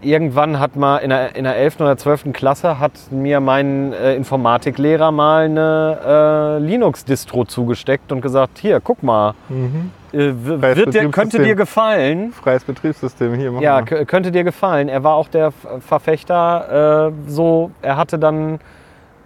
[0.00, 1.80] irgendwann hat mal in der, in der 11.
[1.80, 2.32] oder 12.
[2.32, 9.02] Klasse hat mir mein äh, Informatiklehrer mal eine äh, Linux-Distro zugesteckt und gesagt, hier, guck
[9.02, 9.90] mal, Mhm.
[10.12, 12.32] äh, wird dir, könnte dir gefallen.
[12.32, 13.52] Freies Betriebssystem hier.
[13.60, 14.88] Ja, könnte dir gefallen.
[14.88, 18.58] Er war auch der Verfechter, äh, so, er hatte dann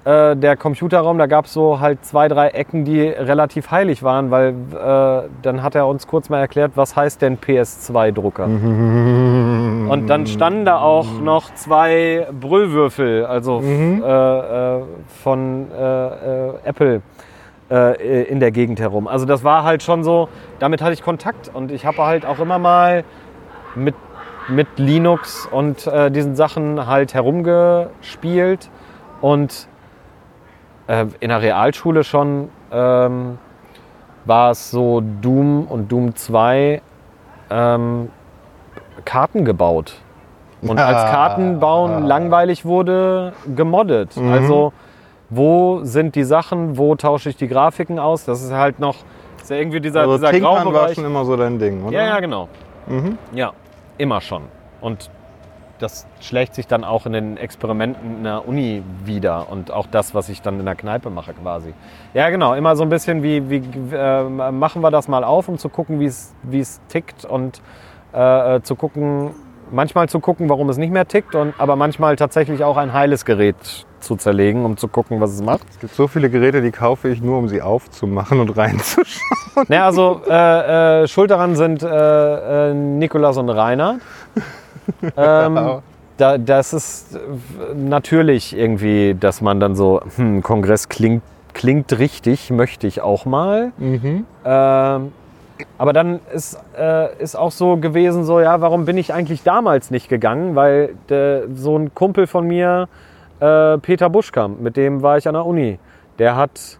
[0.04, 4.30] äh, der Computerraum, da gab es so halt zwei, drei Ecken, die relativ heilig waren,
[4.30, 8.44] weil äh, dann hat er uns kurz mal erklärt, was heißt denn PS2-Drucker.
[9.90, 14.02] Und dann standen da auch noch zwei Brüllwürfel, also Mhm.
[14.02, 14.08] äh,
[14.78, 14.82] äh,
[15.22, 17.02] von äh, Apple
[18.28, 19.06] in der Gegend herum.
[19.06, 22.40] Also das war halt schon so, damit hatte ich Kontakt und ich habe halt auch
[22.40, 23.04] immer mal
[23.76, 23.94] mit,
[24.48, 28.68] mit Linux und äh, diesen Sachen halt herumgespielt
[29.20, 29.68] und
[30.90, 33.38] äh, in der Realschule schon ähm,
[34.24, 36.82] war es so Doom und Doom 2
[37.50, 38.08] ähm,
[39.04, 39.94] Karten gebaut.
[40.62, 41.10] Und als Ah.
[41.10, 44.16] Kartenbauen langweilig wurde, gemoddet.
[44.16, 44.30] Mhm.
[44.32, 44.72] Also
[45.30, 48.24] wo sind die Sachen, wo tausche ich die Grafiken aus?
[48.24, 48.96] Das ist halt noch
[49.40, 50.94] ist ja irgendwie dieser, Also dieser Tinkern war Graubereich.
[50.94, 51.96] schon immer so dein Ding, oder?
[51.96, 52.48] Ja, ja, genau.
[52.86, 53.16] Mhm.
[53.32, 53.52] Ja,
[53.96, 54.42] immer schon.
[54.82, 55.08] Und
[55.80, 60.14] das schlägt sich dann auch in den Experimenten in der Uni wieder und auch das,
[60.14, 61.74] was ich dann in der Kneipe mache quasi.
[62.14, 65.58] Ja, genau, immer so ein bisschen wie, wie äh, machen wir das mal auf, um
[65.58, 67.60] zu gucken, wie es tickt und
[68.12, 69.30] äh, zu gucken,
[69.70, 73.24] manchmal zu gucken, warum es nicht mehr tickt, und, aber manchmal tatsächlich auch ein heiles
[73.24, 75.62] Gerät zu zerlegen, um zu gucken, was es macht.
[75.70, 79.66] Es gibt so viele Geräte, die kaufe ich nur, um sie aufzumachen und reinzuschauen.
[79.68, 83.98] Ne, also äh, äh, schuld daran sind äh, äh, Nikolas und Rainer.
[85.16, 85.82] Ähm,
[86.16, 87.18] da, das ist äh,
[87.74, 91.22] natürlich irgendwie, dass man dann so, hm, Kongress klingt,
[91.54, 93.72] klingt richtig, möchte ich auch mal.
[93.78, 94.26] Mhm.
[94.44, 95.12] Ähm,
[95.78, 99.90] aber dann ist, äh, ist auch so gewesen, so, ja, warum bin ich eigentlich damals
[99.90, 100.54] nicht gegangen?
[100.54, 102.88] Weil der, so ein Kumpel von mir,
[103.40, 105.78] äh, Peter Buschkamp, mit dem war ich an der Uni,
[106.18, 106.78] der hat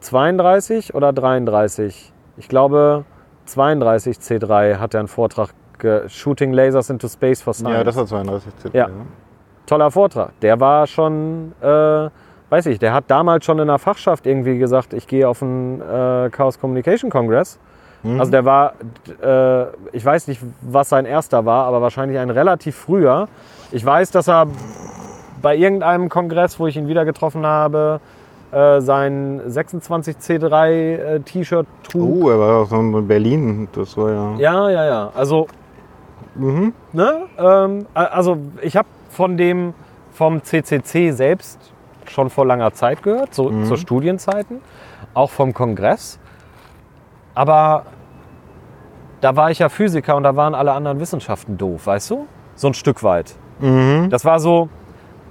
[0.00, 3.04] 32 oder 33, ich glaube
[3.46, 5.50] 32 C3 hat er einen Vortrag,
[6.08, 7.76] Shooting Lasers into Space for Science.
[7.78, 8.78] Ja, das war 32 CP.
[8.78, 8.88] Ja.
[9.66, 10.30] toller Vortrag.
[10.42, 12.08] Der war schon, äh,
[12.50, 15.80] weiß ich, der hat damals schon in der Fachschaft irgendwie gesagt, ich gehe auf einen
[15.80, 17.58] äh, Chaos Communication Congress.
[18.02, 18.18] Mhm.
[18.18, 18.72] Also der war,
[19.22, 23.28] äh, ich weiß nicht, was sein erster war, aber wahrscheinlich ein relativ früher.
[23.70, 24.46] Ich weiß, dass er
[25.40, 28.00] bei irgendeinem Kongress, wo ich ihn wieder getroffen habe,
[28.52, 32.24] äh, sein 26C3 äh, T-Shirt trug.
[32.24, 33.68] Oh, er war auch so in Berlin.
[33.72, 34.34] Das war ja.
[34.38, 35.12] Ja, ja, ja.
[35.14, 35.46] Also
[36.34, 36.72] Mhm.
[36.92, 37.12] Ne?
[37.38, 39.74] Ähm, also ich habe von dem
[40.12, 41.72] vom CCC selbst
[42.06, 44.60] schon vor langer Zeit gehört, so zu Studienzeiten,
[45.14, 46.18] auch vom Kongress.
[47.34, 47.84] Aber
[49.20, 52.26] da war ich ja Physiker und da waren alle anderen Wissenschaften doof, weißt du?
[52.54, 53.34] So ein Stück weit.
[53.60, 54.08] Mhm.
[54.10, 54.68] Das war so,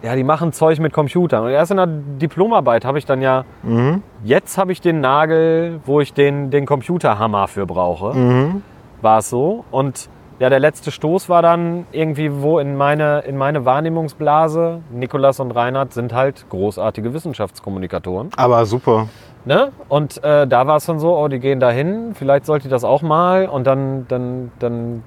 [0.01, 1.43] ja, die machen Zeug mit Computern.
[1.43, 4.01] Und erst in der Diplomarbeit habe ich dann ja, Mhm.
[4.23, 8.63] jetzt habe ich den Nagel, wo ich den, den Computerhammer für brauche Mhm.
[9.01, 9.65] war es so.
[9.71, 15.39] Und ja, der letzte Stoß war dann irgendwie, wo in meine, in meine Wahrnehmungsblase, Nikolas
[15.39, 18.29] und Reinhard sind halt großartige Wissenschaftskommunikatoren.
[18.37, 19.09] Aber super.
[19.45, 19.71] Ne?
[19.89, 22.71] Und äh, da war es dann so, oh, die gehen da hin, vielleicht sollte ich
[22.71, 23.47] das auch mal.
[23.47, 25.03] Und dann, dann, dann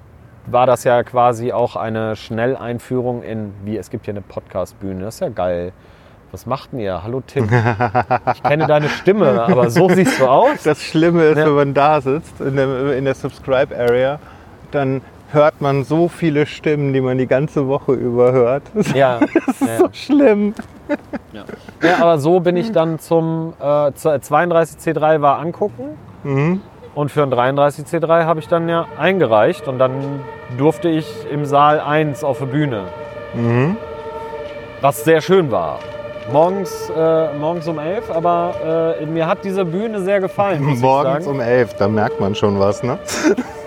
[0.47, 5.15] war das ja quasi auch eine Schnelleinführung in, wie es gibt hier eine Podcastbühne, das
[5.17, 5.73] ist ja geil.
[6.31, 7.03] Was macht denn ihr?
[7.03, 7.49] Hallo Tim.
[8.35, 10.63] Ich kenne deine Stimme, aber so siehst du aus.
[10.65, 11.47] Das Schlimme ist, Ja.
[11.47, 14.19] wenn man da sitzt in der, in der Subscribe-Area,
[14.71, 15.03] dann
[15.33, 18.63] hört man so viele Stimmen, die man die ganze Woche über hört.
[18.75, 19.79] Das ist Ja, ja.
[19.79, 20.55] so schlimm.
[21.83, 26.61] Ja, aber so bin ich dann zum äh, 32C3 war angucken Mhm.
[26.95, 30.21] und für ein 33C3 habe ich dann ja eingereicht und dann
[30.57, 32.83] durfte ich im Saal 1 auf der Bühne,
[33.35, 33.77] Mhm.
[34.81, 35.79] was sehr schön war.
[36.33, 40.63] Morgens, äh, morgens um 11, aber äh, mir hat diese Bühne sehr gefallen.
[40.63, 41.37] Muss Morgens ich sagen.
[41.37, 42.99] um elf, da merkt man schon was, ne?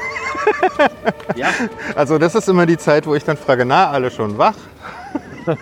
[1.36, 1.48] Ja.
[1.96, 4.56] Also das ist immer die Zeit, wo ich dann frage, na, alle schon wach?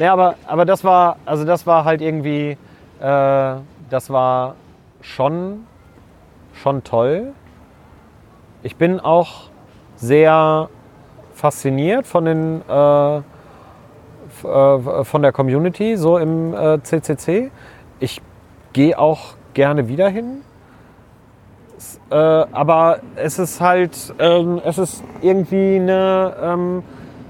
[0.00, 2.56] Ja, aber, aber das war, also das war halt irgendwie,
[3.00, 3.54] äh,
[3.90, 4.56] das war
[5.02, 5.66] schon,
[6.54, 7.32] schon toll.
[8.62, 9.50] Ich bin auch
[9.96, 10.68] sehr
[11.34, 13.22] fasziniert von den, äh, äh,
[15.04, 17.50] von der Community so im äh, CCC.
[17.98, 18.20] Ich
[18.72, 20.42] gehe auch gerne wieder hin.
[22.10, 26.82] Äh, aber es ist halt, ähm, es ist irgendwie eine, ähm,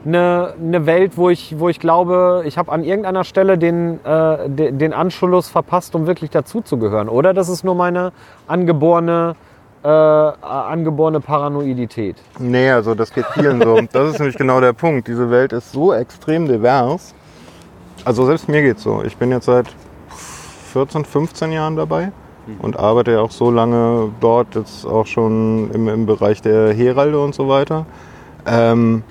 [0.05, 4.49] eine, eine Welt, wo ich, wo ich glaube, ich habe an irgendeiner Stelle den, äh,
[4.49, 7.09] de, den Anschluss verpasst, um wirklich dazuzugehören.
[7.09, 8.13] Oder das ist nur meine
[8.47, 9.37] angeborene,
[9.83, 12.17] äh, angeborene Paranoidität.
[12.39, 13.79] Nee, also das geht vielen so.
[13.93, 15.09] Das ist nämlich genau der Punkt.
[15.09, 17.15] Diese Welt ist so extrem divers.
[18.05, 19.03] Also selbst mir geht's so.
[19.05, 19.67] Ich bin jetzt seit
[20.73, 22.13] 14, 15 Jahren dabei
[22.61, 27.21] und arbeite ja auch so lange dort, jetzt auch schon im, im Bereich der Heralde
[27.21, 27.87] und so weiter.
[28.47, 29.03] Ähm,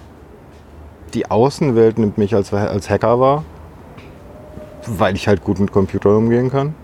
[1.13, 3.43] die Außenwelt nimmt mich als, als Hacker wahr,
[4.85, 6.75] weil ich halt gut mit Computern umgehen kann.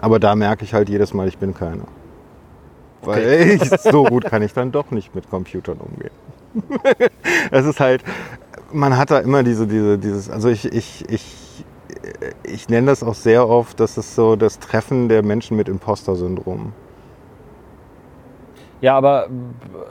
[0.00, 1.84] Aber da merke ich halt jedes Mal, ich bin keiner.
[3.02, 6.10] Weil ich, so gut kann ich dann doch nicht mit Computern umgehen.
[7.50, 8.02] es ist halt,
[8.72, 11.36] man hat da immer diese, diese, dieses, also ich, ich, ich,
[12.42, 16.72] ich nenne das auch sehr oft, das ist so das Treffen der Menschen mit Imposter-Syndrom.
[18.80, 19.28] Ja, aber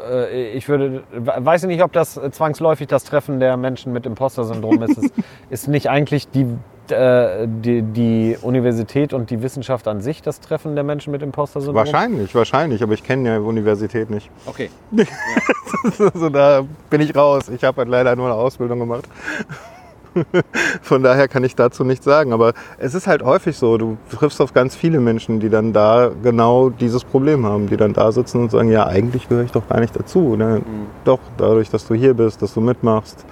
[0.10, 4.82] äh, ich würde, weiß ich nicht, ob das zwangsläufig das Treffen der Menschen mit Imposter-Syndrom
[4.84, 4.98] ist.
[4.98, 5.12] Es
[5.50, 6.48] ist nicht eigentlich die,
[6.90, 11.76] äh, die, die Universität und die Wissenschaft an sich das Treffen der Menschen mit Imposter-Syndrom?
[11.76, 14.32] Wahrscheinlich, wahrscheinlich, aber ich kenne ja die Universität nicht.
[14.48, 14.72] Okay.
[16.14, 17.50] also da bin ich raus.
[17.50, 19.08] Ich habe halt leider nur eine Ausbildung gemacht.
[20.82, 22.34] Von daher kann ich dazu nichts sagen.
[22.34, 26.12] Aber es ist halt häufig so, du triffst auf ganz viele Menschen, die dann da
[26.24, 29.68] genau dieses Problem haben, die dann da sitzen und sagen, ja, eigentlich gehöre ich doch
[29.68, 30.36] gar nicht dazu.
[30.36, 30.62] Ne?
[31.06, 33.26] Doch, dadurch, dass du hier bist, dass du mitmachst,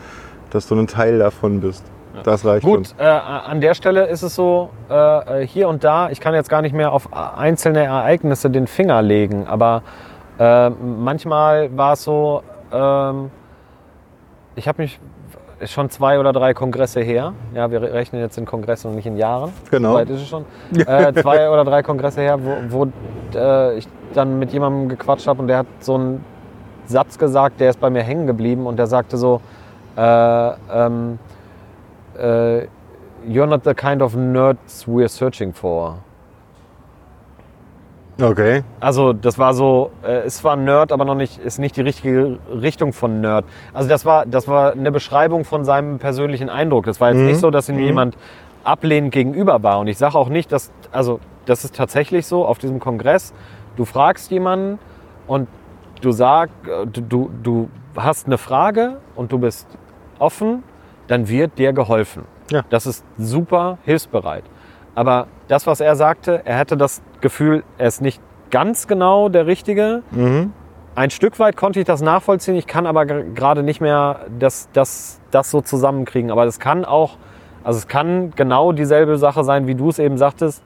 [0.51, 1.83] dass du ein Teil davon bist.
[2.23, 6.19] Das reicht Gut, äh, an der Stelle ist es so, äh, hier und da, ich
[6.19, 9.83] kann jetzt gar nicht mehr auf einzelne Ereignisse den Finger legen, aber
[10.39, 12.41] äh, manchmal war es so,
[12.71, 13.31] ähm,
[14.55, 14.99] ich habe mich
[15.59, 17.33] ist schon zwei oder drei Kongresse her.
[17.53, 19.51] Ja, wir rechnen jetzt in Kongressen und nicht in Jahren.
[19.71, 19.91] Genau.
[19.91, 20.45] So weit ist es schon.
[20.75, 22.87] Äh, zwei oder drei Kongresse her, wo, wo
[23.35, 26.23] äh, ich dann mit jemandem gequatscht habe und der hat so einen
[26.85, 29.41] Satz gesagt, der ist bei mir hängen geblieben und der sagte so,
[29.95, 31.19] äh, ähm,
[32.17, 32.67] äh,
[33.27, 35.97] You're not the kind of nerds we're searching for.
[38.19, 38.63] Okay.
[38.79, 42.39] Also das war so, äh, es war Nerd, aber noch nicht, ist nicht die richtige
[42.51, 43.45] Richtung von Nerd.
[43.73, 46.85] Also das war, das war eine Beschreibung von seinem persönlichen Eindruck.
[46.85, 48.17] Das war jetzt nicht so, dass ihm jemand
[48.63, 49.79] ablehnend gegenüber war.
[49.79, 53.33] Und ich sage auch nicht, dass, also das ist tatsächlich so auf diesem Kongress.
[53.75, 54.79] Du fragst jemanden
[55.27, 55.47] und
[56.01, 56.53] du sagst,
[56.91, 59.67] du, du, du hast eine Frage und du bist
[60.19, 60.63] offen,
[61.07, 62.23] dann wird dir geholfen.
[62.51, 62.63] Ja.
[62.69, 64.43] Das ist super hilfsbereit.
[64.97, 68.19] Aber das, was er sagte, er hätte das Gefühl, er ist nicht
[68.49, 70.01] ganz genau der Richtige.
[70.95, 72.55] Ein Stück weit konnte ich das nachvollziehen.
[72.55, 76.31] Ich kann aber gerade nicht mehr das, das, das so zusammenkriegen.
[76.31, 77.17] Aber das kann auch,
[77.63, 80.63] also es kann genau dieselbe Sache sein, wie du es eben sagtest.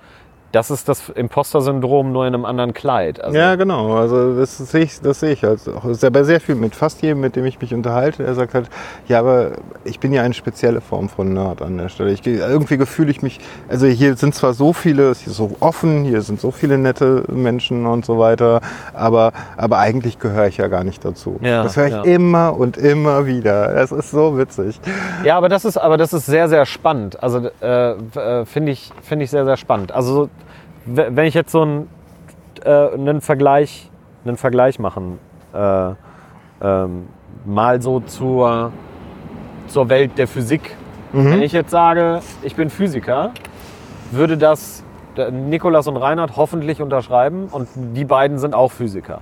[0.52, 3.24] Das ist das Imposter-Syndrom nur in einem anderen Kleid.
[3.24, 3.96] Also, Ja, genau.
[3.96, 5.88] Also das sehe ich, das sehe ich halt auch.
[5.88, 8.24] Das ist sehr viel mit fast jedem, mit dem ich mich unterhalte.
[8.24, 8.70] Er sagt halt,
[9.08, 9.52] ja, aber
[9.84, 12.12] ich bin ja eine spezielle Form von Nerd an der Stelle.
[12.12, 13.40] Ich, irgendwie gefühle ich mich,
[13.70, 17.24] also hier sind zwar so viele, es ist so offen, hier sind so viele nette
[17.30, 18.62] Menschen und so weiter,
[18.94, 21.40] aber, aber eigentlich gehöre ich ja gar nicht dazu.
[21.42, 22.04] Ja, das höre ich ja.
[22.04, 23.74] immer und immer wieder.
[23.74, 24.80] Das ist so witzig.
[25.24, 27.22] Ja, aber das ist, aber das ist sehr, sehr spannend.
[27.24, 29.92] Also äh, äh, finde ich, finde ich sehr, sehr spannend.
[29.92, 30.30] Also
[30.86, 31.90] wenn ich jetzt so einen,
[32.64, 33.90] äh, einen Vergleich,
[34.26, 35.20] einen Vergleich machen,
[35.54, 35.92] äh,
[36.62, 37.08] ähm,
[37.46, 38.72] mal so zur,
[39.68, 40.76] zur Welt der Physik.
[41.32, 43.32] Wenn ich jetzt sage, ich bin Physiker,
[44.12, 44.84] würde das
[45.30, 49.20] Nikolas und Reinhard hoffentlich unterschreiben und die beiden sind auch Physiker.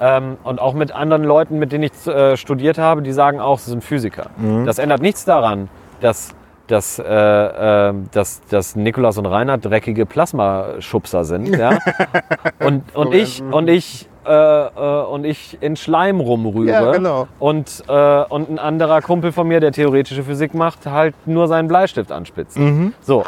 [0.00, 3.60] Ähm, und auch mit anderen Leuten, mit denen ich äh, studiert habe, die sagen auch,
[3.60, 4.30] sie sind Physiker.
[4.66, 5.68] Das ändert nichts daran,
[6.00, 6.34] dass,
[6.66, 11.56] dass, äh, äh, dass, dass Nikolas und Reinhard dreckige Plasmaschubser sind.
[11.56, 11.78] Ja?
[12.60, 16.70] und, und ich, und ich, äh, äh, und ich in Schleim rumrühre.
[16.70, 17.28] Ja, genau.
[17.38, 21.68] Und, äh, und ein anderer Kumpel von mir, der theoretische Physik macht, halt nur seinen
[21.68, 22.58] Bleistift anspitzt.
[22.58, 22.94] Mhm.
[23.02, 23.24] So.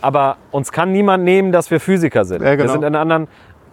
[0.00, 2.42] Aber uns kann niemand nehmen, dass wir Physiker sind.
[2.42, 2.64] Ja, genau.
[2.64, 3.26] Wir sind in anderen.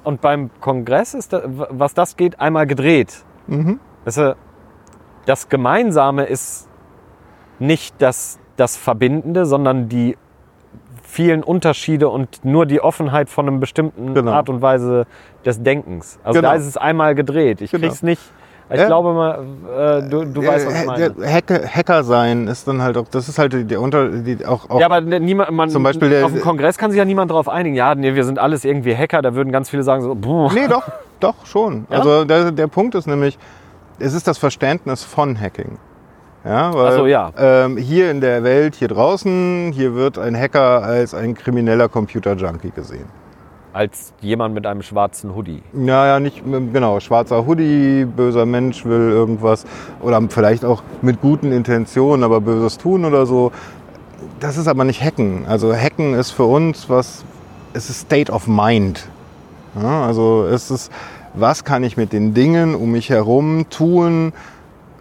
[0.03, 3.24] Und beim Kongress ist, da, was das geht, einmal gedreht.
[3.48, 3.80] Mhm.
[4.06, 4.35] Du,
[5.25, 6.67] das Gemeinsame ist
[7.59, 10.17] nicht das, das Verbindende, sondern die
[11.03, 14.32] vielen Unterschiede und nur die Offenheit von einem bestimmten Genau.
[14.32, 15.06] Art und Weise
[15.45, 16.17] des Denkens.
[16.23, 16.51] Also Genau.
[16.51, 17.61] da ist es einmal gedreht.
[17.61, 17.88] Ich Genau.
[17.88, 18.22] krieg's nicht.
[18.72, 18.88] Ich Ja.
[18.88, 19.40] glaube mal,
[19.77, 21.14] äh, du, du weißt, was ich Äh, meine.
[21.32, 24.80] Hacker, Hacker sein ist dann halt auch, das ist halt der Unter, die, auch, auch
[24.80, 27.30] Ja, aber ne- niemand, man, Zum Beispiel der- auf dem Kongress kann sich ja niemand
[27.30, 27.75] darauf einigen.
[27.75, 29.22] Ja, nee, wir sind alles irgendwie Hacker.
[29.22, 30.51] Da würden ganz viele sagen so, boah.
[30.53, 30.83] Nee, doch,
[31.19, 31.85] doch, schon.
[31.91, 31.99] Ja?
[31.99, 33.38] Also der, der Punkt ist nämlich,
[33.99, 35.77] es ist das Verständnis von Hacking.
[36.45, 37.31] Ja, weil so, ja.
[37.38, 42.72] Ähm, hier in der Welt, hier draußen, hier wird ein Hacker als ein krimineller Computer-Junkie
[42.72, 43.05] gesehen.
[43.73, 45.63] als jemand mit einem schwarzen Hoodie.
[45.73, 49.65] Naja, nicht genau, schwarzer Hoodie, böser Mensch will irgendwas
[50.01, 53.51] oder vielleicht auch mit guten Intentionen, aber Böses tun oder so.
[54.39, 55.45] Das ist aber nicht Hacken.
[55.47, 57.25] Also Hacken ist für uns was,
[57.73, 59.07] es ist State of Mind.
[59.81, 60.91] Ja, also es ist,
[61.33, 64.33] was kann ich mit den Dingen um mich herum tun,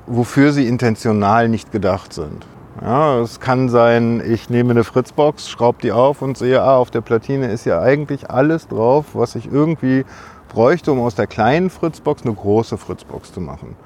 [0.07, 2.47] wofür sie intentional nicht gedacht sind.
[2.81, 6.91] Ja, es kann sein, ich nehme eine Fritzbox, schraube die auf und sehe, ah, auf
[6.91, 10.05] der Platine ist ja eigentlich alles drauf, was ich irgendwie
[10.49, 13.77] bräuchte, um aus der kleinen Fritzbox eine große Fritzbox zu machen.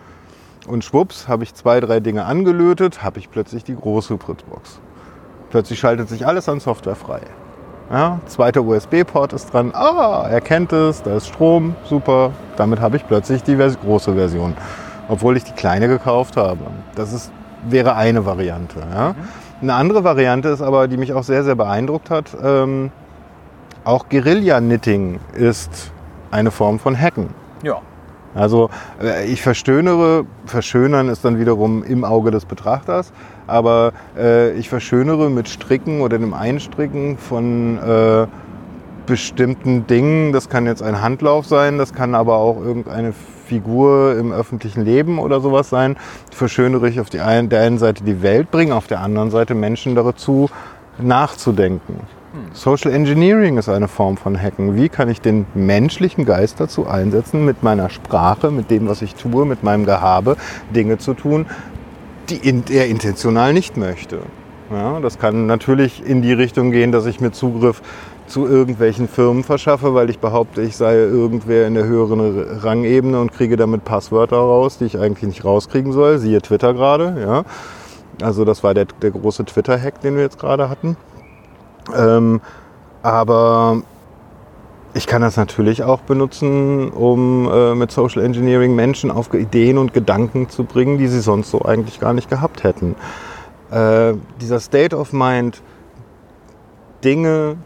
[0.67, 4.81] Und schwupps, habe ich zwei, drei Dinge angelötet, habe ich plötzlich die große Fritzbox.
[5.51, 7.21] Plötzlich schaltet sich alles an Software frei.
[7.91, 9.73] Ja, zweiter USB-Port ist dran.
[9.73, 12.33] Ah, er kennt es, da ist Strom, super.
[12.57, 14.57] Damit habe ich plötzlich die große Version,
[15.09, 16.61] obwohl ich die kleine gekauft habe.
[16.95, 17.33] Das ist,
[17.69, 18.81] wäre eine Variante.
[18.93, 19.15] Ja.
[19.61, 22.91] Eine andere Variante ist aber, die mich auch sehr, sehr beeindruckt hat, ähm,
[23.85, 25.93] auch Guerilla-Knitting ist
[26.31, 27.29] eine Form von Hacken.
[27.63, 27.81] Ja.
[28.35, 28.69] Also
[29.03, 33.13] äh, ich verschönere, verschönern ist dann wiederum im Auge des Betrachters,
[33.47, 38.27] aber äh, ich verschönere mit Stricken oder dem Einstricken von äh,
[39.07, 40.33] bestimmten Dingen.
[40.33, 43.15] Das kann jetzt ein Handlauf sein, das kann aber auch irgendeine
[43.47, 45.97] Figur im öffentlichen Leben oder sowas sein.
[46.31, 49.55] Verschönere ich auf die einen, der einen Seite die Welt, bringe auf der anderen Seite
[49.55, 50.51] Menschen dazu
[50.99, 52.01] nachzudenken.
[52.53, 54.77] Social Engineering ist eine Form von Hacken.
[54.77, 59.15] Wie kann ich den menschlichen Geist dazu einsetzen, mit meiner Sprache, mit dem, was ich
[59.15, 60.37] tue, mit meinem Gehabe,
[60.75, 61.47] Dinge zu tun,
[62.29, 64.19] die er intentional nicht möchte.
[64.71, 67.83] Ja, das kann natürlich in die Richtung gehen, dass ich mir Zugriff
[68.27, 73.33] zu irgendwelchen Firmen verschaffe, weil ich behaupte, ich sei irgendwer in der höheren Rangebene und
[73.33, 76.19] kriege damit Passwörter raus, die ich eigentlich nicht rauskriegen soll.
[76.19, 77.17] Siehe Twitter gerade.
[77.21, 77.45] Ja.
[78.25, 80.97] Also das war der, der große Twitter-Hack, den wir jetzt gerade hatten.
[81.97, 82.41] Ähm,
[83.03, 83.83] aber
[84.95, 89.93] ich kann das natürlich auch benutzen, um äh, mit Social Engineering Menschen auf Ideen und
[89.93, 92.97] Gedanken zu bringen, die sie sonst so eigentlich gar nicht gehabt hätten.
[93.71, 95.63] Äh, dieser State of Mind,
[97.05, 97.57] Dinge,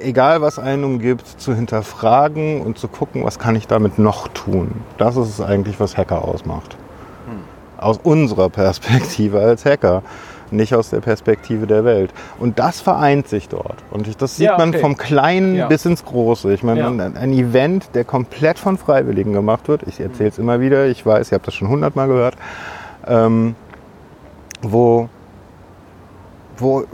[0.00, 4.72] egal was einen umgibt, zu hinterfragen und zu gucken, was kann ich damit noch tun.
[4.96, 6.76] Das ist es eigentlich, was Hacker ausmacht.
[7.76, 10.02] Aus unserer Perspektive als Hacker
[10.50, 12.10] nicht aus der Perspektive der Welt.
[12.38, 13.76] Und das vereint sich dort.
[13.90, 14.78] Und ich, das sieht Ja, man okay.
[14.78, 15.66] vom Kleinen Ja.
[15.68, 16.52] bis ins Große.
[16.54, 16.88] Ich meine, Ja.
[16.88, 21.04] ein, ein Event, der komplett von Freiwilligen gemacht wird, ich erzähle es immer wieder, ich
[21.04, 22.36] weiß, ihr habt das schon hundertmal gehört,
[23.06, 23.54] ähm,
[24.62, 25.08] wo,
[26.56, 26.84] wo,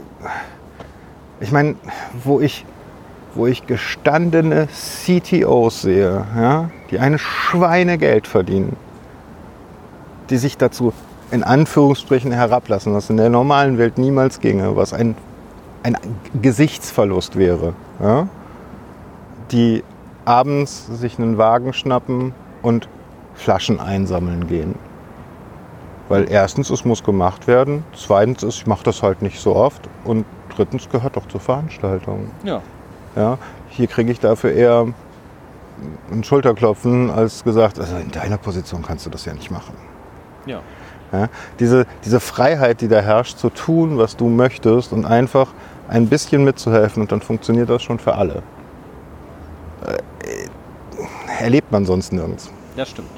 [1.39, 1.75] ich meine,
[2.23, 2.65] wo ich,
[3.33, 8.75] wo ich gestandene CTOs sehe, ja, die ein Schweinegeld verdienen,
[10.29, 10.93] die sich dazu
[11.31, 15.15] in Anführungsstrichen herablassen, was in der normalen Welt niemals ginge, was ein,
[15.83, 15.97] ein
[16.41, 17.73] Gesichtsverlust wäre.
[18.01, 18.27] Ja?
[19.51, 19.83] Die
[20.23, 22.87] abends sich einen Wagen schnappen und
[23.35, 24.75] Flaschen einsammeln gehen.
[26.07, 29.89] Weil erstens, es muss gemacht werden, zweitens, ist, ich mache das halt nicht so oft
[30.03, 30.25] und
[30.55, 32.29] drittens gehört doch zur Veranstaltung.
[32.43, 32.61] Ja.
[33.15, 33.37] Ja?
[33.69, 34.87] Hier kriege ich dafür eher
[36.11, 39.73] ein Schulterklopfen, als gesagt, also in deiner Position kannst du das ja nicht machen.
[40.45, 40.61] Ja.
[41.11, 45.47] Ja, diese, diese Freiheit, die da herrscht, zu tun, was du möchtest und einfach
[45.87, 48.41] ein bisschen mitzuhelfen und dann funktioniert das schon für alle.
[49.85, 52.49] Äh, erlebt man sonst nirgends.
[52.75, 53.09] Das stimmt,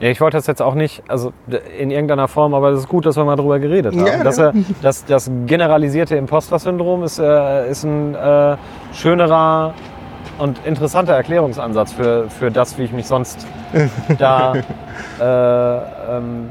[0.00, 0.08] ja.
[0.10, 1.32] ich wollte das jetzt auch nicht, also
[1.78, 4.06] in irgendeiner Form, aber es ist gut, dass wir mal drüber geredet haben.
[4.06, 4.52] Ja, dass, ja.
[4.82, 8.56] dass das generalisierte Imposter-Syndrom ist, äh, ist ein äh,
[8.92, 9.74] schönerer
[10.38, 13.46] und interessanter Erklärungsansatz für, für das, wie ich mich sonst
[14.18, 14.54] da
[15.20, 16.50] äh, ähm,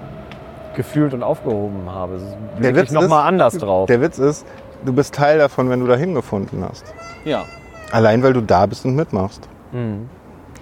[0.76, 2.20] gefühlt und aufgehoben habe.
[2.62, 3.88] Der Witz nochmal ist- anders drauf.
[3.88, 4.46] Der Witz ist,
[4.86, 6.86] du bist Teil davon, wenn du dahin gefunden hast.
[7.26, 7.44] ja.
[7.90, 9.48] Allein weil du da bist und mitmachst.
[9.72, 10.10] Mhm.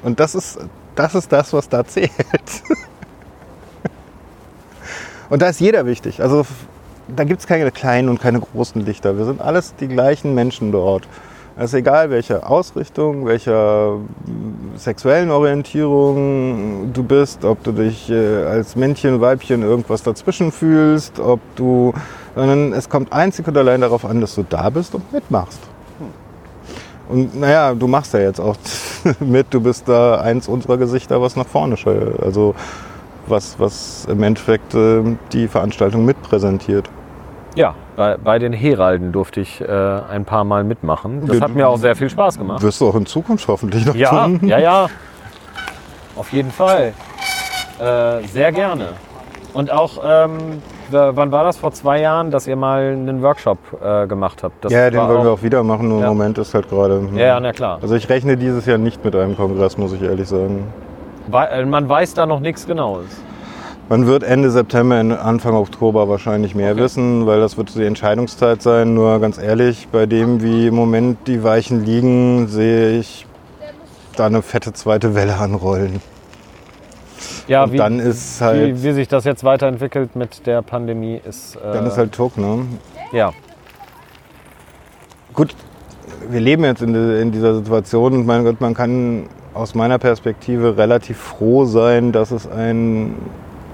[0.04, 0.60] Und das ist,
[0.96, 2.12] das ist das, was da zählt.
[5.30, 6.22] Und da ist jeder wichtig.
[6.22, 6.46] Also
[7.08, 9.18] da gibt es keine kleinen und keine großen Lichter.
[9.18, 11.08] Wir sind alles die gleichen Menschen dort.
[11.58, 14.00] Es ist egal, welche Ausrichtung, welcher
[14.76, 21.40] sexuellen Orientierung du bist, ob du dich äh, als Männchen, Weibchen irgendwas dazwischen fühlst, ob
[21.56, 21.94] du,
[22.36, 25.60] sondern es kommt einzig und allein darauf an, dass du da bist und mitmachst.
[27.08, 28.56] Und naja, du machst ja jetzt auch
[29.19, 32.19] mit, du bist da eins unserer Gesichter, was nach vorne schaut.
[32.22, 32.56] Also
[33.27, 35.01] was, was im Endeffekt äh,
[35.32, 36.90] die Veranstaltung mitpräsentiert.
[37.56, 41.25] Ja, bei, bei den Heralden durfte ich äh, ein paar Mal mitmachen.
[41.25, 42.61] Das hat mir auch sehr viel Spaß gemacht.
[42.61, 44.42] Wirst du auch in Zukunft hoffentlich noch Ja, tun.
[44.43, 44.88] ja, ja.
[46.16, 46.93] Auf jeden Fall.
[47.80, 48.90] Äh, sehr gerne.
[49.53, 50.61] Und auch, ähm,
[50.92, 51.58] wann war das?
[51.58, 54.64] Vor zwei Jahren, dass ihr mal einen Workshop äh, gemacht habt.
[54.66, 56.08] Das Ja, den wollen wir auch, wieder machen, nur Ja.
[56.12, 57.02] im Moment ist halt gerade.
[57.16, 57.80] Ja, ja, na klar.
[57.82, 60.64] Also ich rechne dieses Jahr nicht mit einem Kongress, muss ich ehrlich sagen.
[61.28, 63.06] Wei- äh, Man weiß da noch nichts Genaues.
[63.88, 66.82] Man wird Ende September, Anfang Oktober wahrscheinlich mehr Okay.
[66.82, 68.96] wissen, weil das wird die Entscheidungszeit sein.
[68.96, 73.28] Nur ganz ehrlich, bei dem, wie im Moment die Weichen liegen, sehe ich
[74.16, 76.02] da eine fette zweite Welle anrollen.
[77.48, 81.19] Ja, Und wie, dann ist halt, wie, wie sich das jetzt weiterentwickelt mit der Pandemie
[81.27, 81.56] ist.
[81.56, 82.66] Äh, dann ist halt Tuck, ne?
[83.11, 83.32] ja.
[85.34, 85.53] Gut,
[86.30, 90.77] wir leben jetzt in, in dieser Situation und mein Gott, man kann aus meiner Perspektive
[90.77, 93.16] relativ froh sein, dass es ein,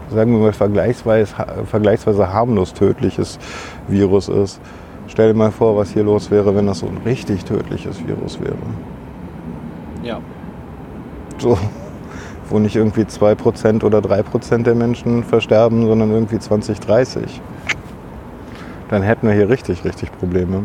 [0.09, 1.33] sagen wir mal, vergleichsweise,
[1.65, 3.39] vergleichsweise harmlos tödliches
[3.87, 4.59] Virus ist.
[5.07, 8.39] Stell dir mal vor, was hier los wäre, wenn das so ein richtig tödliches Virus
[8.39, 8.55] wäre.
[10.03, 10.19] ja.
[11.37, 11.57] So,
[12.51, 17.41] wo nicht irgendwie 2% oder 3% der Menschen versterben, sondern irgendwie 20, 30.
[18.89, 20.63] Dann hätten wir hier richtig, richtig Probleme.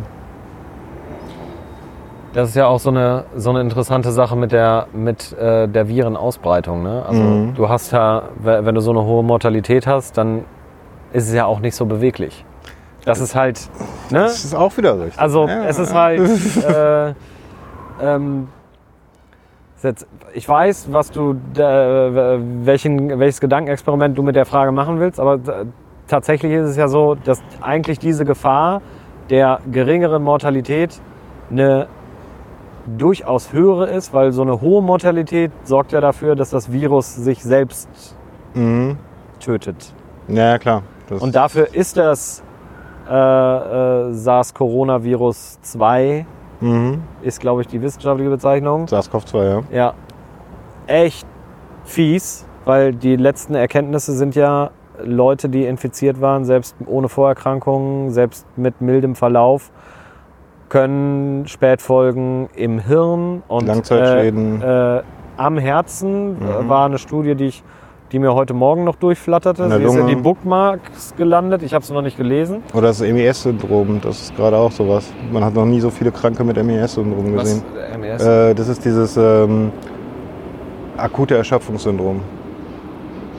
[2.32, 5.88] Das ist ja auch so eine, so eine interessante Sache mit der, mit, äh, der
[5.88, 6.82] Virenausbreitung.
[6.82, 7.02] Ne?
[7.08, 7.54] Also Mhm.
[7.54, 10.44] du hast ja, we- wenn du so eine hohe Mortalität hast, dann
[11.12, 12.44] ist es ja auch nicht so beweglich.
[13.06, 13.60] Das ist halt,
[14.10, 14.18] ne?
[14.24, 15.18] Das ist auch wieder richtig.
[15.18, 15.64] Also Ja.
[15.64, 16.20] es ist halt,
[16.68, 17.14] äh,
[18.02, 18.48] ähm,
[20.34, 25.66] ich weiß, was du, welchen, welches Gedankenexperiment du mit der Frage machen willst, aber äh,
[26.08, 28.80] tatsächlich ist es ja so, dass eigentlich diese Gefahr
[29.30, 31.00] der geringeren Mortalität
[31.50, 31.88] eine
[32.86, 37.42] durchaus höhere ist, weil so eine hohe Mortalität sorgt ja dafür, dass das Virus sich
[37.42, 37.88] selbst
[38.54, 38.96] Mhm.
[39.40, 39.92] tötet.
[40.28, 40.82] Ja, ja, klar.
[41.08, 42.42] Das Und dafür ist das
[43.08, 46.26] äh, äh, SARS-Coronavirus 2,
[46.60, 47.02] Mhm.
[47.22, 48.86] ist glaube ich die wissenschaftliche Bezeichnung.
[48.86, 49.62] SARS-CoV-2, ja.
[49.72, 49.94] Ja,
[50.86, 51.26] echt
[51.84, 54.70] fies, weil die letzten Erkenntnisse sind ja
[55.02, 59.70] Leute, die infiziert waren, selbst ohne Vorerkrankungen, selbst mit mildem Verlauf,
[60.68, 64.62] können Spätfolgen im Hirn und Langzeitschäden.
[64.62, 65.02] Äh, äh,
[65.36, 67.62] am Herzen äh, war eine Studie, die, ich,
[68.12, 69.68] die mir heute Morgen noch durchflatterte.
[69.68, 71.62] Sie ist in die Bookmarks gelandet.
[71.62, 72.62] Ich habe es noch nicht gelesen.
[72.72, 75.12] Oder das MES-Syndrom, das ist gerade auch sowas.
[75.32, 77.62] Man hat noch nie so viele Kranke mit MES-Syndrom gesehen.
[77.74, 77.98] Was?
[77.98, 78.22] MES?
[78.24, 79.72] Äh, das ist dieses ähm,
[80.96, 82.20] akute Erschöpfungssyndrom.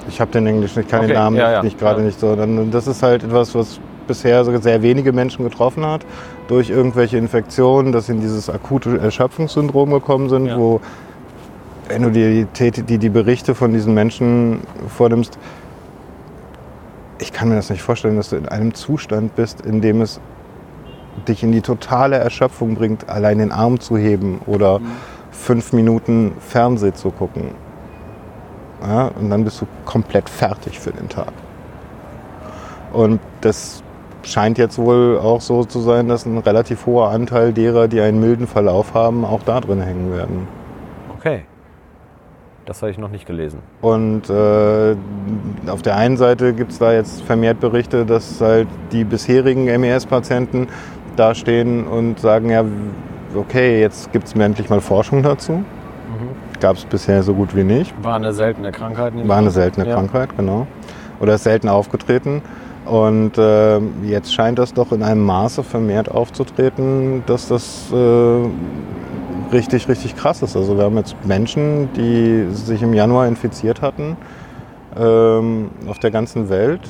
[0.10, 2.06] Ich habe den Englisch, ich kann Okay, den Namen ja, nicht, ja, nicht gerade ja.
[2.06, 2.36] nicht so.
[2.36, 6.06] Dann, das ist halt etwas, was bisher sehr wenige Menschen getroffen hat
[6.48, 10.58] durch irgendwelche Infektionen, dass sie in dieses akute Erschöpfungssyndrom gekommen sind, Ja.
[10.58, 10.80] wo
[11.88, 15.38] wenn du dir die, die, Berichte von diesen Menschen vornimmst,
[17.20, 20.20] ich kann mir das nicht vorstellen, dass du in einem Zustand bist, in dem es
[21.28, 24.80] dich in die totale Erschöpfung bringt, allein den Arm zu heben oder
[25.32, 27.52] fünf Minuten Fernseh zu gucken.
[28.86, 31.32] Ja, und dann bist du komplett fertig für den Tag.
[32.94, 33.82] Und das
[34.24, 38.20] scheint jetzt wohl auch so zu sein, dass ein relativ hoher Anteil derer, die einen
[38.20, 40.48] milden Verlauf haben, auch da drin hängen werden.
[42.68, 43.60] Das habe ich noch nicht gelesen.
[43.80, 44.96] Und äh,
[45.68, 50.68] auf der einen Seite gibt es da jetzt vermehrt Berichte, dass halt die bisherigen MES-Patienten
[51.16, 52.66] da stehen und sagen, ja,
[53.36, 55.64] okay, jetzt gibt es mir endlich mal Forschung dazu.
[56.60, 57.94] Gab es bisher so gut wie nicht.
[58.04, 59.14] War eine seltene Krankheit.
[59.28, 59.96] War eine seltene Ja.
[59.96, 60.68] Krankheit, genau.
[61.22, 62.42] Oder ist selten aufgetreten.
[62.86, 67.96] Und äh, jetzt scheint das doch in einem Maße vermehrt aufzutreten, dass das äh,
[69.52, 70.56] richtig, richtig krass ist.
[70.56, 74.18] Also wir haben jetzt Menschen, die sich im Januar infiziert hatten,
[75.00, 76.82] ähm, auf der ganzen Welt,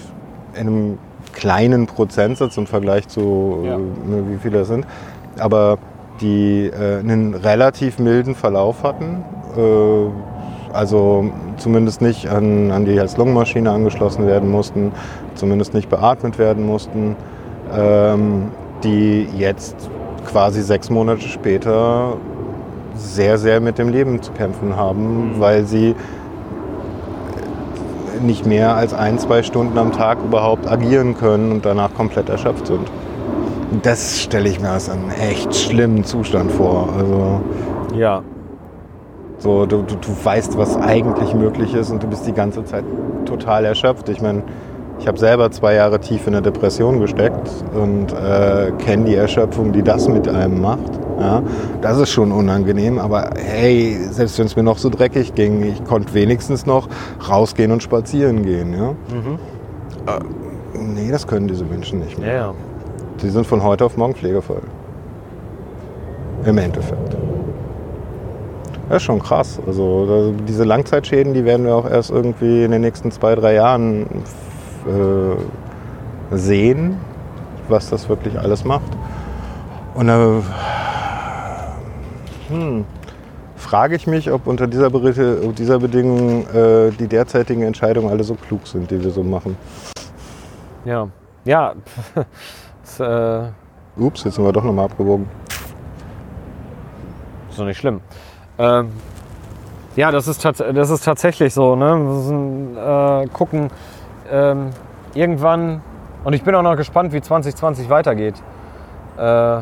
[0.54, 0.98] in einem
[1.34, 3.76] kleinen Prozentsatz im Vergleich zu, Ja.
[3.76, 3.80] äh,
[4.30, 4.88] wie viele das sind,
[5.40, 5.78] aber
[6.22, 9.24] die äh, einen relativ milden Verlauf hatten.
[9.56, 14.92] Äh, also zumindest nicht an, an die Herz-Lungen-Maschine angeschlossen werden mussten,
[15.36, 17.16] zumindest nicht beatmet werden mussten,
[17.74, 18.52] ähm,
[18.84, 19.90] die jetzt
[20.26, 22.18] quasi sechs Monate später
[22.98, 25.96] sehr, sehr mit dem Leben zu kämpfen haben, weil sie
[28.22, 32.68] nicht mehr als ein, zwei Stunden am Tag überhaupt agieren können und danach komplett erschöpft
[32.68, 32.90] sind.
[33.84, 36.90] Das stelle ich mir als einen echt schlimmen Zustand vor.
[36.98, 37.42] Also
[37.96, 38.24] Ja.
[39.40, 42.86] so, du, du, du weißt, was eigentlich möglich ist und du bist die ganze Zeit
[43.26, 44.10] total erschöpft.
[44.10, 44.42] Ich meine,
[45.00, 49.74] ich habe selber zwei Jahre tief in der Depression gesteckt und äh, kenne die Erschöpfung,
[49.74, 51.00] die das mit einem macht.
[51.20, 51.42] Ja,
[51.82, 55.84] das ist schon unangenehm, aber hey, selbst wenn es mir noch so dreckig ging, ich
[55.84, 56.88] konnte wenigstens noch
[57.28, 58.74] rausgehen und spazieren gehen.
[58.74, 58.92] Ja?
[58.92, 60.20] Äh,
[60.80, 62.34] nee, das können diese Menschen nicht mehr.
[62.34, 62.54] Ja.
[63.22, 64.62] Die sind von heute auf morgen pflegevoll.
[66.46, 67.18] Im Endeffekt.
[68.90, 69.60] Das ist schon krass.
[69.66, 74.06] Also diese Langzeitschäden, die werden wir auch erst irgendwie in den nächsten zwei, drei Jahren
[74.86, 76.98] äh, sehen,
[77.68, 78.96] was das wirklich alles macht.
[79.96, 80.42] Und da
[82.50, 82.86] hm,
[83.56, 88.36] frage ich mich, ob unter dieser, unter dieser Bedingung äh, die derzeitigen Entscheidungen alle so
[88.36, 89.58] klug sind, die wir so machen.
[90.86, 91.08] Ja.
[91.46, 91.74] Ja.
[92.84, 93.50] Das, äh,
[93.98, 95.28] Ups, jetzt sind wir doch nochmal abgewogen.
[97.50, 98.00] Ist doch nicht schlimm.
[98.58, 98.92] Ähm,
[99.98, 101.76] ja, das ist, das ist tatsächlich so.
[101.76, 101.86] Ne?
[101.86, 103.70] Wir müssen äh, gucken,
[104.32, 104.70] ähm,
[105.16, 105.82] irgendwann,
[106.24, 108.36] und ich bin auch noch gespannt, wie 2020 weitergeht.
[109.18, 109.62] Äh,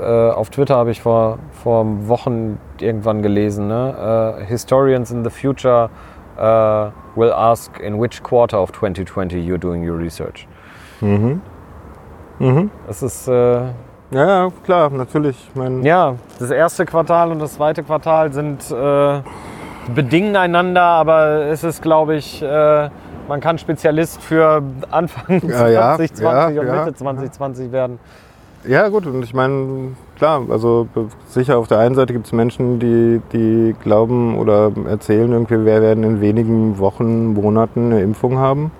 [0.00, 4.36] äh, auf Twitter habe ich vor, vor Wochen irgendwann gelesen, ne?
[4.40, 5.90] äh, Historians in the future
[6.36, 6.40] äh,
[7.18, 10.46] will ask in which quarter of 2020 you're doing your research.
[11.00, 11.40] Mhm.
[12.38, 12.70] Mhm.
[12.86, 13.60] Das ist äh,
[14.10, 15.36] Ja, klar, natürlich.
[15.48, 19.20] Ich mein, Ja, das erste Quartal und das zweite Quartal sind äh,
[19.94, 22.90] bedingen einander, aber es ist, glaube ich, äh,
[23.28, 26.78] man kann Spezialist für Anfang Ja, ja, 2020 ja, und.
[26.78, 27.98] Mitte 2020 werden.
[28.68, 30.88] Ja, gut, und ich meine, klar, also
[31.26, 35.80] sicher auf der einen Seite gibt es Menschen, die, die glauben oder erzählen irgendwie, wir
[35.80, 38.70] werden in wenigen Wochen, Monaten eine Impfung haben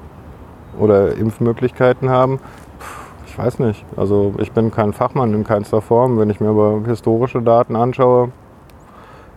[0.78, 2.36] oder Impfmöglichkeiten haben.
[2.36, 2.84] Puh,
[3.28, 3.82] Ich weiß nicht.
[3.96, 6.18] Also ich bin kein Fachmann in keinster Form.
[6.18, 8.30] Wenn ich mir aber historische Daten anschaue,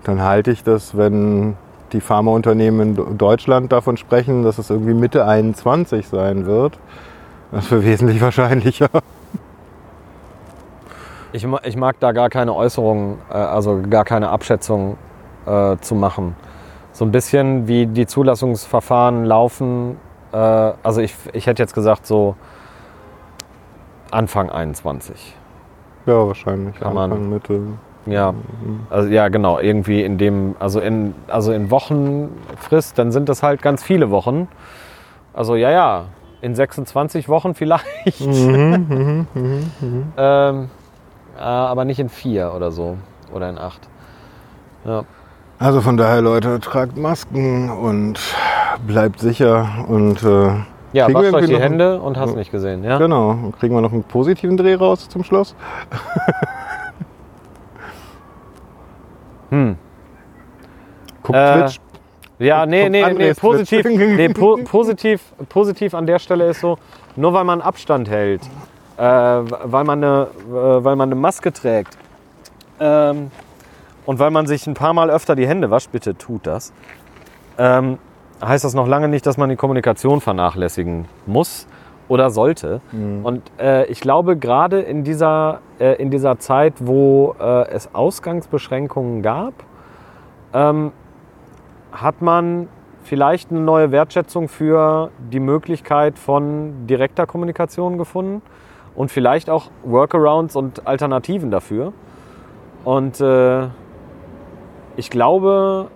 [0.03, 1.55] dann halte ich das, wenn
[1.93, 6.77] die Pharmaunternehmen in Deutschland davon sprechen, dass es irgendwie Mitte 21 sein wird,
[7.53, 8.89] das für wesentlich wahrscheinlicher.
[11.33, 14.97] Ich, ich mag da gar keine Äußerungen, äh, also gar keine Abschätzung
[15.45, 16.35] äh, zu machen.
[16.91, 19.97] So ein bisschen wie die Zulassungsverfahren laufen.
[20.33, 22.35] Äh, also ich, ich hätte jetzt gesagt so
[24.11, 25.35] Anfang 21.
[26.05, 26.75] Ja, wahrscheinlich.
[26.79, 27.61] Kann man- Anfang, Mitte.
[28.07, 28.33] Ja,
[28.89, 33.61] also ja, genau, irgendwie in dem, also in, also in Wochenfrist, dann sind das halt
[33.61, 34.47] ganz viele Wochen.
[35.33, 36.05] Also ja, ja,
[36.41, 38.19] in 26 Wochen vielleicht.
[38.21, 40.03] Mhm, mhm, mhm, mhm.
[40.17, 40.80] ähm, äh,
[41.41, 42.97] aber nicht in vier oder so.
[43.33, 43.87] Oder in acht.
[44.85, 45.03] Ja.
[45.59, 48.19] Also von daher, Leute, tragt Masken und
[48.87, 50.53] bleibt sicher und äh,
[50.93, 52.97] Ja, wascht euch die Hände und hast nicht gesehen, ja?
[52.97, 55.55] Genau, und kriegen wir noch einen positiven Dreh raus zum Schluss.
[59.49, 59.77] Hm.
[61.23, 61.79] Guckt Äh, Twitch.
[62.39, 66.77] Ja, nee, Guckt nee, nee, positiv, nee po positiv, positiv an der Stelle ist so,
[67.15, 68.47] nur weil man Abstand hält, äh,
[69.03, 71.97] weil, man eine, äh, weil man eine Maske trägt.
[72.79, 73.31] Ähm,
[74.05, 76.73] und weil man sich ein paar Mal öfter die Hände wascht, bitte tut das,
[77.57, 77.97] ähm,
[78.43, 81.67] heißt das noch lange nicht, dass man die Kommunikation vernachlässigen muss
[82.07, 82.81] oder sollte.
[83.23, 89.21] Und äh, ich glaube, gerade in dieser, äh, in dieser Zeit, wo äh, es Ausgangsbeschränkungen
[89.21, 89.53] gab,
[90.53, 90.91] ähm,
[91.91, 92.67] hat man
[93.03, 98.41] vielleicht eine neue Wertschätzung für die Möglichkeit von direkter Kommunikation gefunden
[99.01, 101.91] und vielleicht auch Workarounds und Alternativen dafür.
[102.83, 103.63] Und äh,
[104.95, 105.87] ich glaube,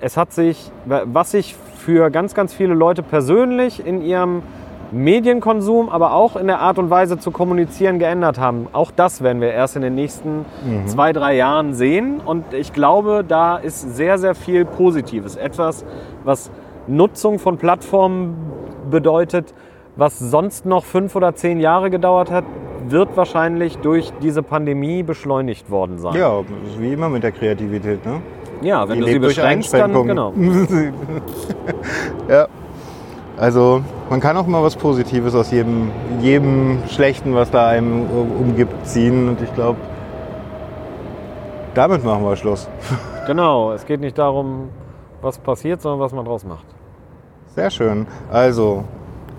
[0.00, 4.42] es hat sich, was sich für ganz, ganz viele Leute persönlich in ihrem
[4.92, 8.68] Medienkonsum, aber auch in der Art und Weise zu kommunizieren geändert haben.
[8.72, 10.46] Auch das werden wir erst in den nächsten
[10.86, 12.22] zwei, drei Jahren sehen.
[12.24, 15.36] Und ich glaube, da ist sehr, sehr viel Positives.
[15.36, 15.84] Etwas,
[16.24, 16.50] was
[16.86, 18.38] Nutzung von Plattformen
[18.90, 19.52] bedeutet,
[19.98, 22.44] was sonst noch fünf oder zehn Jahre gedauert hat,
[22.86, 26.14] wird wahrscheinlich durch diese Pandemie beschleunigt worden sein.
[26.14, 26.40] Ja,
[26.78, 28.06] wie immer mit der Kreativität.
[28.06, 28.22] Ne?
[28.62, 30.32] Ja, wenn Die du sie beschränkst, dann genau.
[32.28, 32.46] Ja.
[33.36, 38.06] Also man kann auch mal was Positives aus jedem, jedem Schlechten, was da einem
[38.40, 39.28] umgibt, ziehen.
[39.28, 39.78] Und ich glaube,
[41.74, 42.68] damit machen wir Schluss.
[43.26, 44.70] Genau, es geht nicht darum,
[45.20, 46.64] was passiert, sondern was man draus macht.
[47.54, 48.06] Sehr schön.
[48.32, 48.84] Also,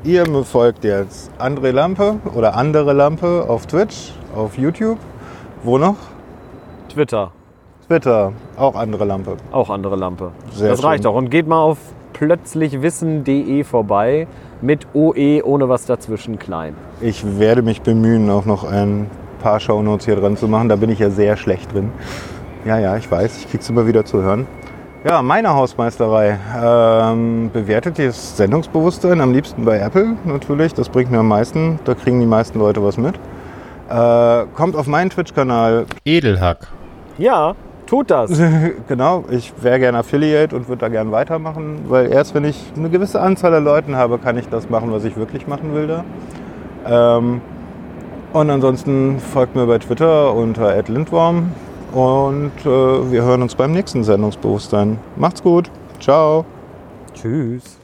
[0.04, 4.98] ihr folgt jetzt André Lampe oder andere Lampe auf Twitch, auf YouTube.
[5.64, 5.96] Wo noch?
[6.90, 7.32] Twitter,
[7.88, 9.38] Twitter, auch andere Lampe.
[9.52, 10.32] auch andere Lampe.
[10.54, 11.12] Sehr das reicht schön.
[11.12, 11.16] auch.
[11.16, 11.78] Und geht mal auf
[12.14, 14.28] plötzlichwissen.de vorbei
[14.62, 16.76] mit OE ohne was dazwischen klein.
[17.02, 19.10] Ich werde mich bemühen, auch noch ein
[19.42, 20.70] paar Shownotes hier dran zu machen.
[20.70, 21.92] Da bin ich ja sehr schlecht drin.
[22.66, 24.48] Ja, ja, ich weiß, ich krieg's immer wieder zu hören.
[25.06, 26.38] Ja, meine Hausmeisterei.
[26.62, 30.74] Ähm, bewertet das Sendungsbewusstsein am liebsten bei Apple natürlich.
[30.74, 31.80] Das bringt mir am meisten.
[31.86, 33.16] Da kriegen die meisten Leute was mit.
[33.90, 35.86] Äh, kommt auf meinen Twitch-Kanal.
[36.04, 36.68] Edelhack.
[37.18, 37.56] Ja,
[37.86, 38.30] tut das.
[38.90, 42.90] genau, ich wäre gerne Affiliate und würde da gerne weitermachen, weil erst wenn ich eine
[42.90, 47.18] gewisse Anzahl an Leuten habe, kann ich das machen, was ich wirklich machen will da.
[47.18, 47.40] Ähm,
[48.34, 51.54] und ansonsten folgt mir bei Twitter unter @lindworm
[51.94, 55.00] und äh, wir hören uns beim nächsten Sendungsbewusstsein.
[55.16, 55.70] Macht's gut.
[56.00, 56.46] Ciao.
[57.14, 57.79] Tschüss.